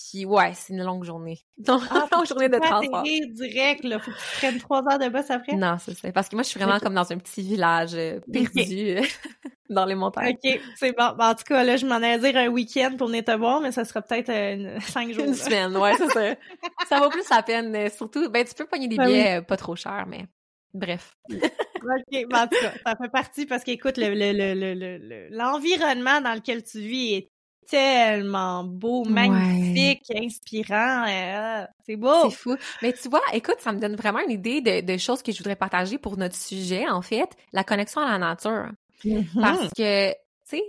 Puis 0.00 0.24
ouais, 0.24 0.52
c'est 0.54 0.72
une 0.72 0.82
longue 0.82 1.04
journée. 1.04 1.38
Donc, 1.58 1.82
ah, 1.90 2.06
longue 2.12 2.26
journée 2.26 2.48
de 2.48 2.58
transport. 2.58 3.02
direct, 3.02 3.84
là. 3.84 3.98
Faut 3.98 4.10
que 4.10 4.16
tu 4.16 4.38
prennes 4.38 4.58
trois 4.58 4.82
heures 4.90 4.98
de 4.98 5.08
bus 5.08 5.30
après. 5.30 5.56
Non, 5.56 5.76
c'est 5.78 5.94
ça. 5.94 6.10
Parce 6.12 6.28
que 6.28 6.36
moi, 6.36 6.42
je 6.42 6.48
suis 6.48 6.58
vraiment 6.58 6.78
comme 6.78 6.94
dans 6.94 7.12
un 7.12 7.18
petit 7.18 7.42
village 7.42 7.94
euh, 7.94 8.20
perdu 8.32 8.98
dans 9.70 9.84
les 9.84 9.94
montagnes. 9.94 10.36
OK, 10.42 10.60
c'est 10.76 10.96
bon. 10.96 11.14
en 11.18 11.34
tout 11.34 11.44
cas, 11.44 11.64
là, 11.64 11.76
je 11.76 11.86
m'en 11.86 11.96
allais 11.96 12.18
dire 12.18 12.36
un 12.36 12.48
week-end 12.48 12.94
pour 12.96 13.08
venir 13.08 13.24
te 13.24 13.32
voir, 13.32 13.60
mais 13.60 13.72
ça 13.72 13.84
sera 13.84 14.02
peut-être 14.02 14.30
euh, 14.30 14.78
cinq 14.86 15.12
jours. 15.12 15.24
Une 15.24 15.34
semaine, 15.34 15.76
ouais, 15.76 15.94
c'est 15.96 16.08
ça. 16.08 16.34
ça 16.88 17.00
vaut 17.00 17.10
plus 17.10 17.28
la 17.28 17.42
peine. 17.42 17.74
Euh, 17.74 17.90
surtout, 17.90 18.30
ben, 18.30 18.44
tu 18.44 18.54
peux 18.54 18.66
pogner 18.66 18.88
des 18.88 18.96
ben 18.96 19.06
billets 19.06 19.42
pas 19.42 19.56
trop 19.56 19.76
chers, 19.76 20.06
mais 20.08 20.26
bref. 20.72 21.16
OK, 21.30 21.40
ben, 22.10 22.26
en 22.32 22.46
tout 22.46 22.56
cas, 22.60 22.72
ça 22.84 22.96
fait 22.96 23.10
partie 23.10 23.46
parce 23.46 23.64
qu'écoute, 23.64 23.98
l'environnement 23.98 26.14
le, 26.14 26.18
le, 26.18 26.24
dans 26.24 26.34
lequel 26.34 26.62
tu 26.62 26.80
vis 26.80 27.14
est 27.14 27.30
tellement 27.70 28.64
beau, 28.64 29.04
magnifique, 29.04 30.10
inspirant. 30.14 31.06
Euh, 31.08 31.64
c'est 31.86 31.96
beau. 31.96 32.28
C'est 32.28 32.36
fou. 32.36 32.56
Mais 32.82 32.92
tu 32.92 33.08
vois, 33.08 33.22
écoute, 33.32 33.56
ça 33.60 33.72
me 33.72 33.78
donne 33.78 33.96
vraiment 33.96 34.20
une 34.20 34.32
idée 34.32 34.60
de, 34.60 34.96
choses 34.98 35.22
que 35.22 35.32
je 35.32 35.38
voudrais 35.38 35.56
partager 35.56 35.98
pour 35.98 36.16
notre 36.16 36.36
sujet, 36.36 36.88
en 36.88 37.02
fait, 37.02 37.28
la 37.52 37.64
connexion 37.64 38.00
à 38.00 38.10
la 38.10 38.18
nature. 38.18 38.70
Mm-hmm. 39.04 39.40
Parce 39.40 39.68
que, 39.74 40.10
tu 40.10 40.16
sais, 40.44 40.62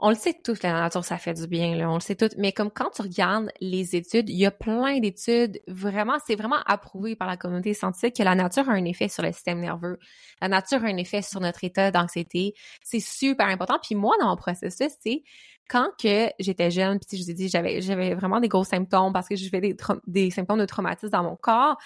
on 0.00 0.10
le 0.10 0.16
sait 0.16 0.34
tous, 0.34 0.62
la 0.62 0.72
nature, 0.72 1.04
ça 1.04 1.18
fait 1.18 1.34
du 1.34 1.46
bien, 1.46 1.76
là, 1.76 1.90
on 1.90 1.94
le 1.94 2.00
sait 2.00 2.14
tous. 2.14 2.30
Mais 2.36 2.52
comme 2.52 2.70
quand 2.70 2.90
tu 2.90 3.02
regardes 3.02 3.50
les 3.60 3.96
études, 3.96 4.28
il 4.28 4.36
y 4.36 4.44
a 4.44 4.50
plein 4.50 4.98
d'études, 4.98 5.60
vraiment, 5.66 6.18
c'est 6.26 6.34
vraiment 6.34 6.58
approuvé 6.66 7.16
par 7.16 7.28
la 7.28 7.36
communauté 7.36 7.74
scientifique 7.74 8.16
que 8.16 8.22
la 8.22 8.34
nature 8.34 8.68
a 8.68 8.72
un 8.72 8.84
effet 8.84 9.08
sur 9.08 9.22
le 9.22 9.32
système 9.32 9.60
nerveux. 9.60 9.98
La 10.42 10.48
nature 10.48 10.84
a 10.84 10.88
un 10.88 10.96
effet 10.96 11.22
sur 11.22 11.40
notre 11.40 11.64
état 11.64 11.90
d'anxiété. 11.90 12.54
C'est 12.82 13.00
super 13.00 13.46
important. 13.46 13.78
Puis 13.82 13.94
moi, 13.94 14.14
dans 14.20 14.28
mon 14.28 14.36
processus, 14.36 14.98
tu 15.04 15.22
quand 15.68 15.90
que 16.00 16.28
j'étais 16.38 16.70
jeune, 16.70 16.98
puis 16.98 17.18
je 17.18 17.24
vous 17.24 17.30
ai 17.30 17.34
dit, 17.34 17.48
j'avais 17.48 17.80
j'avais 17.80 18.14
vraiment 18.14 18.40
des 18.40 18.48
gros 18.48 18.64
symptômes 18.64 19.12
parce 19.12 19.28
que 19.28 19.36
je 19.36 19.48
fais 19.48 19.60
des, 19.60 19.76
des 20.06 20.30
symptômes 20.30 20.58
de 20.58 20.66
traumatisme 20.66 21.10
dans 21.10 21.22
mon 21.22 21.36
corps. 21.36 21.76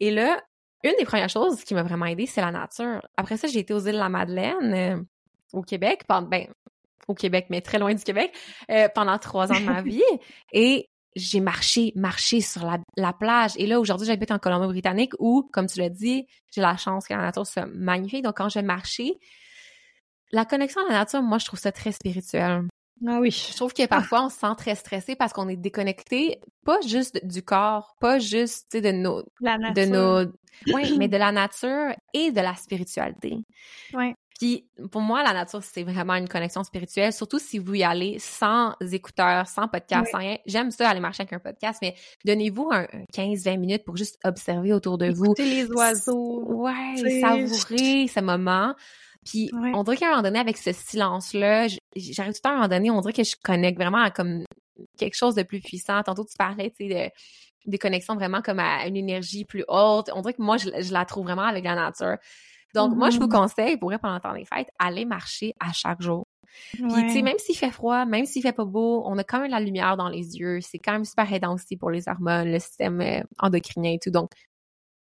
Et 0.00 0.10
là, 0.10 0.40
une 0.84 0.94
des 0.98 1.04
premières 1.04 1.28
choses 1.28 1.62
qui 1.64 1.74
m'a 1.74 1.82
vraiment 1.82 2.06
aidée, 2.06 2.26
c'est 2.26 2.40
la 2.40 2.50
nature. 2.50 3.06
Après 3.16 3.36
ça, 3.36 3.48
j'ai 3.48 3.60
été 3.60 3.74
aux 3.74 3.80
îles 3.80 3.92
de 3.92 3.98
la 3.98 4.08
Madeleine, 4.08 4.74
euh, 4.74 5.02
au 5.52 5.62
Québec, 5.62 6.02
pendant, 6.06 6.28
ben, 6.28 6.46
au 7.08 7.14
Québec, 7.14 7.46
mais 7.50 7.60
très 7.60 7.78
loin 7.78 7.94
du 7.94 8.02
Québec, 8.02 8.32
euh, 8.70 8.88
pendant 8.94 9.18
trois 9.18 9.52
ans 9.52 9.60
de 9.60 9.64
ma 9.64 9.82
vie. 9.82 10.02
Et 10.52 10.88
j'ai 11.14 11.40
marché, 11.40 11.92
marché 11.96 12.40
sur 12.40 12.64
la, 12.66 12.78
la 12.96 13.12
plage. 13.12 13.52
Et 13.56 13.66
là, 13.66 13.80
aujourd'hui, 13.80 14.06
j'habite 14.06 14.30
en 14.30 14.38
Colombie-Britannique 14.38 15.14
où, 15.18 15.48
comme 15.52 15.66
tu 15.66 15.78
l'as 15.78 15.88
dit, 15.88 16.26
j'ai 16.54 16.60
la 16.60 16.76
chance 16.76 17.06
que 17.06 17.14
la 17.14 17.22
nature 17.22 17.46
soit 17.46 17.66
magnifique. 17.66 18.22
Donc, 18.22 18.36
quand 18.36 18.48
je 18.48 18.58
vais 18.58 18.66
marcher, 18.66 19.18
la 20.32 20.44
connexion 20.44 20.82
à 20.86 20.92
la 20.92 20.98
nature, 20.98 21.22
moi, 21.22 21.38
je 21.38 21.46
trouve 21.46 21.58
ça 21.58 21.72
très 21.72 21.92
spirituel. 21.92 22.64
Ah 23.06 23.18
oui. 23.20 23.30
Je 23.30 23.54
trouve 23.56 23.74
que 23.74 23.86
parfois 23.86 24.24
on 24.24 24.28
se 24.28 24.38
sent 24.38 24.54
très 24.56 24.74
stressé 24.74 25.16
parce 25.16 25.32
qu'on 25.32 25.48
est 25.48 25.56
déconnecté, 25.56 26.40
pas 26.64 26.80
juste 26.80 27.24
du 27.26 27.42
corps, 27.42 27.96
pas 28.00 28.18
juste 28.18 28.76
de 28.76 28.90
nos, 28.90 29.22
de 29.40 29.84
nos, 29.84 30.32
oui, 30.74 30.96
mais 30.98 31.08
de 31.08 31.16
la 31.16 31.32
nature 31.32 31.94
et 32.14 32.30
de 32.30 32.40
la 32.40 32.54
spiritualité. 32.54 33.36
Oui. 33.92 34.14
Puis 34.38 34.68
pour 34.90 35.00
moi, 35.00 35.22
la 35.22 35.32
nature, 35.32 35.62
c'est 35.62 35.82
vraiment 35.82 36.14
une 36.14 36.28
connexion 36.28 36.62
spirituelle, 36.62 37.12
surtout 37.12 37.38
si 37.38 37.58
vous 37.58 37.74
y 37.74 37.84
allez 37.84 38.18
sans 38.18 38.74
écouteurs, 38.92 39.46
sans 39.46 39.68
podcast, 39.68 40.10
sans 40.10 40.18
rien. 40.18 40.36
J'aime 40.46 40.70
ça, 40.70 40.90
aller 40.90 41.00
marcher 41.00 41.22
avec 41.22 41.32
un 41.32 41.38
podcast, 41.38 41.78
mais 41.82 41.94
donnez-vous 42.24 42.68
un, 42.70 42.86
15-20 43.14 43.58
minutes 43.58 43.84
pour 43.84 43.96
juste 43.96 44.18
observer 44.24 44.72
autour 44.72 44.98
de 44.98 45.10
vous. 45.10 45.24
Écouter 45.24 45.48
les 45.48 45.70
oiseaux. 45.70 46.44
Ouais, 46.44 47.20
savourer 47.20 48.08
ce 48.08 48.20
moment. 48.20 48.74
Puis 49.26 49.50
on 49.52 49.82
dirait 49.82 49.96
qu'à 49.96 50.06
un 50.06 50.10
moment 50.10 50.22
donné, 50.22 50.38
avec 50.38 50.56
ce 50.56 50.72
silence-là, 50.72 51.66
j'arrive 51.96 52.34
tout 52.34 52.48
à 52.48 52.50
un 52.50 52.54
moment 52.54 52.68
donné, 52.68 52.90
on 52.90 53.00
dirait 53.00 53.12
que 53.12 53.24
je 53.24 53.34
connecte 53.42 53.78
vraiment 53.78 54.02
à 54.02 54.10
comme 54.10 54.44
quelque 54.98 55.16
chose 55.16 55.34
de 55.34 55.42
plus 55.42 55.60
puissant. 55.60 56.02
Tantôt, 56.02 56.24
tu 56.24 56.36
parlais, 56.38 56.70
tu 56.70 56.88
sais, 56.88 56.94
de, 56.94 57.70
des 57.70 57.78
connexions 57.78 58.14
vraiment 58.14 58.42
comme 58.42 58.60
à 58.60 58.86
une 58.86 58.96
énergie 58.96 59.44
plus 59.44 59.64
haute. 59.68 60.10
On 60.14 60.20
dirait 60.22 60.34
que 60.34 60.42
moi, 60.42 60.56
je, 60.56 60.92
la 60.92 61.04
trouve 61.04 61.24
vraiment 61.24 61.42
avec 61.42 61.64
la 61.64 61.74
nature. 61.74 62.16
Donc, 62.74 62.94
moi, 62.94 63.10
je 63.10 63.18
vous 63.18 63.26
mm-hmm. 63.26 63.30
conseille, 63.30 63.76
pour 63.78 63.92
pendant 64.00 64.14
le 64.14 64.20
temps 64.20 64.34
des 64.34 64.44
fêtes, 64.44 64.68
aller 64.78 65.04
marcher 65.04 65.54
à 65.60 65.72
chaque 65.72 66.02
jour. 66.02 66.26
Puis, 66.72 66.82
tu 66.84 67.10
sais, 67.10 67.22
même 67.22 67.38
s'il 67.38 67.56
fait 67.56 67.70
froid, 67.70 68.04
même 68.04 68.26
s'il 68.26 68.42
fait 68.42 68.52
pas 68.52 68.64
beau, 68.64 69.02
on 69.06 69.18
a 69.18 69.24
quand 69.24 69.40
même 69.40 69.50
la 69.50 69.60
lumière 69.60 69.96
dans 69.96 70.08
les 70.08 70.36
yeux. 70.36 70.60
C'est 70.60 70.78
quand 70.78 70.92
même 70.92 71.04
super 71.04 71.30
aidant 71.32 71.54
aussi 71.54 71.76
pour 71.76 71.90
les 71.90 72.08
hormones, 72.08 72.50
le 72.50 72.58
système 72.58 73.00
euh, 73.00 73.20
endocrinien 73.38 73.92
et 73.92 73.98
tout. 73.98 74.10
Donc, 74.10 74.30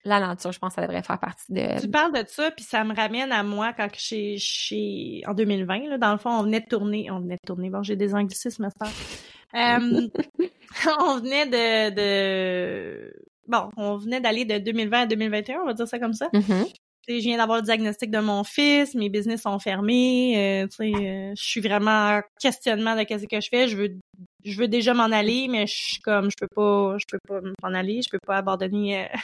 la 0.04 0.20
nature, 0.20 0.52
je 0.52 0.60
pense 0.60 0.76
que 0.76 0.82
ça 0.82 0.88
devrait 0.88 1.04
faire 1.04 1.20
partie 1.20 1.52
de... 1.52 1.80
Tu 1.80 1.88
parles 1.88 2.14
de 2.14 2.28
ça, 2.28 2.50
puis 2.52 2.66
ça 2.66 2.84
me 2.84 2.96
ramène 2.96 3.32
à 3.32 3.44
moi 3.44 3.74
quand 3.74 3.88
chez, 3.94 4.38
chez... 4.38 5.22
en 5.28 5.34
2020, 5.34 5.90
là, 5.90 5.98
dans 5.98 6.12
le 6.12 6.18
fond, 6.18 6.32
on 6.32 6.44
venait 6.44 6.62
de 6.62 6.66
tourner, 6.66 7.12
on 7.12 7.20
venait 7.20 7.36
de 7.36 7.48
tourner, 7.48 7.70
bon, 7.70 7.84
j'ai 7.84 7.96
des 7.96 8.16
anglicismes, 8.16 8.64
ma 8.64 8.88
euh, 9.54 10.08
on 11.00 11.18
venait 11.18 11.46
de, 11.46 11.96
de... 11.96 13.14
Bon, 13.48 13.70
on 13.78 13.98
venait 13.98 14.22
d'aller 14.22 14.46
de 14.46 14.58
2020 14.58 15.02
à 15.02 15.06
2021, 15.06 15.60
on 15.62 15.66
va 15.66 15.74
dire 15.74 15.88
ça 15.88 16.00
comme 16.00 16.14
ça. 16.14 16.30
Mm-hmm. 16.34 16.74
Je 17.08 17.14
viens 17.16 17.38
d'avoir 17.38 17.58
le 17.58 17.64
diagnostic 17.64 18.12
de 18.12 18.20
mon 18.20 18.44
fils, 18.44 18.94
mes 18.94 19.10
business 19.10 19.42
sont 19.42 19.60
fermés, 19.60 20.64
euh, 20.64 20.68
euh, 20.82 21.34
je 21.36 21.44
suis 21.44 21.60
vraiment 21.60 22.18
en 22.18 22.22
questionnement 22.40 22.96
de 22.96 23.04
qu'est-ce 23.04 23.26
que 23.26 23.42
je 23.42 23.50
fais. 23.50 23.68
Je 23.68 23.76
veux, 23.76 23.90
je 24.44 24.58
veux 24.58 24.68
déjà 24.68 24.94
m'en 24.94 25.12
aller, 25.12 25.48
mais 25.50 25.68
je 25.68 25.74
suis 25.74 26.02
comme, 26.02 26.30
je 26.30 26.36
peux 26.40 26.48
pas, 26.56 26.98
je 26.98 27.06
peux 27.12 27.20
pas 27.28 27.42
m'en 27.64 27.76
aller, 27.76 28.02
je 28.02 28.10
peux 28.10 28.20
pas 28.26 28.38
abandonner 28.38 29.06
euh, 29.06 29.18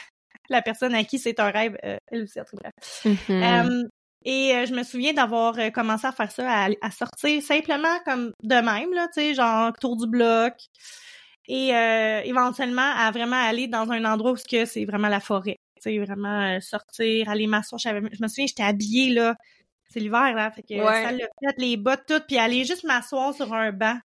la 0.48 0.62
personne 0.62 0.94
à 0.94 1.04
qui 1.04 1.18
c'est 1.18 1.40
un 1.40 1.50
rêve, 1.50 1.76
euh, 1.84 1.98
elle 2.08 2.22
aussi, 2.22 2.38
bref. 2.52 2.72
Mm-hmm. 3.04 3.66
Euh, 3.66 3.88
et 4.24 4.54
euh, 4.54 4.66
je 4.66 4.74
me 4.74 4.82
souviens 4.82 5.12
d'avoir 5.12 5.56
commencé 5.72 6.06
à 6.06 6.12
faire 6.12 6.30
ça, 6.30 6.66
à, 6.80 6.90
sortir 6.90 7.42
simplement 7.42 7.98
comme 8.04 8.32
de 8.42 8.54
même, 8.54 8.92
là, 8.92 9.08
tu 9.08 9.20
sais, 9.20 9.34
genre 9.34 9.72
tour 9.74 9.96
du 9.96 10.06
bloc. 10.06 10.54
Et 11.50 11.68
éventuellement 12.24 12.92
à 12.94 13.10
vraiment 13.10 13.42
aller 13.42 13.68
dans 13.68 13.90
un 13.90 14.04
endroit 14.04 14.32
où 14.32 14.36
c'est 14.36 14.84
vraiment 14.84 15.08
la 15.08 15.20
forêt. 15.20 15.56
Tu 15.76 15.82
sais, 15.82 15.98
vraiment 15.98 16.60
sortir, 16.60 17.30
aller 17.30 17.46
m'asseoir. 17.46 17.78
Je 17.78 18.22
me 18.22 18.28
souviens, 18.28 18.46
j'étais 18.46 18.64
habillée, 18.64 19.14
là. 19.14 19.34
C'est 19.88 20.00
l'hiver, 20.00 20.34
là. 20.34 20.50
Fait 20.50 20.62
que 20.62 20.76
ça 20.76 21.10
l'a 21.10 21.18
fait, 21.18 21.54
les 21.56 21.78
bottes 21.78 22.04
toutes, 22.06 22.26
puis 22.26 22.36
aller 22.36 22.66
juste 22.66 22.84
m'asseoir 22.84 23.32
sur 23.32 23.54
un 23.54 23.72
banc 23.72 23.98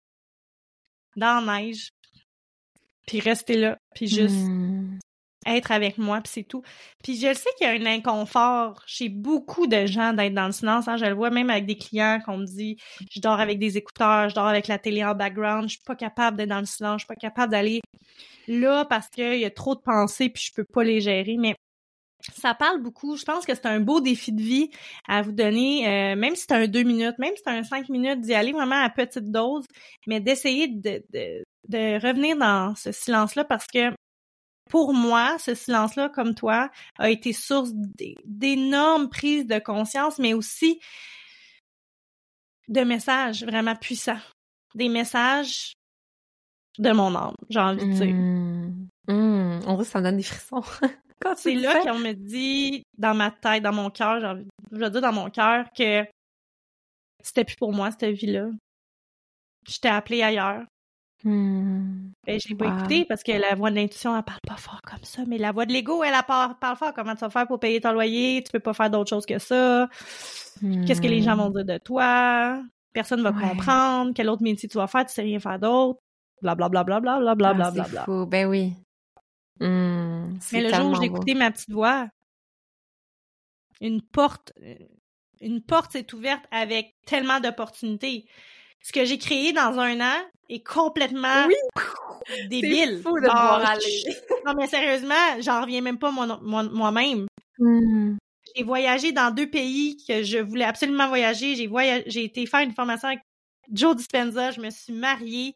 dans 1.17 1.45
la 1.45 1.59
neige. 1.59 1.89
Puis 3.05 3.19
rester 3.19 3.57
là, 3.57 3.77
puis 3.93 4.07
juste 4.07 4.35
hmm 4.35 4.99
être 5.45 5.71
avec 5.71 5.97
moi, 5.97 6.21
puis 6.21 6.31
c'est 6.33 6.43
tout. 6.43 6.63
Puis 7.03 7.15
je 7.15 7.33
sais 7.33 7.49
qu'il 7.57 7.67
y 7.67 7.69
a 7.69 7.73
un 7.73 7.85
inconfort 7.85 8.81
chez 8.85 9.09
beaucoup 9.09 9.67
de 9.67 9.85
gens 9.85 10.13
d'être 10.13 10.33
dans 10.33 10.47
le 10.47 10.51
silence. 10.51 10.87
Hein. 10.87 10.97
Je 10.97 11.05
le 11.05 11.13
vois 11.13 11.29
même 11.29 11.49
avec 11.49 11.65
des 11.65 11.77
clients 11.77 12.19
qu'on 12.25 12.37
me 12.37 12.45
dit 12.45 12.77
je 13.11 13.19
dors 13.19 13.39
avec 13.39 13.59
des 13.59 13.77
écouteurs, 13.77 14.29
je 14.29 14.35
dors 14.35 14.47
avec 14.47 14.67
la 14.67 14.79
télé 14.79 15.03
en 15.03 15.15
background, 15.15 15.69
je 15.69 15.75
suis 15.75 15.83
pas 15.85 15.95
capable 15.95 16.37
d'être 16.37 16.49
dans 16.49 16.59
le 16.59 16.65
silence, 16.65 17.01
je 17.01 17.05
suis 17.05 17.07
pas 17.07 17.15
capable 17.15 17.51
d'aller 17.51 17.81
là 18.47 18.85
parce 18.85 19.09
qu'il 19.09 19.39
y 19.39 19.45
a 19.45 19.51
trop 19.51 19.75
de 19.75 19.81
pensées 19.81 20.29
puis 20.29 20.43
je 20.47 20.53
peux 20.53 20.65
pas 20.65 20.83
les 20.83 21.01
gérer. 21.01 21.37
Mais 21.37 21.55
ça 22.35 22.53
parle 22.53 22.81
beaucoup. 22.81 23.17
Je 23.17 23.25
pense 23.25 23.45
que 23.45 23.53
c'est 23.53 23.65
un 23.65 23.79
beau 23.79 23.99
défi 23.99 24.31
de 24.31 24.41
vie 24.41 24.69
à 25.07 25.21
vous 25.21 25.31
donner, 25.31 25.87
euh, 25.87 26.15
même 26.15 26.35
si 26.35 26.45
c'est 26.47 26.53
un 26.53 26.67
deux 26.67 26.83
minutes, 26.83 27.17
même 27.19 27.35
si 27.35 27.41
c'est 27.45 27.51
un 27.51 27.63
cinq 27.63 27.89
minutes, 27.89 28.21
d'y 28.21 28.33
aller 28.33 28.51
vraiment 28.53 28.81
à 28.81 28.89
petite 28.89 29.31
dose, 29.31 29.65
mais 30.07 30.19
d'essayer 30.19 30.67
de, 30.67 31.03
de, 31.13 31.43
de 31.67 32.01
revenir 32.05 32.37
dans 32.37 32.75
ce 32.75 32.91
silence-là 32.91 33.43
parce 33.43 33.67
que 33.67 33.91
pour 34.69 34.93
moi, 34.93 35.37
ce 35.39 35.55
silence-là, 35.55 36.09
comme 36.09 36.35
toi, 36.35 36.69
a 36.97 37.09
été 37.09 37.33
source 37.33 37.71
d'énormes 38.25 39.09
prises 39.09 39.45
de 39.45 39.59
conscience, 39.59 40.19
mais 40.19 40.33
aussi 40.33 40.79
de 42.67 42.81
messages 42.81 43.43
vraiment 43.43 43.75
puissants. 43.75 44.21
Des 44.75 44.89
messages 44.89 45.73
de 46.79 46.91
mon 46.91 47.13
âme, 47.15 47.35
j'ai 47.49 47.59
envie 47.59 47.85
de 47.87 47.93
dire. 47.93 48.15
Mmh. 48.15 48.87
Mmh. 49.07 49.59
On 49.67 49.77
que 49.77 49.83
ça 49.83 49.99
me 49.99 50.05
donne 50.05 50.17
des 50.17 50.23
frissons. 50.23 50.63
c'est 51.37 51.55
là 51.55 51.81
qu'on 51.81 51.99
me 51.99 52.13
dit, 52.13 52.83
dans 52.97 53.13
ma 53.13 53.31
tête, 53.31 53.63
dans 53.63 53.73
mon 53.73 53.89
cœur, 53.89 54.19
je 54.71 54.77
veux 54.77 54.89
dire 54.89 55.01
dans 55.01 55.13
mon 55.13 55.29
cœur, 55.29 55.65
que 55.77 56.05
c'était 57.21 57.45
plus 57.45 57.55
pour 57.55 57.73
moi, 57.73 57.91
cette 57.91 58.15
vie-là. 58.15 58.49
J'étais 59.67 59.89
appelée 59.89 60.23
ailleurs. 60.23 60.63
Hmm. 61.23 62.11
Ben, 62.25 62.39
je 62.39 62.49
l'ai 62.49 62.55
pas 62.55 62.67
écouté 62.67 63.05
parce 63.05 63.23
que 63.23 63.31
la 63.31 63.55
voix 63.55 63.69
de 63.69 63.75
l'intuition, 63.75 64.15
elle 64.15 64.23
parle 64.23 64.41
pas 64.45 64.57
fort 64.57 64.81
comme 64.81 65.03
ça, 65.03 65.23
mais 65.25 65.37
la 65.37 65.51
voix 65.51 65.65
de 65.65 65.71
l'ego, 65.71 66.03
elle, 66.03 66.13
parle, 66.27 66.57
parle 66.59 66.75
fort. 66.75 66.93
Comment 66.93 67.15
tu 67.15 67.21
vas 67.21 67.29
faire 67.29 67.47
pour 67.47 67.59
payer 67.59 67.79
ton 67.79 67.93
loyer? 67.93 68.43
Tu 68.43 68.51
peux 68.51 68.59
pas 68.59 68.73
faire 68.73 68.89
d'autre 68.89 69.09
chose 69.09 69.25
que 69.25 69.39
ça. 69.39 69.89
Qu'est-ce 70.85 71.01
que 71.01 71.07
les 71.07 71.21
gens 71.21 71.35
vont 71.35 71.49
dire 71.49 71.65
de 71.65 71.77
toi? 71.77 72.61
Personne 72.91 73.21
va 73.21 73.31
comprendre. 73.31 74.11
Quel 74.13 74.29
autre 74.29 74.43
métier 74.43 74.67
tu 74.67 74.77
vas 74.77 74.87
faire? 74.87 75.05
Tu 75.05 75.13
sais 75.13 75.21
rien 75.21 75.39
faire 75.39 75.59
d'autre. 75.59 75.99
blablabla, 76.41 76.83
blablabla, 76.83 77.35
blablabla. 77.35 77.83
Ah, 77.85 77.89
c'est 77.89 77.99
fou. 78.05 78.25
Ben 78.25 78.47
oui. 78.47 78.73
C'est 79.59 80.57
Mais 80.57 80.69
le 80.69 80.73
jour 80.73 80.91
où 80.91 80.95
j'ai 80.95 81.07
écouté 81.07 81.35
ma 81.35 81.51
petite 81.51 81.71
voix, 81.71 82.07
une 83.79 84.01
porte, 84.01 84.53
une 85.39 85.61
porte 85.61 85.93
s'est 85.93 86.13
ouverte 86.13 86.45
avec 86.51 86.95
tellement 87.05 87.39
d'opportunités. 87.39 88.25
Ce 88.81 88.91
que 88.91 89.05
j'ai 89.05 89.17
créé 89.17 89.53
dans 89.53 89.79
un 89.79 90.01
an 90.01 90.19
est 90.49 90.65
complètement 90.65 91.47
débile. 92.49 92.97
C'est 92.97 93.01
fou 93.03 93.19
de 93.19 93.25
voir 93.25 93.65
aller. 93.65 93.81
je- 93.85 94.45
Non, 94.45 94.53
mais 94.55 94.67
sérieusement, 94.67 95.39
j'en 95.41 95.61
reviens 95.61 95.81
même 95.81 95.99
pas 95.99 96.11
moi- 96.11 96.39
moi- 96.41 96.63
moi-même. 96.63 97.27
Hum. 97.59 98.17
J'ai 98.55 98.63
voyagé 98.63 99.11
dans 99.11 99.31
deux 99.33 99.49
pays 99.49 99.97
que 100.07 100.21
je 100.23 100.37
voulais 100.37 100.65
absolument 100.65 101.07
voyager. 101.07 101.55
J'ai 101.55 101.67
voyagé, 101.67 102.03
j'ai 102.07 102.23
été 102.25 102.45
faire 102.45 102.59
une 102.61 102.73
formation 102.73 103.07
avec 103.07 103.21
Joe 103.71 103.95
Dispenza. 103.95 104.51
Je 104.51 104.59
me 104.61 104.69
suis 104.69 104.93
mariée. 104.93 105.55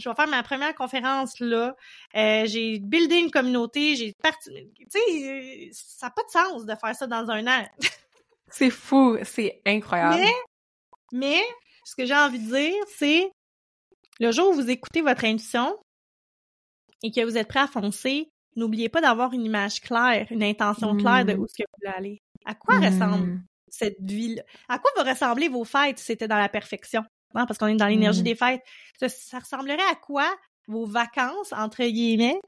Je 0.00 0.08
vais 0.08 0.14
faire 0.14 0.26
ma 0.26 0.42
première 0.42 0.74
conférence 0.74 1.38
là. 1.40 1.74
Euh, 2.16 2.42
j'ai 2.46 2.80
buildé 2.80 3.16
une 3.16 3.30
communauté. 3.30 3.94
J'ai 3.94 4.12
parti. 4.22 4.50
Tu 4.78 4.86
sais, 4.90 5.70
ça 5.72 6.06
n'a 6.06 6.10
pas 6.10 6.22
de 6.24 6.30
sens 6.30 6.66
de 6.66 6.74
faire 6.74 6.94
ça 6.96 7.06
dans 7.06 7.30
un 7.30 7.46
an. 7.46 7.64
C'est 8.50 8.70
fou. 8.70 9.16
C'est 9.22 9.62
incroyable. 9.64 10.16
Mais, 10.20 10.32
mais, 11.12 11.42
ce 11.84 11.94
que 11.96 12.04
j'ai 12.04 12.14
envie 12.16 12.40
de 12.40 12.54
dire, 12.54 12.74
c'est 12.96 13.30
le 14.20 14.30
jour 14.32 14.50
où 14.50 14.54
vous 14.54 14.70
écoutez 14.70 15.00
votre 15.02 15.24
intuition 15.24 15.76
et 17.02 17.10
que 17.10 17.24
vous 17.24 17.36
êtes 17.36 17.48
prêt 17.48 17.60
à 17.60 17.66
foncer, 17.66 18.28
n'oubliez 18.56 18.88
pas 18.88 19.00
d'avoir 19.00 19.32
une 19.32 19.44
image 19.44 19.80
claire, 19.80 20.26
une 20.30 20.42
intention 20.42 20.96
claire 20.96 21.24
de 21.24 21.34
Mm. 21.34 21.38
où 21.40 21.44
est-ce 21.44 21.54
que 21.54 21.62
vous 21.62 21.78
voulez 21.80 21.94
aller. 21.96 22.18
À 22.44 22.54
quoi 22.54 22.78
ressemble 22.78 23.40
cette 23.70 24.00
vie 24.00 24.38
À 24.68 24.78
quoi 24.78 24.90
va 25.02 25.10
ressembler 25.10 25.48
vos 25.48 25.64
fêtes 25.64 25.98
si 25.98 26.04
c'était 26.06 26.28
dans 26.28 26.38
la 26.38 26.48
perfection? 26.48 27.02
Hein, 27.34 27.46
parce 27.46 27.58
qu'on 27.58 27.66
est 27.66 27.74
dans 27.76 27.88
l'énergie 27.88 28.20
Mm. 28.20 28.24
des 28.24 28.34
fêtes. 28.36 28.62
Ça, 29.00 29.08
ça 29.08 29.38
ressemblerait 29.40 29.82
à 29.90 29.96
quoi 29.96 30.32
vos 30.68 30.86
vacances, 30.86 31.52
entre 31.52 31.84
guillemets, 31.84 32.38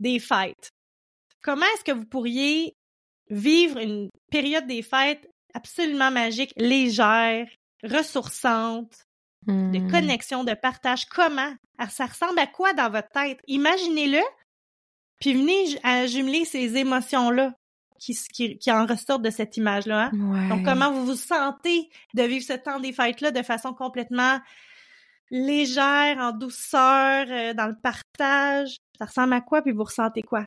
des 0.00 0.18
fêtes? 0.18 0.70
Comment 1.42 1.66
est-ce 1.74 1.84
que 1.84 1.92
vous 1.92 2.06
pourriez 2.06 2.72
vivre 3.28 3.78
une 3.78 4.08
période 4.30 4.66
des 4.66 4.82
fêtes 4.82 5.28
absolument 5.52 6.10
magique, 6.10 6.52
légère, 6.56 7.46
ressourçante, 7.82 9.04
de 9.46 9.78
Hum. 9.78 9.90
connexion, 9.90 10.44
de 10.44 10.54
partage? 10.54 11.06
Comment? 11.06 11.52
Alors, 11.78 11.90
ça 11.90 12.06
ressemble 12.06 12.38
à 12.38 12.46
quoi 12.46 12.72
dans 12.72 12.90
votre 12.90 13.08
tête? 13.10 13.38
Imaginez-le, 13.46 14.20
puis 15.20 15.34
venez 15.34 15.78
à 15.82 16.06
jumeler 16.06 16.44
ces 16.44 16.76
émotions-là 16.76 17.52
qui, 17.98 18.14
qui, 18.32 18.58
qui 18.58 18.70
en 18.70 18.86
ressortent 18.86 19.22
de 19.22 19.30
cette 19.30 19.56
image-là. 19.56 20.04
hein? 20.06 20.10
Ouais. 20.12 20.48
Donc, 20.48 20.64
comment 20.64 20.92
vous 20.92 21.04
vous 21.06 21.14
sentez 21.16 21.88
de 22.14 22.22
vivre 22.22 22.44
ce 22.44 22.52
temps 22.52 22.78
des 22.80 22.92
fêtes-là 22.92 23.30
de 23.30 23.42
façon 23.42 23.72
complètement 23.74 24.38
légère, 25.30 26.18
en 26.18 26.32
douceur, 26.32 27.26
euh, 27.28 27.54
dans 27.54 27.66
le 27.66 27.76
partage? 27.82 28.76
Ça 28.98 29.06
ressemble 29.06 29.32
à 29.34 29.40
quoi, 29.40 29.62
puis 29.62 29.72
vous 29.72 29.84
ressentez 29.84 30.22
quoi? 30.22 30.44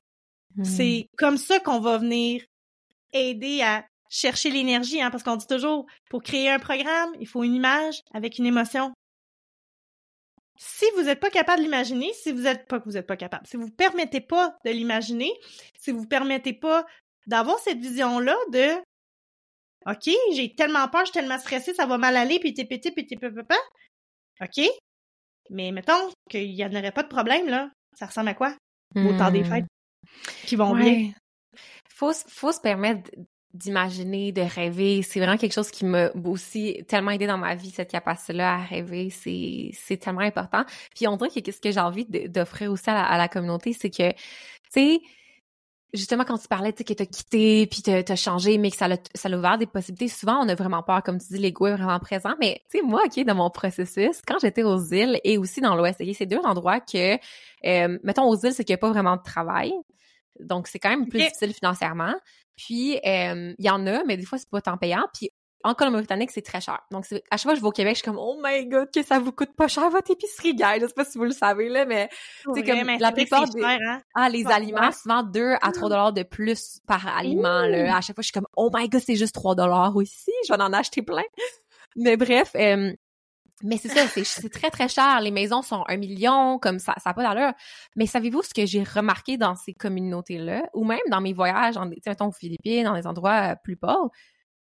Hum. 0.57 0.63
C'est 0.65 1.07
comme 1.17 1.37
ça 1.37 1.59
qu'on 1.59 1.79
va 1.79 1.97
venir 1.97 2.43
aider 3.13 3.61
à 3.61 3.85
chercher 4.09 4.49
l'énergie, 4.49 5.01
hein, 5.01 5.11
parce 5.11 5.23
qu'on 5.23 5.35
dit 5.35 5.47
toujours, 5.47 5.85
pour 6.09 6.23
créer 6.23 6.49
un 6.49 6.59
programme, 6.59 7.09
il 7.19 7.27
faut 7.27 7.43
une 7.43 7.55
image 7.55 8.01
avec 8.13 8.37
une 8.37 8.45
émotion. 8.45 8.91
Si 10.59 10.85
vous 10.95 11.03
n'êtes 11.03 11.19
pas 11.19 11.29
capable 11.29 11.59
de 11.59 11.63
l'imaginer, 11.63 12.11
si 12.13 12.31
vous 12.31 12.47
êtes 12.47 12.67
pas 12.67 12.79
que 12.79 12.85
vous 12.85 12.93
n'êtes 12.93 13.05
pas 13.05 13.17
capable, 13.17 13.45
si 13.45 13.57
vous 13.57 13.65
ne 13.65 13.71
permettez 13.71 14.21
pas 14.21 14.57
de 14.65 14.71
l'imaginer, 14.71 15.31
si 15.79 15.91
vous 15.91 16.01
ne 16.01 16.07
permettez 16.07 16.53
pas 16.53 16.85
d'avoir 17.27 17.59
cette 17.59 17.77
vision-là 17.79 18.35
de 18.51 18.75
OK, 19.85 20.09
j'ai 20.33 20.53
tellement 20.55 20.87
peur, 20.89 21.01
je 21.01 21.11
suis 21.11 21.13
tellement 21.13 21.37
stressée, 21.39 21.73
ça 21.73 21.85
va 21.85 21.97
mal 21.97 22.17
aller, 22.17 22.39
puis 22.39 22.53
t'es 22.53 22.65
pété, 22.65 22.91
puis 22.91 23.05
t'es 23.05 23.15
papa. 23.15 23.55
OK? 24.41 24.65
Mais 25.49 25.71
mettons 25.71 26.11
qu'il 26.29 26.53
n'y 26.53 26.65
en 26.65 26.71
aurait 26.75 26.91
pas 26.91 27.03
de 27.03 27.07
problème, 27.07 27.47
là. 27.47 27.69
Ça 27.93 28.07
ressemble 28.07 28.29
à 28.29 28.33
quoi? 28.33 28.55
Au 28.95 29.13
temps 29.17 29.31
des 29.31 29.39
Hum. 29.41 29.45
fêtes 29.45 29.65
qui 30.45 30.55
vont 30.55 30.73
bien. 30.75 31.11
Faut, 31.89 32.11
faut 32.13 32.51
se 32.51 32.59
permettre 32.59 33.09
d'imaginer, 33.53 34.31
de 34.31 34.41
rêver. 34.41 35.01
C'est 35.01 35.19
vraiment 35.19 35.37
quelque 35.37 35.53
chose 35.53 35.71
qui 35.71 35.85
m'a 35.85 36.09
aussi 36.25 36.83
tellement 36.87 37.11
aidé 37.11 37.27
dans 37.27 37.37
ma 37.37 37.55
vie, 37.55 37.71
cette 37.71 37.91
capacité-là 37.91 38.55
à 38.55 38.57
rêver. 38.57 39.09
C'est, 39.09 39.97
tellement 39.97 40.21
important. 40.21 40.63
Puis 40.95 41.07
on 41.07 41.15
dirait 41.17 41.41
que 41.41 41.51
ce 41.51 41.59
que 41.59 41.71
j'ai 41.71 41.79
envie 41.79 42.05
d'offrir 42.05 42.71
aussi 42.71 42.89
à 42.89 43.17
la, 43.17 43.27
communauté, 43.27 43.73
c'est 43.73 43.89
que, 43.89 44.11
tu 44.11 44.17
sais, 44.71 44.99
justement 45.93 46.23
quand 46.25 46.37
tu 46.37 46.47
parlais, 46.47 46.71
tu 46.73 46.79
sais, 46.79 46.83
que 46.83 46.93
t'as 46.93 47.05
quitté, 47.05 47.67
puis 47.67 47.81
t'as, 47.81 48.15
changé, 48.15 48.57
mais 48.57 48.69
que 48.69 48.77
ça 48.77 48.87
l'a, 48.87 49.37
ouvert 49.37 49.57
des 49.57 49.65
possibilités. 49.65 50.07
Souvent, 50.07 50.39
on 50.43 50.49
a 50.49 50.55
vraiment 50.55 50.83
peur, 50.83 51.01
comme 51.03 51.19
tu 51.19 51.33
dis, 51.33 51.39
l'ego 51.39 51.67
est 51.67 51.75
vraiment 51.75 51.99
présent. 51.99 52.35
Mais, 52.39 52.61
tu 52.69 52.79
sais, 52.79 52.83
moi, 52.85 53.03
OK, 53.05 53.23
dans 53.25 53.35
mon 53.35 53.49
processus, 53.49 54.21
quand 54.27 54.39
j'étais 54.39 54.63
aux 54.63 54.79
îles 54.79 55.19
et 55.23 55.37
aussi 55.37 55.61
dans 55.61 55.75
l'Ouest, 55.75 56.01
c'est 56.13 56.25
deux 56.25 56.41
endroits 56.43 56.79
que, 56.79 57.15
euh, 57.65 57.97
mettons, 58.03 58.27
aux 58.27 58.35
îles, 58.35 58.53
c'est 58.53 58.63
qu'il 58.63 58.73
n'y 58.73 58.79
a 58.79 58.79
pas 58.79 58.89
vraiment 58.89 59.15
de 59.15 59.23
travail. 59.23 59.73
Donc, 60.39 60.67
c'est 60.67 60.79
quand 60.79 60.89
même 60.89 61.07
plus 61.07 61.19
Ok. 61.19 61.25
difficile 61.25 61.53
financièrement. 61.53 62.15
Puis, 62.55 62.97
euh, 63.05 63.53
il 63.57 63.65
y 63.65 63.69
en 63.69 63.85
a, 63.87 64.03
mais 64.03 64.17
des 64.17 64.25
fois, 64.25 64.37
c'est 64.37 64.49
pas 64.49 64.61
tant 64.61 64.77
payant. 64.77 65.05
Puis, 65.13 65.29
en 65.63 65.73
Colombie-Britannique, 65.73 66.31
c'est 66.31 66.43
très 66.43 66.61
cher. 66.61 66.79
Donc, 66.91 67.05
à 67.11 67.37
chaque 67.37 67.41
fois 67.41 67.51
que 67.53 67.57
je 67.57 67.61
vais 67.61 67.67
au 67.67 67.71
Québec, 67.71 67.95
je 67.95 68.01
suis 68.01 68.05
comme, 68.05 68.19
oh 68.19 68.39
my 68.43 68.67
god, 68.67 68.89
que 68.93 69.03
ça 69.03 69.19
vous 69.19 69.31
coûte 69.31 69.53
pas 69.57 69.67
cher 69.67 69.89
votre 69.89 70.09
épicerie, 70.11 70.53
guys. 70.53 70.79
Je 70.79 70.87
sais 70.87 70.93
pas 70.93 71.03
si 71.03 71.17
vous 71.17 71.23
le 71.25 71.31
savez, 71.31 71.67
là, 71.67 71.85
mais, 71.85 72.09
comme 72.45 72.83
mais 72.85 72.97
la 72.99 73.11
plupart 73.11 73.49
des, 73.49 73.59
cher, 73.61 73.77
hein? 73.87 74.01
ah, 74.15 74.29
les 74.29 74.45
aliments, 74.47 74.91
souvent 74.91 75.23
2 75.23 75.55
à 75.61 75.71
3 75.71 75.89
dollars 75.89 76.13
de 76.13 76.23
plus 76.23 76.79
par 76.87 77.05
aliment, 77.17 77.61
là. 77.61 77.97
À 77.97 78.01
chaque 78.01 78.15
fois, 78.15 78.21
je 78.21 78.27
suis 78.27 78.33
comme, 78.33 78.47
oh 78.55 78.69
my 78.73 78.87
god, 78.87 79.01
c'est 79.05 79.15
juste 79.15 79.33
3 79.33 79.55
dollars 79.55 79.95
aussi. 79.95 80.31
Je 80.47 80.53
vais 80.53 80.61
en 80.61 80.73
acheter 80.73 81.01
plein. 81.01 81.23
Mais 81.95 82.15
bref, 82.17 82.51
euh, 82.55 82.93
mais 83.63 83.77
c'est 83.77 83.89
ça, 83.89 84.07
c'est, 84.07 84.49
très, 84.49 84.69
très 84.69 84.87
cher. 84.87 85.19
Les 85.19 85.31
maisons 85.31 85.63
sont 85.63 85.83
un 85.87 85.97
million, 85.97 86.59
comme 86.59 86.77
ça, 86.77 86.93
ça 86.97 87.09
n'a 87.09 87.13
pas 87.15 87.23
d'allure. 87.23 87.53
Mais 87.95 88.05
savez-vous 88.05 88.43
ce 88.43 88.53
que 88.53 88.65
j'ai 88.65 88.83
remarqué 88.83 89.37
dans 89.37 89.55
ces 89.55 89.73
communautés-là, 89.73 90.69
ou 90.73 90.83
même 90.83 90.99
dans 91.09 91.21
mes 91.21 91.33
voyages, 91.33 91.75
en, 91.75 91.87
mettons, 91.87 92.27
aux 92.27 92.31
Philippines, 92.31 92.83
dans 92.83 92.95
des 92.95 93.07
endroits 93.07 93.53
euh, 93.53 93.55
plus 93.63 93.75
pauvres? 93.75 94.11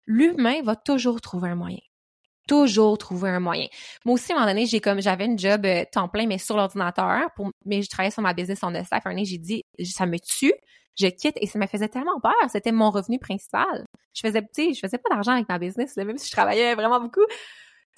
L'humain 0.06 0.62
va 0.62 0.76
toujours 0.76 1.20
trouver 1.20 1.50
un 1.50 1.56
moyen. 1.56 1.80
Toujours 2.48 2.96
trouver 2.96 3.30
un 3.30 3.40
moyen. 3.40 3.66
Moi 4.06 4.14
aussi, 4.14 4.32
à 4.32 4.36
un 4.36 4.38
moment 4.38 4.50
donné, 4.50 4.64
j'ai 4.64 4.80
comme, 4.80 5.00
j'avais 5.02 5.26
une 5.26 5.38
job 5.38 5.66
euh, 5.66 5.84
temps 5.92 6.08
plein, 6.08 6.26
mais 6.26 6.38
sur 6.38 6.56
l'ordinateur, 6.56 7.28
mais 7.66 7.82
je 7.82 7.90
travaillais 7.90 8.10
sur 8.10 8.22
ma 8.22 8.32
business 8.32 8.62
en 8.64 8.72
staff. 8.82 9.06
Un 9.06 9.10
donné, 9.10 9.26
j'ai 9.26 9.38
dit, 9.38 9.62
ça 9.84 10.06
me 10.06 10.18
tue, 10.18 10.54
je 10.98 11.06
quitte, 11.06 11.36
et 11.36 11.46
ça 11.46 11.58
me 11.58 11.66
faisait 11.66 11.88
tellement 11.88 12.18
peur. 12.18 12.32
C'était 12.48 12.72
mon 12.72 12.90
revenu 12.90 13.18
principal. 13.18 13.86
Je 14.14 14.22
faisais, 14.26 14.42
tu 14.54 14.74
je 14.74 14.80
faisais 14.80 14.98
pas 14.98 15.14
d'argent 15.14 15.32
avec 15.32 15.50
ma 15.50 15.58
business, 15.58 15.94
même 15.96 16.16
si 16.16 16.28
je 16.28 16.32
travaillais 16.32 16.74
vraiment 16.74 16.98
beaucoup. 16.98 17.24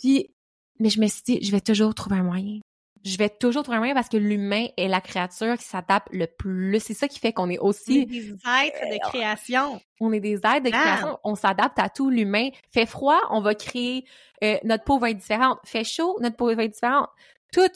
Puis, 0.01 0.35
mais 0.79 0.89
je 0.91 1.01
me 1.01 1.07
suis 1.07 1.23
dit, 1.25 1.39
je 1.43 1.51
vais 1.53 1.61
toujours 1.61 1.95
trouver 1.95 2.17
un 2.17 2.23
moyen. 2.23 2.61
Je 3.05 3.17
vais 3.17 3.29
toujours 3.29 3.65
trouver 3.65 3.79
un 3.79 3.81
moyen 3.81 3.95
parce 3.95 4.09
que 4.09 4.17
l'humain 4.17 4.67
est 4.77 4.87
la 4.87 5.01
créature 5.01 5.59
qui 5.59 5.65
s'adapte 5.65 6.07
le 6.13 6.27
plus. 6.29 6.79
C'est 6.81 6.95
ça 6.95 7.09
qui 7.09 7.19
fait 7.19 7.33
qu'on 7.33 7.51
est 7.51 7.59
On 7.59 7.65
est 7.65 7.69
aussi, 7.69 8.07
des 8.07 8.29
êtres 8.31 8.93
de 8.93 8.99
création. 9.09 9.81
on 10.01 10.13
est 10.13 10.21
des 10.21 10.35
êtres 10.35 10.63
de 10.63 10.71
Ah. 10.73 10.81
création, 10.99 11.19
on 11.25 11.35
s'adapte 11.35 11.79
à 11.81 11.89
tout. 11.89 12.11
L'humain 12.11 12.51
fait 12.71 12.87
froid, 12.87 13.21
on 13.31 13.41
va 13.41 13.57
créer, 13.57 14.05
euh, 14.45 14.57
notre 14.63 14.85
peau 14.85 14.99
va 15.01 15.11
être 15.11 15.19
différente. 15.19 15.59
Fait 15.65 15.83
chaud, 15.83 16.17
notre 16.21 16.37
peau 16.37 16.55
va 16.55 16.63
être 16.63 16.75
différente. 16.75 17.09
Tout, 17.53 17.69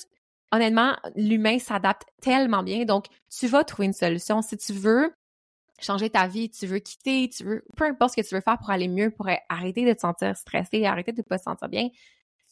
honnêtement, 0.53 0.97
l'humain 1.17 1.59
s'adapte 1.59 2.07
tellement 2.23 2.63
bien. 2.63 2.85
Donc, 2.85 3.07
tu 3.37 3.49
vas 3.49 3.65
trouver 3.65 3.87
une 3.87 3.93
solution. 3.95 4.43
Si 4.43 4.57
tu 4.57 4.73
veux 4.75 5.13
changer 5.81 6.09
ta 6.09 6.29
vie, 6.29 6.51
tu 6.51 6.67
veux 6.67 6.79
quitter, 6.79 7.29
tu 7.29 7.43
veux, 7.43 7.65
peu 7.77 7.85
importe 7.85 8.13
ce 8.15 8.23
que 8.23 8.27
tu 8.29 8.35
veux 8.35 8.41
faire 8.41 8.59
pour 8.59 8.71
aller 8.71 8.87
mieux, 8.89 9.11
pour 9.11 9.27
arrêter 9.49 9.85
de 9.85 9.93
te 9.93 10.01
sentir 10.01 10.37
stressé, 10.37 10.85
arrêter 10.87 11.11
de 11.13 11.21
pas 11.23 11.37
te 11.39 11.43
sentir 11.43 11.69
bien, 11.69 11.89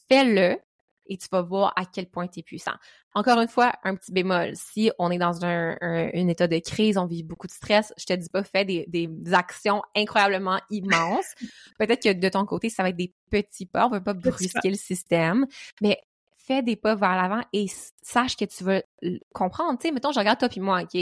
fais-le 0.09 0.59
et 1.07 1.19
tu 1.19 1.29
vas 1.31 1.43
voir 1.43 1.73
à 1.77 1.85
quel 1.85 2.07
point 2.07 2.27
tu 2.27 2.41
es 2.41 2.43
puissant. 2.43 2.75
Encore 3.15 3.39
une 3.41 3.49
fois, 3.49 3.73
un 3.85 3.95
petit 3.95 4.13
bémol. 4.13 4.53
Si 4.55 4.91
on 4.99 5.11
est 5.11 5.19
dans 5.19 5.45
un, 5.45 5.77
état 6.13 6.49
de 6.49 6.59
crise, 6.59 6.97
on 6.97 7.07
vit 7.07 7.23
beaucoup 7.23 7.47
de 7.47 7.53
stress, 7.53 7.93
je 7.99 8.07
te 8.07 8.13
dis 8.15 8.29
pas, 8.29 8.43
fais 8.43 8.65
des, 8.65 8.87
des 8.89 9.11
actions 9.33 9.83
incroyablement 9.95 10.61
immenses. 10.71 11.35
Peut-être 11.79 12.03
que 12.03 12.13
de 12.13 12.29
ton 12.29 12.47
côté, 12.47 12.71
ça 12.71 12.83
va 12.83 12.89
être 12.89 12.97
des 12.97 13.13
petits 13.31 13.67
pas. 13.67 13.87
On 13.87 13.91
veut 13.91 14.03
pas 14.03 14.15
brusquer 14.15 14.71
le 14.71 14.77
système, 14.77 15.47
mais 15.83 16.01
fais 16.37 16.63
des 16.63 16.77
pas 16.77 16.95
vers 16.95 17.17
l'avant 17.17 17.43
et 17.53 17.67
sache 18.03 18.37
que 18.37 18.45
tu 18.45 18.65
vas 18.65 18.83
comprendre. 19.33 19.79
Tu 19.79 19.89
sais, 19.89 19.93
mettons, 19.95 20.13
je 20.13 20.19
regarde 20.19 20.39
toi 20.39 20.49
puis 20.49 20.61
moi, 20.61 20.83
OK? 20.83 20.95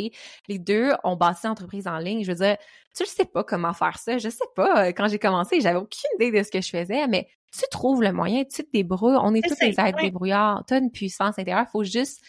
Les 0.49 0.59
deux 0.59 0.93
ont 1.03 1.17
bâti 1.17 1.47
l'entreprise 1.47 1.89
en 1.89 1.99
ligne. 1.99 2.23
Je 2.25 2.31
veux 2.31 2.39
dire, 2.39 2.57
tu 2.95 3.03
ne 3.03 3.09
sais 3.09 3.25
pas 3.25 3.43
comment 3.43 3.73
faire 3.73 3.99
ça. 3.99 4.19
Je 4.19 4.29
sais 4.29 4.45
pas. 4.55 4.93
Quand 4.93 5.09
j'ai 5.09 5.19
commencé, 5.19 5.61
j'avais 5.61 5.79
aucune 5.79 6.11
idée 6.21 6.31
de 6.39 6.43
ce 6.45 6.51
que 6.51 6.61
je 6.61 6.71
faisais, 6.71 7.07
mais 7.09 7.29
tu 7.57 7.65
trouves 7.71 8.03
le 8.03 8.13
moyen, 8.13 8.45
tu 8.45 8.65
te 8.65 8.71
débrouilles. 8.73 9.17
On 9.21 9.35
est 9.35 9.43
tous 9.47 9.57
des 9.59 9.69
êtres 9.79 9.97
ouais. 9.97 10.03
débrouillards. 10.05 10.65
Tu 10.67 10.75
as 10.75 10.79
une 10.79 10.91
puissance 10.91 11.39
intérieure. 11.39 11.67
Il 11.69 11.71
faut 11.71 11.85
juste 11.85 12.21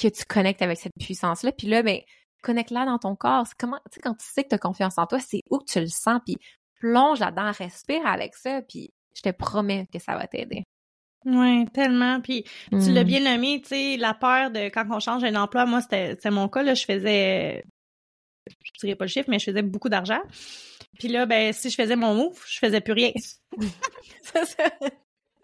que 0.00 0.08
tu 0.08 0.24
connectes 0.24 0.62
avec 0.62 0.78
cette 0.78 0.92
puissance-là. 1.00 1.52
Puis 1.52 1.68
là, 1.68 1.82
ben, 1.82 2.00
connecte-la 2.42 2.84
dans 2.84 2.98
ton 2.98 3.14
corps. 3.16 3.46
Comment, 3.58 3.78
tu 3.90 3.94
sais, 3.94 4.00
quand 4.00 4.14
tu 4.14 4.26
sais 4.26 4.42
que 4.44 4.48
tu 4.48 4.54
as 4.54 4.58
confiance 4.58 4.98
en 4.98 5.06
toi, 5.06 5.18
c'est 5.20 5.40
où 5.50 5.58
que 5.58 5.64
tu 5.70 5.80
le 5.80 5.86
sens. 5.86 6.20
Puis 6.26 6.36
plonge 6.80 7.20
là-dedans, 7.20 7.52
respire 7.52 8.06
avec 8.06 8.34
ça. 8.34 8.60
Puis 8.62 8.90
je 9.14 9.22
te 9.22 9.30
promets 9.30 9.86
que 9.92 9.98
ça 9.98 10.16
va 10.16 10.26
t'aider. 10.26 10.64
Oui, 11.24 11.66
tellement. 11.72 12.20
Puis 12.20 12.44
tu 12.70 12.76
Mm. 12.76 12.94
l'as 12.94 13.04
bien 13.04 13.20
nommé, 13.20 13.60
tu 13.60 13.68
sais, 13.68 13.96
la 13.96 14.14
peur 14.14 14.50
de 14.50 14.68
quand 14.68 14.84
on 14.90 15.00
change 15.00 15.24
un 15.24 15.34
emploi. 15.36 15.66
Moi, 15.66 15.80
c'était 15.80 16.10
c'était 16.10 16.30
mon 16.30 16.48
cas, 16.48 16.62
là, 16.62 16.74
je 16.74 16.84
faisais, 16.84 17.64
je 18.48 18.70
dirais 18.80 18.94
pas 18.96 19.06
le 19.06 19.10
chiffre, 19.10 19.28
mais 19.28 19.38
je 19.38 19.46
faisais 19.46 19.62
beaucoup 19.62 19.88
d'argent. 19.88 20.20
Puis 20.98 21.08
là, 21.08 21.26
ben, 21.26 21.52
si 21.52 21.70
je 21.70 21.74
faisais 21.74 21.96
mon 21.96 22.14
move, 22.14 22.42
je 22.46 22.58
faisais 22.58 22.80
plus 22.80 22.92
rien. 22.92 23.12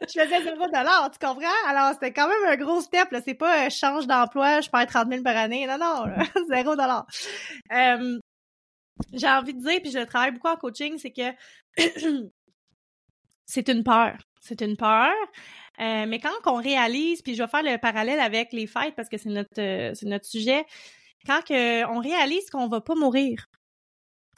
je 0.09 0.20
faisais 0.20 0.43
0 0.43 0.66
tu 1.12 1.19
comprends? 1.27 1.66
Alors, 1.66 1.93
c'était 1.93 2.12
quand 2.12 2.29
même 2.29 2.45
un 2.49 2.57
gros 2.57 2.81
step, 2.81 3.11
là. 3.11 3.20
C'est 3.24 3.35
pas, 3.35 3.66
euh, 3.66 3.70
change 3.70 4.07
d'emploi, 4.07 4.61
je 4.61 4.70
perds 4.70 4.87
30 4.87 5.09
000 5.11 5.23
par 5.23 5.37
année. 5.37 5.66
Non, 5.66 5.79
non, 5.79 6.05
0 6.51 6.74
euh, 7.73 8.19
J'ai 9.12 9.29
envie 9.29 9.55
de 9.55 9.61
dire, 9.61 9.81
puis 9.83 9.91
je 9.91 10.05
travaille 10.05 10.33
beaucoup 10.33 10.49
en 10.49 10.57
coaching, 10.57 10.99
c'est 10.99 11.12
que 11.12 11.33
c'est 13.47 13.69
une 13.69 13.85
peur. 13.85 14.16
C'est 14.41 14.61
une 14.61 14.77
peur. 14.77 15.12
Euh, 15.81 16.07
mais 16.07 16.19
quand 16.19 16.31
on 16.47 16.57
réalise, 16.57 17.23
puis 17.23 17.35
je 17.35 17.43
vais 17.43 17.49
faire 17.49 17.62
le 17.62 17.79
parallèle 17.79 18.20
avec 18.20 18.53
les 18.53 18.66
fêtes 18.66 18.95
parce 18.95 19.09
que 19.09 19.16
c'est 19.16 19.31
notre, 19.31 19.61
euh, 19.61 19.93
notre 20.03 20.27
sujet, 20.27 20.65
quand 21.27 21.41
on 21.51 22.01
réalise 22.01 22.51
qu'on 22.51 22.66
va 22.66 22.81
pas 22.81 22.95
mourir, 22.97 23.47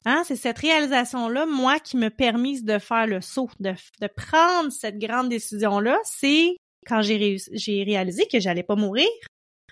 Hein, 0.07 0.23
c'est 0.25 0.37
cette 0.37 0.59
réalisation-là, 0.59 1.47
moi, 1.47 1.81
qui 1.81 1.97
me 1.97 2.11
permise 2.11 2.65
de 2.65 2.79
faire 2.79 3.07
le 3.07 3.21
saut, 3.21 3.51
de, 3.61 3.75
prendre 4.09 4.71
cette 4.71 4.99
grande 4.99 5.29
décision-là. 5.31 5.99
C'est 6.05 6.57
quand 6.87 7.01
j'ai 7.03 7.85
réalisé 7.85 8.27
que 8.27 8.39
j'allais 8.39 8.63
pas 8.63 8.77
mourir, 8.77 9.09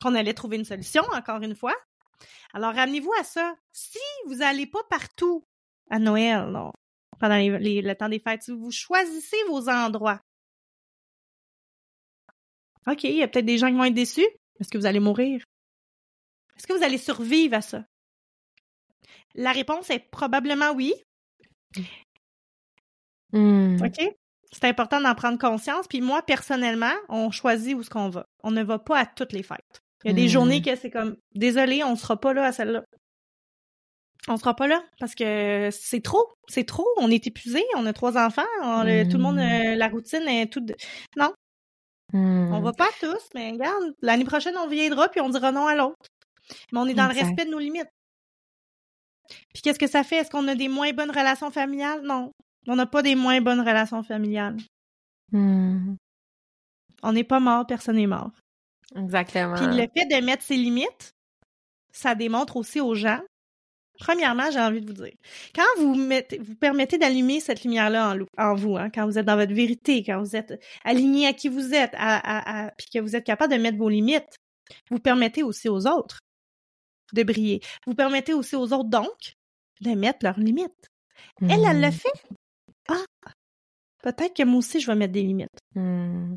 qu'on 0.01 0.15
allait 0.15 0.33
trouver 0.33 0.57
une 0.57 0.65
solution, 0.65 1.03
encore 1.13 1.43
une 1.43 1.55
fois. 1.55 1.75
Alors, 2.55 2.75
ramenez-vous 2.75 3.13
à 3.21 3.25
ça. 3.25 3.55
Si 3.73 3.99
vous 4.27 4.41
allez 4.43 4.67
pas 4.67 4.83
partout 4.89 5.45
à 5.91 5.99
Noël, 5.99 6.51
pendant 7.21 7.37
le 7.37 7.93
temps 7.93 8.09
des 8.09 8.19
fêtes, 8.19 8.49
vous 8.49 8.71
choisissez 8.71 9.37
vos 9.49 9.69
endroits, 9.69 10.21
OK, 12.87 13.05
il 13.05 13.15
y 13.15 13.23
a 13.23 13.29
peut-être 13.29 13.47
des 13.47 13.59
gens 13.59 13.69
qui 13.69 13.77
vont 13.77 13.85
être 13.85 13.95
déçus. 13.95 14.27
Est-ce 14.59 14.69
que 14.69 14.79
vous 14.79 14.87
allez 14.87 15.01
mourir? 15.01 15.45
Est-ce 16.57 16.67
que 16.67 16.73
vous 16.73 16.83
allez 16.83 16.99
survivre 16.99 17.55
à 17.55 17.61
ça? 17.61 17.85
La 19.35 19.53
réponse 19.53 19.91
est 19.91 20.11
probablement 20.11 20.73
oui. 20.73 20.95
Hmm. 23.33 23.77
OK? 23.83 24.09
C'est 24.53 24.65
important 24.65 25.01
d'en 25.01 25.15
prendre 25.15 25.39
conscience. 25.39 25.87
Puis 25.89 26.01
moi, 26.03 26.23
personnellement, 26.23 26.93
on 27.09 27.31
choisit 27.31 27.75
où 27.75 27.81
est-ce 27.81 27.91
qu'on 27.91 28.11
va. 28.11 28.27
On 28.43 28.51
ne 28.51 28.63
va 28.63 28.79
pas 28.79 28.99
à 28.99 29.07
toutes 29.07 29.33
les 29.33 29.43
fêtes. 29.43 29.81
Il 30.05 30.09
y 30.09 30.11
a 30.11 30.15
des 30.15 30.27
Hmm. 30.27 30.29
journées 30.29 30.63
que 30.63 30.77
c'est 30.77 30.91
comme, 30.91 31.17
désolé, 31.35 31.83
on 31.85 31.97
sera 31.97 32.19
pas 32.21 32.35
là 32.35 32.45
à 32.45 32.53
celle-là. 32.53 32.83
On 34.29 34.37
sera 34.37 34.55
pas 34.55 34.69
là 34.69 34.81
parce 35.01 35.15
que 35.17 35.69
c'est 35.73 36.03
trop, 36.03 36.29
c'est 36.49 36.65
trop. 36.65 36.87
On 36.99 37.11
est 37.11 37.27
épuisé, 37.27 37.65
on 37.77 37.87
a 37.87 37.93
trois 37.93 38.17
enfants, 38.17 38.43
on- 38.63 38.83
tout 39.11 39.17
le 39.17 39.23
monde, 39.23 39.39
euh, 39.39 39.75
la 39.75 39.89
routine 39.89 40.29
est 40.29 40.47
toute. 40.53 40.71
Non, 41.17 41.33
Hmm. 42.13 42.53
on 42.53 42.61
va 42.61 42.73
pas 42.73 42.85
à 42.85 42.93
tous, 43.01 43.29
mais 43.35 43.51
regarde, 43.53 43.95
l'année 44.01 44.25
prochaine 44.25 44.57
on 44.59 44.69
viendra 44.69 45.09
puis 45.09 45.21
on 45.21 45.29
dira 45.31 45.51
non 45.51 45.67
à 45.67 45.75
l'autre. 45.75 45.97
Mais 46.73 46.79
on 46.79 46.87
est 46.87 46.95
dans 46.95 47.09
le 47.09 47.15
respect 47.15 47.47
de 47.47 47.51
nos 47.51 47.59
limites. 47.59 47.89
Puis 49.53 49.63
qu'est-ce 49.63 49.79
que 49.79 49.87
ça 49.87 50.03
fait? 50.05 50.17
Est-ce 50.17 50.31
qu'on 50.31 50.49
a 50.49 50.55
des 50.55 50.69
moins 50.69 50.93
bonnes 50.93 51.11
relations 51.11 51.51
familiales? 51.51 52.03
Non, 52.03 52.33
on 52.67 52.77
n'a 52.77 52.87
pas 52.87 53.03
des 53.03 53.15
moins 53.15 53.41
bonnes 53.41 53.61
relations 53.61 54.03
familiales. 54.03 54.57
Hmm. 55.33 55.95
On 57.03 57.13
n'est 57.13 57.25
pas 57.25 57.41
mort, 57.41 57.67
personne 57.67 57.97
n'est 57.97 58.07
mort. 58.07 58.31
Exactement. 58.97 59.55
Puis 59.57 59.67
le 59.67 59.87
fait 59.97 60.07
de 60.07 60.25
mettre 60.25 60.43
ses 60.43 60.57
limites, 60.57 61.13
ça 61.93 62.15
démontre 62.15 62.57
aussi 62.57 62.81
aux 62.81 62.95
gens. 62.95 63.21
Premièrement, 63.99 64.51
j'ai 64.51 64.59
envie 64.61 64.81
de 64.81 64.87
vous 64.87 65.05
dire, 65.05 65.13
quand 65.55 65.63
vous 65.79 65.95
mettez, 65.95 66.39
vous 66.39 66.55
permettez 66.55 66.99
d'allumer 66.99 67.41
cette 67.41 67.63
lumière-là 67.63 68.17
en, 68.39 68.55
vous, 68.55 68.77
hein, 68.77 68.91
quand 68.91 69.07
vous 69.07 69.19
êtes 69.19 69.27
dans 69.27 69.37
votre 69.37 69.53
vérité, 69.55 70.03
quand 70.03 70.19
vous 70.21 70.35
êtes 70.35 70.61
aligné 70.85 71.27
à 71.27 71.33
qui 71.33 71.49
vous 71.49 71.73
êtes, 71.75 71.95
à, 71.95 72.17
à- 72.17 72.67
à- 72.67 72.71
puis 72.73 72.87
que 72.93 72.99
vous 72.99 73.15
êtes 73.15 73.25
capable 73.25 73.53
de 73.53 73.59
mettre 73.59 73.79
vos 73.79 73.89
limites, 73.89 74.37
vous 74.91 74.99
permettez 74.99 75.43
aussi 75.43 75.69
aux 75.69 75.87
autres 75.87 76.19
de 77.13 77.23
briller. 77.23 77.61
Vous 77.87 77.95
permettez 77.95 78.35
aussi 78.35 78.57
aux 78.57 78.73
autres, 78.73 78.89
donc, 78.91 79.35
de 79.81 79.91
mettre 79.91 80.21
leurs 80.23 80.39
limites. 80.39 80.89
Elle, 81.41 81.65
elle 81.69 81.81
le 81.81 81.89
Hmm. 81.89 81.93
fait. 81.93 82.23
Ah, 82.89 83.05
peut-être 84.03 84.35
que 84.37 84.43
moi 84.45 84.59
aussi, 84.59 84.81
je 84.81 84.87
vais 84.89 84.97
mettre 84.97 85.13
des 85.13 85.23
limites. 85.23 85.59
Hmm. 85.75 86.37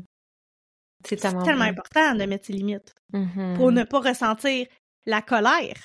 C'est 1.04 1.16
tellement, 1.16 1.42
important 1.64 2.14
de 2.14 2.24
mettre 2.24 2.46
ses 2.46 2.52
limites 2.52 2.92
Mhm. 3.12 3.54
pour 3.56 3.70
ne 3.72 3.84
pas 3.84 4.00
ressentir 4.00 4.66
la 5.06 5.22
colère. 5.22 5.76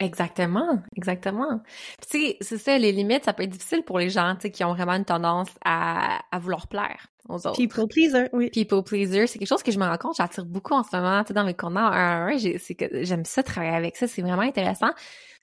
Exactement, 0.00 0.80
exactement. 0.96 1.60
Puis, 2.08 2.08
Tu 2.10 2.18
sais, 2.28 2.36
c'est 2.40 2.58
ça, 2.58 2.78
les 2.78 2.92
limites, 2.92 3.24
ça 3.24 3.32
peut 3.32 3.42
être 3.42 3.50
difficile 3.50 3.82
pour 3.82 3.98
les 3.98 4.10
gens, 4.10 4.34
tu 4.36 4.42
sais, 4.42 4.50
qui 4.50 4.62
ont 4.64 4.72
vraiment 4.72 4.92
une 4.94 5.04
tendance 5.04 5.48
à, 5.64 6.20
à 6.30 6.38
vouloir 6.38 6.68
plaire 6.68 7.08
aux 7.28 7.34
autres. 7.46 7.56
People 7.56 7.88
pleaser, 7.88 8.28
oui. 8.32 8.48
People 8.50 8.82
pleaser, 8.84 9.26
c'est 9.26 9.38
quelque 9.38 9.48
chose 9.48 9.62
que 9.62 9.72
je 9.72 9.78
me 9.78 9.84
rends 9.84 9.98
compte, 9.98 10.14
j'attire 10.16 10.46
beaucoup 10.46 10.74
en 10.74 10.84
ce 10.84 10.94
moment, 10.96 11.22
tu 11.24 11.28
sais, 11.28 11.34
dans 11.34 11.44
mes 11.44 11.54
contenants 11.54 11.86
un 11.86 11.90
à 11.90 12.32
un, 12.32 12.38
c'est 12.38 12.74
que 12.76 13.02
j'aime 13.04 13.24
ça 13.24 13.42
travailler 13.42 13.74
avec 13.74 13.96
ça, 13.96 14.06
c'est 14.06 14.22
vraiment 14.22 14.42
intéressant. 14.42 14.90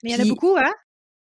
Mais 0.02 0.10
il 0.10 0.16
y 0.16 0.20
en 0.20 0.24
a 0.24 0.28
beaucoup, 0.28 0.56
hein? 0.56 0.72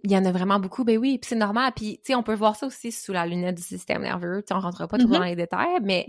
Il 0.03 0.11
y 0.11 0.17
en 0.17 0.25
a 0.25 0.31
vraiment 0.31 0.59
beaucoup, 0.59 0.83
ben 0.83 0.97
oui, 0.97 1.17
puis 1.17 1.29
c'est 1.29 1.35
normal, 1.35 1.71
puis 1.75 1.95
tu 1.97 2.11
sais, 2.11 2.15
on 2.15 2.23
peut 2.23 2.35
voir 2.35 2.55
ça 2.55 2.67
aussi 2.67 2.91
sous 2.91 3.13
la 3.13 3.25
lunette 3.25 3.55
du 3.55 3.63
système 3.63 4.03
nerveux, 4.03 4.41
tu 4.43 4.49
sais, 4.49 4.53
on 4.53 4.59
rentrera 4.59 4.87
pas 4.87 4.97
trop 4.97 5.07
Mhm. 5.07 5.13
dans 5.13 5.23
les 5.23 5.35
détails, 5.35 5.79
mais 5.81 6.05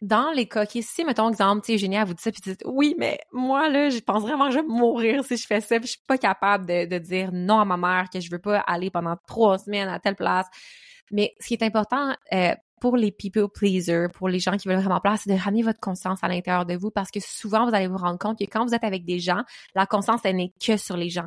dans 0.00 0.30
les 0.30 0.46
cas 0.46 0.64
qui, 0.66 0.82
si, 0.82 1.04
mettons, 1.04 1.28
exemple, 1.28 1.62
tu 1.62 1.72
sais, 1.72 1.74
Eugénie, 1.74 1.96
elle 1.96 2.06
vous 2.06 2.14
dit 2.14 2.22
ça, 2.22 2.30
puis 2.30 2.40
vous 2.44 2.50
dites, 2.52 2.62
oui, 2.66 2.94
mais 2.98 3.18
moi, 3.32 3.68
là, 3.68 3.90
je 3.90 3.98
pense 3.98 4.22
vraiment 4.22 4.46
que 4.46 4.52
je 4.54 4.58
vais 4.60 4.66
mourir 4.66 5.24
si 5.24 5.36
je 5.36 5.46
fais 5.46 5.60
ça, 5.60 5.78
puis 5.78 5.86
je 5.86 5.92
suis 5.92 6.02
pas 6.06 6.18
capable 6.18 6.66
de, 6.66 6.86
de 6.86 6.98
dire 6.98 7.30
non 7.32 7.58
à 7.60 7.64
ma 7.64 7.76
mère, 7.76 8.08
que 8.10 8.20
je 8.20 8.30
veux 8.30 8.38
pas 8.38 8.58
aller 8.60 8.90
pendant 8.90 9.16
trois 9.26 9.58
semaines 9.58 9.88
à 9.88 9.98
telle 9.98 10.14
place. 10.16 10.46
Mais 11.10 11.34
ce 11.40 11.48
qui 11.48 11.54
est 11.54 11.62
important, 11.64 12.14
euh, 12.32 12.54
pour 12.80 12.96
les 12.96 13.10
people 13.10 13.48
pleasers, 13.52 14.06
pour 14.14 14.28
les 14.28 14.38
gens 14.38 14.56
qui 14.56 14.68
veulent 14.68 14.78
vraiment 14.78 15.00
plaire, 15.00 15.18
c'est 15.18 15.30
de 15.32 15.36
ramener 15.38 15.62
votre 15.62 15.80
conscience 15.80 16.20
à 16.22 16.28
l'intérieur 16.28 16.64
de 16.64 16.74
vous 16.76 16.90
parce 16.92 17.10
que 17.10 17.18
souvent, 17.18 17.68
vous 17.68 17.74
allez 17.74 17.88
vous 17.88 17.96
rendre 17.96 18.18
compte 18.18 18.38
que 18.38 18.44
quand 18.44 18.64
vous 18.64 18.74
êtes 18.74 18.84
avec 18.84 19.04
des 19.04 19.18
gens, 19.18 19.42
la 19.74 19.84
conscience, 19.86 20.20
elle 20.24 20.36
n'est 20.36 20.52
que 20.64 20.76
sur 20.76 20.96
les 20.96 21.10
gens. 21.10 21.26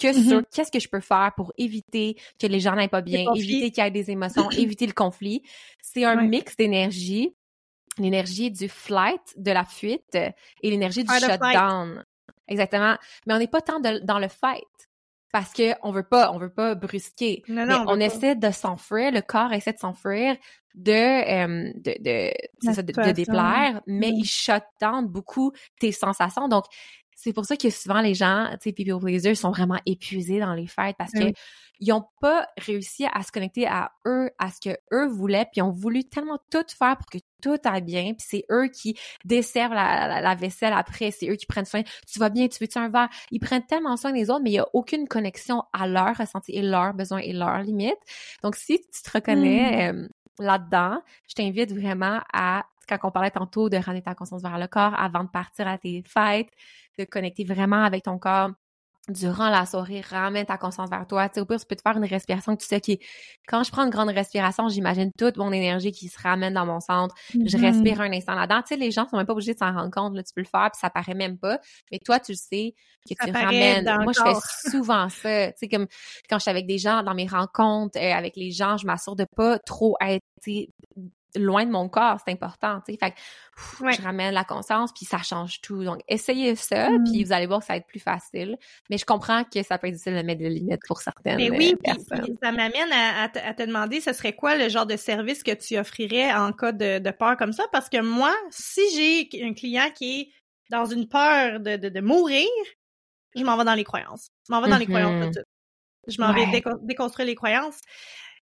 Que 0.00 0.08
Mhm. 0.16 0.28
sur 0.28 0.42
qu'est-ce 0.54 0.70
que 0.70 0.78
je 0.80 0.88
peux 0.88 1.00
faire 1.00 1.32
pour 1.36 1.52
éviter 1.58 2.16
que 2.40 2.46
les 2.46 2.60
gens 2.60 2.74
n'aillent 2.74 2.88
pas 2.88 3.02
bien, 3.02 3.24
éviter 3.34 3.70
qu'il 3.70 3.84
y 3.84 3.86
ait 3.86 3.90
des 3.90 4.10
émotions, 4.10 4.48
éviter 4.56 4.86
le 4.86 4.92
conflit. 4.92 5.42
C'est 5.82 6.04
un 6.04 6.16
Ouais. 6.16 6.26
mix 6.28 6.56
d'énergie 6.56 7.34
l'énergie 7.98 8.50
du 8.50 8.68
flight, 8.68 9.34
de 9.36 9.50
la 9.52 9.64
fuite, 9.64 10.14
et 10.14 10.70
l'énergie 10.70 11.04
du 11.04 11.12
flight. 11.12 11.30
shutdown. 11.42 12.04
Exactement. 12.48 12.96
Mais 13.26 13.34
on 13.34 13.38
n'est 13.38 13.46
pas 13.48 13.60
tant 13.60 13.80
de- 13.80 14.00
dans 14.04 14.18
le 14.18 14.28
fight. 14.28 14.64
Parce 15.32 15.52
que 15.52 15.74
on 15.82 15.90
veut 15.90 16.04
pas, 16.04 16.30
on 16.32 16.38
veut 16.38 16.52
pas 16.52 16.74
brusquer. 16.74 17.42
Non, 17.48 17.66
Mais 17.66 17.72
non, 17.74 17.84
on, 17.88 17.92
veut 17.94 17.98
pas. 17.98 18.04
essaie 18.06 18.36
de 18.36 18.50
s'enfuir, 18.50 19.10
le 19.12 19.20
corps 19.20 19.52
essaie 19.52 19.72
de 19.72 19.78
s'enfuir 19.78 20.36
de, 20.74 20.92
euh, 20.92 21.72
de, 21.74 21.94
de, 22.02 22.72
ça, 22.72 22.82
de, 22.82 23.12
déplaire, 23.12 23.80
mais 23.86 24.12
Mm. 24.12 24.16
il 24.16 24.24
shut 24.24 24.62
down 24.80 25.06
beaucoup 25.06 25.52
tes 25.80 25.90
sensations. 25.92 26.48
Donc, 26.48 26.64
c'est 27.14 27.32
pour 27.32 27.44
ça 27.44 27.56
que 27.56 27.68
souvent 27.70 28.00
les 28.00 28.14
gens, 28.14 28.48
tu 28.52 28.70
sais, 28.70 28.72
people 28.72 28.98
pleasers 29.00 29.34
sont 29.36 29.50
vraiment 29.50 29.80
épuisés 29.86 30.38
dans 30.38 30.54
les 30.54 30.66
fêtes 30.66 30.96
parce 30.98 31.12
Ah 31.16 31.20
que 31.20 31.32
ils 31.80 31.92
ont 31.92 32.04
pas 32.20 32.46
réussi 32.58 33.06
à 33.12 33.22
se 33.22 33.32
connecter 33.32 33.66
à 33.66 33.90
eux, 34.06 34.30
à 34.38 34.50
ce 34.50 34.60
que 34.60 34.76
eux 34.92 35.08
voulaient, 35.08 35.44
puis 35.44 35.56
ils 35.58 35.62
ont 35.62 35.70
voulu 35.72 36.04
tellement 36.04 36.38
tout 36.50 36.64
faire 36.78 36.96
pour 36.96 37.06
que 37.06 37.18
tout 37.42 37.56
aille 37.64 37.82
bien, 37.82 38.14
puis 38.14 38.26
c'est 38.28 38.44
eux 38.50 38.68
qui 38.68 38.96
desservent 39.24 39.74
la, 39.74 40.08
la, 40.08 40.20
la 40.20 40.34
vaisselle 40.34 40.72
après, 40.72 41.10
c'est 41.10 41.28
eux 41.28 41.36
qui 41.36 41.46
prennent 41.46 41.64
soin. 41.64 41.82
Tu 42.10 42.18
vas 42.18 42.28
bien, 42.28 42.48
tu 42.48 42.58
veux-tu 42.60 42.78
un 42.78 42.88
verre? 42.88 43.08
Ils 43.30 43.40
prennent 43.40 43.66
tellement 43.66 43.96
soin 43.96 44.12
des 44.12 44.30
autres, 44.30 44.42
mais 44.42 44.50
il 44.50 44.54
y 44.54 44.58
a 44.58 44.66
aucune 44.72 45.08
connexion 45.08 45.62
à 45.72 45.86
leur 45.86 46.16
ressenti 46.16 46.52
et 46.52 46.62
leurs 46.62 46.94
besoins 46.94 47.18
et 47.18 47.32
leurs 47.32 47.58
limites. 47.58 47.98
Donc, 48.42 48.56
si 48.56 48.78
tu 48.78 49.02
te 49.02 49.10
reconnais 49.10 49.92
euh, 49.92 50.08
là-dedans, 50.38 51.00
je 51.28 51.34
t'invite 51.34 51.72
vraiment 51.72 52.20
à, 52.32 52.64
quand 52.88 52.98
on 53.04 53.10
parlait 53.10 53.30
tantôt 53.30 53.68
de 53.68 53.76
ramener 53.76 54.02
ta 54.02 54.14
conscience 54.14 54.42
vers 54.42 54.58
le 54.58 54.66
corps 54.66 54.94
avant 54.98 55.24
de 55.24 55.28
partir 55.28 55.66
à 55.68 55.78
tes 55.78 56.02
fêtes, 56.06 56.50
de 56.98 57.04
connecter 57.04 57.44
vraiment 57.44 57.82
avec 57.82 58.04
ton 58.04 58.18
corps 58.18 58.50
durant 59.08 59.48
la 59.50 59.66
soirée, 59.66 60.00
ramène 60.00 60.46
ta 60.46 60.58
conscience 60.58 60.90
vers 60.90 61.06
toi. 61.06 61.28
Tu 61.28 61.34
sais, 61.34 61.40
au 61.40 61.44
pire, 61.46 61.60
tu 61.60 61.66
peux 61.66 61.76
te 61.76 61.82
faire 61.82 61.96
une 61.96 62.04
respiration 62.04 62.56
que 62.56 62.62
tu 62.62 62.68
sais 62.68 62.80
qui 62.80 62.98
quand 63.46 63.62
je 63.62 63.70
prends 63.70 63.84
une 63.84 63.90
grande 63.90 64.08
respiration, 64.08 64.68
j'imagine 64.68 65.10
toute 65.16 65.36
mon 65.36 65.52
énergie 65.52 65.92
qui 65.92 66.08
se 66.08 66.20
ramène 66.20 66.54
dans 66.54 66.66
mon 66.66 66.80
centre. 66.80 67.14
Je 67.32 67.56
Mhm. 67.56 67.64
respire 67.64 68.00
un 68.00 68.12
instant 68.12 68.34
là-dedans. 68.34 68.62
Tu 68.62 68.68
sais, 68.74 68.76
les 68.76 68.90
gens 68.90 69.06
sont 69.08 69.16
même 69.16 69.26
pas 69.26 69.32
obligés 69.32 69.54
de 69.54 69.58
s'en 69.58 69.72
rendre 69.72 69.90
compte. 69.92 70.14
Là, 70.16 70.22
tu 70.24 70.32
peux 70.34 70.40
le 70.40 70.46
faire, 70.48 70.70
puis 70.72 70.80
ça 70.80 70.90
paraît 70.90 71.14
même 71.14 71.38
pas. 71.38 71.60
Mais 71.92 71.98
toi, 72.04 72.18
tu 72.18 72.32
le 72.32 72.36
sais 72.36 72.74
que 73.08 73.14
Ça 73.16 73.26
tu 73.26 73.32
ramènes. 73.46 73.84
Moi, 74.02 74.12
je 74.12 74.20
fais 74.22 74.34
souvent 74.70 75.08
ça. 75.08 75.52
Tu 75.52 75.58
sais, 75.58 75.68
comme 75.68 75.86
quand 76.28 76.38
je 76.38 76.42
suis 76.42 76.50
avec 76.50 76.66
des 76.66 76.78
gens 76.78 77.02
dans 77.04 77.14
mes 77.14 77.28
rencontres, 77.28 77.98
euh, 77.98 78.12
avec 78.12 78.34
les 78.36 78.50
gens, 78.50 78.76
je 78.76 78.86
m'assure 78.86 79.14
de 79.14 79.26
pas 79.36 79.58
trop 79.60 79.96
être 80.00 80.24
loin 81.38 81.64
de 81.64 81.70
mon 81.70 81.88
corps. 81.88 82.18
C'est 82.24 82.32
important. 82.32 82.80
Tu 82.86 82.92
sais, 82.92 82.98
fait 82.98 83.10
que, 83.12 83.16
pff, 83.16 83.80
Ouais. 83.80 83.92
je 83.94 84.02
ramène 84.02 84.34
la 84.34 84.44
conscience, 84.44 84.92
puis 84.92 85.04
ça 85.06 85.18
change 85.18 85.60
tout. 85.60 85.84
Donc, 85.84 86.00
essayez 86.08 86.54
ça, 86.56 86.90
Mm. 86.90 87.04
puis 87.04 87.24
vous 87.24 87.32
allez 87.32 87.46
voir 87.46 87.60
que 87.60 87.66
ça 87.66 87.72
va 87.74 87.76
être 87.78 87.86
plus 87.86 88.00
facile. 88.00 88.56
Mais 88.90 88.98
je 88.98 89.04
comprends 89.04 89.44
que 89.44 89.62
ça 89.62 89.78
peut 89.78 89.86
être 89.86 89.94
difficile 89.94 90.14
de 90.16 90.22
mettre 90.22 90.40
des 90.40 90.48
limites 90.50 90.82
pour 90.86 91.00
certaines 91.00 91.36
Mais 91.36 91.50
oui, 91.50 91.74
euh, 91.74 91.94
personnes. 91.94 92.22
puis 92.24 92.36
ça 92.42 92.52
m'amène 92.52 92.92
à, 92.92 93.24
à 93.24 93.28
te, 93.54 93.62
demander, 93.64 94.00
ce 94.00 94.12
serait 94.12 94.34
quoi 94.34 94.56
le 94.56 94.68
genre 94.68 94.86
de 94.86 94.96
service 94.96 95.42
que 95.42 95.52
tu 95.52 95.78
offrirais 95.78 96.32
en 96.32 96.52
cas 96.52 96.72
de, 96.72 96.98
de 96.98 97.10
peur 97.10 97.36
comme 97.36 97.52
ça? 97.52 97.64
Parce 97.72 97.88
que 97.88 98.00
moi, 98.00 98.34
si 98.50 98.80
j'ai 98.94 99.44
un 99.44 99.54
client 99.54 99.90
qui 99.94 100.20
est 100.20 100.28
dans 100.70 100.84
une 100.84 101.08
peur 101.08 101.60
de, 101.60 101.76
de, 101.76 101.88
de 101.88 102.00
mourir, 102.00 102.46
je 103.34 103.42
m'en 103.44 103.56
vais 103.56 103.64
dans 103.64 103.74
les 103.74 103.84
croyances. 103.84 104.30
Je 104.48 104.52
m'en 104.54 104.60
vais 104.62 104.68
dans 104.70 104.78
les 104.78 104.86
croyances 104.86 105.20
tout 105.24 105.28
de 105.28 105.32
suite. 105.34 105.46
Je 106.08 106.20
m'en 106.22 106.32
vais 106.32 106.46
déconstruire 106.82 107.26
les 107.26 107.34
croyances. 107.34 107.80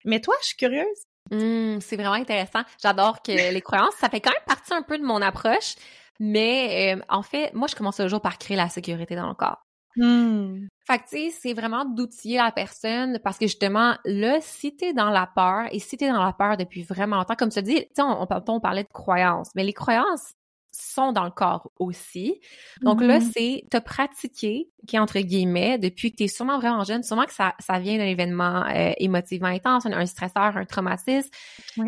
Mais 0.05 0.19
toi, 0.21 0.33
je 0.41 0.47
suis 0.47 0.57
curieuse. 0.57 0.87
Hum, 1.31 1.79
c'est 1.81 1.95
vraiment 1.95 2.13
intéressant. 2.13 2.61
J'adore 2.81 3.21
que 3.21 3.31
les 3.53 3.61
croyances, 3.61 3.95
ça 3.95 4.09
fait 4.09 4.21
quand 4.21 4.31
même 4.31 4.45
partie 4.45 4.73
un 4.73 4.81
peu 4.81 4.97
de 4.97 5.03
mon 5.03 5.21
approche, 5.21 5.75
mais 6.19 6.95
euh, 6.95 7.01
en 7.09 7.23
fait, 7.23 7.53
moi, 7.53 7.67
je 7.67 7.75
commence 7.75 7.97
toujours 7.97 8.21
par 8.21 8.37
créer 8.37 8.57
la 8.57 8.69
sécurité 8.69 9.15
dans 9.15 9.27
le 9.27 9.33
corps. 9.33 9.65
Hmm. 9.97 10.67
Fait 10.87 10.99
que, 10.99 11.03
tu 11.03 11.09
sais, 11.09 11.29
c'est 11.31 11.53
vraiment 11.53 11.83
d'outiller 11.83 12.37
la 12.37 12.51
personne 12.51 13.19
parce 13.23 13.37
que 13.37 13.45
justement, 13.45 13.95
là, 14.05 14.39
si 14.41 14.75
t'es 14.75 14.93
dans 14.93 15.09
la 15.09 15.27
peur 15.27 15.65
et 15.71 15.79
si 15.79 15.97
t'es 15.97 16.09
dans 16.09 16.23
la 16.23 16.31
peur 16.31 16.55
depuis 16.55 16.83
vraiment 16.83 17.17
longtemps, 17.17 17.35
comme 17.35 17.49
tu 17.49 17.61
dis, 17.61 17.75
tu 17.75 17.87
sais, 17.95 18.01
on, 18.01 18.21
on, 18.21 18.27
on 18.47 18.59
parlait 18.61 18.83
de 18.83 18.89
croyances, 18.89 19.49
mais 19.55 19.63
les 19.63 19.73
croyances, 19.73 20.33
sont 20.71 21.11
dans 21.11 21.23
le 21.25 21.31
corps 21.31 21.71
aussi. 21.79 22.39
Donc 22.81 23.01
là, 23.01 23.19
Mhm. 23.19 23.31
c'est 23.33 23.63
te 23.69 23.77
pratiquer, 23.77 24.69
qui 24.87 24.95
est 24.95 24.99
entre 24.99 25.19
guillemets, 25.19 25.77
depuis 25.77 26.11
que 26.11 26.17
tu 26.17 26.23
es 26.23 26.27
sûrement 26.27 26.57
vraiment 26.59 26.83
jeune, 26.83 27.03
sûrement 27.03 27.25
que 27.25 27.33
ça, 27.33 27.53
ça 27.59 27.79
vient 27.79 27.97
d'un 27.97 28.05
événement 28.05 28.65
euh, 28.67 28.91
émotivement 28.97 29.47
intense, 29.49 29.85
un, 29.85 29.91
un 29.93 30.05
stresseur, 30.05 30.55
un 30.57 30.65
traumatisme, 30.65 31.29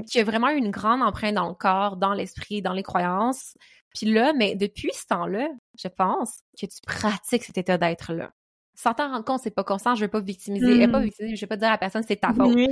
qui 0.10 0.20
a 0.20 0.24
vraiment 0.24 0.50
eu 0.50 0.58
une 0.58 0.72
grande 0.72 1.02
empreinte 1.02 1.36
dans 1.36 1.48
le 1.48 1.56
corps, 1.56 1.98
dans 1.98 2.14
l'esprit, 2.14 2.62
dans 2.62 2.74
les 2.74 2.84
croyances. 2.84 3.58
Puis 3.96 4.08
là, 4.12 4.34
mais 4.36 4.56
depuis 4.56 4.92
ce 4.94 5.06
temps-là, 5.08 5.48
je 5.82 5.88
pense 5.88 6.40
que 6.60 6.66
tu 6.66 6.80
pratiques 6.86 7.44
cet 7.44 7.58
état 7.58 7.78
d'être-là. 7.78 8.32
Sans 8.76 8.94
t'en 8.94 9.10
rendre 9.10 9.24
compte, 9.26 9.40
c'est 9.44 9.52
pas 9.54 9.64
conscient, 9.64 9.96
je 9.96 10.02
veux 10.02 10.08
pas 10.10 10.20
victimiser, 10.20 10.84
euh, 10.84 10.88
pas 10.88 11.00
victimiser, 11.00 11.36
je 11.36 11.42
vais 11.42 11.48
pas 11.48 11.58
dire 11.58 11.68
à 11.68 11.72
la 11.72 11.78
personne 11.78 12.04
c'est 12.08 12.16
ta 12.16 12.34
faute. 12.34 12.56
Oui? 12.56 12.68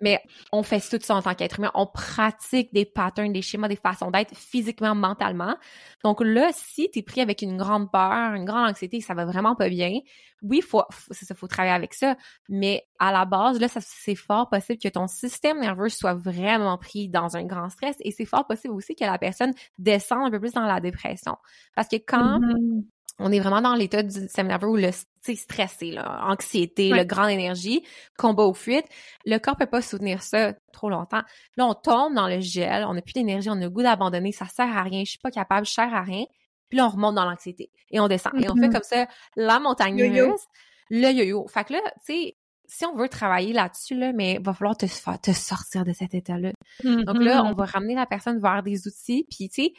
Mais 0.00 0.20
on 0.52 0.62
fait 0.62 0.80
tout 0.80 0.98
ça 1.02 1.14
en 1.14 1.22
tant 1.22 1.34
qu'être 1.34 1.58
humain. 1.58 1.70
On 1.74 1.86
pratique 1.86 2.72
des 2.72 2.84
patterns, 2.84 3.32
des 3.32 3.42
schémas, 3.42 3.68
des 3.68 3.76
façons 3.76 4.10
d'être 4.10 4.34
physiquement, 4.36 4.94
mentalement. 4.94 5.56
Donc 6.04 6.20
là, 6.22 6.50
si 6.54 6.90
t'es 6.90 7.02
pris 7.02 7.20
avec 7.20 7.42
une 7.42 7.56
grande 7.56 7.90
peur, 7.90 8.34
une 8.34 8.44
grande 8.44 8.70
anxiété, 8.70 9.00
ça 9.00 9.14
va 9.14 9.24
vraiment 9.24 9.54
pas 9.54 9.68
bien, 9.68 10.00
oui, 10.42 10.60
faut, 10.62 10.82
faut, 10.90 11.12
c'est 11.12 11.26
ça, 11.26 11.34
faut 11.34 11.46
travailler 11.46 11.74
avec 11.74 11.94
ça. 11.94 12.16
Mais 12.48 12.82
à 12.98 13.12
la 13.12 13.24
base, 13.26 13.60
là, 13.60 13.68
c'est 13.68 14.14
fort 14.14 14.48
possible 14.48 14.78
que 14.78 14.88
ton 14.88 15.06
système 15.06 15.60
nerveux 15.60 15.88
soit 15.88 16.14
vraiment 16.14 16.78
pris 16.78 17.08
dans 17.08 17.36
un 17.36 17.44
grand 17.44 17.68
stress 17.68 17.96
et 18.00 18.10
c'est 18.10 18.24
fort 18.24 18.46
possible 18.46 18.74
aussi 18.74 18.94
que 18.94 19.04
la 19.04 19.18
personne 19.18 19.52
descende 19.78 20.26
un 20.26 20.30
peu 20.30 20.40
plus 20.40 20.52
dans 20.52 20.66
la 20.66 20.80
dépression. 20.80 21.36
Parce 21.74 21.88
que 21.88 21.96
quand 21.96 22.40
Mhm. 22.40 22.84
On 23.18 23.32
est 23.32 23.40
vraiment 23.40 23.60
dans 23.60 23.74
l'état 23.74 24.02
du 24.02 24.10
système 24.10 24.46
nerveux 24.46 24.68
où 24.68 24.76
le 24.76 24.90
stressé, 25.34 25.90
là, 25.90 26.24
anxiété, 26.26 26.90
Ouais. 26.90 26.98
le 26.98 27.04
grande 27.04 27.30
énergie, 27.30 27.84
combat 28.18 28.46
ou 28.46 28.54
fuite, 28.54 28.86
le 29.26 29.38
corps 29.38 29.56
peut 29.56 29.66
pas 29.66 29.82
soutenir 29.82 30.22
ça 30.22 30.54
trop 30.72 30.88
longtemps. 30.88 31.22
Là, 31.56 31.66
on 31.66 31.74
tombe 31.74 32.14
dans 32.14 32.28
le 32.28 32.40
gel, 32.40 32.84
on 32.84 32.94
n'a 32.94 33.02
plus 33.02 33.12
d'énergie, 33.12 33.50
on 33.50 33.54
a 33.54 33.60
le 33.60 33.70
goût 33.70 33.82
d'abandonner, 33.82 34.32
ça 34.32 34.46
sert 34.46 34.74
à 34.76 34.82
rien, 34.82 35.02
je 35.04 35.10
suis 35.10 35.18
pas 35.18 35.30
capable, 35.30 35.66
je 35.66 35.72
sers 35.72 35.92
à 35.94 36.02
rien. 36.02 36.24
Puis 36.68 36.78
là, 36.78 36.86
on 36.86 36.90
remonte 36.90 37.16
dans 37.16 37.24
l'anxiété 37.24 37.70
et 37.90 38.00
on 38.00 38.08
descend. 38.08 38.32
Et 38.40 38.48
on 38.50 38.54
fait 38.54 38.68
Mhm. 38.68 38.72
comme 38.72 38.82
ça 38.84 39.06
la 39.36 39.58
montagne 39.60 39.98
Yo-yo. 39.98 40.30
russe, 40.32 40.44
le 40.88 41.10
yo-yo. 41.12 41.46
Fait 41.48 41.64
que 41.64 41.72
là, 41.74 41.80
tu 42.06 42.12
sais, 42.14 42.36
si 42.66 42.86
on 42.86 42.94
veut 42.94 43.08
travailler 43.08 43.52
là-dessus, 43.52 43.96
là, 43.96 44.12
mais 44.12 44.38
va 44.40 44.54
falloir 44.54 44.76
te, 44.76 44.86
te 44.86 45.32
sortir 45.32 45.84
de 45.84 45.92
cet 45.92 46.14
état-là. 46.14 46.52
Donc 46.84 47.20
là, 47.20 47.42
Mhm. 47.42 47.50
on 47.50 47.54
va 47.54 47.64
ramener 47.64 47.96
la 47.96 48.06
personne 48.06 48.38
vers 48.40 48.62
des 48.62 48.86
outils. 48.86 49.26
Puis, 49.28 49.48
tu 49.48 49.64
sais, 49.64 49.72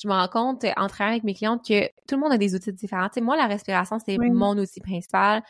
je 0.00 0.08
me 0.08 0.12
rends 0.12 0.28
compte 0.28 0.64
euh, 0.64 0.72
en 0.76 0.88
travaillant 0.88 1.12
avec 1.12 1.24
mes 1.24 1.34
clientes 1.34 1.66
que 1.66 1.86
tout 2.06 2.14
le 2.14 2.18
monde 2.18 2.32
a 2.32 2.38
des 2.38 2.54
outils 2.54 2.72
différents. 2.72 3.08
Tu 3.08 3.14
sais, 3.14 3.20
moi, 3.20 3.36
la 3.36 3.46
respiration, 3.46 3.98
c'est 3.98 4.18
Oui. 4.18 4.30
mon 4.30 4.56
outil 4.58 4.80
principal. 4.80 5.42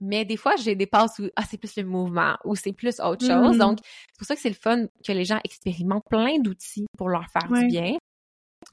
Mais 0.00 0.24
des 0.24 0.36
fois, 0.36 0.54
j'ai 0.56 0.76
des 0.76 0.86
passes 0.86 1.18
où 1.18 1.28
ah, 1.34 1.42
c'est 1.48 1.58
plus 1.58 1.76
le 1.76 1.84
mouvement 1.84 2.36
ou 2.44 2.54
c'est 2.54 2.72
plus 2.72 3.00
autre 3.00 3.26
chose. 3.26 3.54
Mhm. 3.54 3.58
Donc, 3.58 3.78
c'est 3.82 4.18
pour 4.18 4.26
ça 4.26 4.36
que 4.36 4.40
c'est 4.40 4.48
le 4.48 4.54
fun 4.54 4.86
que 5.04 5.12
les 5.12 5.24
gens 5.24 5.40
expérimentent 5.44 6.04
plein 6.08 6.38
d'outils 6.38 6.86
pour 6.96 7.08
leur 7.08 7.26
faire 7.30 7.50
du 7.50 7.66
bien. 7.66 7.96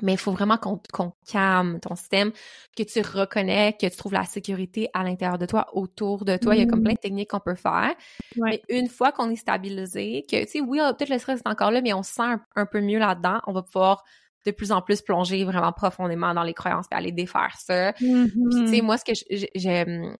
Mais 0.02 0.14
il 0.14 0.18
faut 0.18 0.32
vraiment 0.32 0.58
qu'on 0.58 0.82
calme 1.28 1.80
ton 1.80 1.96
système, 1.96 2.32
que 2.76 2.84
tu 2.84 3.02
reconnais, 3.02 3.74
que 3.80 3.88
tu 3.88 3.96
trouves 3.96 4.14
la 4.14 4.26
sécurité 4.26 4.90
à 4.94 5.04
l'intérieur 5.04 5.38
de 5.38 5.46
toi, 5.46 5.68
autour 5.74 6.26
de 6.26 6.38
toi. 6.38 6.56
Il 6.56 6.60
y 6.60 6.64
a 6.64 6.68
comme 6.68 6.84
plein 6.84 6.94
de 6.94 7.00
techniques 7.00 7.30
qu'on 7.30 7.40
peut 7.40 7.56
faire. 7.56 7.94
Ouais. 8.36 8.50
Mais 8.50 8.62
une 8.70 8.88
fois 8.88 9.12
qu'on 9.12 9.30
est 9.30 9.36
stabilisé, 9.36 10.26
que, 10.30 10.44
tu 10.44 10.52
sais, 10.52 10.62
oui, 10.62 10.80
ah, 10.80 10.94
peut-être 10.94 11.12
le 11.12 11.20
stress 11.20 11.40
est 11.40 11.48
encore 11.48 11.72
là, 11.72 11.82
mais 11.82 11.94
on 11.94 12.04
se 12.04 12.14
sent 12.14 12.24
un, 12.24 12.42
un 12.56 12.66
peu 12.66 12.82
mieux 12.82 13.00
là-dedans, 13.00 13.40
on 13.48 13.54
va 13.54 13.62
pouvoir 13.62 14.04
de 14.46 14.52
plus 14.52 14.72
en 14.72 14.82
plus 14.82 15.02
plonger 15.02 15.44
vraiment 15.44 15.72
profondément 15.72 16.34
dans 16.34 16.44
les 16.44 16.54
croyances 16.54 16.86
et 16.92 16.96
aller 16.96 17.12
défaire 17.12 17.56
ça. 17.58 17.94
Puis, 17.94 18.34
tu 18.52 18.68
sais, 18.68 18.82
moi, 18.82 18.98
ce 18.98 19.06
que 19.06 19.14
j'aime... 19.56 20.16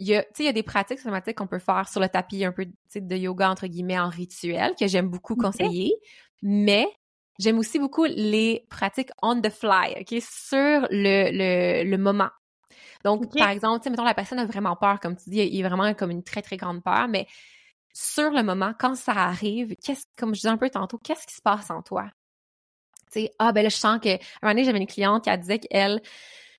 Il 0.00 0.08
y 0.08 0.16
a, 0.16 0.22
tu 0.24 0.28
sais, 0.34 0.42
il 0.42 0.46
y 0.46 0.48
a 0.48 0.52
des 0.52 0.64
pratiques 0.64 0.98
somatiques 0.98 1.36
qu'on 1.36 1.46
peut 1.46 1.60
faire 1.60 1.88
sur 1.88 2.00
le 2.00 2.08
tapis, 2.08 2.44
un 2.44 2.50
peu, 2.50 2.66
de 2.66 3.16
yoga, 3.16 3.48
entre 3.48 3.68
guillemets, 3.68 3.98
en 3.98 4.08
rituel, 4.08 4.74
que 4.78 4.88
j'aime 4.88 5.08
beaucoup 5.08 5.36
conseiller. 5.36 5.94
Mais 6.42 6.86
j'aime 7.38 7.58
aussi 7.58 7.78
beaucoup 7.78 8.04
les 8.04 8.66
pratiques 8.68 9.10
on 9.22 9.40
the 9.40 9.50
fly, 9.50 9.94
OK, 10.00 10.20
sur 10.20 10.88
le, 10.90 11.30
le, 11.30 11.88
le 11.88 11.98
moment. 11.98 12.30
Donc, 13.04 13.36
par 13.36 13.50
exemple, 13.50 13.80
tu 13.80 13.84
sais, 13.84 13.90
mettons, 13.90 14.04
la 14.04 14.14
personne 14.14 14.40
a 14.40 14.46
vraiment 14.46 14.74
peur, 14.74 14.98
comme 14.98 15.14
tu 15.14 15.30
dis, 15.30 15.38
il 15.38 15.54
y 15.54 15.64
a 15.64 15.68
vraiment 15.68 15.94
comme 15.94 16.10
une 16.10 16.24
très, 16.24 16.42
très 16.42 16.56
grande 16.56 16.82
peur, 16.82 17.06
mais 17.08 17.28
sur 17.92 18.30
le 18.30 18.42
moment, 18.42 18.72
quand 18.76 18.96
ça 18.96 19.12
arrive, 19.12 19.76
qu'est-ce, 19.76 20.06
comme 20.16 20.34
je 20.34 20.40
disais 20.40 20.48
un 20.48 20.56
peu 20.56 20.70
tantôt, 20.70 20.98
qu'est-ce 20.98 21.26
qui 21.26 21.34
se 21.34 21.42
passe 21.42 21.70
en 21.70 21.82
toi? 21.82 22.10
Tu 23.14 23.20
sais, 23.22 23.30
ah, 23.38 23.52
ben 23.52 23.62
là, 23.62 23.68
je 23.68 23.76
sens 23.76 23.98
que, 24.00 24.08
un 24.14 24.18
moment 24.42 24.52
donné, 24.54 24.64
j'avais 24.64 24.78
une 24.78 24.86
cliente 24.86 25.24
qui 25.24 25.30
elle 25.30 25.40
disait 25.40 25.58
qu'elle, 25.58 26.00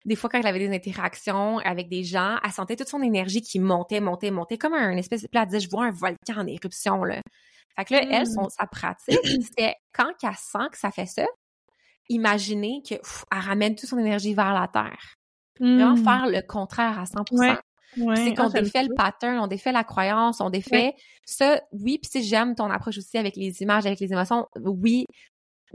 des 0.06 0.16
fois, 0.16 0.30
quand 0.30 0.40
elle 0.40 0.48
avait 0.48 0.60
des 0.60 0.74
interactions 0.76 1.58
avec 1.60 1.90
des 1.90 2.04
gens, 2.04 2.38
elle 2.44 2.52
sentait 2.52 2.76
toute 2.76 2.90
son 2.90 3.02
énergie 3.02 3.42
qui 3.42 3.60
montait, 3.60 4.00
montait, 4.00 4.32
montait, 4.32 4.58
comme 4.58 4.74
un 4.74 4.96
espèce 4.98 5.24
de... 5.24 5.28
Elle 5.34 5.46
disait, 5.46 5.60
je 5.60 5.70
vois 5.70 5.86
un 5.86 5.92
volcan 5.92 6.38
en 6.38 6.48
éruption, 6.48 7.04
là. 7.04 7.22
Fait 7.78 7.86
que 7.86 7.94
là, 7.94 8.06
elle, 8.10 8.28
son, 8.28 8.48
sa 8.50 8.68
pratique, 8.68 9.20
c'était 9.42 9.76
quand 9.94 10.12
qu'elle 10.20 10.36
sent 10.36 10.70
que 10.72 10.78
ça 10.78 10.92
fait 10.92 11.08
ça, 11.08 11.26
imaginer 12.10 12.82
que 12.88 12.96
pff, 12.96 13.26
elle 13.32 13.40
ramène 13.40 13.76
toute 13.76 13.90
son 13.90 13.98
énergie 13.98 14.34
vers 14.34 14.54
la 14.54 14.68
terre. 14.68 15.16
Vraiment 15.60 15.96
Mhm. 15.96 16.04
faire 16.04 16.28
le 16.28 16.42
contraire 16.42 17.00
à 17.00 17.06
100%. 17.06 17.38
Ouais. 17.40 17.58
Ouais. 17.98 18.16
C'est 18.18 18.34
qu'on 18.34 18.48
Ah, 18.48 18.50
j'aime 18.54 18.64
défait 18.66 18.84
le 18.84 18.94
pattern, 18.94 19.40
on 19.40 19.48
défait 19.48 19.72
la 19.72 19.86
croyance, 19.86 20.42
on 20.42 20.50
défait 20.50 20.94
ça. 21.26 21.62
Oui, 21.72 21.98
puis 21.98 22.12
si 22.12 22.24
j'aime 22.24 22.54
ton 22.54 22.70
approche 22.70 22.98
aussi 22.98 23.18
avec 23.18 23.38
les 23.38 23.62
images, 23.62 23.86
avec 23.86 24.02
les 24.02 24.12
émotions, 24.12 24.48
oui, 24.62 25.06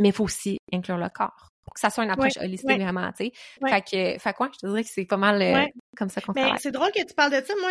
mais 0.00 0.08
il 0.08 0.14
faut 0.14 0.24
aussi 0.24 0.58
inclure 0.72 0.96
le 0.98 1.08
corps 1.08 1.46
pour 1.64 1.74
que 1.74 1.80
ça 1.80 1.90
soit 1.90 2.02
une 2.02 2.10
approche 2.10 2.36
Ouais, 2.38 2.44
holistique 2.46 2.68
ouais. 2.68 2.78
vraiment, 2.78 3.08
tu 3.12 3.26
sais. 3.26 3.32
Ouais. 3.60 3.70
Fait 3.70 3.82
que, 4.16 4.18
fait 4.20 4.32
quoi, 4.32 4.50
je 4.52 4.58
te 4.58 4.66
dirais 4.66 4.82
que 4.82 4.88
c'est 4.90 5.04
pas 5.04 5.16
mal 5.18 5.40
euh, 5.40 5.66
comme 5.96 6.08
ça 6.08 6.20
qu'on 6.20 6.32
travaille. 6.32 6.58
c'est 6.58 6.72
drôle 6.72 6.90
que 6.90 7.04
tu 7.04 7.14
parles 7.14 7.30
de 7.30 7.46
ça, 7.46 7.54
moi, 7.60 7.70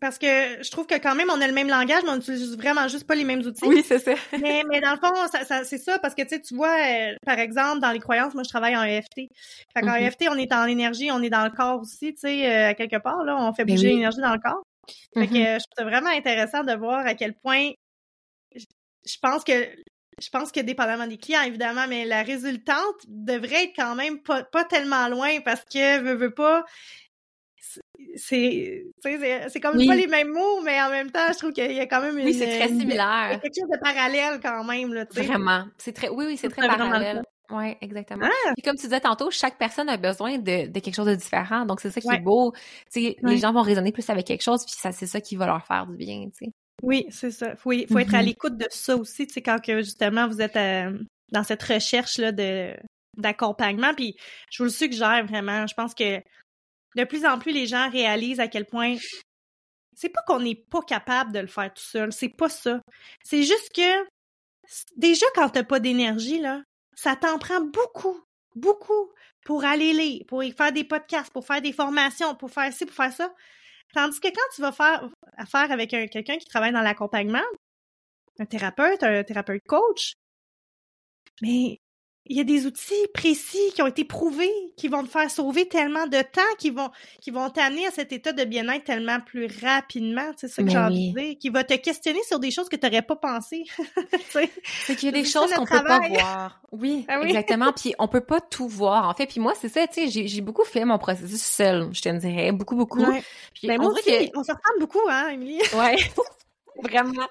parce 0.00 0.18
que 0.18 0.62
je 0.62 0.70
trouve 0.70 0.86
que 0.86 0.94
quand 0.94 1.14
même, 1.14 1.28
on 1.30 1.38
a 1.40 1.46
le 1.46 1.52
même 1.52 1.68
langage, 1.68 2.02
mais 2.04 2.10
on 2.12 2.16
utilise 2.16 2.56
vraiment 2.56 2.88
juste 2.88 3.06
pas 3.06 3.14
les 3.14 3.24
mêmes 3.24 3.40
outils. 3.40 3.66
Oui, 3.66 3.82
c'est 3.84 3.98
ça. 3.98 4.14
mais, 4.40 4.62
mais 4.70 4.80
dans 4.80 4.92
le 4.92 4.98
fond, 4.98 5.12
ça, 5.30 5.44
ça- 5.44 5.64
c'est 5.64 5.76
ça, 5.76 5.98
parce 5.98 6.14
que 6.14 6.22
tu 6.22 6.28
sais, 6.30 6.40
tu 6.40 6.54
vois, 6.54 6.74
euh, 6.78 7.14
par 7.26 7.38
exemple, 7.38 7.80
dans 7.80 7.90
les 7.90 7.98
croyances, 7.98 8.32
moi, 8.32 8.42
je 8.44 8.48
travaille 8.48 8.76
en 8.76 8.84
EFT. 8.84 9.28
Fait 9.74 9.82
qu'en 9.82 9.96
Mhm. 9.96 10.02
EFT, 10.06 10.28
on 10.30 10.38
est 10.38 10.52
en 10.54 10.64
énergie, 10.64 11.10
on 11.10 11.20
est 11.22 11.28
dans 11.30 11.44
le 11.44 11.50
corps 11.50 11.80
aussi, 11.82 12.14
tu 12.14 12.20
sais, 12.20 12.46
euh, 12.50 12.68
à 12.70 12.74
quelque 12.74 12.96
part, 12.96 13.22
là, 13.24 13.36
on 13.38 13.52
fait 13.52 13.64
Ben 13.66 13.74
bouger 13.74 13.88
oui. 13.88 13.94
l'énergie 13.96 14.20
dans 14.20 14.32
le 14.32 14.40
corps. 14.40 14.62
Fait 15.14 15.26
que 15.26 15.34
Mhm. 15.34 15.36
euh, 15.46 15.58
je 15.58 15.64
trouve 15.64 15.76
ça 15.78 15.84
vraiment 15.84 16.10
intéressant 16.10 16.62
de 16.64 16.72
voir 16.74 17.04
à 17.04 17.14
quel 17.14 17.34
point, 17.34 17.70
je 18.54 19.16
pense 19.20 19.44
que, 19.44 19.52
je 20.22 20.30
pense 20.30 20.50
que 20.50 20.60
dépendamment 20.60 21.06
des 21.06 21.18
clients, 21.18 21.42
évidemment, 21.42 21.86
mais 21.88 22.04
la 22.06 22.22
résultante 22.22 22.96
devrait 23.06 23.64
être 23.64 23.72
quand 23.76 23.94
même 23.94 24.20
pas, 24.22 24.42
pas 24.44 24.64
tellement 24.64 25.08
loin 25.08 25.40
parce 25.44 25.62
que, 25.64 26.00
veut, 26.00 26.14
veut 26.14 26.34
pas, 26.34 26.64
c'est 28.16 28.84
comme 29.62 29.76
Oui. 29.76 29.86
pas 29.86 29.94
les 29.94 30.06
mêmes 30.06 30.32
mots 30.32 30.62
mais 30.62 30.80
en 30.80 30.88
même 30.88 31.10
temps 31.10 31.26
je 31.32 31.38
trouve 31.38 31.52
qu'il 31.52 31.70
y 31.72 31.80
a 31.80 31.86
quand 31.86 32.00
même 32.00 32.16
une 32.16 32.24
Oui, 32.24 32.34
c'est 32.34 32.46
très 32.58 32.68
une- 32.70 32.80
similaire. 32.80 33.26
il 33.28 33.32
y 33.32 33.34
a 33.34 33.38
quelque 33.38 33.54
chose 33.60 33.68
de 33.70 33.78
parallèle 33.78 34.40
quand 34.40 34.64
même 34.64 34.94
là 34.94 35.04
tu 35.04 35.16
sais 35.20 35.26
Vraiment. 35.26 35.64
C'est 35.76 35.92
très, 35.92 36.08
oui, 36.08 36.24
oui, 36.26 36.36
c'est 36.38 36.48
très 36.48 36.66
parallèle. 36.66 37.22
Oui, 37.50 37.76
exactement. 37.80 38.26
Ah! 38.26 38.52
Puis 38.54 38.62
comme 38.62 38.76
tu 38.76 38.84
disais 38.84 39.00
tantôt, 39.00 39.30
chaque 39.30 39.56
personne 39.58 39.88
a 39.88 39.96
besoin 39.98 40.38
de, 40.38 40.66
de 40.68 40.80
quelque 40.80 40.94
chose 40.96 41.06
de 41.06 41.14
différent. 41.14 41.64
Donc, 41.64 41.80
c'est 41.80 41.90
ça 41.90 42.00
qui 42.00 42.08
Ouais. 42.08 42.16
est 42.16 42.20
beau. 42.20 42.52
Tu 42.92 43.00
sais, 43.02 43.16
Ouais. 43.22 43.30
les 43.30 43.36
gens 43.38 43.52
vont 43.52 43.62
raisonner 43.62 43.92
plus 43.92 44.08
avec 44.10 44.26
quelque 44.26 44.42
chose, 44.42 44.64
puis 44.64 44.74
ça, 44.76 44.90
c'est 44.90 45.06
ça 45.06 45.20
qui 45.20 45.36
va 45.36 45.46
leur 45.46 45.64
faire 45.64 45.86
du 45.86 45.96
bien, 45.96 46.24
tu 46.36 46.46
sais. 46.46 46.50
Oui 46.82 47.06
c'est 47.10 47.30
ça. 47.30 47.56
Faut 47.56 47.72
y- 47.72 47.86
faut 47.86 47.98
être 47.98 48.14
à 48.14 48.20
Mhm. 48.20 48.26
l'écoute 48.26 48.56
de 48.58 48.66
ça 48.70 48.96
aussi 48.96 49.26
tu 49.26 49.32
sais 49.34 49.42
quand 49.42 49.58
que 49.64 49.78
justement 49.82 50.28
vous 50.28 50.40
êtes 50.40 50.56
euh, 50.56 50.98
dans 51.32 51.42
cette 51.44 51.62
recherche 51.62 52.18
là 52.18 52.32
de 52.32 52.74
d'accompagnement. 53.16 53.94
Puis 53.94 54.14
je 54.50 54.58
vous 54.58 54.64
le 54.64 54.70
suggère 54.70 55.24
vraiment. 55.26 55.66
Je 55.66 55.74
pense 55.74 55.94
que 55.94 56.18
de 56.96 57.04
plus 57.04 57.24
en 57.24 57.38
plus 57.38 57.52
les 57.52 57.66
gens 57.66 57.88
réalisent 57.90 58.40
à 58.40 58.48
quel 58.48 58.66
point 58.66 58.96
c'est 59.94 60.10
pas 60.10 60.20
qu'on 60.26 60.40
n'est 60.40 60.54
pas 60.70 60.82
capable 60.82 61.32
de 61.32 61.38
le 61.40 61.46
faire 61.46 61.72
tout 61.72 61.82
seul 61.82 62.12
c'est 62.12 62.28
pas 62.28 62.48
ça. 62.50 62.80
C'est 63.24 63.42
juste 63.42 63.72
que 63.74 64.04
déjà 64.96 65.26
quand 65.34 65.48
t'as 65.50 65.64
pas 65.64 65.80
d'énergie 65.80 66.40
là 66.40 66.62
ça 66.94 67.16
t'en 67.16 67.38
prend 67.38 67.60
beaucoup 67.60 68.20
beaucoup 68.54 69.12
pour 69.44 69.64
aller 69.64 69.92
lire 69.92 70.24
pour 70.28 70.42
y 70.44 70.52
faire 70.52 70.72
des 70.72 70.84
podcasts 70.84 71.32
pour 71.32 71.46
faire 71.46 71.62
des 71.62 71.72
formations 71.72 72.34
pour 72.34 72.50
faire 72.50 72.72
ci 72.72 72.84
pour 72.84 72.94
faire 72.96 73.12
ça 73.12 73.32
tandis 73.94 74.20
que 74.20 74.28
quand 74.28 74.48
tu 74.54 74.62
vas 74.62 74.72
faire 74.72 75.08
affaire 75.36 75.70
avec 75.72 75.92
un- 75.94 76.06
quelqu'un 76.08 76.38
qui 76.38 76.46
travaille 76.46 76.72
dans 76.72 76.82
l'accompagnement 76.82 77.42
un 78.38 78.46
thérapeute 78.46 79.02
un 79.02 79.24
thérapeute 79.24 79.62
coach 79.66 80.14
mais 81.42 81.80
il 82.28 82.36
y 82.36 82.40
a 82.40 82.44
des 82.44 82.66
outils 82.66 82.94
précis 83.14 83.72
qui 83.74 83.82
ont 83.82 83.86
été 83.86 84.04
prouvés, 84.04 84.52
qui 84.76 84.88
vont 84.88 85.02
te 85.02 85.08
faire 85.08 85.30
sauver 85.30 85.68
tellement 85.68 86.06
de 86.06 86.20
temps, 86.20 86.42
qui 86.58 86.70
vont, 86.70 86.90
qui 87.20 87.30
vont 87.30 87.50
t'amener 87.50 87.86
à 87.86 87.90
cet 87.90 88.12
état 88.12 88.32
de 88.32 88.44
bien-être 88.44 88.84
tellement 88.84 89.20
plus 89.20 89.48
rapidement, 89.62 90.30
c'est 90.36 90.48
ça 90.48 90.62
que 90.62 90.70
j'ai 90.70 90.78
envie 90.78 91.12
oui. 91.14 91.22
de 91.22 91.28
dire, 91.28 91.38
qui 91.38 91.48
va 91.50 91.64
te 91.64 91.74
questionner 91.74 92.22
sur 92.24 92.38
des 92.38 92.50
choses 92.50 92.68
que 92.68 92.76
tu 92.76 92.86
n'aurais 92.86 93.02
pas 93.02 93.16
pensé. 93.16 93.64
C'est 94.86 94.96
qu'il 94.96 95.06
y 95.06 95.08
a 95.08 95.12
des 95.12 95.24
choses 95.24 95.52
qu'on 95.52 95.64
peut 95.64 95.82
pas 95.82 96.00
voir. 96.08 96.60
Oui, 96.72 97.04
Ah 97.08 97.18
oui. 97.20 97.28
exactement. 97.28 97.72
Puis 97.76 97.94
on 97.98 98.08
peut 98.08 98.20
pas 98.20 98.40
tout 98.40 98.68
voir. 98.68 99.08
En 99.08 99.14
fait, 99.14 99.26
puis 99.26 99.40
moi, 99.40 99.52
c'est 99.60 99.68
ça, 99.68 99.86
tu 99.86 100.08
sais, 100.08 100.26
j'ai, 100.26 100.40
beaucoup 100.40 100.64
fait 100.64 100.84
mon 100.84 100.98
processus 100.98 101.42
seul, 101.42 101.88
je 101.92 102.02
te 102.02 102.08
dirais. 102.08 102.52
Beaucoup, 102.52 102.76
beaucoup. 102.76 103.02
Ouais. 103.02 103.22
Puis 103.54 103.68
Ben, 103.68 103.78
on 103.80 103.84
moi 103.84 103.92
on 103.92 104.44
se 104.44 104.52
ressemble 104.52 104.80
beaucoup, 104.80 105.08
hein, 105.08 105.28
Émilie? 105.28 105.60
Ouais, 105.74 105.96
vraiment. 106.82 107.26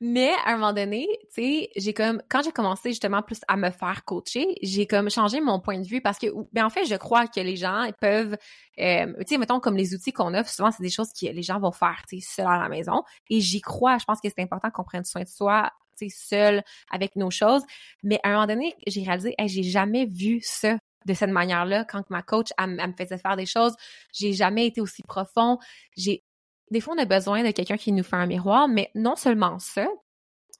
Mais 0.00 0.30
à 0.44 0.52
un 0.52 0.56
moment 0.56 0.72
donné, 0.72 1.06
tu 1.34 1.42
sais, 1.42 1.70
j'ai 1.76 1.94
comme 1.94 2.22
quand 2.28 2.42
j'ai 2.42 2.52
commencé 2.52 2.90
justement 2.90 3.22
plus 3.22 3.40
à 3.48 3.56
me 3.56 3.70
faire 3.70 4.04
coacher, 4.04 4.46
j'ai 4.62 4.86
comme 4.86 5.10
changé 5.10 5.40
mon 5.40 5.60
point 5.60 5.78
de 5.78 5.86
vue 5.86 6.00
parce 6.00 6.18
que 6.18 6.26
ben 6.52 6.64
en 6.66 6.70
fait, 6.70 6.84
je 6.84 6.96
crois 6.96 7.26
que 7.26 7.40
les 7.40 7.56
gens 7.56 7.88
peuvent 8.00 8.36
euh, 8.78 9.12
tu 9.20 9.26
sais 9.26 9.38
mettons 9.38 9.60
comme 9.60 9.76
les 9.76 9.94
outils 9.94 10.12
qu'on 10.12 10.34
offre, 10.34 10.50
souvent 10.50 10.70
c'est 10.70 10.82
des 10.82 10.90
choses 10.90 11.12
que 11.12 11.26
les 11.26 11.42
gens 11.42 11.58
vont 11.58 11.72
faire, 11.72 12.02
tu 12.08 12.20
sais, 12.20 12.42
seuls 12.42 12.46
à 12.46 12.58
la 12.58 12.68
maison. 12.68 13.02
Et 13.30 13.40
j'y 13.40 13.60
crois, 13.60 13.98
je 13.98 14.04
pense 14.04 14.20
que 14.20 14.28
c'est 14.28 14.42
important 14.42 14.70
qu'on 14.70 14.84
prenne 14.84 15.04
soin 15.04 15.22
de 15.22 15.28
soi 15.28 15.70
tu 15.98 16.10
sais 16.10 16.16
seul 16.28 16.62
avec 16.90 17.16
nos 17.16 17.30
choses, 17.30 17.62
mais 18.02 18.20
à 18.22 18.28
un 18.28 18.32
moment 18.32 18.46
donné, 18.46 18.74
j'ai 18.86 19.02
réalisé 19.02 19.34
hey, 19.38 19.48
j'ai 19.48 19.62
jamais 19.62 20.04
vu 20.04 20.40
ça 20.42 20.76
de 21.06 21.14
cette 21.14 21.30
manière-là. 21.30 21.84
Quand 21.84 22.08
ma 22.10 22.22
coach 22.22 22.48
elle, 22.58 22.70
me 22.70 22.92
faisait 22.92 23.18
faire 23.18 23.36
des 23.36 23.46
choses, 23.46 23.74
j'ai 24.12 24.32
jamais 24.32 24.66
été 24.66 24.80
aussi 24.80 25.02
profond, 25.02 25.58
j'ai 25.96 26.22
des 26.70 26.80
fois, 26.80 26.94
on 26.96 26.98
a 26.98 27.04
besoin 27.04 27.44
de 27.44 27.50
quelqu'un 27.50 27.76
qui 27.76 27.92
nous 27.92 28.02
fait 28.02 28.16
un 28.16 28.26
miroir, 28.26 28.68
mais 28.68 28.90
non 28.94 29.16
seulement 29.16 29.58
ça, 29.58 29.86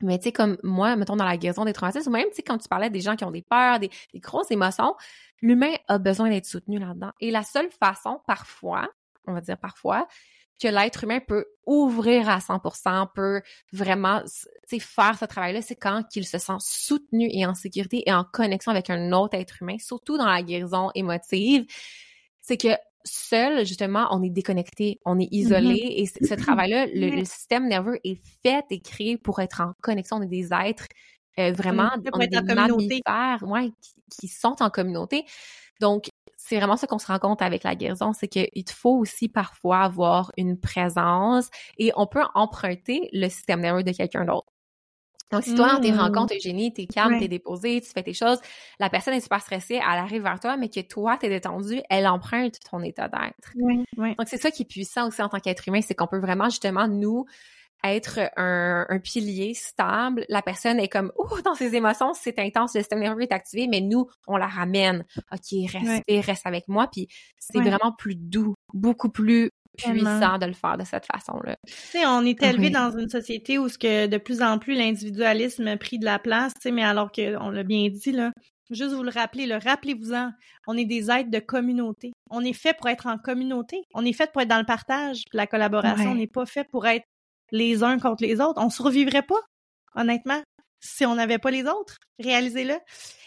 mais 0.03 0.19
tu 0.19 0.25
sais, 0.25 0.33
comme 0.33 0.59
moi, 0.63 0.95
mettons 0.97 1.17
dans 1.17 1.25
la 1.25 1.37
guérison 1.37 1.65
des 1.65 1.73
traumatismes, 1.73 2.11
ou 2.11 2.13
même, 2.13 2.29
tu 2.29 2.37
sais, 2.37 2.43
quand 2.43 2.59
tu 2.59 2.69
parlais 2.69 2.91
des 2.91 3.01
gens 3.01 3.17
qui 3.17 3.25
ont 3.25 3.31
des 3.31 3.43
peurs, 3.43 3.79
des, 3.79 3.91
grosses 4.17 4.51
émotions, 4.51 4.95
l'humain 5.41 5.73
a 5.89 5.99
besoin 5.99 6.29
d'être 6.29 6.47
soutenu 6.47 6.79
là-dedans. 6.79 7.13
Et 7.21 7.31
la 7.31 7.43
seule 7.43 7.71
façon, 7.71 8.21
parfois, 8.27 8.89
on 9.27 9.33
va 9.33 9.41
dire 9.41 9.59
parfois, 9.59 10.07
que 10.63 10.69
l'être 10.69 11.05
humain 11.05 11.21
peut 11.21 11.47
ouvrir 11.67 12.29
à 12.29 12.39
100%, 12.39 13.09
peut 13.15 13.43
vraiment 13.73 14.23
faire 14.69 15.19
ce 15.19 15.25
travail-là, 15.25 15.63
c'est 15.63 15.77
quand 15.77 16.05
il 16.15 16.27
se 16.27 16.39
sent 16.39 16.57
soutenu 16.61 17.29
et 17.31 17.45
en 17.45 17.55
sécurité 17.55 18.03
et 18.07 18.13
en 18.13 18.25
connexion 18.25 18.73
avec 18.73 18.89
un 18.89 19.13
autre 19.13 19.37
être 19.37 19.63
humain, 19.63 19.77
surtout 19.79 20.17
dans 20.17 20.27
la 20.27 20.43
guérison 20.43 20.91
émotive. 20.95 21.67
C'est 22.41 22.57
que 22.57 22.69
seul, 23.07 23.65
justement, 23.65 24.09
on 24.11 24.23
est 24.23 24.31
déconnecté, 24.31 25.01
on 25.05 25.19
est 25.19 25.29
isolé. 25.31 25.75
Mm-hmm. 25.75 26.21
Et 26.21 26.27
ce 26.27 26.35
travail-là, 26.35 26.87
le, 26.93 27.25
système 27.25 27.69
nerveux 27.69 27.99
est 28.05 28.21
fait 28.43 28.65
et 28.71 28.81
créé 28.81 29.17
pour 29.17 29.41
être 29.41 29.61
en 29.61 29.73
connexion. 29.83 30.17
On 30.17 30.23
est 30.23 30.27
des 30.27 30.53
êtres 30.53 30.87
euh, 31.39 31.53
vraiment, 31.53 31.91
on 32.13 32.21
est 32.21 32.29
des 32.29 32.41
mammifères 32.41 33.43
ouais, 33.43 33.71
qui, 34.11 34.29
sont 34.29 34.57
en 34.61 34.71
communauté. 34.71 35.25
Donc, 35.81 36.09
c'est 36.37 36.57
vraiment 36.57 36.77
ce 36.77 36.87
qu'on 36.87 36.99
se 36.99 37.07
rend 37.07 37.19
compte 37.19 37.43
avec 37.43 37.65
la 37.65 37.75
guérison, 37.75 38.13
c'est 38.13 38.29
qu'il 38.29 38.71
faut 38.71 38.97
aussi 38.97 39.29
parfois 39.29 39.81
avoir 39.81 40.33
une 40.37 40.59
présence 40.59 41.51
et 41.77 41.93
on 41.97 42.07
peut 42.07 42.23
emprunter 42.35 43.11
le 43.13 43.29
système 43.29 43.61
nerveux 43.61 43.83
de 43.83 43.93
quelqu'un 43.93 44.25
d'autre. 44.25 44.47
Donc, 45.33 45.43
si 45.43 45.55
toi, 45.55 45.73
dans 45.73 45.81
tes 45.81 45.93
mmh. 45.93 45.99
rencontres, 45.99 46.35
Eugénie, 46.37 46.73
t'es 46.73 46.87
calme, 46.87 47.19
t'es 47.19 47.29
déposé, 47.29 47.81
tu 47.81 47.91
fais 47.91 48.03
tes 48.03 48.15
choses, 48.15 48.39
la 48.79 48.89
personne 48.89 49.15
est 49.15 49.21
super 49.21 49.41
stressée, 49.41 49.75
elle 49.75 49.99
arrive 49.99 50.23
vers 50.23 50.39
toi, 50.39 50.57
mais 50.57 50.69
que 50.69 50.81
toi, 50.81 51.17
t'es 51.17 51.29
détendu, 51.29 51.81
elle 51.91 52.07
emprunte 52.07 52.59
ton 52.71 52.81
état 52.83 53.09
d'être. 53.09 53.53
Donc, 53.57 54.29
c'est 54.29 54.41
ça 54.41 54.51
qui 54.51 54.63
est 54.63 54.67
puissant 54.67 55.09
aussi 55.09 55.23
en 55.23 55.29
tant 55.29 55.41
qu'être 55.41 55.67
humain, 55.67 55.81
c'est 55.83 55.95
qu'on 55.95 56.07
peut 56.07 56.21
vraiment, 56.21 56.49
justement, 56.49 56.87
nous, 56.87 57.27
être 57.85 58.31
un, 58.37 58.99
pilier 59.03 59.55
stable. 59.55 60.25
La 60.29 60.43
personne 60.43 60.79
est 60.79 60.89
comme, 60.89 61.13
oh, 61.17 61.41
dans 61.45 61.55
ses 61.55 61.75
émotions, 61.75 62.15
c'est 62.15 62.39
intense, 62.39 62.75
le 62.75 62.81
système 62.81 63.01
nerveux 63.01 63.23
est 63.23 63.33
activé, 63.33 63.69
mais 63.69 63.81
nous, 63.81 64.09
on 64.27 64.37
la 64.37 64.47
ramène. 64.47 65.05
OK, 65.33 65.71
respire, 65.73 66.25
reste 66.25 66.47
avec 66.47 66.69
moi. 66.69 66.89
Puis 66.91 67.09
c'est 67.39 67.61
vraiment 67.61 67.93
plus 67.97 68.17
doux, 68.17 68.55
beaucoup 68.73 69.11
plus 69.11 69.51
puissant 69.77 70.39
de 70.39 70.47
le 70.47 70.53
faire 70.53 70.77
de 70.79 70.85
cette 70.85 71.07
façon-là. 71.07 71.57
Tu 71.67 71.75
sais, 71.75 72.07
on 72.07 72.25
est 72.25 72.43
élevé 72.43 72.71
dans 72.71 72.97
une 72.97 73.09
société 73.09 73.59
où 73.59 73.69
ce 73.69 73.79
que 73.79 74.07
de 74.07 74.19
plus 74.19 74.43
en 74.43 74.59
plus 74.59 74.75
l'individualisme 74.75 75.67
a 75.67 75.77
pris 75.77 75.99
de 75.99 76.05
la 76.05 76.19
place, 76.19 76.53
tu 76.55 76.69
sais, 76.69 76.71
mais 76.71 76.85
alors 76.85 77.11
qu'on 77.13 77.51
l'a 77.51 77.63
bien 77.63 77.89
dit, 77.89 78.13
là, 78.13 78.33
juste 78.71 78.93
vous 78.93 79.03
le 79.03 79.11
rappeler, 79.11 79.47
le 79.47 79.57
rappelez-vous-en, 79.57 80.31
on 80.67 80.77
est 80.77 80.85
des 80.85 81.11
êtres 81.11 81.31
de 81.31 81.39
communauté. 81.39 82.13
On 82.31 82.43
est 82.43 82.53
fait 82.53 82.77
pour 82.77 82.89
être 82.89 83.07
en 83.07 83.19
communauté. 83.19 83.83
On 83.95 84.05
est 84.05 84.13
fait 84.13 84.31
pour 84.33 84.43
être 84.43 84.49
dans 84.49 84.59
le 84.59 84.65
partage, 84.65 85.23
la 85.33 85.47
collaboration. 85.47 86.11
On 86.11 86.15
n'est 86.15 86.27
pas 86.27 86.47
fait 86.47 86.65
pour 86.65 86.87
être 86.87 87.05
les 87.53 87.83
uns 87.83 87.99
contre 87.99 88.25
les 88.25 88.41
autres. 88.41 88.61
On 88.61 88.71
survivrait 88.71 89.23
pas, 89.23 89.41
honnêtement, 89.95 90.43
si 90.81 91.07
on 91.07 91.15
n'avait 91.15 91.39
pas 91.39 91.51
les 91.51 91.65
autres. 91.65 91.97
Réalisez-le. 92.19 92.75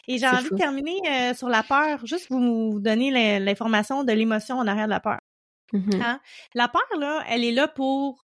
Et 0.07 0.17
j'ai 0.17 0.27
envie 0.27 0.49
de 0.49 0.55
terminer 0.55 0.99
euh, 1.07 1.33
sur 1.35 1.49
la 1.49 1.61
peur, 1.61 2.03
juste 2.05 2.27
vous 2.31 2.79
donner 2.79 3.39
l'information 3.39 4.03
de 4.03 4.11
l'émotion 4.11 4.57
en 4.57 4.65
arrière 4.65 4.85
de 4.85 4.91
la 4.91 4.99
peur. 4.99 5.19
Mmh 5.73 6.01
hein? 6.01 6.21
La 6.53 6.67
peur, 6.67 6.87
là, 6.97 7.23
elle 7.27 7.43
est 7.43 7.51
là 7.51 7.67
pour 7.67 8.23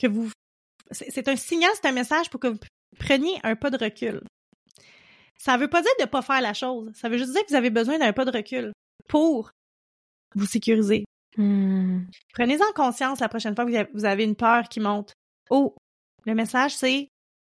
que 0.00 0.06
vous... 0.06 0.30
C'est 0.90 1.28
un 1.28 1.36
signal, 1.36 1.70
c'est 1.74 1.88
un 1.88 1.92
message 1.92 2.28
pour 2.30 2.40
que 2.40 2.48
vous 2.48 2.58
preniez 2.98 3.38
un 3.44 3.56
pas 3.56 3.70
de 3.70 3.82
recul. 3.82 4.20
Ça 5.38 5.56
veut 5.56 5.68
pas 5.68 5.82
dire 5.82 5.90
de 6.00 6.04
pas 6.04 6.22
faire 6.22 6.40
la 6.40 6.54
chose. 6.54 6.90
Ça 6.94 7.08
veut 7.08 7.18
juste 7.18 7.32
dire 7.32 7.42
que 7.42 7.48
vous 7.48 7.56
avez 7.56 7.70
besoin 7.70 7.98
d'un 7.98 8.12
pas 8.12 8.24
de 8.24 8.30
recul 8.30 8.72
pour 9.08 9.50
vous 10.34 10.46
sécuriser. 10.46 11.04
Mmh. 11.36 12.04
Prenez-en 12.34 12.72
conscience 12.74 13.20
la 13.20 13.28
prochaine 13.28 13.54
fois 13.54 13.64
que 13.64 13.92
vous 13.94 14.04
avez 14.04 14.24
une 14.24 14.36
peur 14.36 14.68
qui 14.68 14.80
monte. 14.80 15.12
Oh, 15.50 15.74
le 16.24 16.34
message, 16.34 16.76
c'est 16.76 17.08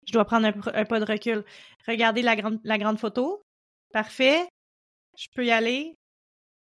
je 0.06 0.12
dois 0.12 0.24
prendre 0.24 0.46
un, 0.46 0.84
pas 0.84 1.00
de 1.00 1.04
recul. 1.04 1.44
Regardez 1.86 2.22
la 2.22 2.36
grande, 2.36 2.60
la 2.64 2.78
grande 2.78 2.98
photo. 2.98 3.42
Parfait. 3.92 4.48
Je 5.16 5.26
peux 5.34 5.44
y 5.44 5.50
aller 5.50 5.96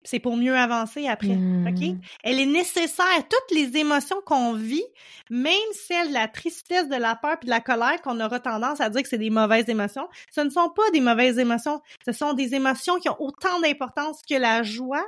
c'est 0.03 0.19
pour 0.19 0.35
mieux 0.35 0.55
avancer 0.55 1.07
après, 1.07 1.31
OK? 1.35 1.81
Mmh. 1.81 1.99
Elle 2.23 2.39
est 2.39 2.45
nécessaire. 2.45 3.05
Toutes 3.29 3.57
les 3.57 3.77
émotions 3.77 4.17
qu'on 4.25 4.53
vit, 4.53 4.83
même 5.29 5.55
celles 5.73 6.09
de 6.09 6.13
la 6.13 6.27
tristesse, 6.27 6.87
de 6.87 6.95
la 6.95 7.15
peur 7.15 7.37
puis 7.39 7.45
de 7.45 7.51
la 7.51 7.61
colère 7.61 8.01
qu'on 8.01 8.19
aura 8.19 8.39
tendance 8.39 8.81
à 8.81 8.89
dire 8.89 9.03
que 9.03 9.09
c'est 9.09 9.17
des 9.17 9.29
mauvaises 9.29 9.69
émotions, 9.69 10.07
ce 10.31 10.41
ne 10.41 10.49
sont 10.49 10.69
pas 10.69 10.89
des 10.91 11.01
mauvaises 11.01 11.37
émotions. 11.37 11.81
Ce 12.05 12.11
sont 12.11 12.33
des 12.33 12.55
émotions 12.55 12.99
qui 12.99 13.09
ont 13.09 13.21
autant 13.21 13.59
d'importance 13.61 14.21
que 14.27 14.35
la 14.35 14.63
joie, 14.63 15.05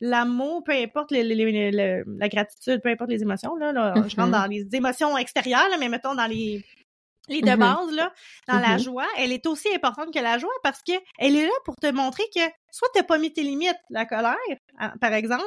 l'amour, 0.00 0.62
peu 0.64 0.72
importe 0.72 1.10
la 1.10 2.28
gratitude, 2.28 2.80
peu 2.82 2.90
importe 2.90 3.10
les 3.10 3.22
émotions. 3.22 3.56
Là, 3.56 3.72
là 3.72 3.94
je 3.96 4.16
rentre 4.16 4.28
mmh 4.28 4.32
dans 4.36 4.46
les 4.46 4.66
émotions 4.72 5.16
extérieures, 5.16 5.68
mais 5.78 5.88
mettons 5.88 6.14
dans 6.14 6.26
les 6.26 6.64
les 7.28 7.40
de 7.40 7.48
mm-hmm. 7.48 7.58
base, 7.58 7.92
là, 7.92 8.12
dans 8.48 8.58
la 8.58 8.76
mm-hmm. 8.76 8.82
joie, 8.82 9.06
elle 9.18 9.32
est 9.32 9.46
aussi 9.46 9.68
importante 9.74 10.12
que 10.12 10.18
la 10.18 10.38
joie 10.38 10.52
parce 10.62 10.82
que 10.82 10.92
elle 11.18 11.36
est 11.36 11.46
là 11.46 11.52
pour 11.64 11.76
te 11.76 11.90
montrer 11.90 12.24
que 12.34 12.40
soit 12.70 12.88
t'as 12.94 13.02
pas 13.02 13.18
mis 13.18 13.32
tes 13.32 13.42
limites, 13.42 13.78
la 13.90 14.06
colère, 14.06 14.36
hein, 14.78 14.92
par 15.00 15.12
exemple, 15.12 15.44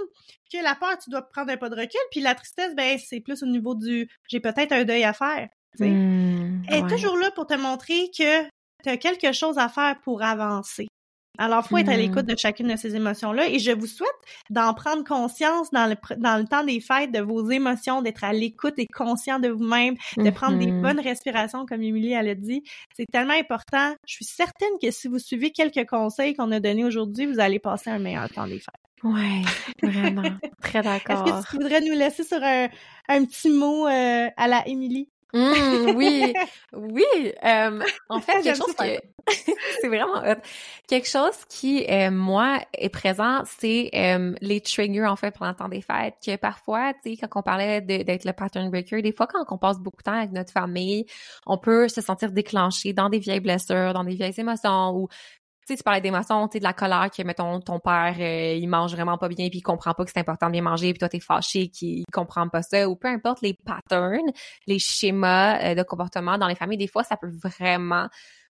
que 0.51 0.61
la 0.61 0.75
peur, 0.75 0.97
tu 0.97 1.09
dois 1.09 1.21
prendre 1.21 1.51
un 1.51 1.57
pas 1.57 1.69
de 1.69 1.75
recul, 1.75 1.99
puis 2.11 2.21
la 2.21 2.35
tristesse, 2.35 2.75
ben, 2.75 2.97
c'est 2.99 3.21
plus 3.21 3.43
au 3.43 3.47
niveau 3.47 3.75
du 3.75 4.09
j'ai 4.27 4.39
peut-être 4.39 4.71
un 4.71 4.83
deuil 4.83 5.03
à 5.03 5.13
faire. 5.13 5.47
Mmh, 5.77 6.63
elle 6.67 6.83
est 6.83 6.87
toujours 6.87 7.15
là 7.17 7.29
pour 7.31 7.45
te 7.45 7.53
montrer 7.53 8.09
que 8.17 8.43
tu 8.83 8.89
as 8.89 8.97
quelque 8.97 9.31
chose 9.31 9.57
à 9.57 9.69
faire 9.69 9.99
pour 10.01 10.23
avancer. 10.23 10.87
Alors, 11.39 11.65
faut 11.65 11.77
être 11.77 11.89
à 11.89 11.95
l'écoute 11.95 12.25
mmh. 12.25 12.33
de 12.33 12.37
chacune 12.37 12.67
de 12.67 12.75
ces 12.75 12.97
émotions-là 12.97 13.47
et 13.47 13.59
je 13.59 13.71
vous 13.71 13.87
souhaite 13.87 14.09
d'en 14.49 14.73
prendre 14.73 15.05
conscience 15.05 15.71
dans 15.71 15.87
le, 15.87 15.95
dans 16.17 16.37
le 16.37 16.43
temps 16.43 16.65
des 16.65 16.81
fêtes 16.81 17.13
de 17.13 17.21
vos 17.21 17.49
émotions, 17.49 18.01
d'être 18.01 18.25
à 18.25 18.33
l'écoute 18.33 18.73
et 18.77 18.87
conscient 18.87 19.39
de 19.39 19.47
vous-même, 19.47 19.95
de 20.17 20.29
prendre 20.31 20.57
des 20.57 20.67
mmh 20.67 20.81
bonnes 20.81 20.99
respirations, 20.99 21.65
comme 21.65 21.81
Émilie 21.81 22.11
elle 22.11 22.27
a 22.27 22.35
dit. 22.35 22.63
C'est 22.95 23.05
tellement 23.09 23.33
important. 23.33 23.95
Je 24.05 24.15
suis 24.15 24.25
certaine 24.25 24.69
que 24.81 24.91
si 24.91 25.07
vous 25.07 25.17
suivez 25.17 25.51
quelques 25.51 25.87
conseils 25.89 26.33
qu'on 26.33 26.51
a 26.51 26.59
donnés 26.59 26.83
aujourd'hui, 26.83 27.25
vous 27.25 27.39
allez 27.39 27.59
passer 27.59 27.89
un 27.89 27.99
meilleur 27.99 28.29
temps 28.29 28.45
des 28.45 28.59
fêtes. 28.59 28.75
Ouais, 29.03 29.41
vraiment. 29.81 30.23
Très 30.61 30.81
d'accord. 30.81 31.25
Est-ce 31.27 31.45
que 31.45 31.51
tu 31.51 31.63
voudrais 31.63 31.79
nous 31.79 31.93
laisser 31.93 32.25
sur 32.25 32.43
un, 32.43 32.67
un 33.07 33.25
petit 33.25 33.49
mot 33.49 33.87
euh, 33.87 34.27
à 34.35 34.47
la 34.47 34.67
Émilie? 34.67 35.07
Mmh, 35.33 35.95
oui, 35.95 36.33
oui. 36.73 37.33
Euh, 37.43 37.79
en 38.09 38.19
fait, 38.19 38.41
quelque 38.43 38.57
chose 38.57 38.75
qui 38.75 38.97
c'est 39.81 39.87
vraiment 39.87 40.23
quelque 40.87 41.07
chose 41.07 41.45
qui 41.47 41.85
euh, 41.87 42.09
moi 42.09 42.59
est 42.73 42.89
présent, 42.89 43.43
c'est 43.45 43.91
euh, 43.93 44.33
les 44.41 44.59
triggers 44.61 45.05
en 45.05 45.15
fait 45.15 45.37
pendant 45.37 45.51
le 45.51 45.55
temps 45.55 45.69
des 45.69 45.81
fêtes. 45.81 46.15
Que 46.25 46.35
parfois, 46.35 46.93
tu 47.03 47.15
sais, 47.15 47.27
quand 47.27 47.39
on 47.39 47.43
parlait 47.43 47.81
d'être 47.81 48.25
le 48.25 48.33
pattern 48.33 48.69
breaker, 48.71 49.01
des 49.01 49.11
fois 49.11 49.27
quand 49.27 49.45
on 49.49 49.57
passe 49.57 49.77
beaucoup 49.79 49.97
de 49.97 50.03
temps 50.03 50.17
avec 50.17 50.31
notre 50.31 50.51
famille, 50.51 51.05
on 51.45 51.57
peut 51.57 51.87
se 51.87 52.01
sentir 52.01 52.31
déclenché 52.31 52.93
dans 52.93 53.09
des 53.09 53.19
vieilles 53.19 53.39
blessures, 53.39 53.93
dans 53.93 54.03
des 54.03 54.15
vieilles 54.15 54.39
émotions 54.39 54.95
ou 54.95 55.09
sais, 55.69 55.77
tu 55.77 55.83
parlais 55.83 56.01
d'émotions, 56.01 56.47
tu 56.47 56.53
sais, 56.53 56.59
de 56.59 56.63
la 56.63 56.73
colère 56.73 57.09
que, 57.15 57.21
mettons, 57.23 57.59
ton 57.59 57.79
père, 57.79 58.15
euh, 58.19 58.55
il 58.55 58.67
mange 58.67 58.91
vraiment 58.91 59.17
pas 59.17 59.27
bien 59.27 59.49
puis 59.49 59.59
il 59.59 59.61
comprend 59.61 59.93
pas 59.93 60.05
que 60.05 60.11
c'est 60.13 60.19
important 60.19 60.47
de 60.47 60.51
bien 60.53 60.61
manger 60.61 60.91
puis 60.93 60.99
toi, 60.99 61.09
t'es 61.09 61.19
fâché 61.19 61.69
qu'il 61.69 62.03
comprend 62.11 62.47
pas 62.49 62.61
ça 62.61 62.89
ou 62.89 62.95
peu 62.95 63.07
importe 63.07 63.41
les 63.41 63.53
patterns, 63.53 64.31
les 64.67 64.79
schémas 64.79 65.59
euh, 65.63 65.75
de 65.75 65.83
comportement 65.83 66.37
dans 66.37 66.47
les 66.47 66.55
familles, 66.55 66.77
des 66.77 66.87
fois, 66.87 67.03
ça 67.03 67.17
peut 67.17 67.31
vraiment 67.43 68.07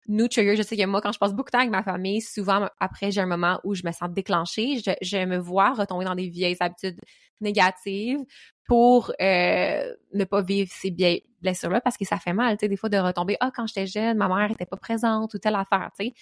nous 0.08 0.28
trigger. 0.28 0.56
Je 0.56 0.62
sais 0.62 0.76
que 0.76 0.86
moi, 0.86 1.00
quand 1.00 1.12
je 1.12 1.18
passe 1.18 1.32
beaucoup 1.32 1.48
de 1.48 1.52
temps 1.52 1.60
avec 1.60 1.70
ma 1.70 1.82
famille, 1.82 2.20
souvent, 2.20 2.68
après, 2.80 3.10
j'ai 3.10 3.20
un 3.20 3.26
moment 3.26 3.60
où 3.64 3.74
je 3.74 3.82
me 3.84 3.92
sens 3.92 4.10
déclenchée. 4.10 4.80
Je, 5.02 5.24
me 5.24 5.38
vois 5.38 5.72
retomber 5.72 6.04
dans 6.04 6.14
des 6.14 6.28
vieilles 6.28 6.56
habitudes 6.60 7.00
négatives 7.40 8.20
pour 8.66 9.12
euh, 9.20 9.94
ne 10.12 10.24
pas 10.24 10.42
vivre 10.42 10.70
ces 10.72 10.90
blessures-là 11.42 11.80
parce 11.80 11.96
que 11.96 12.04
ça 12.04 12.18
fait 12.18 12.32
mal, 12.32 12.56
tu 12.56 12.64
sais, 12.64 12.68
des 12.68 12.76
fois 12.76 12.88
de 12.88 12.96
retomber, 12.96 13.36
ah, 13.40 13.50
quand 13.54 13.66
j'étais 13.66 13.86
jeune, 13.86 14.16
ma 14.16 14.28
mère 14.28 14.50
était 14.50 14.66
pas 14.66 14.76
présente 14.76 15.34
ou 15.34 15.38
telle 15.38 15.54
affaire, 15.54 15.90
tu 15.98 16.06
sais. 16.06 16.14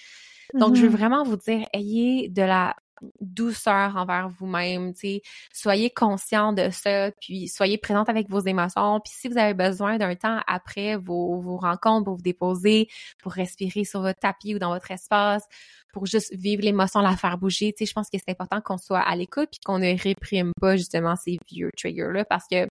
Donc, 0.54 0.76
je 0.76 0.82
veux 0.82 0.88
mm-hmm. 0.88 0.92
vraiment 0.92 1.22
vous 1.24 1.36
dire, 1.36 1.66
ayez 1.72 2.28
de 2.28 2.42
la 2.42 2.76
douceur 3.20 3.96
envers 3.96 4.28
vous-même, 4.28 4.92
tu 4.94 5.00
sais, 5.00 5.22
soyez 5.52 5.90
conscient 5.90 6.52
de 6.52 6.70
ça, 6.70 7.10
puis 7.20 7.48
soyez 7.48 7.78
présente 7.78 8.08
avec 8.08 8.28
vos 8.28 8.40
émotions, 8.40 9.00
puis 9.00 9.12
si 9.14 9.28
vous 9.28 9.38
avez 9.38 9.54
besoin 9.54 9.98
d'un 9.98 10.14
temps 10.14 10.40
après 10.46 10.96
vos, 10.96 11.40
vos 11.40 11.56
rencontres 11.56 12.04
pour 12.04 12.16
vous 12.16 12.22
déposer, 12.22 12.88
pour 13.22 13.32
respirer 13.32 13.84
sur 13.84 14.02
votre 14.02 14.20
tapis 14.20 14.54
ou 14.54 14.58
dans 14.58 14.72
votre 14.72 14.90
espace, 14.90 15.46
pour 15.92 16.06
juste 16.06 16.34
vivre 16.34 16.62
l'émotion, 16.62 17.00
la 17.00 17.16
faire 17.16 17.38
bouger, 17.38 17.72
tu 17.72 17.84
sais, 17.84 17.88
je 17.88 17.92
pense 17.92 18.08
que 18.08 18.18
c'est 18.18 18.30
important 18.30 18.60
qu'on 18.60 18.78
soit 18.78 19.00
à 19.00 19.14
l'écoute 19.16 19.48
puis 19.50 19.60
qu'on 19.64 19.78
ne 19.78 20.00
réprime 20.00 20.52
pas 20.60 20.76
justement 20.76 21.16
ces 21.16 21.38
vieux 21.50 21.70
triggers-là 21.76 22.24
parce 22.24 22.46
que 22.48 22.66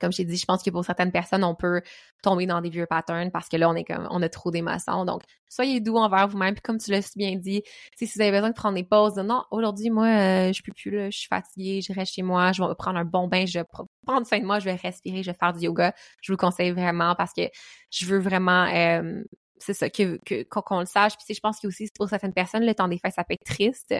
comme 0.00 0.12
j'ai 0.12 0.24
dit, 0.24 0.36
je 0.36 0.44
pense 0.44 0.62
que 0.62 0.70
pour 0.70 0.84
certaines 0.84 1.12
personnes, 1.12 1.44
on 1.44 1.54
peut 1.54 1.82
tomber 2.22 2.46
dans 2.46 2.60
des 2.60 2.70
vieux 2.70 2.86
patterns 2.86 3.30
parce 3.30 3.48
que 3.48 3.56
là, 3.56 3.68
on 3.68 3.74
est 3.74 3.84
comme, 3.84 4.06
on 4.10 4.22
a 4.22 4.28
trop 4.28 4.50
d'émotions. 4.50 5.04
Donc, 5.04 5.22
soyez 5.48 5.80
doux 5.80 5.96
envers 5.96 6.28
vous-même. 6.28 6.54
Puis 6.54 6.62
comme 6.62 6.78
tu 6.78 6.90
l'as 6.90 7.02
si 7.02 7.18
bien 7.18 7.36
dit, 7.36 7.62
si 7.96 8.06
vous 8.06 8.20
avez 8.20 8.30
besoin 8.30 8.50
de 8.50 8.54
prendre 8.54 8.74
des 8.74 8.84
pauses, 8.84 9.14
de, 9.14 9.22
non, 9.22 9.44
aujourd'hui, 9.50 9.90
moi, 9.90 10.06
euh, 10.06 10.52
je 10.52 10.62
peux 10.62 10.72
plus 10.72 10.90
là, 10.90 11.10
je 11.10 11.18
suis 11.18 11.28
fatiguée, 11.28 11.80
je 11.82 11.92
reste 11.92 12.14
chez 12.14 12.22
moi, 12.22 12.52
je 12.52 12.62
vais 12.62 12.74
prendre 12.76 12.98
un 12.98 13.04
bon 13.04 13.28
bain, 13.28 13.44
je 13.46 13.58
vais 13.58 13.64
prendre 14.06 14.26
soin 14.26 14.40
de 14.40 14.44
moi, 14.44 14.58
je 14.58 14.66
vais 14.66 14.74
respirer, 14.74 15.22
je 15.22 15.30
vais 15.30 15.36
faire 15.38 15.52
du 15.52 15.64
yoga. 15.64 15.94
Je 16.20 16.32
vous 16.32 16.36
le 16.36 16.40
conseille 16.40 16.70
vraiment 16.70 17.14
parce 17.14 17.32
que 17.32 17.42
je 17.90 18.06
veux 18.06 18.18
vraiment 18.18 18.66
euh, 18.72 19.22
c'est 19.64 19.74
ça, 19.74 19.90
que, 19.90 20.18
qu'on 20.44 20.80
le 20.80 20.86
sache. 20.86 21.14
Puis 21.16 21.34
je 21.34 21.40
pense 21.40 21.60
que 21.60 21.66
aussi 21.66 21.88
pour 21.94 22.08
certaines 22.08 22.32
personnes, 22.32 22.64
le 22.64 22.74
temps 22.74 22.88
des 22.88 22.98
fêtes, 22.98 23.14
ça 23.14 23.24
peut 23.24 23.34
être 23.34 23.44
triste. 23.44 23.94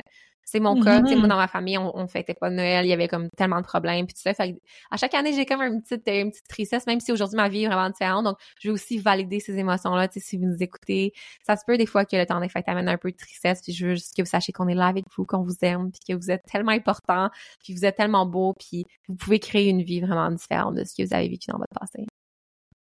C'est 0.44 0.60
mon 0.60 0.80
cas. 0.80 1.00
Moi, 1.00 1.10
mm-hmm. 1.10 1.28
dans 1.28 1.36
ma 1.36 1.46
famille, 1.46 1.78
on, 1.78 1.96
on 1.96 2.08
fêtait 2.08 2.34
pas 2.34 2.50
Noël. 2.50 2.84
Il 2.84 2.88
y 2.88 2.92
avait 2.92 3.08
comme 3.08 3.28
tellement 3.36 3.60
de 3.60 3.66
problèmes. 3.66 4.06
Puis 4.06 4.14
tout 4.14 4.22
ça. 4.22 4.34
Fait 4.34 4.56
à 4.90 4.96
chaque 4.96 5.14
année, 5.14 5.32
j'ai 5.32 5.46
comme 5.46 5.62
une 5.62 5.80
petite, 5.82 6.02
une 6.08 6.30
petite 6.30 6.48
tristesse, 6.48 6.86
même 6.86 7.00
si 7.00 7.12
aujourd'hui, 7.12 7.36
ma 7.36 7.48
vie 7.48 7.64
est 7.64 7.68
vraiment 7.68 7.90
différente. 7.90 8.24
Donc, 8.24 8.36
je 8.60 8.68
veux 8.68 8.74
aussi 8.74 8.98
valider 8.98 9.40
ces 9.40 9.56
émotions-là. 9.58 10.08
Tu 10.08 10.20
sais, 10.20 10.26
si 10.26 10.36
vous 10.38 10.46
nous 10.46 10.60
écoutez, 10.60 11.12
ça 11.46 11.56
se 11.56 11.64
peut 11.64 11.78
des 11.78 11.86
fois 11.86 12.04
que 12.04 12.16
le 12.16 12.26
temps 12.26 12.40
des 12.40 12.48
fêtes 12.48 12.68
amène 12.68 12.88
un 12.88 12.98
peu 12.98 13.12
de 13.12 13.16
tristesse. 13.16 13.62
Puis 13.62 13.72
je 13.72 13.86
veux 13.86 13.94
juste 13.94 14.16
que 14.16 14.22
vous 14.22 14.28
sachiez 14.28 14.52
qu'on 14.52 14.68
est 14.68 14.74
là 14.74 14.88
avec 14.88 15.04
vous, 15.16 15.24
qu'on 15.24 15.42
vous 15.42 15.56
aime, 15.62 15.92
puis 15.92 16.00
que 16.08 16.20
vous 16.20 16.30
êtes 16.30 16.42
tellement 16.50 16.72
important, 16.72 17.30
puis 17.62 17.74
vous 17.74 17.84
êtes 17.84 17.96
tellement 17.96 18.26
beau, 18.26 18.54
puis 18.58 18.84
vous 19.08 19.14
pouvez 19.14 19.38
créer 19.38 19.68
une 19.68 19.82
vie 19.82 20.00
vraiment 20.00 20.30
différente 20.30 20.74
de 20.74 20.84
ce 20.84 20.94
que 20.94 21.06
vous 21.06 21.14
avez 21.14 21.28
vécu 21.28 21.50
dans 21.50 21.58
votre 21.58 21.78
passé. 21.78 22.04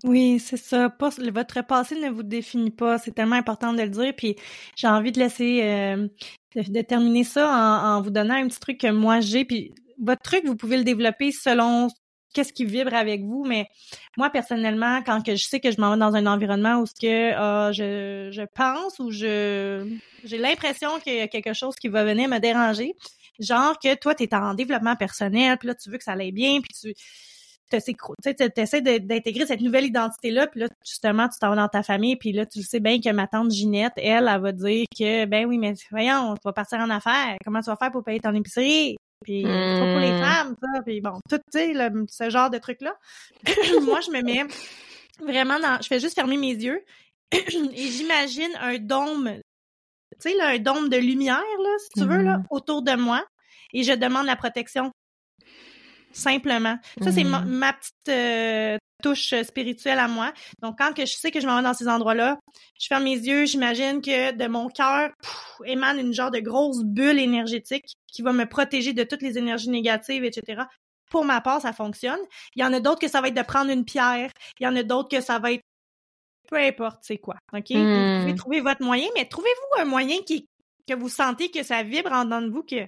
Oui, 0.07 0.39
c'est 0.39 0.57
ça. 0.57 0.89
votre 1.01 1.67
passé 1.67 1.97
ne 1.97 2.11
vous 2.11 2.23
définit 2.23 2.71
pas. 2.71 2.97
C'est 2.99 3.11
tellement 3.11 3.35
important 3.35 3.73
de 3.73 3.83
le 3.83 3.89
dire. 3.89 4.15
Puis 4.17 4.37
j'ai 4.77 4.87
envie 4.87 5.11
de 5.11 5.19
laisser 5.19 5.63
euh, 5.65 6.07
de, 6.55 6.83
terminer 6.83 7.25
ça 7.25 7.51
en, 7.51 8.03
vous 8.03 8.11
donnant 8.11 8.35
un 8.35 8.47
petit 8.47 8.61
truc 8.61 8.79
que 8.79 8.91
moi 8.91 9.19
j'ai. 9.21 9.45
Puis 9.45 9.75
votre 10.01 10.23
truc, 10.23 10.45
vous 10.47 10.55
pouvez 10.55 10.77
le 10.77 10.85
développer 10.85 11.33
selon 11.33 11.89
qu'est-ce 12.33 12.53
qui 12.53 12.65
vibre 12.65 12.95
avec 12.95 13.23
vous. 13.23 13.45
Mais 13.45 13.67
moi, 14.17 14.31
personnellement, 14.31 15.03
quand 15.03 15.25
que 15.27 15.35
je 15.35 15.45
sais 15.45 15.59
que 15.59 15.73
je 15.73 15.81
m'en 15.81 15.91
vais 15.91 15.99
dans 15.99 16.15
un 16.15 16.27
environnement 16.27 16.79
où 16.81 16.87
ce 16.87 16.95
que 16.95 17.33
ah, 17.35 17.73
je, 17.73 18.29
je 18.31 18.43
pense 18.55 19.01
ou 19.01 19.11
je 19.11 19.89
j'ai 20.23 20.39
l'impression 20.39 21.01
qu'il 21.01 21.17
y 21.17 21.21
a 21.21 21.29
quelque 21.29 21.53
chose 21.53 21.75
qui 21.75 21.89
va 21.89 22.05
venir 22.05 22.29
me 22.29 22.39
déranger, 22.39 22.95
genre 23.41 23.77
que 23.81 23.97
toi, 23.97 24.15
tu 24.15 24.23
es 24.23 24.35
en 24.37 24.55
développement 24.55 24.95
personnel, 24.95 25.59
puis 25.59 25.67
là, 25.67 25.75
tu 25.75 25.91
veux 25.91 25.99
que 25.99 26.05
ça 26.05 26.13
aille 26.13 26.31
bien, 26.31 26.61
puis 26.61 26.73
tu 26.81 26.95
tu 27.71 27.77
essaies 28.57 28.81
d'intégrer 28.81 29.47
cette 29.47 29.61
nouvelle 29.61 29.87
identité-là, 29.87 30.47
puis 30.47 30.61
là, 30.61 30.69
justement, 30.85 31.29
tu 31.29 31.39
t'en 31.39 31.51
vas 31.51 31.57
dans 31.57 31.69
ta 31.69 31.83
famille, 31.83 32.17
puis 32.17 32.33
là, 32.33 32.47
tu 32.47 32.61
le 32.61 32.65
sais 32.65 32.81
bien 32.81 33.01
que 33.01 33.11
ma 33.11 33.27
tante 33.27 33.51
Ginette, 33.51 33.95
elle, 33.97 34.29
elle 34.29 34.41
va 34.41 34.53
dire 34.53 34.87
que, 34.97 35.25
ben 35.27 35.47
oui, 35.47 35.59
mais 35.59 35.75
voyons, 35.91 36.35
tu 36.35 36.43
vas 36.45 36.53
partir 36.53 36.79
en 36.79 36.91
affaires, 36.91 37.37
comment 37.45 37.61
tu 37.61 37.71
vas 37.71 37.77
faire 37.77 37.91
pour 37.91 38.05
payer 38.05 38.21
ton 38.21 38.35
épicerie? 38.35 38.97
Puis, 39.25 39.43
pas 39.43 39.93
pour 39.93 40.01
les 40.01 40.13
hmm. 40.13 40.19
femmes, 40.19 40.57
ça, 40.61 40.83
puis 40.83 41.01
bon, 41.01 41.19
tout, 41.29 41.39
tu 41.53 41.59
sais, 41.59 41.75
ce 42.09 42.31
genre 42.31 42.51
de 42.51 42.59
trucs-là. 42.59 42.95
Moi, 43.83 44.01
je 44.01 44.11
me 44.11 44.23
mets 44.23 44.45
vraiment 45.21 45.59
dans... 45.59 45.81
Je 45.81 45.87
fais 45.87 46.01
juste 46.01 46.15
fermer 46.15 46.37
mes 46.37 46.53
yeux 46.53 46.85
et 47.33 47.89
j'imagine 47.89 48.51
un 48.61 48.79
dôme, 48.79 49.41
tu 50.21 50.31
sais, 50.31 50.41
un 50.41 50.59
dôme 50.59 50.91
de 50.91 50.99
lumière, 50.99 51.39
là, 51.39 51.71
si 51.79 52.01
tu 52.01 52.07
veux, 52.07 52.23
là, 52.23 52.39
hmm. 52.39 52.47
autour 52.51 52.83
de 52.83 52.95
moi, 52.95 53.25
et 53.73 53.83
je 53.83 53.93
demande 53.93 54.27
la 54.27 54.37
protection 54.37 54.93
simplement. 56.17 56.79
Ça, 57.03 57.13
c'est 57.13 57.25
ma, 57.25 57.41
mm. 57.41 57.75
petite 57.79 58.09
euh, 58.09 58.79
touche 59.03 59.35
spirituelle 59.43 59.99
à 59.99 60.09
moi. 60.09 60.33
Donc, 60.63 60.79
quand 60.79 60.95
que 60.95 61.05
je 61.05 61.15
sais 61.15 61.31
que 61.31 61.41
je 61.41 61.47
m'en 61.47 61.57
vais 61.57 61.63
dans 61.63 61.75
ces 61.75 61.89
endroits-là, 61.89 62.39
je 62.81 62.87
ferme 62.87 63.05
mes 63.05 63.17
yeux, 63.17 63.45
j'imagine 63.45 64.01
que 64.01 64.33
de 64.33 64.47
mon 64.47 64.69
cœur 64.69 65.11
émane 65.65 65.99
une 65.99 66.13
genre 66.13 66.31
de 66.31 66.41
grosse 66.41 66.83
bulle 66.85 67.19
énergétique 67.19 67.95
qui 68.07 68.23
va 68.23 68.33
me 68.33 68.47
protéger 68.47 68.93
de 68.93 69.05
toutes 69.05 69.23
les 69.23 69.39
énergies 69.39 69.71
négatives, 69.71 70.25
etc. 70.25 70.63
Pour 71.11 71.25
ma 71.25 71.41
part, 71.41 71.61
ça 71.61 71.73
fonctionne. 71.73 72.19
Il 72.55 72.63
y 72.63 72.65
en 72.65 72.73
a 72.73 72.81
d'autres 72.81 73.01
que 73.01 73.09
ça 73.09 73.21
va 73.21 73.29
être 73.29 73.37
de 73.37 73.43
prendre 73.43 73.71
une 73.71 73.85
pierre. 73.85 74.31
Il 74.59 74.65
y 74.65 74.67
en 74.67 74.75
a 74.77 74.83
d'autres 74.83 75.09
que 75.09 75.21
ça 75.21 75.39
va 75.39 75.53
être 75.53 75.63
peu 76.49 76.57
importe 76.57 76.99
c'est 77.03 77.19
quoi. 77.19 77.35
OK? 77.53 77.71
Vous 77.71 77.75
pouvez 77.75 78.33
mm. 78.33 78.37
trouver 78.37 78.61
votre 78.61 78.83
moyen, 78.83 79.09
mais 79.17 79.27
trouvez-vous 79.27 79.83
un 79.83 79.85
moyen 79.85 80.17
qui 80.25 80.47
que 80.87 80.95
vous 80.95 81.09
sentez 81.09 81.51
que 81.51 81.63
ça 81.63 81.83
vibre 81.83 82.13
en 82.13 82.25
dedans 82.25 82.43
de 82.43 82.49
vous, 82.49 82.63
que 82.63 82.87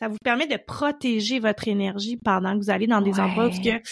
ça 0.00 0.08
vous 0.08 0.16
permet 0.24 0.46
de 0.46 0.56
protéger 0.56 1.40
votre 1.40 1.68
énergie 1.68 2.16
pendant 2.16 2.58
que 2.58 2.64
vous 2.64 2.70
allez 2.70 2.86
dans 2.86 3.02
des 3.02 3.20
endroits 3.20 3.48
où 3.48 3.50
que 3.50 3.82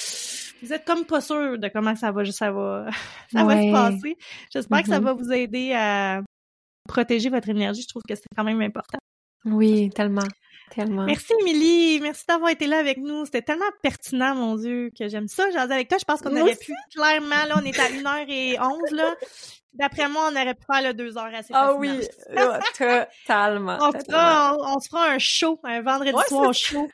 vous 0.62 0.72
êtes 0.72 0.84
comme 0.84 1.04
pas 1.04 1.20
sûr 1.20 1.58
de 1.58 1.68
comment 1.68 1.94
ça 1.94 2.10
va, 2.12 2.24
ça 2.24 2.50
va, 2.50 2.86
ça 3.32 3.44
va 3.44 3.62
se 3.62 3.72
passer. 3.72 4.16
J'espère 4.52 4.82
que 4.82 4.88
ça 4.88 5.00
mm-hmm. 5.00 5.04
va 5.04 5.12
vous 5.12 5.32
aider 5.32 5.72
à 5.74 6.22
protéger 6.88 7.28
votre 7.28 7.48
énergie. 7.50 7.82
Je 7.82 7.88
trouve 7.88 8.02
que 8.08 8.14
c'est 8.14 8.24
quand 8.34 8.44
même 8.44 8.62
important. 8.62 8.98
Oui, 9.44 9.90
tellement. 9.90 10.22
Tellement. 10.70 11.04
Merci, 11.04 11.32
Émilie. 11.40 12.00
Merci 12.00 12.24
d'avoir 12.28 12.50
été 12.50 12.66
là 12.66 12.78
avec 12.78 12.98
nous. 12.98 13.24
C'était 13.24 13.42
tellement 13.42 13.70
pertinent, 13.82 14.34
mon 14.34 14.56
Dieu, 14.56 14.90
que 14.98 15.08
j'aime 15.08 15.28
ça. 15.28 15.50
J'en 15.50 15.60
avec 15.70 15.88
toi. 15.88 15.98
Je 15.98 16.04
pense 16.04 16.20
qu'on 16.20 16.36
aurait 16.40 16.56
pu, 16.56 16.72
clairement, 16.94 17.44
là, 17.48 17.56
on 17.60 17.64
est 17.64 17.78
à 17.78 17.88
1h11, 17.88 18.94
là. 18.94 19.14
D'après 19.74 20.08
moi, 20.08 20.30
on 20.30 20.34
aurait 20.34 20.54
pu 20.54 20.64
faire 20.70 20.82
le 20.82 20.94
deux 20.94 21.16
heures 21.16 21.30
assez 21.32 21.52
Ah 21.54 21.74
oui, 21.74 22.00
totalement. 22.78 23.78
On, 23.80 23.92
Fera, 23.92 24.56
on, 24.58 24.80
se 24.80 24.88
fera 24.88 25.10
un 25.10 25.18
show, 25.18 25.60
un 25.62 25.82
vendredi 25.82 26.18
soir 26.26 26.52
show. 26.52 26.88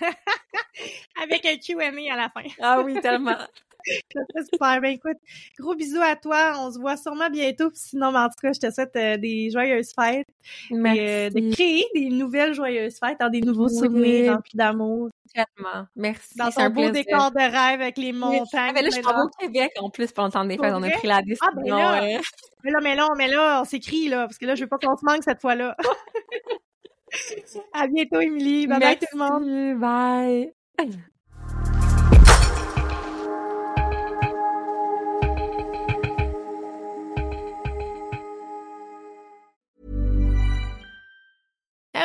Avec 1.22 1.46
un 1.46 1.56
Q&A 1.56 1.86
à 1.86 2.16
la 2.16 2.28
fin. 2.30 2.42
ah 2.60 2.80
oui, 2.80 3.00
tellement. 3.00 3.36
C'est 3.86 4.44
super. 4.52 4.80
Ben 4.80 4.92
écoute, 4.92 5.16
gros 5.58 5.74
bisous 5.74 6.02
à 6.02 6.16
toi. 6.16 6.54
On 6.58 6.70
se 6.70 6.78
voit 6.78 6.96
sûrement 6.96 7.30
bientôt. 7.30 7.70
sinon, 7.74 8.12
ben, 8.12 8.24
en 8.24 8.28
tout 8.28 8.40
cas, 8.42 8.52
je 8.52 8.60
te 8.60 8.70
souhaite 8.72 8.94
euh, 8.96 9.16
des 9.16 9.50
joyeuses 9.50 9.92
fêtes. 9.98 10.26
Merci. 10.70 11.00
Et, 11.00 11.08
euh, 11.08 11.30
de 11.30 11.52
créer 11.52 11.84
des 11.94 12.08
nouvelles 12.10 12.54
joyeuses 12.54 12.98
fêtes, 12.98 13.18
dans 13.20 13.30
des 13.30 13.40
nouveaux 13.40 13.68
souvenirs 13.68 14.34
remplis 14.34 14.56
d'amour. 14.56 15.10
Tellement. 15.32 15.86
Merci. 15.94 16.36
Dans 16.36 16.58
un 16.58 16.70
beau 16.70 16.90
décor 16.90 17.30
de 17.30 17.40
rêve 17.40 17.80
avec 17.80 17.98
les 17.98 18.12
montagnes. 18.12 18.46
Ah, 18.54 18.72
ben 18.72 18.82
là, 18.82 18.90
je 18.90 18.94
suis 18.94 19.04
au 19.04 19.28
Québec 19.38 19.72
en 19.80 19.90
plus 19.90 20.12
pour 20.12 20.24
l'entendre 20.24 20.48
des 20.48 20.56
fêtes. 20.56 20.72
On 20.74 20.82
a 20.82 20.90
pris 20.90 21.08
la 21.08 21.22
décision. 21.22 21.46
Ah, 21.46 21.52
ben 21.54 21.64
là, 21.64 22.20
mais 22.64 22.70
là, 22.70 22.78
mais 22.82 22.94
là, 22.96 23.08
mais 23.16 23.28
là, 23.28 23.60
on 23.62 23.64
s'écrit, 23.64 24.08
là, 24.08 24.26
parce 24.26 24.38
que 24.38 24.46
là, 24.46 24.54
je 24.54 24.62
veux 24.62 24.68
pas 24.68 24.78
qu'on 24.78 24.96
se 24.96 25.04
manque 25.04 25.22
cette 25.22 25.40
fois-là. 25.40 25.76
à 27.72 27.86
bientôt, 27.86 28.20
Émilie. 28.20 28.66
Bye 28.66 28.80
bye 28.80 28.98
tout 28.98 29.06
le 29.12 29.18
monde. 29.18 29.80
Bye. 29.80 30.52